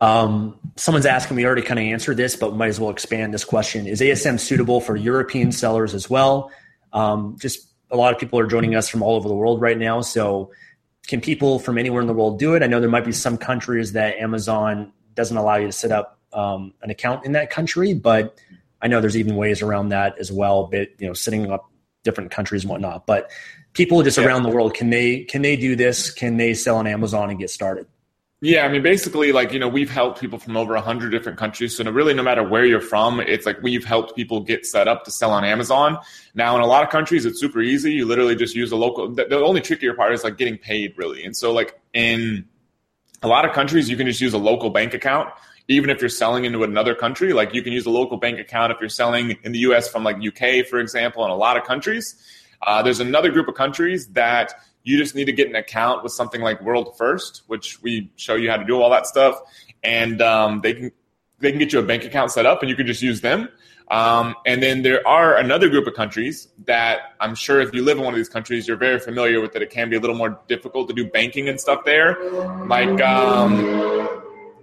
Um, 0.00 0.58
someone's 0.76 1.06
asking, 1.06 1.36
we 1.36 1.44
already 1.44 1.62
kind 1.62 1.80
of 1.80 1.84
answered 1.84 2.16
this, 2.16 2.36
but 2.36 2.54
might 2.54 2.68
as 2.68 2.78
well 2.78 2.90
expand 2.90 3.34
this 3.34 3.44
question. 3.44 3.86
Is 3.86 4.00
ASM 4.00 4.38
suitable 4.38 4.80
for 4.80 4.94
European 4.96 5.50
sellers 5.50 5.94
as 5.94 6.08
well? 6.08 6.52
Um, 6.92 7.36
just 7.40 7.68
a 7.90 7.96
lot 7.96 8.12
of 8.12 8.20
people 8.20 8.38
are 8.38 8.46
joining 8.46 8.74
us 8.74 8.88
from 8.88 9.02
all 9.02 9.16
over 9.16 9.28
the 9.28 9.34
world 9.34 9.60
right 9.60 9.78
now. 9.78 10.00
So, 10.02 10.52
can 11.08 11.22
people 11.22 11.58
from 11.58 11.78
anywhere 11.78 12.02
in 12.02 12.06
the 12.06 12.12
world 12.12 12.38
do 12.38 12.54
it? 12.54 12.62
I 12.62 12.66
know 12.66 12.80
there 12.80 12.90
might 12.90 13.04
be 13.04 13.12
some 13.12 13.38
countries 13.38 13.92
that 13.92 14.16
Amazon 14.18 14.92
doesn't 15.14 15.36
allow 15.36 15.56
you 15.56 15.66
to 15.66 15.72
set 15.72 15.90
up 15.90 16.20
um, 16.34 16.74
an 16.82 16.90
account 16.90 17.24
in 17.24 17.32
that 17.32 17.50
country, 17.50 17.94
but 17.94 18.38
I 18.82 18.88
know 18.88 19.00
there's 19.00 19.16
even 19.16 19.34
ways 19.34 19.62
around 19.62 19.88
that 19.88 20.18
as 20.18 20.30
well. 20.30 20.68
But 20.70 20.90
you 20.98 21.08
know, 21.08 21.14
setting 21.14 21.50
up 21.50 21.68
different 22.04 22.30
countries 22.30 22.62
and 22.62 22.70
whatnot. 22.70 23.06
But 23.06 23.30
people 23.72 24.02
just 24.02 24.18
yeah. 24.18 24.26
around 24.26 24.42
the 24.42 24.50
world 24.50 24.74
can 24.74 24.90
they 24.90 25.24
can 25.24 25.40
they 25.40 25.56
do 25.56 25.74
this? 25.74 26.10
Can 26.10 26.36
they 26.36 26.52
sell 26.52 26.76
on 26.76 26.86
Amazon 26.86 27.30
and 27.30 27.38
get 27.38 27.48
started? 27.48 27.86
Yeah, 28.40 28.64
I 28.64 28.68
mean, 28.68 28.82
basically, 28.82 29.32
like 29.32 29.52
you 29.52 29.58
know, 29.58 29.66
we've 29.66 29.90
helped 29.90 30.20
people 30.20 30.38
from 30.38 30.56
over 30.56 30.76
hundred 30.76 31.10
different 31.10 31.38
countries. 31.38 31.76
So 31.76 31.82
really, 31.90 32.14
no 32.14 32.22
matter 32.22 32.48
where 32.48 32.64
you're 32.64 32.80
from, 32.80 33.18
it's 33.18 33.44
like 33.44 33.60
we've 33.62 33.84
helped 33.84 34.14
people 34.14 34.40
get 34.40 34.64
set 34.64 34.86
up 34.86 35.04
to 35.06 35.10
sell 35.10 35.32
on 35.32 35.44
Amazon. 35.44 35.98
Now, 36.34 36.54
in 36.54 36.62
a 36.62 36.66
lot 36.66 36.84
of 36.84 36.90
countries, 36.90 37.26
it's 37.26 37.40
super 37.40 37.60
easy. 37.60 37.94
You 37.94 38.06
literally 38.06 38.36
just 38.36 38.54
use 38.54 38.70
a 38.70 38.76
local. 38.76 39.12
The, 39.12 39.24
the 39.24 39.38
only 39.38 39.60
trickier 39.60 39.92
part 39.92 40.14
is 40.14 40.22
like 40.22 40.36
getting 40.36 40.56
paid, 40.56 40.96
really. 40.96 41.24
And 41.24 41.36
so, 41.36 41.52
like 41.52 41.80
in 41.94 42.44
a 43.22 43.28
lot 43.28 43.44
of 43.44 43.52
countries, 43.52 43.90
you 43.90 43.96
can 43.96 44.06
just 44.06 44.20
use 44.20 44.34
a 44.34 44.38
local 44.38 44.70
bank 44.70 44.94
account. 44.94 45.30
Even 45.66 45.90
if 45.90 46.00
you're 46.00 46.08
selling 46.08 46.44
into 46.44 46.62
another 46.62 46.94
country, 46.94 47.32
like 47.32 47.52
you 47.54 47.62
can 47.62 47.72
use 47.72 47.86
a 47.86 47.90
local 47.90 48.18
bank 48.18 48.38
account 48.38 48.70
if 48.72 48.78
you're 48.80 48.88
selling 48.88 49.36
in 49.42 49.50
the 49.50 49.58
U.S. 49.60 49.88
from 49.88 50.04
like 50.04 50.16
UK, 50.16 50.64
for 50.64 50.78
example, 50.78 51.24
in 51.24 51.30
a 51.32 51.36
lot 51.36 51.56
of 51.56 51.64
countries. 51.64 52.14
Uh, 52.62 52.82
there's 52.82 53.00
another 53.00 53.30
group 53.30 53.48
of 53.48 53.54
countries 53.54 54.06
that 54.08 54.54
you 54.88 54.96
just 54.96 55.14
need 55.14 55.26
to 55.26 55.32
get 55.32 55.48
an 55.48 55.54
account 55.54 56.02
with 56.02 56.12
something 56.12 56.40
like 56.40 56.62
World 56.62 56.96
First, 56.96 57.42
which 57.46 57.82
we 57.82 58.10
show 58.16 58.36
you 58.36 58.50
how 58.50 58.56
to 58.56 58.64
do 58.64 58.80
all 58.80 58.88
that 58.88 59.06
stuff, 59.06 59.38
and 59.82 60.22
um, 60.22 60.62
they 60.62 60.72
can 60.72 60.92
they 61.40 61.50
can 61.50 61.58
get 61.58 61.74
you 61.74 61.78
a 61.78 61.82
bank 61.82 62.04
account 62.04 62.30
set 62.30 62.46
up, 62.46 62.62
and 62.62 62.70
you 62.70 62.74
can 62.74 62.86
just 62.86 63.02
use 63.02 63.20
them. 63.20 63.50
Um, 63.90 64.34
and 64.46 64.62
then 64.62 64.82
there 64.82 65.06
are 65.06 65.36
another 65.36 65.68
group 65.68 65.86
of 65.86 65.94
countries 65.94 66.48
that 66.64 67.14
I'm 67.20 67.34
sure 67.34 67.60
if 67.60 67.74
you 67.74 67.82
live 67.82 67.98
in 67.98 68.04
one 68.04 68.14
of 68.14 68.18
these 68.18 68.28
countries, 68.30 68.66
you're 68.66 68.78
very 68.78 68.98
familiar 68.98 69.40
with 69.42 69.52
that. 69.52 69.62
It 69.62 69.70
can 69.70 69.90
be 69.90 69.96
a 69.96 70.00
little 70.00 70.16
more 70.16 70.40
difficult 70.48 70.88
to 70.88 70.94
do 70.94 71.06
banking 71.06 71.50
and 71.50 71.60
stuff 71.60 71.84
there, 71.84 72.16
like 72.66 73.00
um, 73.02 74.22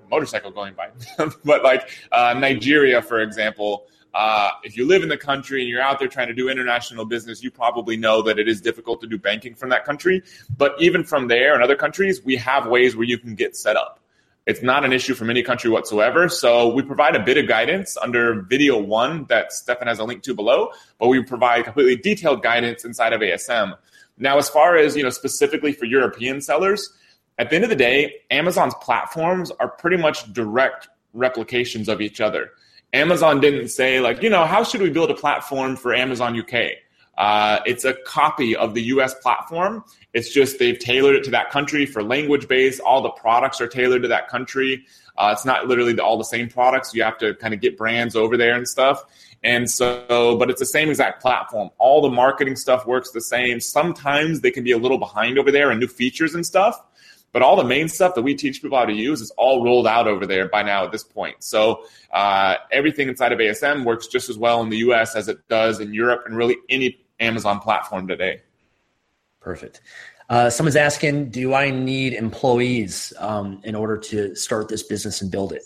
motorcycle 0.10 0.50
going 0.50 0.74
by, 0.74 0.90
but 1.46 1.64
like 1.64 1.88
uh, 2.12 2.34
Nigeria, 2.36 3.00
for 3.02 3.22
example. 3.22 3.86
Uh, 4.16 4.52
if 4.64 4.78
you 4.78 4.88
live 4.88 5.04
in 5.04 5.10
the 5.10 5.18
country 5.18 5.60
and 5.60 5.70
you're 5.70 5.82
out 5.82 6.00
there 6.00 6.08
trying 6.08 6.30
to 6.30 6.34
do 6.34 6.48
international 6.48 7.04
business, 7.04 7.44
you 7.44 7.52
probably 7.52 7.98
know 7.98 8.22
that 8.22 8.40
it 8.40 8.48
is 8.48 8.62
difficult 8.62 9.02
to 9.02 9.08
do 9.08 9.18
banking 9.18 9.54
from 9.54 9.68
that 9.70 9.84
country. 9.84 10.24
But 10.58 10.74
even 10.80 11.04
from 11.04 11.28
there 11.28 11.54
and 11.54 11.62
other 11.62 11.76
countries, 11.76 12.24
we 12.24 12.38
have 12.38 12.66
ways 12.66 12.96
where 12.96 13.06
you 13.06 13.18
can 13.18 13.36
get 13.36 13.58
set 13.58 13.76
up. 13.76 14.00
It's 14.46 14.62
not 14.62 14.86
an 14.86 14.94
issue 14.94 15.16
from 15.16 15.30
any 15.30 15.44
country 15.44 15.70
whatsoever. 15.70 16.30
So 16.30 16.74
we 16.74 16.82
provide 16.82 17.18
a 17.18 17.20
bit 17.20 17.38
of 17.38 17.48
guidance 17.48 17.98
under 18.02 18.42
video 18.44 18.80
one 18.80 19.26
that 19.26 19.52
Stefan 19.52 19.88
has 19.88 20.00
a 20.00 20.06
link 20.06 20.24
to 20.24 20.34
below, 20.34 20.70
but 20.98 21.10
we 21.10 21.22
provide 21.22 21.66
completely 21.66 21.98
detailed 21.98 22.42
guidance 22.42 22.86
inside 22.86 23.12
of 23.12 23.20
ASM. 23.20 23.76
Now, 24.18 24.38
as 24.38 24.48
far 24.48 24.78
as 24.78 24.96
you 24.96 25.04
know, 25.04 25.10
specifically 25.10 25.74
for 25.74 25.84
European 25.84 26.40
sellers, 26.40 26.90
at 27.38 27.50
the 27.50 27.58
end 27.58 27.66
of 27.66 27.70
the 27.70 27.76
day, 27.76 28.22
Amazon's 28.32 28.76
platforms 28.76 29.52
are 29.60 29.68
pretty 29.68 29.98
much 29.98 30.32
direct 30.32 30.88
replications 31.14 31.90
of 31.90 32.00
each 32.00 32.22
other. 32.22 32.52
Amazon 32.96 33.42
didn't 33.42 33.68
say 33.68 34.00
like, 34.00 34.24
you 34.24 34.30
know, 34.30 34.46
how 34.46 34.64
should 34.64 34.82
we 34.82 34.90
build 34.90 35.12
a 35.12 35.16
platform 35.16 35.76
for 35.76 35.94
Amazon 35.94 36.40
UK? 36.40 36.78
Uh, 37.18 37.60
it's 37.66 37.84
a 37.84 37.94
copy 38.06 38.56
of 38.56 38.74
the 38.74 38.84
US 38.84 39.14
platform. 39.16 39.84
It's 40.14 40.34
just 40.34 40.60
they've 40.60 40.80
tailored 40.80 41.16
it 41.16 41.24
to 41.26 41.32
that 41.32 41.50
country 41.50 41.86
for 41.86 42.02
language 42.02 42.48
base. 42.48 42.80
All 42.80 43.02
the 43.02 43.10
products 43.10 43.60
are 43.60 43.68
tailored 43.68 44.02
to 44.04 44.08
that 44.08 44.30
country. 44.30 44.86
Uh, 45.18 45.32
it's 45.34 45.46
not 45.46 45.68
literally 45.68 45.98
all 46.00 46.18
the 46.18 46.24
same 46.24 46.50
products. 46.50 46.94
You 46.94 47.04
have 47.04 47.18
to 47.18 47.36
kind 47.36 47.54
of 47.54 47.60
get 47.60 47.78
brands 47.78 48.16
over 48.16 48.38
there 48.38 48.56
and 48.56 48.68
stuff. 48.68 49.04
And 49.44 49.70
so, 49.70 50.38
but 50.38 50.50
it's 50.50 50.60
the 50.60 50.66
same 50.66 50.90
exact 50.90 51.22
platform. 51.22 51.70
All 51.78 52.02
the 52.02 52.10
marketing 52.10 52.56
stuff 52.56 52.86
works 52.86 53.12
the 53.12 53.22
same. 53.22 53.60
Sometimes 53.60 54.42
they 54.42 54.52
can 54.52 54.64
be 54.64 54.72
a 54.72 54.78
little 54.78 54.98
behind 54.98 55.38
over 55.38 55.52
there 55.52 55.70
and 55.70 55.80
new 55.80 55.88
features 55.88 56.34
and 56.34 56.46
stuff. 56.46 56.82
But 57.36 57.42
all 57.42 57.58
the 57.58 57.66
main 57.66 57.90
stuff 57.90 58.16
that 58.16 58.22
we 58.22 58.34
teach 58.34 58.62
people 58.62 58.78
how 58.78 58.86
to 58.86 58.94
use 58.94 59.20
is 59.20 59.30
all 59.32 59.62
rolled 59.62 59.88
out 59.88 60.08
over 60.08 60.26
there 60.26 60.48
by 60.48 60.64
now 60.64 60.86
at 60.86 60.94
this 60.94 61.04
point. 61.04 61.44
So 61.44 61.84
uh, 62.14 62.56
everything 62.72 63.10
inside 63.10 63.34
of 63.34 63.40
ASM 63.40 63.84
works 63.84 64.08
just 64.08 64.30
as 64.30 64.38
well 64.38 64.62
in 64.62 64.70
the 64.70 64.78
US 64.78 65.18
as 65.18 65.28
it 65.28 65.46
does 65.50 65.82
in 65.82 65.94
Europe 65.94 66.22
and 66.26 66.38
really 66.38 66.56
any 66.70 66.98
Amazon 67.20 67.60
platform 67.60 68.08
today. 68.08 68.42
Perfect. 69.42 69.82
Uh, 70.30 70.50
someone's 70.50 70.78
asking, 70.78 71.30
do 71.30 71.54
I 71.54 71.72
need 71.72 72.14
employees 72.14 73.12
um, 73.20 73.60
in 73.66 73.76
order 73.76 73.98
to 73.98 74.34
start 74.34 74.70
this 74.70 74.84
business 74.84 75.22
and 75.22 75.30
build 75.30 75.52
it? 75.52 75.64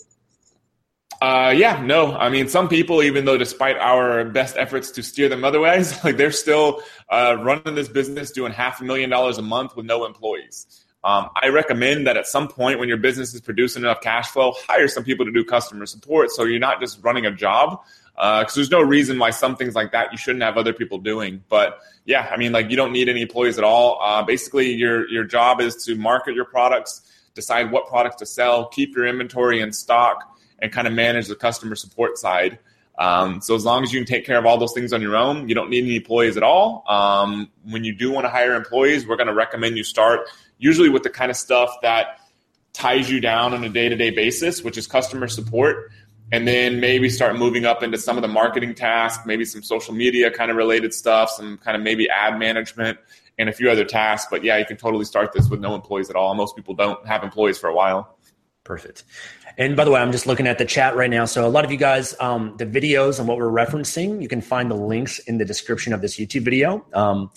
Uh, 1.22 1.54
yeah, 1.56 1.80
no. 1.84 2.16
I 2.16 2.30
mean, 2.30 2.48
some 2.48 2.68
people, 2.68 3.00
even 3.00 3.26
though 3.26 3.38
despite 3.38 3.76
our 3.76 4.24
best 4.24 4.56
efforts 4.56 4.90
to 4.90 5.04
steer 5.04 5.28
them 5.28 5.44
otherwise, 5.44 6.02
like 6.04 6.16
they're 6.16 6.32
still 6.32 6.82
uh, 7.10 7.36
running 7.40 7.76
this 7.76 7.88
business 7.88 8.32
doing 8.32 8.50
half 8.52 8.80
a 8.80 8.84
million 8.84 9.08
dollars 9.08 9.38
a 9.38 9.42
month 9.42 9.76
with 9.76 9.86
no 9.86 10.04
employees. 10.04 10.84
Um, 11.02 11.30
I 11.34 11.48
recommend 11.48 12.06
that 12.06 12.16
at 12.16 12.26
some 12.26 12.48
point 12.48 12.78
when 12.78 12.88
your 12.88 12.98
business 12.98 13.32
is 13.34 13.40
producing 13.40 13.82
enough 13.82 14.00
cash 14.00 14.28
flow, 14.28 14.52
hire 14.68 14.86
some 14.86 15.02
people 15.02 15.24
to 15.24 15.32
do 15.32 15.44
customer 15.44 15.86
support 15.86 16.30
so 16.30 16.44
you're 16.44 16.58
not 16.58 16.80
just 16.80 17.02
running 17.02 17.26
a 17.26 17.30
job. 17.30 17.80
Because 18.14 18.52
uh, 18.52 18.54
there's 18.56 18.70
no 18.70 18.82
reason 18.82 19.18
why 19.18 19.30
some 19.30 19.56
things 19.56 19.74
like 19.74 19.92
that 19.92 20.12
you 20.12 20.18
shouldn't 20.18 20.42
have 20.42 20.58
other 20.58 20.74
people 20.74 20.98
doing. 20.98 21.42
But 21.48 21.78
yeah, 22.04 22.28
I 22.30 22.36
mean, 22.36 22.52
like 22.52 22.68
you 22.68 22.76
don't 22.76 22.92
need 22.92 23.08
any 23.08 23.22
employees 23.22 23.56
at 23.56 23.64
all. 23.64 23.98
Uh, 24.02 24.22
basically, 24.22 24.74
your 24.74 25.08
your 25.08 25.24
job 25.24 25.60
is 25.62 25.84
to 25.84 25.94
market 25.94 26.34
your 26.34 26.44
products, 26.44 27.00
decide 27.34 27.70
what 27.70 27.86
products 27.86 28.16
to 28.16 28.26
sell, 28.26 28.66
keep 28.66 28.94
your 28.94 29.06
inventory 29.06 29.60
in 29.60 29.72
stock, 29.72 30.36
and 30.58 30.70
kind 30.70 30.86
of 30.86 30.92
manage 30.92 31.28
the 31.28 31.34
customer 31.34 31.74
support 31.74 32.18
side. 32.18 32.58
Um, 32.98 33.40
so 33.40 33.54
as 33.54 33.64
long 33.64 33.82
as 33.82 33.92
you 33.94 34.00
can 34.00 34.06
take 34.06 34.26
care 34.26 34.38
of 34.38 34.44
all 34.44 34.58
those 34.58 34.74
things 34.74 34.92
on 34.92 35.00
your 35.00 35.16
own, 35.16 35.48
you 35.48 35.54
don't 35.54 35.70
need 35.70 35.84
any 35.84 35.96
employees 35.96 36.36
at 36.36 36.42
all. 36.42 36.84
Um, 36.86 37.48
when 37.64 37.84
you 37.84 37.94
do 37.94 38.12
want 38.12 38.26
to 38.26 38.28
hire 38.28 38.54
employees, 38.54 39.06
we're 39.06 39.16
going 39.16 39.28
to 39.28 39.34
recommend 39.34 39.78
you 39.78 39.84
start 39.84 40.28
usually 40.60 40.88
with 40.88 41.02
the 41.02 41.10
kind 41.10 41.30
of 41.30 41.36
stuff 41.36 41.74
that 41.82 42.20
ties 42.72 43.10
you 43.10 43.20
down 43.20 43.52
on 43.52 43.64
a 43.64 43.68
day 43.68 43.88
to 43.88 43.96
day 43.96 44.10
basis, 44.10 44.62
which 44.62 44.78
is 44.78 44.86
customer 44.86 45.26
support. 45.26 45.90
And 46.32 46.46
then 46.46 46.78
maybe 46.78 47.08
start 47.08 47.34
moving 47.34 47.64
up 47.64 47.82
into 47.82 47.98
some 47.98 48.16
of 48.16 48.22
the 48.22 48.28
marketing 48.28 48.76
tasks, 48.76 49.26
maybe 49.26 49.44
some 49.44 49.64
social 49.64 49.92
media 49.92 50.30
kind 50.30 50.48
of 50.48 50.56
related 50.56 50.94
stuff, 50.94 51.28
some 51.28 51.58
kind 51.58 51.76
of 51.76 51.82
maybe 51.82 52.08
ad 52.08 52.38
management, 52.38 52.98
and 53.36 53.48
a 53.48 53.52
few 53.52 53.68
other 53.68 53.84
tasks. 53.84 54.28
But 54.30 54.44
yeah, 54.44 54.56
you 54.56 54.64
can 54.64 54.76
totally 54.76 55.04
start 55.04 55.32
this 55.32 55.48
with 55.48 55.58
no 55.58 55.74
employees 55.74 56.08
at 56.08 56.14
all. 56.14 56.36
Most 56.36 56.54
people 56.54 56.74
don't 56.74 57.04
have 57.04 57.24
employees 57.24 57.58
for 57.58 57.68
a 57.68 57.74
while. 57.74 58.16
Perfect. 58.62 59.02
And 59.58 59.76
by 59.76 59.84
the 59.84 59.90
way, 59.90 60.00
I'm 60.00 60.12
just 60.12 60.28
looking 60.28 60.46
at 60.46 60.58
the 60.58 60.64
chat 60.64 60.94
right 60.94 61.10
now. 61.10 61.24
So 61.24 61.44
a 61.44 61.50
lot 61.50 61.64
of 61.64 61.72
you 61.72 61.76
guys, 61.76 62.14
um, 62.20 62.54
the 62.58 62.66
videos 62.66 63.18
and 63.18 63.26
what 63.26 63.36
we're 63.36 63.50
referencing, 63.50 64.22
you 64.22 64.28
can 64.28 64.40
find 64.40 64.70
the 64.70 64.76
links 64.76 65.18
in 65.18 65.38
the 65.38 65.44
description 65.44 65.92
of 65.92 66.00
this 66.00 66.16
YouTube 66.16 66.42
video. 66.42 66.86
Um, 66.92 67.32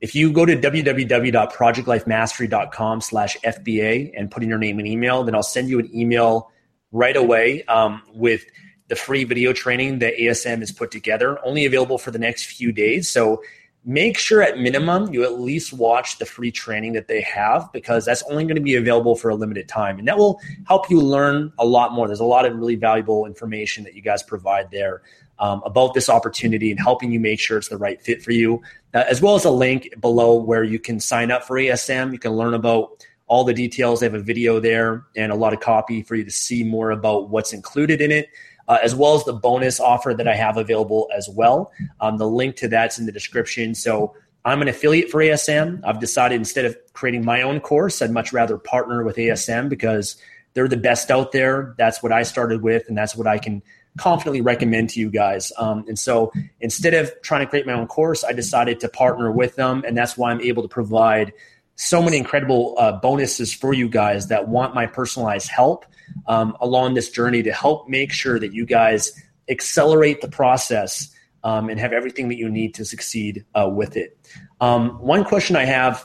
if 0.00 0.14
you 0.14 0.32
go 0.32 0.46
to 0.46 0.56
www.projectlifemastery.com 0.56 3.00
slash 3.00 3.36
FBA 3.44 4.12
and 4.16 4.30
put 4.30 4.44
in 4.44 4.48
your 4.48 4.58
name 4.58 4.78
and 4.78 4.86
email, 4.86 5.24
then 5.24 5.34
I'll 5.34 5.42
send 5.42 5.68
you 5.68 5.80
an 5.80 5.90
email 5.94 6.52
right 6.92 7.16
away 7.16 7.64
um, 7.64 8.02
with 8.14 8.44
the 8.88 8.96
free 8.96 9.24
video 9.24 9.52
training 9.52 9.98
that 9.98 10.16
ASM 10.16 10.60
has 10.60 10.72
put 10.72 10.90
together, 10.90 11.38
only 11.44 11.66
available 11.66 11.98
for 11.98 12.10
the 12.10 12.18
next 12.18 12.46
few 12.46 12.72
days. 12.72 13.10
So 13.10 13.42
make 13.84 14.18
sure 14.18 14.42
at 14.42 14.58
minimum 14.58 15.12
you 15.12 15.22
at 15.24 15.40
least 15.40 15.72
watch 15.72 16.18
the 16.18 16.26
free 16.26 16.50
training 16.50 16.94
that 16.94 17.06
they 17.08 17.20
have 17.22 17.72
because 17.72 18.04
that's 18.04 18.22
only 18.24 18.44
going 18.44 18.56
to 18.56 18.62
be 18.62 18.76
available 18.76 19.16
for 19.16 19.30
a 19.30 19.34
limited 19.34 19.68
time. 19.68 19.98
And 19.98 20.06
that 20.08 20.16
will 20.16 20.40
help 20.66 20.90
you 20.90 21.00
learn 21.00 21.52
a 21.58 21.66
lot 21.66 21.92
more. 21.92 22.06
There's 22.06 22.20
a 22.20 22.24
lot 22.24 22.46
of 22.46 22.56
really 22.56 22.76
valuable 22.76 23.26
information 23.26 23.84
that 23.84 23.94
you 23.94 24.02
guys 24.02 24.22
provide 24.22 24.70
there 24.70 25.02
um, 25.40 25.62
about 25.64 25.94
this 25.94 26.08
opportunity 26.08 26.70
and 26.70 26.80
helping 26.80 27.12
you 27.12 27.20
make 27.20 27.40
sure 27.40 27.58
it's 27.58 27.68
the 27.68 27.76
right 27.76 28.00
fit 28.00 28.22
for 28.22 28.32
you, 28.32 28.62
uh, 28.94 29.04
as 29.08 29.20
well 29.22 29.34
as 29.34 29.44
a 29.44 29.50
link 29.50 29.94
below 30.00 30.34
where 30.34 30.64
you 30.64 30.78
can 30.78 31.00
sign 31.00 31.30
up 31.30 31.44
for 31.44 31.56
ASM. 31.56 32.12
You 32.12 32.18
can 32.18 32.32
learn 32.32 32.54
about 32.54 33.04
all 33.26 33.44
the 33.44 33.54
details. 33.54 34.00
They 34.00 34.06
have 34.06 34.14
a 34.14 34.20
video 34.20 34.58
there 34.58 35.06
and 35.16 35.30
a 35.30 35.34
lot 35.34 35.52
of 35.52 35.60
copy 35.60 36.02
for 36.02 36.14
you 36.14 36.24
to 36.24 36.30
see 36.30 36.64
more 36.64 36.90
about 36.90 37.28
what's 37.28 37.52
included 37.52 38.00
in 38.00 38.10
it. 38.10 38.30
Uh, 38.66 38.76
as 38.82 38.94
well 38.94 39.14
as 39.14 39.24
the 39.24 39.32
bonus 39.32 39.80
offer 39.80 40.12
that 40.12 40.28
I 40.28 40.34
have 40.34 40.58
available 40.58 41.08
as 41.16 41.26
well. 41.26 41.72
Um, 42.02 42.18
the 42.18 42.28
link 42.28 42.56
to 42.56 42.68
that's 42.68 42.98
in 42.98 43.06
the 43.06 43.12
description. 43.12 43.74
So 43.74 44.14
I'm 44.44 44.60
an 44.60 44.68
affiliate 44.68 45.10
for 45.10 45.20
ASM. 45.20 45.80
I've 45.84 46.00
decided 46.00 46.36
instead 46.36 46.66
of 46.66 46.76
creating 46.92 47.24
my 47.24 47.40
own 47.40 47.60
course, 47.60 48.02
I'd 48.02 48.10
much 48.10 48.30
rather 48.30 48.58
partner 48.58 49.04
with 49.04 49.16
ASM 49.16 49.70
because 49.70 50.16
they're 50.52 50.68
the 50.68 50.76
best 50.76 51.10
out 51.10 51.32
there. 51.32 51.74
That's 51.78 52.02
what 52.02 52.12
I 52.12 52.22
started 52.24 52.62
with, 52.62 52.88
and 52.88 52.96
that's 52.96 53.16
what 53.16 53.26
I 53.26 53.38
can 53.38 53.62
confidently 53.98 54.40
recommend 54.40 54.90
to 54.90 55.00
you 55.00 55.10
guys. 55.10 55.52
Um, 55.58 55.84
and 55.88 55.98
so 55.98 56.32
instead 56.60 56.94
of 56.94 57.12
trying 57.22 57.40
to 57.40 57.46
create 57.46 57.66
my 57.66 57.72
own 57.72 57.86
course, 57.86 58.24
I 58.24 58.32
decided 58.32 58.80
to 58.80 58.88
partner 58.88 59.30
with 59.30 59.56
them. 59.56 59.84
And 59.86 59.96
that's 59.96 60.16
why 60.16 60.30
I'm 60.30 60.40
able 60.40 60.62
to 60.62 60.68
provide 60.68 61.32
so 61.76 62.02
many 62.02 62.16
incredible 62.16 62.74
uh, 62.78 62.92
bonuses 62.92 63.52
for 63.52 63.72
you 63.72 63.88
guys 63.88 64.28
that 64.28 64.48
want 64.48 64.74
my 64.74 64.86
personalized 64.86 65.48
help 65.48 65.86
um, 66.26 66.56
along 66.60 66.94
this 66.94 67.10
journey 67.10 67.42
to 67.42 67.52
help 67.52 67.88
make 67.88 68.12
sure 68.12 68.38
that 68.38 68.52
you 68.52 68.66
guys 68.66 69.12
accelerate 69.48 70.20
the 70.20 70.28
process 70.28 71.14
um, 71.44 71.68
and 71.68 71.78
have 71.78 71.92
everything 71.92 72.28
that 72.28 72.36
you 72.36 72.48
need 72.48 72.74
to 72.74 72.84
succeed 72.84 73.44
uh, 73.54 73.68
with 73.72 73.96
it. 73.96 74.18
Um, 74.60 74.98
one 74.98 75.24
question 75.24 75.54
I 75.54 75.64
have 75.64 76.04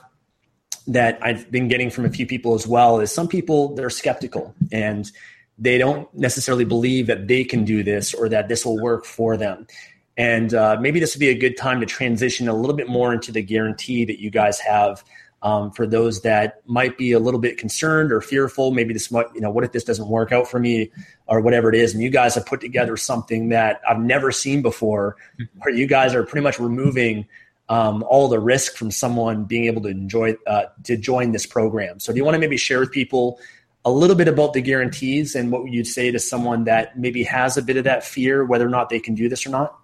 that 0.88 1.18
I've 1.22 1.50
been 1.50 1.68
getting 1.70 1.90
from 1.90 2.06
a 2.06 2.10
few 2.10 2.26
people 2.26 2.54
as 2.56 2.68
well 2.68 3.00
is 3.00 3.12
some 3.12 3.28
people 3.28 3.74
they're 3.76 3.90
skeptical 3.90 4.54
and 4.72 5.10
they 5.58 5.78
don't 5.78 6.12
necessarily 6.14 6.66
believe 6.66 7.08
that 7.08 7.28
they 7.28 7.44
can 7.44 7.64
do 7.64 7.84
this 7.84 8.14
or 8.14 8.30
that 8.30 8.48
this 8.48 8.66
will 8.66 8.82
work 8.82 9.06
for 9.06 9.38
them. 9.38 9.68
And 10.18 10.54
uh, 10.54 10.78
maybe 10.80 11.00
this 11.00 11.16
would 11.16 11.20
be 11.20 11.30
a 11.30 11.38
good 11.38 11.58
time 11.58 11.80
to 11.80 11.86
transition 11.86 12.48
a 12.48 12.54
little 12.54 12.76
bit 12.76 12.88
more 12.88 13.14
into 13.14 13.32
the 13.32 13.42
guarantee 13.42 14.06
that 14.06 14.22
you 14.22 14.30
guys 14.30 14.60
have 14.60 15.04
um, 15.44 15.72
for 15.72 15.86
those 15.86 16.22
that 16.22 16.62
might 16.66 16.98
be 16.98 17.12
a 17.12 17.20
little 17.20 17.40
bit 17.40 17.58
concerned 17.58 18.12
or 18.12 18.22
fearful. 18.22 18.72
Maybe 18.72 18.94
this 18.94 19.12
might, 19.12 19.28
you 19.36 19.42
know, 19.42 19.52
what 19.52 19.64
if 19.64 19.72
this 19.74 19.84
doesn't 19.84 20.08
work 20.08 20.32
out 20.32 20.48
for 20.48 20.60
me 20.60 20.90
or 21.28 21.42
whatever 21.42 21.70
it 21.70 21.76
is? 21.76 21.94
And 21.94 22.02
you 22.02 22.10
guys 22.10 22.36
have 22.36 22.46
put 22.46 22.62
together 22.62 22.96
something 22.96 23.50
that 23.50 23.82
I've 23.88 24.00
never 24.00 24.32
seen 24.32 24.62
before, 24.62 25.18
where 25.60 25.74
you 25.74 25.86
guys 25.86 26.16
are 26.16 26.24
pretty 26.24 26.44
much 26.44 26.60
removing 26.60 27.28
um, 27.68 28.04
all 28.08 28.28
the 28.28 28.40
risk 28.40 28.76
from 28.76 28.92
someone 28.92 29.44
being 29.44 29.66
able 29.66 29.82
to 29.82 29.90
enjoy 29.90 30.36
uh, 30.48 30.66
to 30.84 30.96
join 30.96 31.32
this 31.32 31.46
program. 31.46 32.00
So, 32.00 32.14
do 32.14 32.18
you 32.18 32.26
want 32.26 32.36
to 32.36 32.40
maybe 32.40 32.58
share 32.58 32.80
with 32.80 32.92
people 32.92 33.40
a 33.86 33.92
little 33.92 34.16
bit 34.16 34.28
about 34.28 34.54
the 34.54 34.62
guarantees 34.62 35.36
and 35.36 35.52
what 35.52 35.70
you'd 35.70 35.88
say 35.88 36.12
to 36.12 36.20
someone 36.20 36.64
that 36.66 36.98
maybe 36.98 37.24
has 37.24 37.58
a 37.58 37.62
bit 37.62 37.78
of 37.78 37.84
that 37.84 38.04
fear, 38.04 38.46
whether 38.46 38.66
or 38.66 38.70
not 38.70 38.90
they 38.90 39.00
can 39.00 39.14
do 39.16 39.28
this 39.28 39.46
or 39.46 39.50
not? 39.50 39.78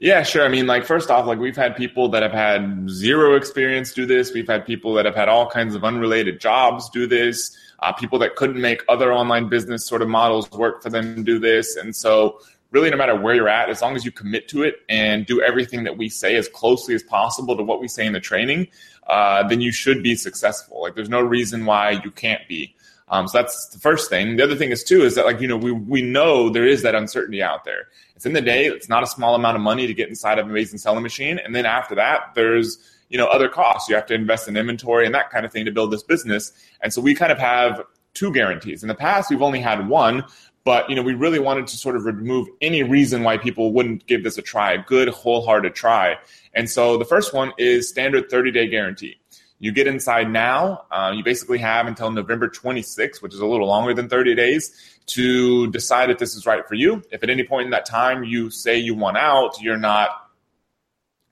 Yeah, 0.00 0.22
sure. 0.22 0.44
I 0.44 0.48
mean, 0.48 0.66
like 0.66 0.84
first 0.84 1.08
off, 1.08 1.26
like 1.26 1.38
we've 1.38 1.56
had 1.56 1.76
people 1.76 2.08
that 2.10 2.22
have 2.22 2.32
had 2.32 2.90
zero 2.90 3.36
experience 3.36 3.92
do 3.92 4.06
this. 4.06 4.32
We've 4.32 4.46
had 4.46 4.66
people 4.66 4.92
that 4.94 5.06
have 5.06 5.14
had 5.14 5.28
all 5.28 5.48
kinds 5.48 5.74
of 5.74 5.84
unrelated 5.84 6.40
jobs 6.40 6.90
do 6.90 7.06
this. 7.06 7.56
Uh, 7.78 7.92
people 7.92 8.18
that 8.18 8.34
couldn't 8.34 8.60
make 8.60 8.82
other 8.88 9.12
online 9.12 9.48
business 9.48 9.86
sort 9.86 10.02
of 10.02 10.08
models 10.08 10.50
work 10.50 10.82
for 10.82 10.90
them 10.90 11.22
do 11.22 11.38
this. 11.38 11.76
And 11.76 11.94
so, 11.94 12.40
really, 12.70 12.90
no 12.90 12.96
matter 12.96 13.14
where 13.14 13.34
you're 13.34 13.48
at, 13.48 13.70
as 13.70 13.80
long 13.82 13.94
as 13.94 14.04
you 14.04 14.10
commit 14.10 14.48
to 14.48 14.62
it 14.62 14.76
and 14.88 15.26
do 15.26 15.40
everything 15.40 15.84
that 15.84 15.96
we 15.96 16.08
say 16.08 16.34
as 16.34 16.48
closely 16.48 16.94
as 16.94 17.02
possible 17.02 17.56
to 17.56 17.62
what 17.62 17.80
we 17.80 17.86
say 17.86 18.04
in 18.04 18.12
the 18.12 18.20
training, 18.20 18.68
uh, 19.06 19.46
then 19.46 19.60
you 19.60 19.70
should 19.70 20.02
be 20.02 20.16
successful. 20.16 20.82
Like, 20.82 20.96
there's 20.96 21.08
no 21.08 21.20
reason 21.20 21.66
why 21.66 21.90
you 22.04 22.10
can't 22.10 22.46
be. 22.48 22.74
Um, 23.08 23.28
so 23.28 23.38
that's 23.38 23.68
the 23.68 23.78
first 23.78 24.08
thing. 24.08 24.36
The 24.36 24.44
other 24.44 24.56
thing 24.56 24.70
is 24.70 24.82
too 24.82 25.02
is 25.02 25.14
that 25.14 25.26
like 25.26 25.40
you 25.40 25.48
know 25.48 25.56
we 25.56 25.72
we 25.72 26.02
know 26.02 26.48
there 26.48 26.66
is 26.66 26.82
that 26.82 26.94
uncertainty 26.94 27.42
out 27.42 27.64
there. 27.64 27.88
It's 28.16 28.24
in 28.24 28.32
the 28.32 28.40
day. 28.40 28.66
It's 28.66 28.88
not 28.88 29.02
a 29.02 29.06
small 29.06 29.34
amount 29.34 29.56
of 29.56 29.62
money 29.62 29.86
to 29.86 29.94
get 29.94 30.08
inside 30.08 30.38
of 30.38 30.46
an 30.46 30.50
amazing 30.50 30.78
selling 30.78 31.02
machine, 31.02 31.38
and 31.38 31.54
then 31.54 31.66
after 31.66 31.94
that, 31.96 32.34
there's 32.34 32.78
you 33.10 33.18
know 33.18 33.26
other 33.26 33.48
costs. 33.48 33.88
You 33.88 33.94
have 33.96 34.06
to 34.06 34.14
invest 34.14 34.48
in 34.48 34.56
inventory 34.56 35.04
and 35.04 35.14
that 35.14 35.30
kind 35.30 35.44
of 35.44 35.52
thing 35.52 35.64
to 35.66 35.72
build 35.72 35.90
this 35.90 36.02
business. 36.02 36.52
And 36.80 36.92
so 36.92 37.02
we 37.02 37.14
kind 37.14 37.30
of 37.30 37.38
have 37.38 37.82
two 38.14 38.32
guarantees. 38.32 38.82
In 38.82 38.88
the 38.88 38.94
past, 38.94 39.28
we've 39.28 39.42
only 39.42 39.60
had 39.60 39.86
one, 39.86 40.24
but 40.64 40.88
you 40.88 40.96
know 40.96 41.02
we 41.02 41.12
really 41.12 41.38
wanted 41.38 41.66
to 41.66 41.76
sort 41.76 41.96
of 41.96 42.06
remove 42.06 42.48
any 42.62 42.82
reason 42.82 43.22
why 43.22 43.36
people 43.36 43.72
wouldn't 43.72 44.06
give 44.06 44.24
this 44.24 44.38
a 44.38 44.42
try, 44.42 44.72
a 44.72 44.82
good 44.82 45.08
wholehearted 45.08 45.74
try. 45.74 46.16
And 46.54 46.70
so 46.70 46.96
the 46.96 47.04
first 47.04 47.34
one 47.34 47.52
is 47.58 47.86
standard 47.88 48.30
30 48.30 48.50
day 48.50 48.66
guarantee. 48.66 49.18
You 49.64 49.72
get 49.72 49.86
inside 49.86 50.30
now. 50.30 50.84
Uh, 50.90 51.12
you 51.16 51.24
basically 51.24 51.56
have 51.56 51.86
until 51.86 52.10
November 52.10 52.50
26th, 52.50 53.22
which 53.22 53.32
is 53.32 53.40
a 53.40 53.46
little 53.46 53.66
longer 53.66 53.94
than 53.94 54.10
30 54.10 54.34
days, 54.34 54.98
to 55.06 55.70
decide 55.70 56.10
if 56.10 56.18
this 56.18 56.36
is 56.36 56.44
right 56.44 56.68
for 56.68 56.74
you. 56.74 57.02
If 57.10 57.22
at 57.22 57.30
any 57.30 57.44
point 57.44 57.64
in 57.64 57.70
that 57.70 57.86
time 57.86 58.24
you 58.24 58.50
say 58.50 58.76
you 58.76 58.94
want 58.94 59.16
out, 59.16 59.58
you're 59.62 59.78
not 59.78 60.10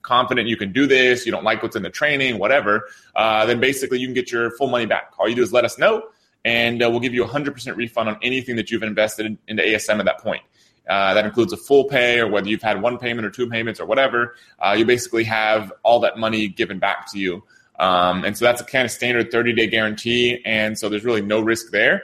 confident 0.01 0.47
you 0.47 0.57
can 0.57 0.73
do 0.73 0.87
this, 0.87 1.27
you 1.27 1.31
don't 1.31 1.43
like 1.43 1.61
what's 1.61 1.75
in 1.75 1.83
the 1.83 1.91
training, 1.91 2.39
whatever, 2.39 2.87
uh, 3.15 3.45
then 3.45 3.59
basically 3.59 3.99
you 3.99 4.07
can 4.07 4.15
get 4.15 4.31
your 4.31 4.49
full 4.57 4.67
money 4.67 4.87
back. 4.87 5.13
All 5.19 5.29
you 5.29 5.35
do 5.35 5.43
is 5.43 5.53
let 5.53 5.63
us 5.63 5.77
know, 5.77 6.01
and 6.43 6.81
uh, 6.81 6.89
we'll 6.89 7.01
give 7.01 7.13
you 7.13 7.23
a 7.23 7.27
100% 7.27 7.75
refund 7.75 8.09
on 8.09 8.17
anything 8.23 8.55
that 8.55 8.71
you've 8.71 8.81
invested 8.81 9.27
in, 9.27 9.37
into 9.47 9.61
ASM 9.61 9.99
at 9.99 10.05
that 10.05 10.17
point. 10.17 10.41
Uh, 10.89 11.13
that 11.13 11.23
includes 11.23 11.53
a 11.53 11.57
full 11.57 11.85
pay 11.85 12.19
or 12.19 12.27
whether 12.27 12.49
you've 12.49 12.63
had 12.63 12.81
one 12.81 12.97
payment 12.97 13.27
or 13.27 13.29
two 13.29 13.47
payments 13.47 13.79
or 13.79 13.85
whatever. 13.85 14.33
Uh, 14.57 14.73
you 14.75 14.85
basically 14.85 15.23
have 15.23 15.71
all 15.83 15.99
that 15.99 16.17
money 16.17 16.47
given 16.47 16.79
back 16.79 17.11
to 17.11 17.19
you. 17.19 17.43
Um, 17.83 18.23
and 18.23 18.37
so 18.37 18.45
that's 18.45 18.61
a 18.61 18.63
kind 18.63 18.85
of 18.85 18.91
standard 18.91 19.29
30 19.29 19.51
day 19.51 19.67
guarantee. 19.67 20.41
And 20.45 20.79
so 20.79 20.87
there's 20.87 21.03
really 21.03 21.21
no 21.21 21.41
risk 21.41 21.71
there. 21.71 22.01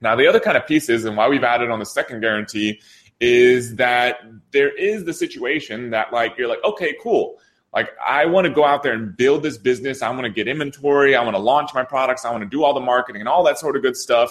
Now, 0.00 0.14
the 0.14 0.28
other 0.28 0.38
kind 0.38 0.56
of 0.56 0.68
pieces 0.68 1.04
and 1.04 1.16
why 1.16 1.28
we've 1.28 1.42
added 1.42 1.70
on 1.70 1.80
the 1.80 1.86
second 1.86 2.20
guarantee 2.20 2.80
is 3.20 3.74
that 3.76 4.18
there 4.52 4.70
is 4.76 5.04
the 5.04 5.12
situation 5.12 5.90
that, 5.90 6.12
like, 6.12 6.38
you're 6.38 6.46
like, 6.46 6.62
okay, 6.62 6.94
cool. 7.02 7.38
Like, 7.72 7.88
I 8.06 8.26
want 8.26 8.46
to 8.46 8.52
go 8.52 8.64
out 8.64 8.84
there 8.84 8.92
and 8.92 9.16
build 9.16 9.42
this 9.42 9.58
business. 9.58 10.00
I 10.00 10.10
want 10.10 10.24
to 10.24 10.30
get 10.30 10.46
inventory. 10.46 11.16
I 11.16 11.24
want 11.24 11.34
to 11.34 11.42
launch 11.42 11.74
my 11.74 11.82
products. 11.82 12.24
I 12.24 12.30
want 12.30 12.44
to 12.44 12.48
do 12.48 12.62
all 12.62 12.72
the 12.72 12.80
marketing 12.80 13.20
and 13.20 13.28
all 13.28 13.42
that 13.44 13.58
sort 13.58 13.74
of 13.74 13.82
good 13.82 13.96
stuff. 13.96 14.30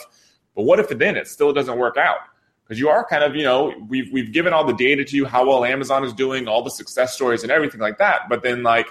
But 0.55 0.63
what 0.63 0.79
if 0.79 0.87
then 0.87 1.17
it 1.17 1.27
still 1.27 1.51
doesn't 1.51 1.77
work 1.77 1.97
out? 1.97 2.19
Because 2.63 2.79
you 2.79 2.87
are 2.87 3.05
kind 3.05 3.23
of, 3.23 3.35
you 3.35 3.43
know, 3.43 3.73
we've, 3.89 4.09
we've 4.13 4.31
given 4.31 4.53
all 4.53 4.63
the 4.63 4.75
data 4.75 5.03
to 5.03 5.15
you, 5.17 5.25
how 5.25 5.45
well 5.45 5.65
Amazon 5.65 6.05
is 6.05 6.13
doing, 6.13 6.47
all 6.47 6.63
the 6.63 6.71
success 6.71 7.13
stories 7.13 7.43
and 7.43 7.51
everything 7.51 7.81
like 7.81 7.97
that. 7.97 8.29
But 8.29 8.43
then, 8.43 8.63
like, 8.63 8.87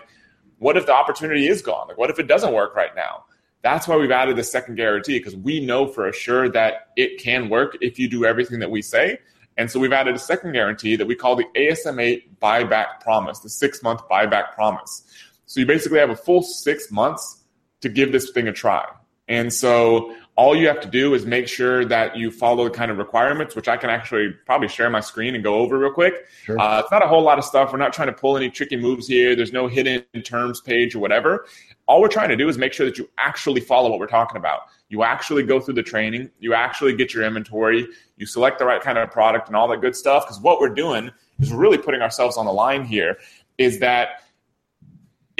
what 0.63 0.77
if 0.77 0.87
the 0.87 0.93
opportunity 0.93 1.49
is 1.49 1.61
gone? 1.61 1.89
Like, 1.89 1.99
what 1.99 2.09
if 2.09 2.21
it 2.21 2.29
doesn't 2.29 2.55
work 2.55 2.77
right 2.77 2.95
now? 2.95 3.25
That's 3.63 3.89
why 3.89 3.97
we've 3.97 4.13
added 4.13 4.37
the 4.37 4.45
second 4.45 4.77
guarantee 4.77 5.19
because 5.19 5.35
we 5.35 5.65
know 5.65 5.89
for 5.89 6.13
sure 6.13 6.49
that 6.51 6.91
it 6.97 7.21
can 7.21 7.49
work 7.49 7.77
if 7.81 7.99
you 7.99 8.09
do 8.09 8.25
everything 8.25 8.61
that 8.61 8.71
we 8.71 8.81
say. 8.81 9.19
And 9.57 9.69
so 9.69 9.81
we've 9.81 9.93
added 9.93 10.15
a 10.15 10.21
second 10.21 10.53
guarantee 10.53 10.95
that 10.95 11.07
we 11.07 11.17
call 11.17 11.35
the 11.35 11.47
ASM8 11.57 12.39
buyback 12.41 13.01
promise, 13.01 13.41
the 13.41 13.49
six 13.49 13.83
month 13.83 14.03
buyback 14.09 14.53
promise. 14.53 15.03
So 15.47 15.59
you 15.59 15.67
basically 15.67 15.99
have 15.99 16.11
a 16.11 16.17
full 16.17 16.43
six 16.43 16.93
months 16.93 17.43
to 17.81 17.89
give 17.89 18.13
this 18.13 18.31
thing 18.31 18.47
a 18.47 18.53
try. 18.53 18.87
And 19.27 19.53
so 19.53 20.15
all 20.35 20.57
you 20.57 20.67
have 20.67 20.81
to 20.81 20.89
do 20.89 21.13
is 21.15 21.27
make 21.27 21.47
sure 21.47 21.85
that 21.85 22.17
you 22.17 22.31
follow 22.31 22.65
the 22.65 22.71
kind 22.71 22.91
of 22.91 22.97
requirements, 22.97 23.55
which 23.55 23.69
I 23.69 23.77
can 23.77 23.91
actually 23.91 24.31
probably 24.47 24.69
share 24.69 24.89
my 24.89 25.01
screen 25.01 25.35
and 25.35 25.45
go 25.45 25.57
over 25.57 25.79
real 25.79 25.93
quick. 25.93 26.27
Sure. 26.45 26.59
Uh, 26.59 26.81
it's 26.81 26.91
not 26.91 27.05
a 27.05 27.07
whole 27.07 27.23
lot 27.23 27.39
of 27.39 27.45
stuff. 27.45 27.71
We're 27.71 27.79
not 27.79 27.93
trying 27.93 28.09
to 28.09 28.15
pull 28.15 28.39
any 28.39 28.49
tricky 28.49 28.77
moves 28.77 29.07
here. 29.07 29.37
There's 29.37 29.53
no 29.53 29.67
hidden 29.67 30.05
terms 30.25 30.63
page 30.63 30.95
or 30.95 31.01
whatever. 31.01 31.47
All 31.87 32.01
we're 32.01 32.09
trying 32.09 32.31
to 32.31 32.37
do 32.37 32.49
is 32.49 32.57
make 32.57 32.73
sure 32.73 32.87
that 32.87 32.97
you 32.97 33.11
actually 33.19 33.61
follow 33.61 33.91
what 33.91 33.99
we're 33.99 34.07
talking 34.07 34.39
about. 34.39 34.63
You 34.89 35.03
actually 35.03 35.43
go 35.43 35.61
through 35.61 35.75
the 35.75 35.83
training. 35.83 36.31
You 36.41 36.55
actually 36.55 36.95
get 36.95 37.13
your 37.13 37.25
inventory. 37.25 37.87
You 38.17 38.25
select 38.25 38.59
the 38.59 38.65
right 38.65 38.81
kind 38.81 38.97
of 38.97 39.11
product 39.11 39.49
and 39.49 39.57
all 39.57 39.69
that 39.69 39.83
good 39.83 39.95
stuff. 39.95 40.25
Because 40.25 40.41
what 40.41 40.61
we're 40.61 40.75
doing 40.75 41.11
is 41.41 41.53
really 41.53 41.79
putting 41.79 42.01
ourselves 42.01 42.39
on 42.39 42.47
the 42.47 42.53
line 42.53 42.85
here. 42.85 43.19
Is 43.59 43.81
that 43.81 44.23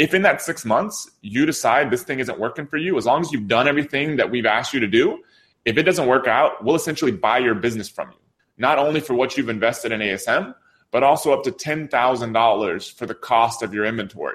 if 0.03 0.15
in 0.15 0.23
that 0.23 0.43
six 0.43 0.65
months 0.65 1.09
you 1.21 1.47
decide 1.47 1.89
this 1.89 2.03
thing 2.03 2.19
isn't 2.19 2.37
working 2.37 2.67
for 2.67 2.77
you, 2.77 2.99
as 2.99 3.07
long 3.07 3.21
as 3.21 3.31
you've 3.31 3.47
done 3.47 3.69
everything 3.69 4.17
that 4.17 4.29
we've 4.29 4.47
asked 4.47 4.75
you 4.75 4.81
to 4.81 4.89
do, 4.89 5.23
if 5.65 5.79
it 5.79 5.85
doesn't 5.85 6.09
work 6.09 6.27
out, 6.27 6.65
we'll 6.65 6.75
essentially 6.75 7.13
buy 7.13 7.39
your 7.39 7.55
business 7.55 7.89
from 7.89 8.11
you, 8.11 8.19
not 8.59 8.81
only 8.81 8.99
for 8.99 9.15
what 9.15 9.37
you've 9.37 9.49
invested 9.49 9.93
in 9.93 10.01
ASM, 10.01 10.57
but 10.91 11.05
also 11.05 11.33
up 11.33 11.45
to 11.45 11.53
$10,000 11.53 12.95
for 12.95 13.07
the 13.07 13.15
cost 13.15 13.63
of 13.63 13.73
your 13.73 13.85
inventory 13.85 14.35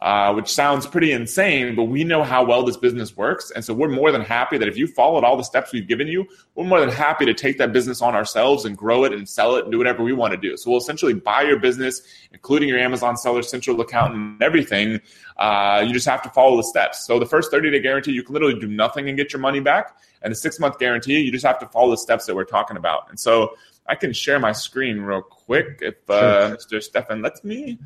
uh, 0.00 0.32
which 0.32 0.48
sounds 0.48 0.86
pretty 0.86 1.10
insane, 1.10 1.74
but 1.74 1.84
we 1.84 2.04
know 2.04 2.22
how 2.22 2.44
well 2.44 2.62
this 2.62 2.76
business 2.76 3.16
works. 3.16 3.50
And 3.50 3.64
so 3.64 3.74
we're 3.74 3.88
more 3.88 4.12
than 4.12 4.20
happy 4.20 4.56
that 4.56 4.68
if 4.68 4.76
you 4.76 4.86
followed 4.86 5.24
all 5.24 5.36
the 5.36 5.42
steps 5.42 5.72
we've 5.72 5.88
given 5.88 6.06
you, 6.06 6.24
we're 6.54 6.66
more 6.66 6.78
than 6.78 6.88
happy 6.88 7.24
to 7.26 7.34
take 7.34 7.58
that 7.58 7.72
business 7.72 8.00
on 8.00 8.14
ourselves 8.14 8.64
and 8.64 8.76
grow 8.76 9.02
it 9.02 9.12
and 9.12 9.28
sell 9.28 9.56
it 9.56 9.64
and 9.64 9.72
do 9.72 9.78
whatever 9.78 10.04
we 10.04 10.12
want 10.12 10.30
to 10.30 10.36
do. 10.36 10.56
So 10.56 10.70
we'll 10.70 10.78
essentially 10.78 11.14
buy 11.14 11.42
your 11.42 11.58
business, 11.58 12.00
including 12.32 12.68
your 12.68 12.78
Amazon 12.78 13.16
Seller 13.16 13.42
Central 13.42 13.80
account 13.80 14.14
and 14.14 14.40
everything. 14.40 15.00
Uh, 15.36 15.84
you 15.84 15.92
just 15.92 16.06
have 16.06 16.22
to 16.22 16.30
follow 16.30 16.56
the 16.56 16.64
steps. 16.64 17.04
So 17.04 17.18
the 17.18 17.26
first 17.26 17.50
30 17.50 17.72
day 17.72 17.80
guarantee, 17.80 18.12
you 18.12 18.22
can 18.22 18.34
literally 18.34 18.58
do 18.58 18.68
nothing 18.68 19.08
and 19.08 19.18
get 19.18 19.32
your 19.32 19.40
money 19.40 19.58
back. 19.58 19.96
And 20.22 20.30
the 20.30 20.36
six 20.36 20.60
month 20.60 20.78
guarantee, 20.78 21.18
you 21.20 21.32
just 21.32 21.44
have 21.44 21.58
to 21.58 21.66
follow 21.66 21.90
the 21.90 21.98
steps 21.98 22.26
that 22.26 22.36
we're 22.36 22.44
talking 22.44 22.76
about. 22.76 23.10
And 23.10 23.18
so 23.18 23.56
I 23.88 23.96
can 23.96 24.12
share 24.12 24.38
my 24.38 24.52
screen 24.52 25.00
real 25.00 25.22
quick 25.22 25.80
if 25.80 26.08
uh, 26.08 26.50
sure. 26.50 26.56
Mr. 26.56 26.82
Stefan 26.84 27.20
lets 27.20 27.42
me. 27.42 27.80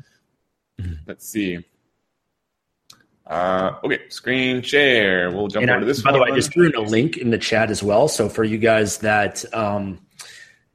Mm-hmm. 0.79 0.93
Let's 1.07 1.27
see. 1.27 1.63
Uh, 3.25 3.79
okay, 3.83 4.01
screen 4.09 4.61
share. 4.61 5.31
We'll 5.31 5.47
jump 5.47 5.67
over 5.69 5.79
to 5.79 5.85
this. 5.85 6.01
By 6.01 6.11
one. 6.11 6.19
the 6.19 6.25
way, 6.25 6.31
I 6.31 6.35
just 6.35 6.51
threw 6.53 6.67
in 6.67 6.75
a 6.75 6.81
link 6.81 7.17
in 7.17 7.29
the 7.29 7.37
chat 7.37 7.71
as 7.71 7.81
well. 7.81 8.07
So 8.07 8.27
for 8.27 8.43
you 8.43 8.57
guys 8.57 8.97
that 8.99 9.45
um, 9.53 9.99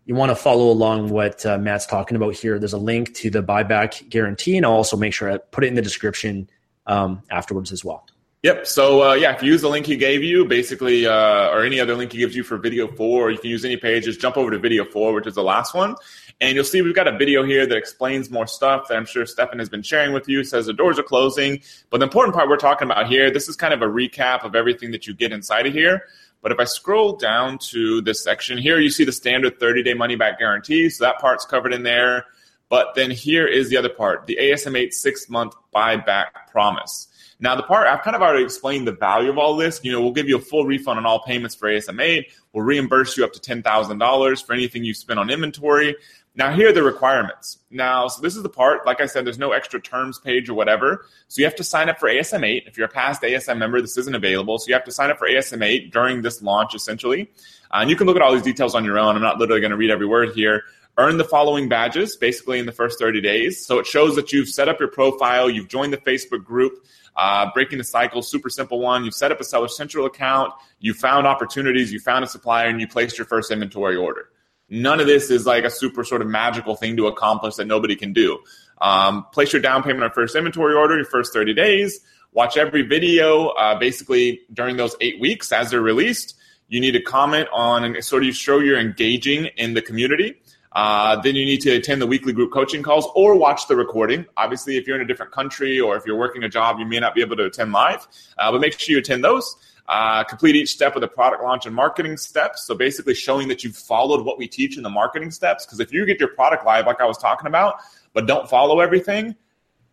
you 0.06 0.14
want 0.14 0.30
to 0.30 0.36
follow 0.36 0.70
along 0.70 1.10
what 1.10 1.44
uh, 1.44 1.58
Matt's 1.58 1.84
talking 1.84 2.16
about 2.16 2.34
here, 2.34 2.58
there's 2.58 2.72
a 2.72 2.78
link 2.78 3.14
to 3.16 3.30
the 3.30 3.42
buyback 3.42 4.08
guarantee, 4.08 4.56
and 4.56 4.64
I'll 4.64 4.72
also 4.72 4.96
make 4.96 5.12
sure 5.12 5.30
I 5.30 5.36
put 5.36 5.64
it 5.64 5.66
in 5.66 5.74
the 5.74 5.82
description 5.82 6.48
um, 6.86 7.22
afterwards 7.30 7.70
as 7.70 7.84
well. 7.84 8.06
Yep. 8.42 8.66
So 8.66 9.10
uh, 9.10 9.14
yeah, 9.14 9.34
if 9.34 9.42
you 9.42 9.50
use 9.50 9.62
the 9.62 9.68
link 9.68 9.84
he 9.84 9.96
gave 9.96 10.22
you, 10.22 10.44
basically, 10.44 11.06
uh, 11.06 11.50
or 11.50 11.64
any 11.64 11.80
other 11.80 11.96
link 11.96 12.12
he 12.12 12.18
gives 12.18 12.36
you 12.36 12.44
for 12.44 12.56
video 12.56 12.86
four, 12.86 13.30
you 13.30 13.38
can 13.38 13.50
use 13.50 13.64
any 13.64 13.76
page. 13.76 14.04
Just 14.04 14.20
jump 14.20 14.36
over 14.36 14.50
to 14.52 14.58
video 14.58 14.84
four, 14.84 15.12
which 15.12 15.26
is 15.26 15.34
the 15.34 15.42
last 15.42 15.74
one, 15.74 15.96
and 16.40 16.54
you'll 16.54 16.64
see 16.64 16.82
we've 16.82 16.94
got 16.94 17.08
a 17.08 17.16
video 17.16 17.44
here 17.44 17.66
that 17.66 17.76
explains 17.76 18.30
more 18.30 18.46
stuff 18.46 18.88
that 18.88 18.96
I'm 18.96 19.06
sure 19.06 19.26
Stefan 19.26 19.58
has 19.58 19.68
been 19.68 19.82
sharing 19.82 20.12
with 20.12 20.28
you. 20.28 20.44
says 20.44 20.66
the 20.66 20.72
doors 20.72 20.98
are 20.98 21.02
closing, 21.02 21.60
but 21.90 21.98
the 21.98 22.04
important 22.04 22.34
part 22.34 22.48
we're 22.48 22.56
talking 22.56 22.88
about 22.88 23.08
here, 23.08 23.30
this 23.30 23.48
is 23.48 23.56
kind 23.56 23.74
of 23.74 23.82
a 23.82 23.86
recap 23.86 24.44
of 24.44 24.54
everything 24.54 24.92
that 24.92 25.06
you 25.06 25.14
get 25.14 25.32
inside 25.32 25.66
of 25.66 25.72
here. 25.72 26.02
But 26.40 26.52
if 26.52 26.60
I 26.60 26.64
scroll 26.64 27.16
down 27.16 27.58
to 27.70 28.00
this 28.00 28.22
section 28.22 28.58
here, 28.58 28.78
you 28.78 28.90
see 28.90 29.04
the 29.04 29.12
standard 29.12 29.58
30 29.58 29.82
day 29.82 29.94
money 29.94 30.14
back 30.14 30.38
guarantee. 30.38 30.88
So 30.90 31.04
that 31.04 31.18
part's 31.18 31.44
covered 31.44 31.74
in 31.74 31.82
there. 31.82 32.26
But 32.68 32.94
then 32.94 33.10
here 33.10 33.46
is 33.46 33.70
the 33.70 33.76
other 33.76 33.88
part 33.88 34.26
the 34.26 34.38
ASM8 34.40 34.92
six 34.92 35.28
month 35.28 35.54
buyback 35.74 36.26
promise. 36.50 37.08
Now, 37.40 37.54
the 37.54 37.62
part 37.62 37.86
I've 37.86 38.02
kind 38.02 38.16
of 38.16 38.22
already 38.22 38.42
explained 38.42 38.86
the 38.86 38.92
value 38.92 39.30
of 39.30 39.38
all 39.38 39.56
this. 39.56 39.80
You 39.84 39.92
know, 39.92 40.00
we'll 40.00 40.12
give 40.12 40.28
you 40.28 40.36
a 40.36 40.40
full 40.40 40.64
refund 40.64 40.98
on 40.98 41.06
all 41.06 41.22
payments 41.22 41.54
for 41.54 41.68
ASM8. 41.68 42.24
We'll 42.52 42.64
reimburse 42.64 43.16
you 43.16 43.24
up 43.24 43.32
to 43.32 43.40
$10,000 43.40 44.44
for 44.44 44.52
anything 44.52 44.84
you 44.84 44.92
spend 44.92 45.20
on 45.20 45.30
inventory. 45.30 45.94
Now, 46.38 46.52
here 46.52 46.68
are 46.68 46.72
the 46.72 46.84
requirements. 46.84 47.58
Now, 47.68 48.06
so 48.06 48.22
this 48.22 48.36
is 48.36 48.44
the 48.44 48.48
part, 48.48 48.86
like 48.86 49.00
I 49.00 49.06
said, 49.06 49.26
there's 49.26 49.40
no 49.40 49.50
extra 49.50 49.80
terms 49.80 50.20
page 50.20 50.48
or 50.48 50.54
whatever. 50.54 51.04
So 51.26 51.40
you 51.40 51.44
have 51.44 51.56
to 51.56 51.64
sign 51.64 51.88
up 51.88 51.98
for 51.98 52.08
ASM8. 52.08 52.68
If 52.68 52.78
you're 52.78 52.86
a 52.86 52.90
past 52.90 53.22
ASM 53.22 53.58
member, 53.58 53.80
this 53.80 53.98
isn't 53.98 54.14
available. 54.14 54.56
So 54.60 54.68
you 54.68 54.74
have 54.74 54.84
to 54.84 54.92
sign 54.92 55.10
up 55.10 55.18
for 55.18 55.28
ASM8 55.28 55.90
during 55.90 56.22
this 56.22 56.40
launch, 56.40 56.76
essentially. 56.76 57.28
Uh, 57.72 57.78
and 57.80 57.90
you 57.90 57.96
can 57.96 58.06
look 58.06 58.14
at 58.14 58.22
all 58.22 58.32
these 58.32 58.42
details 58.42 58.76
on 58.76 58.84
your 58.84 59.00
own. 59.00 59.16
I'm 59.16 59.20
not 59.20 59.38
literally 59.38 59.60
going 59.60 59.72
to 59.72 59.76
read 59.76 59.90
every 59.90 60.06
word 60.06 60.30
here. 60.32 60.62
earn 60.96 61.16
the 61.16 61.24
following 61.24 61.68
badges 61.68 62.14
basically 62.14 62.60
in 62.60 62.66
the 62.66 62.72
first 62.72 63.00
30 63.00 63.20
days. 63.20 63.66
So 63.66 63.80
it 63.80 63.86
shows 63.86 64.14
that 64.14 64.32
you've 64.32 64.48
set 64.48 64.68
up 64.68 64.78
your 64.78 64.90
profile, 64.90 65.50
you've 65.50 65.68
joined 65.68 65.92
the 65.92 65.98
Facebook 65.98 66.44
group, 66.44 66.86
uh, 67.16 67.50
breaking 67.52 67.78
the 67.78 67.84
cycle, 67.84 68.22
super 68.22 68.48
simple 68.48 68.78
one. 68.78 69.04
You've 69.04 69.14
set 69.14 69.32
up 69.32 69.40
a 69.40 69.44
Seller 69.44 69.66
Central 69.66 70.06
account, 70.06 70.52
you 70.78 70.94
found 70.94 71.26
opportunities, 71.26 71.92
you 71.92 71.98
found 71.98 72.24
a 72.24 72.28
supplier, 72.28 72.68
and 72.68 72.80
you 72.80 72.86
placed 72.86 73.18
your 73.18 73.26
first 73.26 73.50
inventory 73.50 73.96
order. 73.96 74.28
None 74.70 75.00
of 75.00 75.06
this 75.06 75.30
is 75.30 75.46
like 75.46 75.64
a 75.64 75.70
super 75.70 76.04
sort 76.04 76.20
of 76.20 76.28
magical 76.28 76.76
thing 76.76 76.96
to 76.96 77.06
accomplish 77.06 77.56
that 77.56 77.66
nobody 77.66 77.96
can 77.96 78.12
do. 78.12 78.38
Um, 78.80 79.26
place 79.32 79.52
your 79.52 79.62
down 79.62 79.82
payment 79.82 80.04
on 80.04 80.10
first 80.10 80.36
inventory 80.36 80.74
order, 80.74 80.96
your 80.96 81.04
first 81.04 81.32
30 81.32 81.54
days. 81.54 82.00
Watch 82.32 82.56
every 82.56 82.82
video 82.82 83.48
uh, 83.48 83.78
basically 83.78 84.40
during 84.52 84.76
those 84.76 84.94
eight 85.00 85.18
weeks 85.20 85.50
as 85.52 85.70
they're 85.70 85.80
released. 85.80 86.36
You 86.68 86.80
need 86.80 86.92
to 86.92 87.00
comment 87.00 87.48
on 87.52 87.84
and 87.84 88.04
sort 88.04 88.24
of 88.26 88.34
show 88.34 88.58
you're 88.58 88.78
engaging 88.78 89.46
in 89.56 89.74
the 89.74 89.80
community. 89.80 90.36
Uh, 90.72 91.20
then 91.22 91.34
you 91.34 91.46
need 91.46 91.62
to 91.62 91.70
attend 91.70 92.00
the 92.00 92.06
weekly 92.06 92.32
group 92.32 92.52
coaching 92.52 92.82
calls 92.82 93.08
or 93.14 93.34
watch 93.36 93.66
the 93.68 93.74
recording. 93.74 94.26
Obviously, 94.36 94.76
if 94.76 94.86
you're 94.86 94.96
in 94.96 95.02
a 95.02 95.06
different 95.06 95.32
country 95.32 95.80
or 95.80 95.96
if 95.96 96.04
you're 96.06 96.18
working 96.18 96.44
a 96.44 96.48
job, 96.48 96.78
you 96.78 96.84
may 96.84 97.00
not 97.00 97.14
be 97.14 97.22
able 97.22 97.36
to 97.36 97.46
attend 97.46 97.72
live, 97.72 98.06
uh, 98.36 98.52
but 98.52 98.60
make 98.60 98.78
sure 98.78 98.92
you 98.92 98.98
attend 98.98 99.24
those. 99.24 99.56
Uh, 99.88 100.22
complete 100.22 100.54
each 100.54 100.68
step 100.68 100.94
of 100.96 101.00
the 101.00 101.08
product 101.08 101.42
launch 101.42 101.64
and 101.64 101.74
marketing 101.74 102.18
steps. 102.18 102.66
So 102.66 102.74
basically, 102.74 103.14
showing 103.14 103.48
that 103.48 103.64
you've 103.64 103.76
followed 103.76 104.22
what 104.22 104.36
we 104.36 104.46
teach 104.46 104.76
in 104.76 104.82
the 104.82 104.90
marketing 104.90 105.30
steps. 105.30 105.64
Because 105.64 105.80
if 105.80 105.94
you 105.94 106.04
get 106.04 106.20
your 106.20 106.28
product 106.28 106.66
live, 106.66 106.86
like 106.86 107.00
I 107.00 107.06
was 107.06 107.16
talking 107.16 107.46
about, 107.46 107.76
but 108.12 108.26
don't 108.26 108.48
follow 108.50 108.80
everything, 108.80 109.34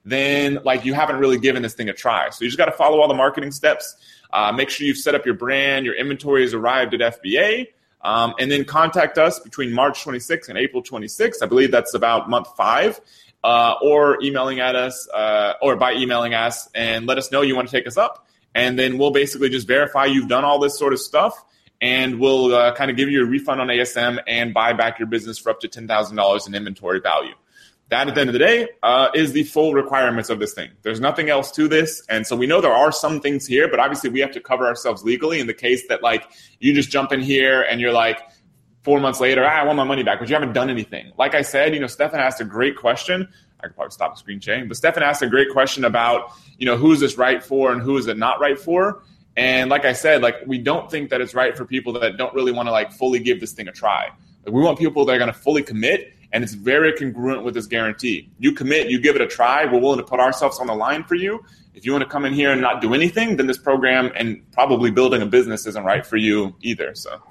then 0.04 0.60
like 0.66 0.84
you 0.84 0.94
haven't 0.94 1.16
really 1.18 1.40
given 1.40 1.62
this 1.62 1.76
thing 1.76 1.88
a 1.88 1.94
try. 1.94 2.30
So 2.30 2.44
you 2.44 2.50
just 2.50 2.58
got 2.58 2.66
to 2.66 2.74
follow 2.74 3.00
all 3.00 3.08
the 3.08 3.14
marketing 3.14 3.52
steps. 3.52 3.96
Uh, 4.34 4.52
make 4.52 4.70
sure 4.70 4.86
you've 4.86 4.98
set 4.98 5.16
up 5.16 5.26
your 5.26 5.36
brand, 5.36 5.86
your 5.86 5.96
inventory 5.96 6.42
has 6.42 6.54
arrived 6.54 6.94
at 6.94 7.22
FBA. 7.22 7.68
Um, 8.02 8.36
and 8.38 8.52
then 8.52 8.66
contact 8.66 9.18
us 9.18 9.40
between 9.40 9.74
March 9.74 10.04
26th 10.04 10.50
and 10.50 10.58
April 10.58 10.84
26th. 10.84 11.42
I 11.42 11.46
believe 11.46 11.72
that's 11.72 11.94
about 11.94 12.30
month 12.30 12.50
five. 12.58 13.00
Uh, 13.44 13.76
or 13.84 14.18
emailing 14.24 14.60
at 14.60 14.76
us, 14.76 15.08
uh, 15.14 15.54
or 15.62 15.76
by 15.76 15.94
emailing 15.94 16.34
us, 16.34 16.68
and 16.74 17.06
let 17.06 17.20
us 17.20 17.32
know 17.32 17.44
you 17.44 17.56
want 17.56 17.68
to 17.68 17.72
take 17.72 17.86
us 17.86 17.96
up. 17.96 18.25
And 18.56 18.80
then 18.80 18.98
we'll 18.98 19.12
basically 19.12 19.50
just 19.50 19.68
verify 19.68 20.06
you've 20.06 20.30
done 20.30 20.44
all 20.44 20.58
this 20.58 20.80
sort 20.80 20.94
of 20.94 21.00
stuff, 21.00 21.44
and 21.82 22.20
we'll 22.20 22.56
uh, 22.56 22.74
kind 22.74 22.90
of 22.90 22.98
give 22.98 23.10
you 23.10 23.22
a 23.22 23.26
refund 23.26 23.62
on 23.62 23.68
ASM 23.68 24.20
and 24.26 24.54
buy 24.54 24.74
back 24.74 24.98
your 24.98 25.08
business 25.08 25.38
for 25.38 25.52
up 25.52 25.60
to 25.60 25.68
$10,000 25.68 26.48
in 26.48 26.56
inventory 26.56 27.00
value 27.02 27.36
that 27.90 28.08
at 28.08 28.16
the 28.16 28.22
end 28.22 28.30
of 28.30 28.34
the 28.34 28.40
day 28.40 28.68
uh, 28.84 29.10
is 29.14 29.34
the 29.34 29.44
full 29.44 29.74
requirements 29.74 30.30
of 30.30 30.40
this 30.40 30.54
thing. 30.54 30.72
There's 30.82 31.00
nothing 31.00 31.30
else 31.30 31.52
to 31.52 31.68
this, 31.68 32.04
and 32.10 32.26
so 32.26 32.36
we 32.36 32.48
know 32.48 32.62
there 32.62 32.74
are 32.74 32.92
some 32.92 33.22
things 33.22 33.46
here, 33.46 33.70
but 33.70 33.80
obviously 33.80 34.10
we 34.10 34.20
have 34.22 34.32
to 34.32 34.40
cover 34.40 34.66
ourselves 34.66 35.04
legally. 35.04 35.40
In 35.40 35.48
the 35.48 35.54
case 35.54 35.88
that 35.90 36.02
like 36.02 36.26
you 36.60 36.74
just 36.74 36.90
jump 36.90 37.12
in 37.12 37.22
here 37.22 37.62
and 37.62 37.80
you're 37.80 37.94
like 37.94 38.20
four 38.84 39.00
months 39.00 39.20
later, 39.20 39.44
ah, 39.46 39.62
I 39.62 39.64
want 39.66 39.78
my 39.78 39.84
money 39.84 40.04
back, 40.04 40.20
but 40.20 40.30
you 40.30 40.36
haven't 40.36 40.54
done 40.54 40.70
anything. 40.70 41.12
Like 41.18 41.36
I 41.36 41.44
said, 41.44 41.74
you 41.74 41.80
know, 41.80 41.88
Stefan 41.88 42.20
asked 42.20 42.42
a 42.42 42.46
great 42.46 42.76
question. 42.76 43.30
I 43.66 43.68
could 43.70 43.76
probably 43.76 43.92
stop 43.92 44.14
the 44.14 44.20
screen 44.20 44.40
sharing, 44.40 44.68
but 44.68 44.78
Stefan 44.78 45.04
asked 45.04 45.22
a 45.22 45.28
great 45.28 45.50
question 45.50 45.86
about 45.86 46.32
you 46.58 46.66
know 46.66 46.78
who 46.78 46.92
is 46.92 47.00
this 47.00 47.18
right 47.18 47.44
for 47.44 47.72
and 47.72 47.82
who 47.82 47.98
is 47.98 48.08
it 48.08 48.18
not 48.18 48.40
right 48.40 48.58
for. 48.58 49.04
And 49.38 49.70
like 49.70 49.84
I 49.84 49.94
said, 49.94 50.22
like 50.22 50.36
we 50.46 50.58
don't 50.58 50.90
think 50.90 51.10
that 51.10 51.22
it's 51.22 51.34
right 51.34 51.58
for 51.58 51.66
people 51.66 51.94
that 51.94 52.18
don't 52.18 52.34
really 52.34 52.52
want 52.52 52.68
to 52.68 52.72
like 52.72 52.92
fully 52.92 53.20
give 53.20 53.40
this 53.40 53.52
thing 53.52 53.68
a 53.68 53.72
try. 53.72 54.10
Like, 54.46 54.54
we 54.54 54.62
want 54.62 54.80
people 54.80 55.04
that 55.06 55.14
are 55.14 55.18
going 55.18 55.34
to 55.34 55.38
fully 55.38 55.64
commit 55.64 56.14
and 56.32 56.44
it's 56.44 56.54
very 56.54 56.92
congruent 56.94 57.44
with 57.44 57.54
this 57.54 57.66
guarantee. 57.66 58.30
You 58.40 58.52
commit, 58.52 58.90
you 58.90 59.00
give 59.00 59.16
it 59.16 59.22
a 59.22 59.28
try. 59.28 59.66
We're 59.66 59.80
willing 59.80 60.00
to 60.00 60.06
put 60.06 60.20
ourselves 60.20 60.60
on 60.60 60.68
the 60.68 60.76
line 60.76 61.04
for 61.04 61.16
you. 61.16 61.44
If 61.74 61.86
you 61.86 61.92
want 61.92 62.04
to 62.04 62.10
come 62.10 62.26
in 62.26 62.34
here 62.34 62.52
and 62.52 62.62
not 62.62 62.82
do 62.82 62.94
anything, 62.94 63.38
then 63.38 63.48
this 63.48 63.58
program 63.58 64.12
and 64.16 64.42
probably 64.52 64.92
building 64.92 65.22
a 65.22 65.26
business 65.26 65.66
isn't 65.66 65.84
right 65.84 66.06
for 66.06 66.18
you 66.18 66.56
either. 66.62 66.94
So 66.96 67.22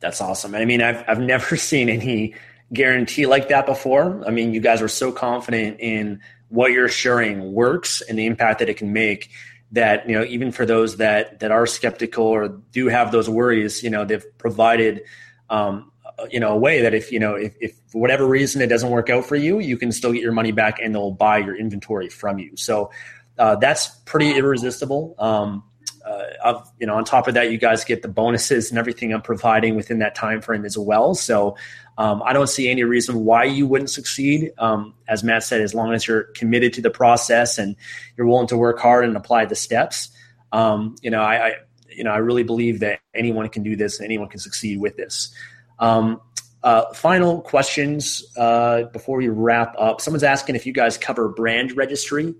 that's 0.00 0.20
awesome. 0.20 0.54
I 0.54 0.64
mean, 0.64 0.82
I've 0.82 1.04
I've 1.08 1.20
never 1.20 1.56
seen 1.70 1.88
any 1.88 2.34
guarantee 2.72 3.26
like 3.26 3.48
that 3.48 3.66
before. 3.66 4.22
I 4.26 4.30
mean, 4.30 4.52
you 4.54 4.60
guys 4.60 4.80
were 4.80 4.88
so 4.88 5.12
confident 5.12 5.78
in 5.80 6.20
what 6.48 6.72
you're 6.72 6.86
assuring 6.86 7.52
works 7.52 8.02
and 8.02 8.18
the 8.18 8.26
impact 8.26 8.60
that 8.60 8.68
it 8.68 8.76
can 8.76 8.92
make 8.92 9.30
that 9.72 10.08
you 10.08 10.16
know 10.16 10.24
even 10.24 10.52
for 10.52 10.64
those 10.64 10.98
that 10.98 11.40
that 11.40 11.50
are 11.50 11.66
skeptical 11.66 12.24
or 12.24 12.48
do 12.72 12.88
have 12.88 13.12
those 13.12 13.28
worries, 13.28 13.82
you 13.82 13.90
know, 13.90 14.04
they've 14.04 14.24
provided 14.38 15.02
um, 15.50 15.90
you 16.30 16.40
know 16.40 16.52
a 16.52 16.56
way 16.56 16.82
that 16.82 16.94
if 16.94 17.12
you 17.12 17.18
know 17.18 17.34
if, 17.34 17.54
if 17.60 17.78
for 17.88 18.00
whatever 18.00 18.26
reason 18.26 18.62
it 18.62 18.68
doesn't 18.68 18.90
work 18.90 19.10
out 19.10 19.24
for 19.24 19.36
you 19.36 19.58
you 19.58 19.76
can 19.76 19.92
still 19.92 20.12
get 20.12 20.22
your 20.22 20.32
money 20.32 20.52
back 20.52 20.78
and 20.80 20.94
they'll 20.94 21.10
buy 21.10 21.38
your 21.38 21.56
inventory 21.56 22.08
from 22.08 22.38
you 22.38 22.56
so 22.56 22.90
uh, 23.38 23.54
that's 23.56 23.88
pretty 24.06 24.34
irresistible 24.34 25.14
um, 25.18 25.62
uh, 26.06 26.62
you 26.78 26.86
know 26.86 26.94
on 26.94 27.04
top 27.04 27.28
of 27.28 27.34
that 27.34 27.50
you 27.50 27.58
guys 27.58 27.84
get 27.84 28.02
the 28.02 28.08
bonuses 28.08 28.70
and 28.70 28.78
everything 28.78 29.12
i'm 29.12 29.22
providing 29.22 29.74
within 29.74 29.98
that 29.98 30.14
time 30.14 30.40
frame 30.40 30.64
as 30.64 30.78
well 30.78 31.14
so 31.14 31.56
um, 31.98 32.22
i 32.24 32.32
don't 32.32 32.48
see 32.48 32.68
any 32.68 32.84
reason 32.84 33.24
why 33.24 33.44
you 33.44 33.66
wouldn't 33.66 33.90
succeed 33.90 34.52
um, 34.58 34.94
as 35.08 35.24
matt 35.24 35.42
said 35.42 35.60
as 35.60 35.74
long 35.74 35.92
as 35.92 36.06
you're 36.06 36.24
committed 36.34 36.72
to 36.72 36.80
the 36.80 36.90
process 36.90 37.58
and 37.58 37.76
you're 38.16 38.26
willing 38.26 38.46
to 38.46 38.56
work 38.56 38.78
hard 38.78 39.04
and 39.04 39.16
apply 39.16 39.44
the 39.44 39.56
steps 39.56 40.10
um, 40.52 40.94
you 41.02 41.10
know 41.10 41.20
I, 41.20 41.48
I 41.48 41.54
you 41.90 42.04
know 42.04 42.12
i 42.12 42.18
really 42.18 42.42
believe 42.42 42.80
that 42.80 43.00
anyone 43.14 43.48
can 43.48 43.62
do 43.62 43.76
this 43.76 43.98
and 43.98 44.04
anyone 44.04 44.28
can 44.28 44.40
succeed 44.40 44.80
with 44.80 44.96
this 44.96 45.34
um, 45.78 46.20
uh, 46.62 46.92
final 46.94 47.42
questions 47.42 48.24
uh, 48.36 48.82
before 48.92 49.18
we 49.18 49.28
wrap 49.28 49.72
up. 49.78 50.00
Someone's 50.00 50.24
asking 50.24 50.56
if 50.56 50.66
you 50.66 50.72
guys 50.72 50.98
cover 50.98 51.28
brand 51.28 51.76
registry. 51.76 52.34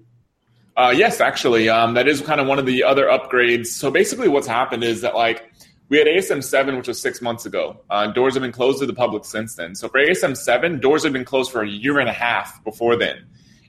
Uh, 0.77 0.93
yes, 0.95 1.21
actually, 1.21 1.69
um, 1.69 1.95
that 1.95 2.07
is 2.07 2.21
kind 2.21 2.41
of 2.41 2.47
one 2.47 2.59
of 2.59 2.67
the 2.67 2.85
other 2.85 3.07
upgrades. 3.07 3.69
So 3.69 3.91
basically, 3.91 4.29
what's 4.29 4.47
happened 4.47 4.85
is 4.85 5.01
that 5.01 5.15
like 5.15 5.51
we 5.89 5.99
had 5.99 6.07
ASM 6.07 6.45
seven, 6.45 6.77
which 6.77 6.89
was 6.89 7.01
six 7.01 7.23
months 7.23 7.47
ago. 7.47 7.81
Uh, 7.89 8.09
doors 8.09 8.35
have 8.35 8.43
been 8.43 8.53
closed 8.53 8.81
to 8.81 8.87
the 8.87 8.93
public 8.93 9.25
since 9.25 9.55
then. 9.55 9.75
So 9.75 9.89
for 9.89 9.99
ASM 9.99 10.37
seven, 10.37 10.79
doors 10.81 11.05
have 11.05 11.13
been 11.13 11.25
closed 11.25 11.51
for 11.51 11.63
a 11.63 11.69
year 11.69 11.99
and 11.99 12.09
a 12.09 12.13
half 12.13 12.63
before 12.65 12.97
then. 12.97 13.25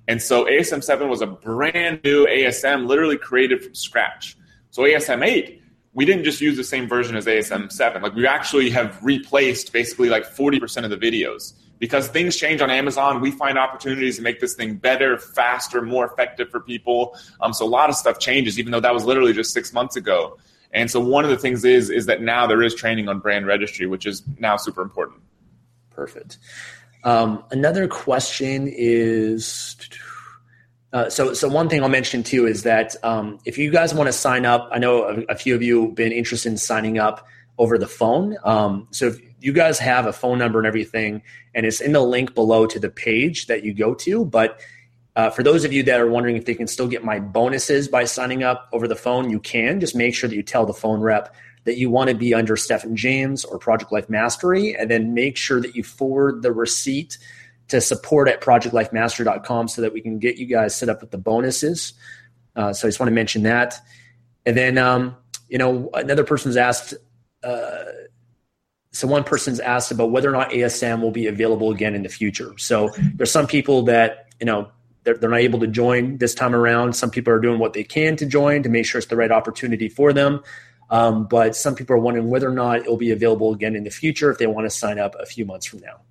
And 0.10 0.22
so 0.22 0.46
ASM 0.46 0.84
seven 0.84 1.10
was 1.10 1.22
a 1.22 1.28
brand 1.28 2.02
new 2.04 2.26
ASM, 2.26 2.88
literally 2.88 3.18
created 3.18 3.64
from 3.64 3.76
scratch. 3.76 4.38
So 4.72 4.84
ASM 4.84 5.26
eight 5.26 5.62
we 5.98 6.06
didn't 6.06 6.26
just 6.26 6.40
use 6.42 6.56
the 6.56 6.64
same 6.64 6.88
version 6.88 7.16
as 7.16 7.26
ASM 7.26 7.72
7. 7.72 8.04
Like 8.04 8.14
we 8.14 8.28
actually 8.28 8.70
have 8.70 9.04
replaced 9.04 9.74
basically 9.74 10.10
like 10.10 10.26
40% 10.26 10.84
of 10.84 10.92
the 10.92 10.96
videos. 10.96 11.54
Because 11.80 12.08
things 12.08 12.36
change 12.36 12.62
on 12.62 12.70
Amazon, 12.70 13.22
we 13.22 13.32
find 13.32 13.58
opportunities 13.58 14.18
to 14.18 14.22
make 14.22 14.40
this 14.40 14.56
thing 14.56 14.76
better, 14.76 15.18
faster, 15.18 15.82
more 15.82 16.06
effective 16.06 16.50
for 16.50 16.60
people. 16.60 17.16
Um, 17.42 17.54
so 17.54 17.66
a 17.66 17.70
lot 17.70 17.90
of 17.90 17.96
stuff 17.96 18.20
changes, 18.20 18.58
even 18.58 18.72
though 18.72 18.80
that 18.80 18.94
was 18.94 19.06
literally 19.06 19.34
just 19.34 19.54
six 19.54 19.72
months 19.74 19.96
ago. 19.96 20.38
And 20.72 20.90
so 20.90 21.00
one 21.00 21.24
of 21.24 21.30
the 21.30 21.38
things 21.38 21.64
is 21.64 21.90
is 21.90 22.08
that 22.08 22.22
now 22.22 22.48
there 22.48 22.62
is 22.62 22.76
training 22.76 23.08
on 23.08 23.20
brand 23.20 23.48
registry, 23.48 23.86
which 23.86 24.06
is 24.06 24.24
now 24.38 24.58
super 24.58 24.82
important. 24.82 25.22
Perfect. 25.92 26.38
Um, 27.04 27.44
another 27.52 27.88
question 27.88 28.68
is 28.68 29.78
uh, 30.94 31.10
so, 31.10 31.34
so 31.34 31.48
one 31.50 31.70
thing 31.70 31.84
I'll 31.84 31.90
mention 31.90 32.24
too 32.24 32.48
is 32.48 32.64
that 32.64 32.96
um, 33.04 33.40
if 33.46 33.58
you 33.58 33.72
guys 33.72 33.94
want 33.94 34.08
to 34.08 34.14
sign 34.14 34.46
up, 34.46 34.70
I 34.72 34.78
know 34.80 35.04
a, 35.04 35.34
a, 35.34 35.36
few 35.36 35.54
of 35.54 35.62
you 35.62 35.86
have 35.86 35.96
been 35.96 36.14
interested 36.14 36.50
in 36.50 36.58
signing 36.58 36.98
up 36.98 37.28
over 37.58 37.78
the 37.78 37.88
phone. 37.88 38.38
Um, 38.44 38.88
so 38.92 39.08
if 39.08 39.20
you 39.40 39.54
guys 39.54 39.80
have 39.80 40.06
a 40.06 40.14
phone 40.14 40.38
number 40.38 40.60
and 40.60 40.68
everything, 40.68 41.22
and 41.54 41.66
it's 41.66 41.82
in 41.82 41.92
the 41.92 42.02
link 42.02 42.34
below 42.34 42.66
to 42.68 42.80
the 42.80 42.90
page 42.90 43.48
that 43.48 43.64
you 43.64 43.74
go 43.74 43.94
to. 43.96 44.26
But 44.26 44.60
uh, 45.16 45.30
for 45.30 45.44
those 45.44 45.64
of 45.64 45.74
you 45.74 45.84
that 45.84 46.00
are 46.00 46.08
wondering 46.08 46.36
if 46.36 46.46
they 46.46 46.54
can 46.54 46.68
still 46.68 46.88
get 46.88 47.04
my 47.04 47.20
bonuses 47.20 47.88
by 47.88 48.06
signing 48.06 48.44
up 48.44 48.70
over 48.72 48.88
the 48.88 48.96
phone, 48.96 49.30
you 49.30 49.40
can. 49.40 49.80
Just 49.80 49.96
make 49.96 50.16
sure 50.16 50.30
that 50.30 50.36
you 50.36 50.44
tell 50.44 50.66
the 50.66 50.74
phone 50.74 51.02
rep 51.02 51.36
that 51.64 51.78
you 51.78 51.90
want 51.90 52.10
to 52.10 52.16
be 52.16 52.34
under 52.34 52.56
Stefan 52.56 52.96
James 52.96 53.44
or 53.44 53.60
Project 53.60 53.92
Life 53.92 54.10
Mastery, 54.10 54.76
and 54.76 54.90
then 54.90 55.14
make 55.14 55.36
sure 55.36 55.60
that 55.60 55.76
you 55.76 55.84
forward 55.84 56.42
the 56.42 56.52
receipt 56.52 57.18
to 57.68 57.82
support 57.82 58.30
at 58.30 58.42
projectlifemastery.com 58.42 59.68
so 59.68 59.82
that 59.82 59.92
we 59.92 60.02
can 60.02 60.20
get 60.20 60.38
you 60.38 60.46
guys 60.46 60.76
set 60.76 60.88
up 60.88 61.02
with 61.02 61.12
the 61.12 61.18
bonuses. 61.18 61.94
Uh, 62.56 62.72
so 62.72 62.88
I 62.88 62.90
just 62.90 63.00
want 63.00 63.10
to 63.10 63.14
mention 63.14 63.44
that. 63.44 63.80
And 64.46 64.56
then, 64.56 64.78
um, 64.78 65.18
you 65.50 65.58
know, 65.58 65.90
another 65.94 66.24
person's 66.24 66.56
asked, 66.56 66.94
uh, 67.44 67.84
so 68.98 69.08
one 69.08 69.24
person's 69.24 69.60
asked 69.60 69.92
about 69.92 70.10
whether 70.10 70.28
or 70.28 70.32
not 70.32 70.50
ASM 70.50 71.02
will 71.02 71.12
be 71.12 71.28
available 71.28 71.72
again 71.72 71.94
in 71.94 72.02
the 72.02 72.10
future. 72.10 72.58
So 72.58 72.90
there's 73.14 73.30
some 73.30 73.46
people 73.46 73.84
that, 73.84 74.30
you 74.40 74.48
know, 74.48 74.72
they're, 75.04 75.16
they're 75.16 75.30
not 75.30 75.42
able 75.42 75.60
to 75.60 75.68
join 75.68 76.18
this 76.18 76.34
time 76.34 76.56
around. 76.56 76.96
Some 76.96 77.12
people 77.12 77.32
are 77.32 77.40
doing 77.40 77.60
what 77.60 77.74
they 77.74 77.84
can 77.84 78.16
to 78.16 78.26
join 78.26 78.64
to 78.64 78.70
make 78.70 78.88
sure 78.88 78.98
it's 78.98 79.08
the 79.08 79.16
right 79.16 79.32
opportunity 79.32 79.88
for 79.88 80.14
them. 80.14 80.42
Um, 80.90 81.28
but 81.28 81.56
some 81.56 81.76
people 81.76 81.96
are 81.96 82.00
wondering 82.00 82.32
whether 82.32 82.50
or 82.50 82.54
not 82.54 82.78
it 82.78 82.88
will 82.88 82.98
be 82.98 83.12
available 83.12 83.54
again 83.54 83.76
in 83.76 83.84
the 83.84 83.92
future 83.92 84.32
if 84.32 84.40
they 84.40 84.48
want 84.48 84.66
to 84.66 84.72
sign 84.72 84.98
up 84.98 85.16
a 85.20 85.28
few 85.28 85.46
months 85.46 85.68
from 85.68 85.82
now. 85.82 86.02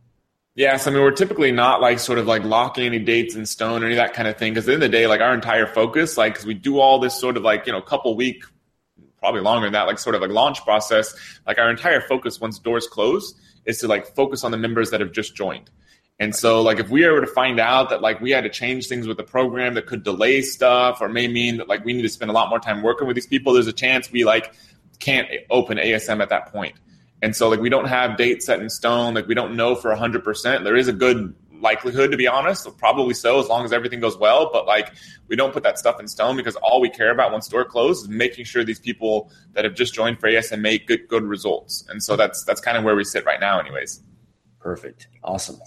Yes, 0.55 0.87
I 0.87 0.91
mean 0.93 1.03
we're 1.03 1.11
typically 1.11 1.51
not 1.51 1.81
like 1.81 1.99
sort 1.99 2.21
of 2.21 2.29
like 2.29 2.45
locking 2.45 2.87
any 2.87 3.01
dates 3.01 3.35
in 3.35 3.47
stone 3.47 3.83
or 3.83 3.87
any 3.87 3.95
of 3.95 3.99
that 3.99 4.15
kind 4.15 4.29
of 4.29 4.39
thing. 4.39 4.55
Because 4.55 4.65
at 4.65 4.67
the 4.69 4.73
end 4.75 4.83
of 4.85 4.91
the 4.93 4.97
day, 4.97 5.07
like 5.09 5.21
our 5.21 5.35
entire 5.35 5.67
focus, 5.67 6.17
like 6.17 6.35
because 6.35 6.47
we 6.47 6.55
do 6.55 6.79
all 6.79 7.01
this 7.01 7.19
sort 7.19 7.37
of 7.37 7.43
like 7.43 7.67
you 7.67 7.73
know 7.73 7.83
couple 7.83 8.15
week, 8.15 8.45
probably 9.19 9.41
longer 9.41 9.67
than 9.67 9.73
that, 9.73 9.87
like 9.87 9.99
sort 9.99 10.15
of 10.15 10.21
like 10.21 10.31
launch 10.31 10.63
process. 10.65 11.15
Like 11.47 11.59
our 11.59 11.71
entire 11.71 12.01
focus 12.01 12.41
once 12.41 12.59
doors 12.59 12.87
close 12.87 13.35
is 13.65 13.79
to 13.79 13.89
like 13.89 14.15
focus 14.15 14.45
on 14.45 14.51
the 14.51 14.59
members 14.59 14.91
that 14.91 15.01
have 15.01 15.13
just 15.13 15.35
joined. 15.35 15.71
And 16.19 16.35
so, 16.35 16.63
like, 16.63 16.79
if 16.79 16.89
we 16.89 17.07
were 17.07 17.21
to 17.21 17.27
find 17.27 17.61
out 17.61 17.91
that 17.91 18.01
like 18.01 18.21
we 18.21 18.31
had 18.31 18.45
to 18.45 18.51
change 18.51 18.87
things 18.87 19.07
with 19.07 19.19
the 19.19 19.23
program 19.23 19.75
that 19.75 19.87
could 19.87 20.03
delay 20.03 20.41
stuff, 20.41 21.01
or 21.01 21.09
may 21.09 21.29
mean 21.29 21.59
that 21.59 21.69
like 21.69 21.85
we 21.85 21.93
need 21.93 22.03
to 22.03 22.09
spend 22.09 22.31
a 22.31 22.35
lot 22.35 22.49
more 22.49 22.59
time 22.59 22.83
working 22.83 23.07
with 23.07 23.17
these 23.17 23.27
people, 23.27 23.53
there's 23.53 23.67
a 23.67 23.73
chance 23.73 24.11
we 24.11 24.25
like 24.25 24.55
can't 24.99 25.29
open 25.51 25.77
ASM 25.77 26.23
at 26.23 26.31
that 26.31 26.51
point. 26.53 26.75
And 27.23 27.35
so 27.35 27.49
like 27.49 27.61
we 27.61 27.69
don't 27.69 27.87
have 27.87 28.17
dates 28.17 28.47
set 28.47 28.61
in 28.61 28.71
stone. 28.71 29.15
Like 29.15 29.27
we 29.27 29.35
don't 29.35 29.57
know 29.57 29.75
for 29.75 29.95
100%. 29.95 30.65
There 30.65 30.77
is 30.77 30.89
a 30.89 30.93
good 30.93 31.35
likelihood 31.61 32.11
to 32.11 32.17
be 32.17 32.27
honest 32.27 32.69
probably 32.79 33.15
so 33.15 33.39
as 33.39 33.49
long 33.49 33.65
as 33.65 33.73
everything 33.73 34.01
goes 34.01 34.17
well 34.17 34.51
but 34.53 34.67
like 34.67 34.93
we 35.29 35.37
don't 35.37 35.53
put 35.53 35.63
that 35.63 35.79
stuff 35.79 35.99
in 36.01 36.07
stone 36.07 36.37
because 36.37 36.57
all 36.57 36.81
we 36.81 36.89
care 36.89 37.11
about 37.11 37.33
once 37.33 37.47
store 37.47 37.65
closes 37.65 38.05
is 38.05 38.09
making 38.09 38.45
sure 38.45 38.65
these 38.65 38.81
people 38.81 39.31
that 39.53 39.65
have 39.65 39.75
just 39.75 39.95
joined 39.95 40.19
for 40.19 40.29
ASM 40.29 40.61
make 40.61 40.87
good 40.87 41.07
good 41.09 41.23
results 41.23 41.85
and 41.89 42.03
so 42.03 42.17
that's 42.17 42.45
that's 42.45 42.61
kind 42.61 42.77
of 42.77 42.85
where 42.85 42.97
we 42.97 43.05
sit 43.05 43.25
right 43.25 43.41
now 43.41 43.59
anyways 43.59 44.03
perfect 44.61 45.09
awesome 45.25 45.59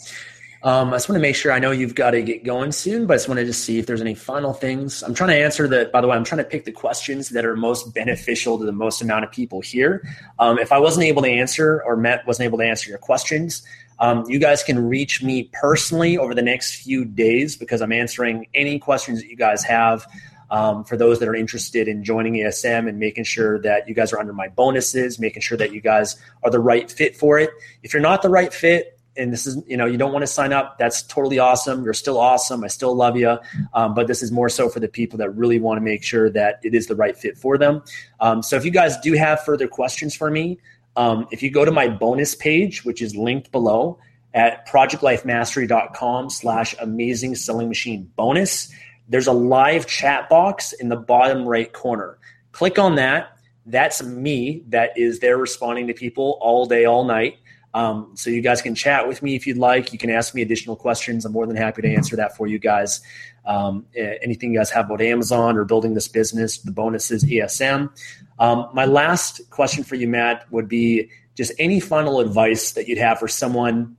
um, 0.61 0.90
I 0.90 0.98
just 0.98 1.07
want 1.07 1.16
to 1.16 1.22
make 1.22 1.38
sure 1.38 1.53
I 1.53 1.60
know 1.60 1.72
you've 1.72 1.95
got 1.95 2.11
to 2.11 2.22
get 2.22 2.44
going 2.44 2.74
soon, 2.74 3.07
but 3.07 3.14
I 3.14 3.16
just 3.16 3.30
wanted 3.30 3.45
to 3.45 3.53
see 3.53 3.80
if 3.80 3.86
there's 3.86 4.02
any 4.02 4.14
final 4.14 4.53
things. 4.53 5.03
I'm 5.03 5.14
trying 5.14 5.30
to 5.30 5.38
answer 5.38 5.70
that. 5.70 5.94
By 5.94 6.02
the 6.02 6.07
way, 6.07 6.18
I'm 6.18 6.26
trying 6.26 6.40
to 6.40 6.44
pick 6.44 6.66
the 6.66 6.72
questions 6.74 7.30
that 7.30 7.45
are 7.45 7.56
most 7.56 7.94
beneficial 7.94 8.60
to 8.60 8.66
the 8.66 8.74
most 8.74 9.02
amount 9.02 9.24
of 9.24 9.32
people 9.32 9.61
here. 9.61 10.06
Um, 10.38 10.60
if 10.60 10.74
I 10.74 10.80
wasn't 10.80 11.06
able 11.06 11.22
to 11.22 11.30
answer 11.30 11.82
or 11.86 11.95
Matt 11.95 12.28
wasn't 12.28 12.45
able 12.48 12.57
to 12.57 12.66
answer 12.66 12.90
your 12.90 12.99
questions, 12.99 13.64
um, 14.00 14.24
you 14.28 14.40
guys 14.40 14.64
can 14.64 14.88
reach 14.88 15.22
me 15.22 15.50
personally 15.54 16.18
over 16.18 16.34
the 16.34 16.42
next 16.42 16.76
few 16.76 17.06
days 17.06 17.56
because 17.56 17.82
I'm 17.82 17.92
answering 17.92 18.48
any 18.54 18.80
questions 18.80 19.22
that 19.22 19.30
you 19.30 19.38
guys 19.38 19.64
have. 19.64 20.06
Um, 20.52 20.84
for 20.84 20.98
those 20.98 21.20
that 21.20 21.30
are 21.30 21.36
interested 21.36 21.88
in 21.88 22.04
joining 22.04 22.34
ASM 22.34 22.90
and 22.90 22.98
making 22.98 23.24
sure 23.24 23.60
that 23.60 23.88
you 23.88 23.94
guys 23.94 24.12
are 24.12 24.20
under 24.20 24.34
my 24.34 24.48
bonuses, 24.48 25.20
making 25.20 25.44
sure 25.44 25.60
that 25.60 25.74
you 25.74 25.80
guys 25.80 26.16
are 26.42 26.50
the 26.50 26.60
right 26.60 26.90
fit 26.90 27.16
for 27.16 27.38
it. 27.38 27.52
If 27.84 27.94
you're 27.94 28.02
not 28.02 28.24
the 28.24 28.30
right 28.30 28.52
fit, 28.52 29.00
and 29.20 29.34
this 29.34 29.46
is 29.46 29.62
you 29.68 29.78
know 29.78 29.86
you 29.86 29.98
don't 29.98 30.14
want 30.14 30.24
to 30.24 30.28
sign 30.28 30.54
up 30.54 30.78
that's 30.78 31.04
totally 31.04 31.40
awesome 31.40 31.84
you're 31.84 31.94
still 31.94 32.18
awesome 32.18 32.64
i 32.64 32.68
still 32.68 32.96
love 32.96 33.18
you 33.18 33.38
um, 33.74 33.94
but 33.94 34.08
this 34.08 34.24
is 34.24 34.32
more 34.32 34.50
so 34.50 34.70
for 34.70 34.80
the 34.80 34.88
people 34.88 35.18
that 35.18 35.30
really 35.32 35.60
want 35.60 35.78
to 35.78 35.82
make 35.82 36.04
sure 36.04 36.30
that 36.30 36.60
it 36.64 36.74
is 36.74 36.88
the 36.88 36.96
right 36.96 37.18
fit 37.18 37.38
for 37.38 37.58
them 37.58 37.84
um, 38.20 38.42
so 38.42 38.56
if 38.56 38.66
you 38.66 38.72
guys 38.72 38.98
do 39.00 39.14
have 39.14 39.44
further 39.44 39.68
questions 39.68 40.16
for 40.16 40.32
me 40.32 40.58
um, 41.00 41.28
if 41.32 41.42
you 41.42 41.50
go 41.50 41.64
to 41.64 41.72
my 41.72 41.88
bonus 41.88 42.36
page, 42.36 42.84
which 42.84 43.02
is 43.02 43.16
linked 43.16 43.54
below 43.54 43.98
at 44.34 44.68
projectlifemastery.com 44.68 46.30
slash 46.30 46.76
amazing 46.82 47.36
selling 47.36 47.70
machine 47.70 48.12
bonus, 48.18 48.70
there's 49.08 49.26
a 49.26 49.32
live 49.32 49.88
chat 49.88 50.28
box 50.28 50.74
in 50.74 50.90
the 50.90 50.98
bottom 50.98 51.46
right 51.46 51.72
corner. 51.72 52.20
Click 52.52 52.78
on 52.78 52.96
that. 52.96 53.30
That's 53.66 54.04
me 54.04 54.66
that 54.68 54.98
is 54.98 55.20
there 55.20 55.38
responding 55.38 55.88
to 55.88 55.94
people 55.94 56.38
all 56.42 56.66
day, 56.66 56.84
all 56.84 57.06
night. 57.06 57.38
Um, 57.74 58.12
so 58.16 58.30
you 58.30 58.42
guys 58.42 58.62
can 58.62 58.76
chat 58.76 59.08
with 59.08 59.24
me 59.24 59.36
if 59.36 59.48
you'd 59.48 59.58
like. 59.58 59.94
You 59.94 60.00
can 60.00 60.10
ask 60.10 60.36
me 60.36 60.42
additional 60.42 60.76
questions. 60.76 61.24
I'm 61.24 61.32
more 61.32 61.48
than 61.48 61.56
happy 61.56 61.82
to 61.82 61.88
answer 61.88 62.18
that 62.18 62.36
for 62.36 62.46
you 62.46 62.60
guys. 62.60 63.00
Um, 63.45 63.86
anything 63.95 64.53
you 64.53 64.60
guys 64.60 64.70
have 64.72 64.86
about 64.86 65.02
Amazon 65.02 65.57
or 65.57 65.66
building 65.66 65.94
this 65.94 66.07
business, 66.07 66.60
the 66.60 66.72
bonuses, 66.72 67.24
ASM. 67.24 67.90
Um, 68.38 68.70
my 68.74 68.86
last 68.86 69.41
question 69.49 69.84
for 69.84 69.95
you, 69.95 70.07
Matt, 70.07 70.45
would 70.52 70.68
be 70.68 71.10
just 71.36 71.52
any 71.57 71.80
final 71.80 72.20
advice 72.20 72.74
that 72.74 72.88
you'd 72.88 72.98
have 72.98 73.20
for 73.20 73.28
someone 73.28 73.95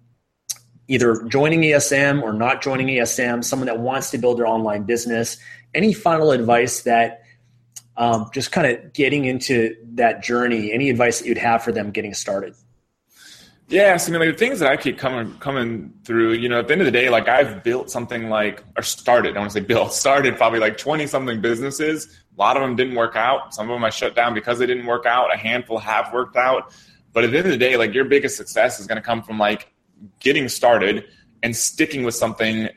either 0.88 1.22
joining 1.28 1.60
ASM 1.60 2.20
or 2.20 2.32
not 2.32 2.62
joining 2.62 2.88
ASM, 2.88 3.44
someone 3.44 3.66
that 3.66 3.78
wants 3.78 4.10
to 4.10 4.18
build 4.18 4.38
their 4.38 4.46
online 4.46 4.82
business. 4.82 5.38
Any 5.72 5.92
final 5.92 6.32
advice 6.32 6.82
that 6.82 7.22
um, 7.96 8.28
just 8.34 8.50
kind 8.50 8.66
of 8.66 8.92
getting 8.92 9.24
into 9.24 9.76
that 9.94 10.22
journey, 10.22 10.72
any 10.72 10.90
advice 10.90 11.20
that 11.20 11.28
you'd 11.28 11.38
have 11.38 11.62
for 11.62 11.70
them 11.70 11.92
getting 11.92 12.12
started? 12.12 12.54
Yeah, 13.70 13.96
so 13.98 14.08
I 14.08 14.18
mean, 14.18 14.26
like 14.26 14.36
the 14.36 14.44
things 14.44 14.58
that 14.58 14.68
I 14.68 14.76
keep 14.76 14.98
coming 14.98 15.38
coming 15.38 15.94
through, 16.04 16.32
you 16.32 16.48
know, 16.48 16.58
at 16.58 16.66
the 16.66 16.72
end 16.72 16.82
of 16.82 16.86
the 16.86 16.90
day, 16.90 17.08
like 17.08 17.28
I've 17.28 17.62
built 17.62 17.88
something 17.88 18.28
like 18.28 18.64
or 18.76 18.82
started. 18.82 19.36
I 19.36 19.38
want 19.38 19.52
to 19.52 19.60
say 19.60 19.64
built, 19.64 19.92
started 19.94 20.36
probably 20.36 20.58
like 20.58 20.76
twenty 20.76 21.06
something 21.06 21.40
businesses. 21.40 22.18
A 22.36 22.40
lot 22.40 22.56
of 22.56 22.62
them 22.62 22.74
didn't 22.74 22.96
work 22.96 23.14
out. 23.14 23.54
Some 23.54 23.70
of 23.70 23.74
them 23.74 23.84
I 23.84 23.90
shut 23.90 24.16
down 24.16 24.34
because 24.34 24.58
they 24.58 24.66
didn't 24.66 24.86
work 24.86 25.06
out. 25.06 25.32
A 25.32 25.36
handful 25.36 25.78
have 25.78 26.12
worked 26.12 26.36
out. 26.36 26.74
But 27.12 27.22
at 27.22 27.30
the 27.30 27.38
end 27.38 27.46
of 27.46 27.52
the 27.52 27.58
day, 27.58 27.76
like 27.76 27.94
your 27.94 28.06
biggest 28.06 28.36
success 28.36 28.80
is 28.80 28.88
going 28.88 28.96
to 28.96 29.02
come 29.02 29.22
from 29.22 29.38
like 29.38 29.72
getting 30.18 30.48
started 30.48 31.04
and 31.44 31.54
sticking 31.54 32.02
with 32.02 32.16
something 32.16 32.68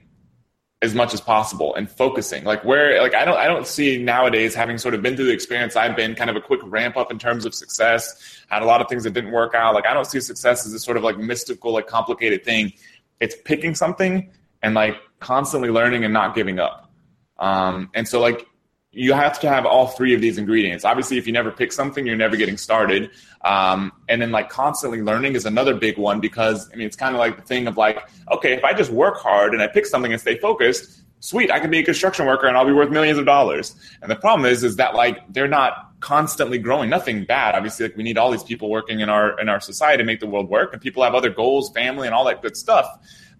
as 0.84 0.94
much 0.94 1.14
as 1.14 1.22
possible 1.22 1.74
and 1.76 1.90
focusing. 1.90 2.44
Like 2.44 2.64
where 2.66 3.02
like 3.02 3.16
i 3.16 3.24
don't 3.24 3.38
i 3.38 3.48
don't 3.48 3.66
see 3.66 3.98
nowadays 3.98 4.54
having 4.54 4.78
sort 4.78 4.94
of 4.94 5.02
been 5.02 5.16
through 5.16 5.26
the 5.26 5.32
experience 5.32 5.76
i've 5.78 5.96
been 5.96 6.14
kind 6.14 6.30
of 6.30 6.36
a 6.36 6.42
quick 6.42 6.60
ramp 6.66 6.98
up 6.98 7.10
in 7.10 7.18
terms 7.18 7.46
of 7.46 7.56
success 7.56 8.44
had 8.50 8.62
a 8.62 8.66
lot 8.66 8.82
of 8.82 8.90
things 8.90 9.04
that 9.06 9.14
didn't 9.14 9.32
work 9.32 9.56
out. 9.56 9.74
Like 9.74 9.88
i 9.88 9.94
don't 9.94 10.06
see 10.06 10.20
success 10.20 10.66
as 10.66 10.74
this 10.74 10.84
sort 10.84 10.98
of 10.98 11.04
like 11.04 11.18
mystical 11.18 11.72
like 11.72 11.88
complicated 11.88 12.44
thing. 12.44 12.74
It's 13.22 13.36
picking 13.46 13.74
something 13.74 14.30
and 14.62 14.76
like 14.76 14.98
constantly 15.20 15.70
learning 15.70 16.04
and 16.04 16.14
not 16.14 16.36
giving 16.36 16.60
up. 16.60 16.92
Um, 17.40 17.90
and 17.94 18.08
so 18.08 18.20
like 18.20 18.46
you 18.96 19.12
have 19.14 19.40
to 19.40 19.50
have 19.50 19.66
all 19.66 19.88
three 19.88 20.14
of 20.14 20.22
these 20.22 20.38
ingredients. 20.38 20.86
Obviously, 20.86 21.18
if 21.18 21.26
you 21.26 21.34
never 21.34 21.52
pick 21.52 21.72
something, 21.72 22.06
you're 22.06 22.16
never 22.16 22.38
getting 22.38 22.58
started. 22.58 23.10
Um, 23.42 23.92
and 24.08 24.22
then 24.22 24.32
like 24.32 24.50
constantly 24.50 25.02
learning 25.02 25.34
is 25.34 25.46
another 25.46 25.74
big 25.74 25.98
one 25.98 26.20
because 26.20 26.70
I 26.72 26.76
mean 26.76 26.86
it's 26.86 26.96
kind 26.96 27.16
of 27.16 27.20
like 27.20 27.36
the 27.36 27.42
thing 27.42 27.68
of 27.68 27.76
like, 27.76 28.08
okay, 28.32 28.54
if 28.54 28.64
I 28.64 28.74
just 28.74 28.92
work 28.92 29.18
hard 29.18 29.54
and 29.54 29.64
I 29.64 29.68
pick 29.68 29.88
something 29.88 30.12
and 30.12 30.22
stay 30.22 30.38
focused, 30.38 31.02
sweet, 31.22 31.52
I 31.52 31.60
can 31.60 31.72
be 31.72 31.80
a 31.80 31.84
construction 31.84 32.28
worker 32.28 32.46
and 32.46 32.56
I'll 32.56 32.66
be 32.66 32.72
worth 32.72 32.92
millions 32.92 33.18
of 33.18 33.26
dollars. 33.26 33.76
And 34.04 34.12
the 34.12 34.16
problem 34.16 34.46
is, 34.46 34.64
is 34.64 34.76
that 34.76 34.94
like 34.94 35.22
they're 35.34 35.48
not 35.48 36.00
constantly 36.00 36.60
growing. 36.60 36.90
Nothing 36.90 37.26
bad. 37.26 37.56
Obviously, 37.56 37.88
like 37.88 37.98
we 37.98 38.04
need 38.04 38.20
all 38.20 38.30
these 38.30 38.44
people 38.44 38.70
working 38.70 39.00
in 39.00 39.10
our 39.10 39.40
in 39.40 39.50
our 39.50 39.60
society 39.60 40.04
to 40.04 40.06
make 40.06 40.20
the 40.20 40.28
world 40.28 40.50
work, 40.50 40.72
and 40.72 40.82
people 40.82 41.02
have 41.02 41.16
other 41.16 41.32
goals, 41.32 41.72
family, 41.72 42.06
and 42.06 42.14
all 42.14 42.26
that 42.26 42.44
good 42.44 42.56
stuff. 42.56 42.88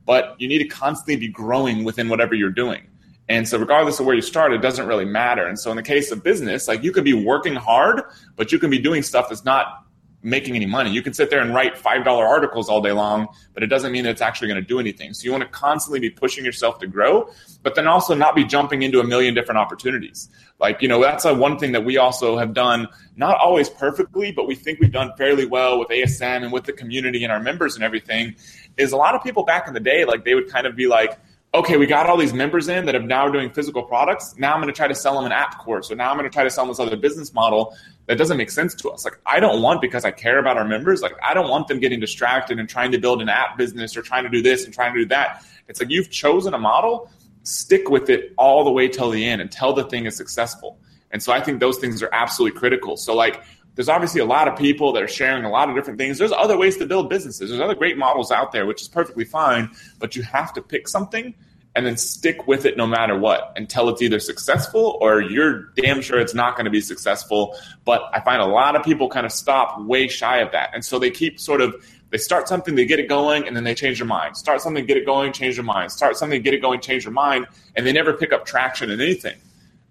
But 0.06 0.36
you 0.40 0.48
need 0.48 0.60
to 0.60 0.68
constantly 0.68 1.16
be 1.16 1.28
growing 1.28 1.84
within 1.84 2.10
whatever 2.10 2.34
you're 2.34 2.50
doing. 2.50 2.88
And 3.30 3.48
so, 3.48 3.58
regardless 3.58 4.00
of 4.00 4.06
where 4.06 4.16
you 4.16 4.22
start, 4.22 4.52
it 4.54 4.62
doesn't 4.62 4.86
really 4.86 5.06
matter. 5.06 5.48
And 5.48 5.58
so, 5.58 5.72
in 5.72 5.78
the 5.78 5.84
case 5.84 6.12
of 6.12 6.24
business, 6.24 6.68
like 6.68 6.84
you 6.84 6.92
could 6.92 7.06
be 7.06 7.14
working 7.14 7.56
hard, 7.56 8.02
but 8.36 8.52
you 8.52 8.60
can 8.60 8.70
be 8.70 8.80
doing 8.80 9.02
stuff 9.02 9.30
that's 9.30 9.46
not 9.46 9.86
making 10.26 10.56
any 10.56 10.66
money. 10.66 10.90
You 10.90 11.02
can 11.02 11.14
sit 11.14 11.30
there 11.30 11.42
and 11.42 11.54
write 11.54 11.76
$5 11.76 12.08
articles 12.08 12.70
all 12.70 12.82
day 12.82 12.94
long, 12.94 13.28
but 13.54 13.62
it 13.62 13.68
doesn't 13.68 13.92
mean 13.92 14.06
that 14.06 14.12
it's 14.12 14.22
actually 14.22 14.48
going 14.48 14.62
to 14.62 14.68
do 14.68 14.80
anything. 14.80 15.14
So, 15.14 15.24
you 15.24 15.32
want 15.32 15.44
to 15.44 15.50
constantly 15.50 16.02
be 16.02 16.10
pushing 16.10 16.44
yourself 16.44 16.80
to 16.80 16.88
grow, 16.88 17.30
but 17.62 17.76
then 17.76 17.88
also 17.88 18.14
not 18.14 18.36
be 18.36 18.44
jumping 18.44 18.84
into 18.84 19.00
a 19.00 19.06
million 19.06 19.34
different 19.34 19.58
opportunities. 19.58 20.30
Like, 20.60 20.82
you 20.82 20.90
know, 20.90 21.02
that's 21.02 21.24
a 21.24 21.34
one 21.34 21.58
thing 21.58 21.72
that 21.72 21.86
we 21.86 21.98
also 21.98 22.38
have 22.38 22.54
done, 22.54 22.90
not 23.16 23.38
always 23.38 23.70
perfectly, 23.70 24.34
but 24.34 24.48
we 24.48 24.56
think 24.56 24.82
we've 24.82 24.92
done 24.92 25.14
fairly 25.18 25.46
well 25.46 25.80
with 25.80 25.88
ASM 25.90 26.44
and 26.44 26.52
with 26.52 26.66
the 26.66 26.74
community 26.74 27.24
and 27.24 27.32
our 27.32 27.40
members 27.40 27.76
and 27.76 27.86
everything. 27.86 28.36
Is 28.76 28.92
a 28.92 28.98
lot 28.98 29.16
of 29.16 29.24
people 29.24 29.44
back 29.44 29.68
in 29.68 29.74
the 29.74 29.80
day, 29.80 30.04
like, 30.04 30.26
they 30.26 30.36
would 30.36 30.50
kind 30.50 30.68
of 30.68 30.76
be 30.76 30.88
like, 30.88 31.18
okay, 31.56 31.78
we 31.78 31.86
got 31.86 32.10
all 32.10 32.18
these 32.18 32.34
members 32.34 32.68
in 32.68 32.86
that 32.86 32.96
are 32.96 33.02
now 33.02 33.30
doing 33.30 33.52
physical 33.52 33.84
products. 33.84 34.36
Now 34.38 34.54
I'm 34.54 34.62
going 34.62 34.74
to 34.74 34.76
try 34.76 34.88
to 34.88 34.96
sell 34.96 35.16
them 35.16 35.26
an 35.26 35.32
app 35.32 35.60
course. 35.60 35.90
So 35.90 35.94
now 35.94 36.10
I'm 36.10 36.18
going 36.18 36.30
to 36.30 36.34
try 36.34 36.44
to 36.44 36.50
sell 36.50 36.66
them 36.66 36.72
this 36.72 36.80
other 36.80 36.98
business 36.98 37.32
model 37.34 37.76
that 38.08 38.18
doesn't 38.18 38.38
make 38.38 38.50
sense 38.50 38.74
to 38.76 38.90
us. 38.90 39.06
Like, 39.06 39.20
I 39.26 39.40
don't 39.40 39.62
want, 39.62 39.80
because 39.80 40.04
I 40.04 40.12
care 40.12 40.40
about 40.40 40.58
our 40.58 40.66
members, 40.66 41.02
like, 41.02 41.14
I 41.24 41.36
don't 41.36 41.50
want 41.50 41.68
them 41.68 41.80
getting 41.80 42.00
distracted 42.00 42.58
and 42.60 42.68
trying 42.68 42.92
to 42.92 42.98
build 42.98 43.22
an 43.22 43.30
app 43.30 43.56
business 43.58 43.96
or 43.96 44.02
trying 44.02 44.24
to 44.24 44.30
do 44.30 44.42
this 44.42 44.66
and 44.66 44.74
trying 44.74 44.94
to 44.96 45.02
do 45.02 45.06
that. 45.10 45.46
It's 45.68 45.80
like 45.80 45.92
you've 45.92 46.10
chosen 46.10 46.56
a 46.56 46.60
model, 46.60 47.10
stick 47.44 47.90
with 47.90 48.10
it 48.10 48.34
all 48.38 48.64
the 48.64 48.72
way 48.72 48.88
till 48.88 49.12
the 49.12 49.24
end 49.24 49.40
until 49.40 49.74
the 49.74 49.84
thing 49.84 50.06
is 50.08 50.18
successful. 50.18 50.80
And 51.12 51.22
so 51.22 51.32
I 51.32 51.40
think 51.40 51.60
those 51.60 51.78
things 51.78 52.02
are 52.02 52.10
absolutely 52.12 52.58
critical. 52.60 52.98
So, 52.98 53.14
like, 53.16 53.44
there's 53.76 53.90
obviously 53.90 54.22
a 54.22 54.26
lot 54.26 54.48
of 54.48 54.58
people 54.58 54.94
that 54.94 55.04
are 55.04 55.08
sharing 55.08 55.46
a 55.46 55.50
lot 55.50 55.70
of 55.70 55.76
different 55.76 55.98
things. 55.98 56.18
There's 56.18 56.32
other 56.32 56.58
ways 56.58 56.78
to 56.78 56.86
build 56.86 57.10
businesses. 57.10 57.50
There's 57.50 57.62
other 57.62 57.76
great 57.76 57.98
models 57.98 58.32
out 58.32 58.52
there, 58.52 58.66
which 58.66 58.82
is 58.82 58.88
perfectly 58.88 59.26
fine, 59.26 59.72
but 60.00 60.16
you 60.16 60.24
have 60.24 60.54
to 60.54 60.62
pick 60.62 60.88
something 60.88 61.34
and 61.76 61.86
then 61.86 61.98
stick 61.98 62.48
with 62.48 62.66
it 62.66 62.78
no 62.78 62.86
matter 62.86 63.18
what 63.18 63.52
until 63.56 63.90
it's 63.90 64.02
either 64.02 64.20
successful 64.20 64.98
or 65.02 65.22
you're 65.22 65.72
damn 65.76 66.02
sure 66.02 66.20
it's 66.20 66.36
not 66.36 66.56
going 66.56 66.66
to 66.66 66.72
be 66.72 66.82
successful. 66.82 67.56
But 67.84 68.04
I 68.14 68.20
find 68.20 68.42
a 68.42 68.46
lot 68.46 68.76
of 68.76 68.84
people 68.84 69.10
kind 69.10 69.26
of 69.26 69.32
stop 69.32 69.82
way 69.82 70.08
shy 70.08 70.38
of 70.38 70.52
that. 70.52 70.70
And 70.74 70.86
so 70.86 71.00
they 71.00 71.10
keep 71.10 71.40
sort 71.40 71.62
of 71.62 71.76
they 72.12 72.20
start 72.20 72.48
something, 72.48 72.76
they 72.76 72.86
get 72.86 73.00
it 73.00 73.10
going, 73.10 73.48
and 73.48 73.56
then 73.56 73.64
they 73.64 73.74
change 73.74 73.98
their 73.98 74.08
mind. 74.08 74.38
Start 74.38 74.62
something, 74.62 74.86
get 74.86 74.98
it 74.98 75.06
going, 75.06 75.34
change 75.34 75.56
their 75.56 75.64
mind. 75.64 75.92
Start 75.92 76.16
something, 76.16 76.44
get 76.44 76.54
it 76.54 76.62
going, 76.62 76.80
change 76.80 77.06
their 77.06 77.12
mind, 77.12 77.48
and 77.76 77.88
they 77.88 77.92
never 77.92 78.14
pick 78.14 78.32
up 78.32 78.46
traction 78.46 78.92
in 78.92 79.02
anything. 79.02 79.36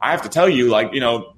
I 0.00 0.12
have 0.12 0.22
to 0.22 0.28
tell 0.28 0.48
you, 0.48 0.68
like, 0.68 0.94
you 0.94 1.00
know, 1.00 1.34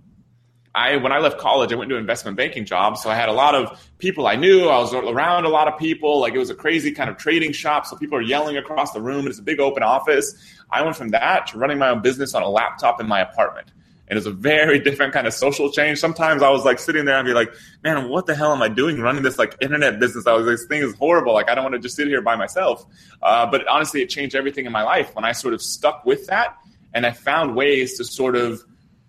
I 0.74 0.96
when 0.96 1.12
I 1.12 1.18
left 1.18 1.38
college, 1.38 1.72
I 1.72 1.76
went 1.76 1.88
to 1.90 1.96
investment 1.96 2.36
banking 2.36 2.64
jobs, 2.64 3.02
So 3.02 3.10
I 3.10 3.14
had 3.14 3.28
a 3.28 3.32
lot 3.32 3.54
of 3.54 3.80
people 3.98 4.26
I 4.26 4.34
knew. 4.34 4.68
I 4.68 4.78
was 4.78 4.92
around 4.92 5.44
a 5.44 5.48
lot 5.48 5.68
of 5.68 5.78
people. 5.78 6.20
Like 6.20 6.34
it 6.34 6.38
was 6.38 6.50
a 6.50 6.54
crazy 6.54 6.90
kind 6.90 7.08
of 7.08 7.16
trading 7.16 7.52
shop. 7.52 7.86
So 7.86 7.96
people 7.96 8.18
are 8.18 8.22
yelling 8.22 8.56
across 8.56 8.92
the 8.92 9.00
room. 9.00 9.26
It's 9.26 9.38
a 9.38 9.42
big 9.42 9.60
open 9.60 9.82
office. 9.82 10.34
I 10.70 10.82
went 10.82 10.96
from 10.96 11.10
that 11.10 11.46
to 11.48 11.58
running 11.58 11.78
my 11.78 11.90
own 11.90 12.02
business 12.02 12.34
on 12.34 12.42
a 12.42 12.48
laptop 12.48 13.00
in 13.00 13.06
my 13.06 13.20
apartment. 13.20 13.70
And 14.08 14.18
it's 14.18 14.26
a 14.26 14.32
very 14.32 14.80
different 14.88 15.12
kind 15.12 15.28
of 15.28 15.32
social 15.32 15.70
change. 15.70 16.00
Sometimes 16.00 16.42
I 16.42 16.50
was 16.50 16.64
like 16.64 16.80
sitting 16.80 17.04
there 17.04 17.18
and 17.18 17.26
be 17.26 17.34
like, 17.34 17.54
man, 17.84 18.08
what 18.08 18.26
the 18.26 18.34
hell 18.34 18.52
am 18.52 18.60
I 18.60 18.68
doing 18.68 19.00
running 19.00 19.22
this 19.22 19.38
like 19.38 19.56
internet 19.60 20.00
business? 20.00 20.26
I 20.26 20.32
was 20.32 20.44
like, 20.44 20.56
this 20.56 20.66
thing 20.66 20.82
is 20.82 20.94
horrible. 20.96 21.34
Like 21.34 21.48
I 21.48 21.54
don't 21.54 21.62
want 21.62 21.74
to 21.74 21.80
just 21.80 21.94
sit 21.94 22.08
here 22.08 22.20
by 22.20 22.34
myself. 22.34 22.84
Uh, 23.22 23.46
but 23.46 23.66
honestly, 23.68 24.02
it 24.02 24.10
changed 24.10 24.34
everything 24.34 24.66
in 24.66 24.72
my 24.72 24.82
life 24.82 25.14
when 25.14 25.24
I 25.24 25.32
sort 25.32 25.54
of 25.54 25.62
stuck 25.62 26.04
with 26.04 26.26
that 26.26 26.58
and 26.92 27.06
I 27.06 27.12
found 27.12 27.54
ways 27.54 27.96
to 27.98 28.04
sort 28.04 28.34
of 28.34 28.64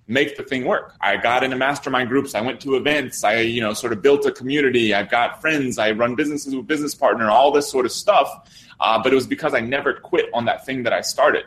make 0.07 0.37
the 0.37 0.43
thing 0.43 0.65
work. 0.65 0.93
I 1.01 1.17
got 1.17 1.43
into 1.43 1.57
mastermind 1.57 2.09
groups. 2.09 2.35
I 2.35 2.41
went 2.41 2.61
to 2.61 2.75
events. 2.75 3.23
I, 3.23 3.39
you 3.39 3.61
know, 3.61 3.73
sort 3.73 3.93
of 3.93 4.01
built 4.01 4.25
a 4.25 4.31
community. 4.31 4.93
I've 4.93 5.09
got 5.09 5.41
friends. 5.41 5.77
I 5.77 5.91
run 5.91 6.15
businesses 6.15 6.55
with 6.55 6.67
business 6.67 6.93
partner, 6.93 7.29
all 7.29 7.51
this 7.51 7.69
sort 7.69 7.85
of 7.85 7.91
stuff. 7.91 8.29
Uh, 8.79 9.01
but 9.01 9.11
it 9.11 9.15
was 9.15 9.27
because 9.27 9.53
I 9.53 9.61
never 9.61 9.93
quit 9.93 10.29
on 10.33 10.45
that 10.45 10.65
thing 10.65 10.83
that 10.83 10.93
I 10.93 11.01
started. 11.01 11.45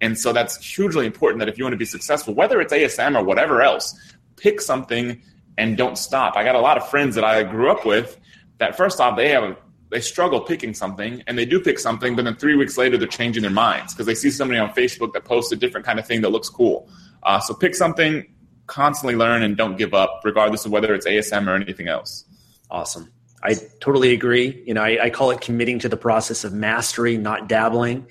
And 0.00 0.18
so 0.18 0.32
that's 0.32 0.62
hugely 0.62 1.06
important 1.06 1.40
that 1.40 1.48
if 1.48 1.56
you 1.56 1.64
want 1.64 1.72
to 1.72 1.78
be 1.78 1.86
successful, 1.86 2.34
whether 2.34 2.60
it's 2.60 2.72
ASM 2.72 3.18
or 3.18 3.24
whatever 3.24 3.62
else, 3.62 3.98
pick 4.36 4.60
something 4.60 5.22
and 5.56 5.76
don't 5.76 5.96
stop. 5.96 6.36
I 6.36 6.44
got 6.44 6.54
a 6.54 6.60
lot 6.60 6.76
of 6.76 6.88
friends 6.88 7.14
that 7.14 7.24
I 7.24 7.42
grew 7.42 7.70
up 7.70 7.86
with 7.86 8.18
that 8.58 8.76
first 8.76 9.00
off 9.00 9.16
they 9.16 9.28
have 9.30 9.44
a, 9.44 9.56
they 9.90 10.00
struggle 10.00 10.40
picking 10.40 10.74
something 10.74 11.22
and 11.26 11.38
they 11.38 11.44
do 11.44 11.60
pick 11.60 11.78
something, 11.78 12.16
but 12.16 12.24
then 12.24 12.36
three 12.36 12.56
weeks 12.56 12.76
later 12.76 12.98
they're 12.98 13.06
changing 13.06 13.42
their 13.42 13.50
minds 13.50 13.94
because 13.94 14.06
they 14.06 14.14
see 14.14 14.30
somebody 14.30 14.58
on 14.58 14.70
Facebook 14.70 15.12
that 15.12 15.24
posts 15.24 15.52
a 15.52 15.56
different 15.56 15.86
kind 15.86 15.98
of 15.98 16.06
thing 16.06 16.20
that 16.22 16.30
looks 16.30 16.48
cool. 16.48 16.88
Uh, 17.22 17.40
so 17.40 17.54
pick 17.54 17.74
something, 17.74 18.26
constantly 18.66 19.16
learn, 19.16 19.42
and 19.42 19.56
don't 19.56 19.76
give 19.76 19.94
up, 19.94 20.20
regardless 20.24 20.64
of 20.64 20.72
whether 20.72 20.94
it's 20.94 21.06
ASM 21.06 21.48
or 21.48 21.54
anything 21.54 21.88
else. 21.88 22.24
Awesome. 22.70 23.12
I 23.42 23.54
totally 23.80 24.12
agree. 24.12 24.62
You 24.66 24.74
know, 24.74 24.82
I, 24.82 25.04
I 25.04 25.10
call 25.10 25.30
it 25.30 25.40
committing 25.40 25.78
to 25.80 25.88
the 25.88 25.96
process 25.96 26.44
of 26.44 26.52
mastery, 26.52 27.16
not 27.16 27.48
dabbling. 27.48 28.06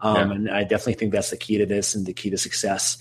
Um, 0.00 0.16
yeah. 0.16 0.34
And 0.36 0.50
I 0.50 0.62
definitely 0.62 0.94
think 0.94 1.12
that's 1.12 1.30
the 1.30 1.36
key 1.36 1.58
to 1.58 1.66
this 1.66 1.94
and 1.94 2.06
the 2.06 2.12
key 2.12 2.30
to 2.30 2.38
success. 2.38 2.98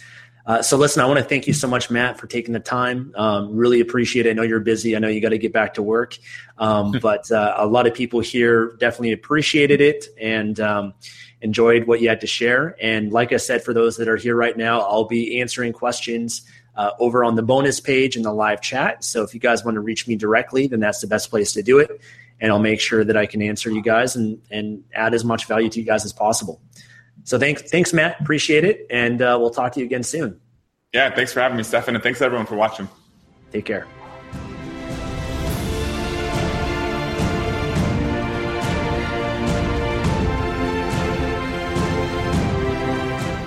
Uh, 0.47 0.61
so 0.61 0.77
listen, 0.77 1.03
I 1.03 1.05
want 1.05 1.19
to 1.19 1.25
thank 1.25 1.45
you 1.45 1.53
so 1.53 1.67
much, 1.67 1.91
Matt, 1.91 2.17
for 2.17 2.25
taking 2.25 2.53
the 2.53 2.61
time. 2.61 3.13
Um, 3.15 3.55
really 3.55 3.81
appreciate 3.81 4.25
it. 4.25 4.29
I 4.29 4.33
know 4.33 4.43
you're 4.43 4.61
busy. 4.61 4.95
I 4.95 4.99
know 4.99 5.09
you 5.09 5.19
got 5.19 5.29
to 5.29 5.37
get 5.37 5.51
back 5.51 5.73
to 5.73 5.83
work, 5.83 6.17
um, 6.57 6.93
but 7.01 7.29
uh, 7.31 7.55
a 7.57 7.67
lot 7.67 7.85
of 7.85 7.93
people 7.93 8.21
here 8.21 8.77
definitely 8.79 9.11
appreciated 9.11 9.81
it 9.81 10.05
and 10.19 10.57
um, 10.61 10.93
enjoyed 11.41 11.87
what 11.87 12.01
you 12.01 12.09
had 12.09 12.21
to 12.21 12.27
share. 12.27 12.75
And 12.81 13.11
like 13.11 13.31
I 13.31 13.37
said, 13.37 13.63
for 13.63 13.73
those 13.73 13.97
that 13.97 14.07
are 14.07 14.17
here 14.17 14.35
right 14.35 14.57
now, 14.57 14.81
I'll 14.81 15.05
be 15.05 15.39
answering 15.39 15.73
questions 15.73 16.41
uh, 16.75 16.91
over 16.99 17.23
on 17.23 17.35
the 17.35 17.43
bonus 17.43 17.79
page 17.79 18.15
in 18.15 18.23
the 18.23 18.33
live 18.33 18.61
chat. 18.61 19.03
So 19.03 19.23
if 19.23 19.33
you 19.33 19.39
guys 19.39 19.63
want 19.63 19.75
to 19.75 19.81
reach 19.81 20.07
me 20.07 20.15
directly, 20.15 20.67
then 20.67 20.79
that's 20.79 21.01
the 21.01 21.07
best 21.07 21.29
place 21.29 21.53
to 21.53 21.63
do 21.63 21.79
it. 21.79 22.01
And 22.39 22.51
I'll 22.51 22.59
make 22.59 22.79
sure 22.79 23.03
that 23.03 23.17
I 23.17 23.25
can 23.25 23.41
answer 23.41 23.71
you 23.71 23.81
guys 23.81 24.15
and, 24.15 24.41
and 24.51 24.83
add 24.93 25.13
as 25.13 25.23
much 25.23 25.45
value 25.45 25.69
to 25.69 25.79
you 25.79 25.85
guys 25.85 26.05
as 26.05 26.13
possible. 26.13 26.61
So 27.23 27.39
thanks, 27.39 27.63
thanks, 27.63 27.93
Matt. 27.93 28.21
Appreciate 28.21 28.63
it, 28.63 28.85
and 28.89 29.21
uh, 29.21 29.37
we'll 29.39 29.49
talk 29.49 29.73
to 29.73 29.79
you 29.79 29.85
again 29.85 30.03
soon. 30.03 30.39
Yeah, 30.93 31.13
thanks 31.13 31.33
for 31.33 31.41
having 31.41 31.57
me, 31.57 31.63
Stefan, 31.63 31.95
and 31.95 32.03
thanks 32.03 32.21
everyone 32.21 32.45
for 32.45 32.55
watching. 32.55 32.87
Take 33.51 33.65
care. 33.65 33.96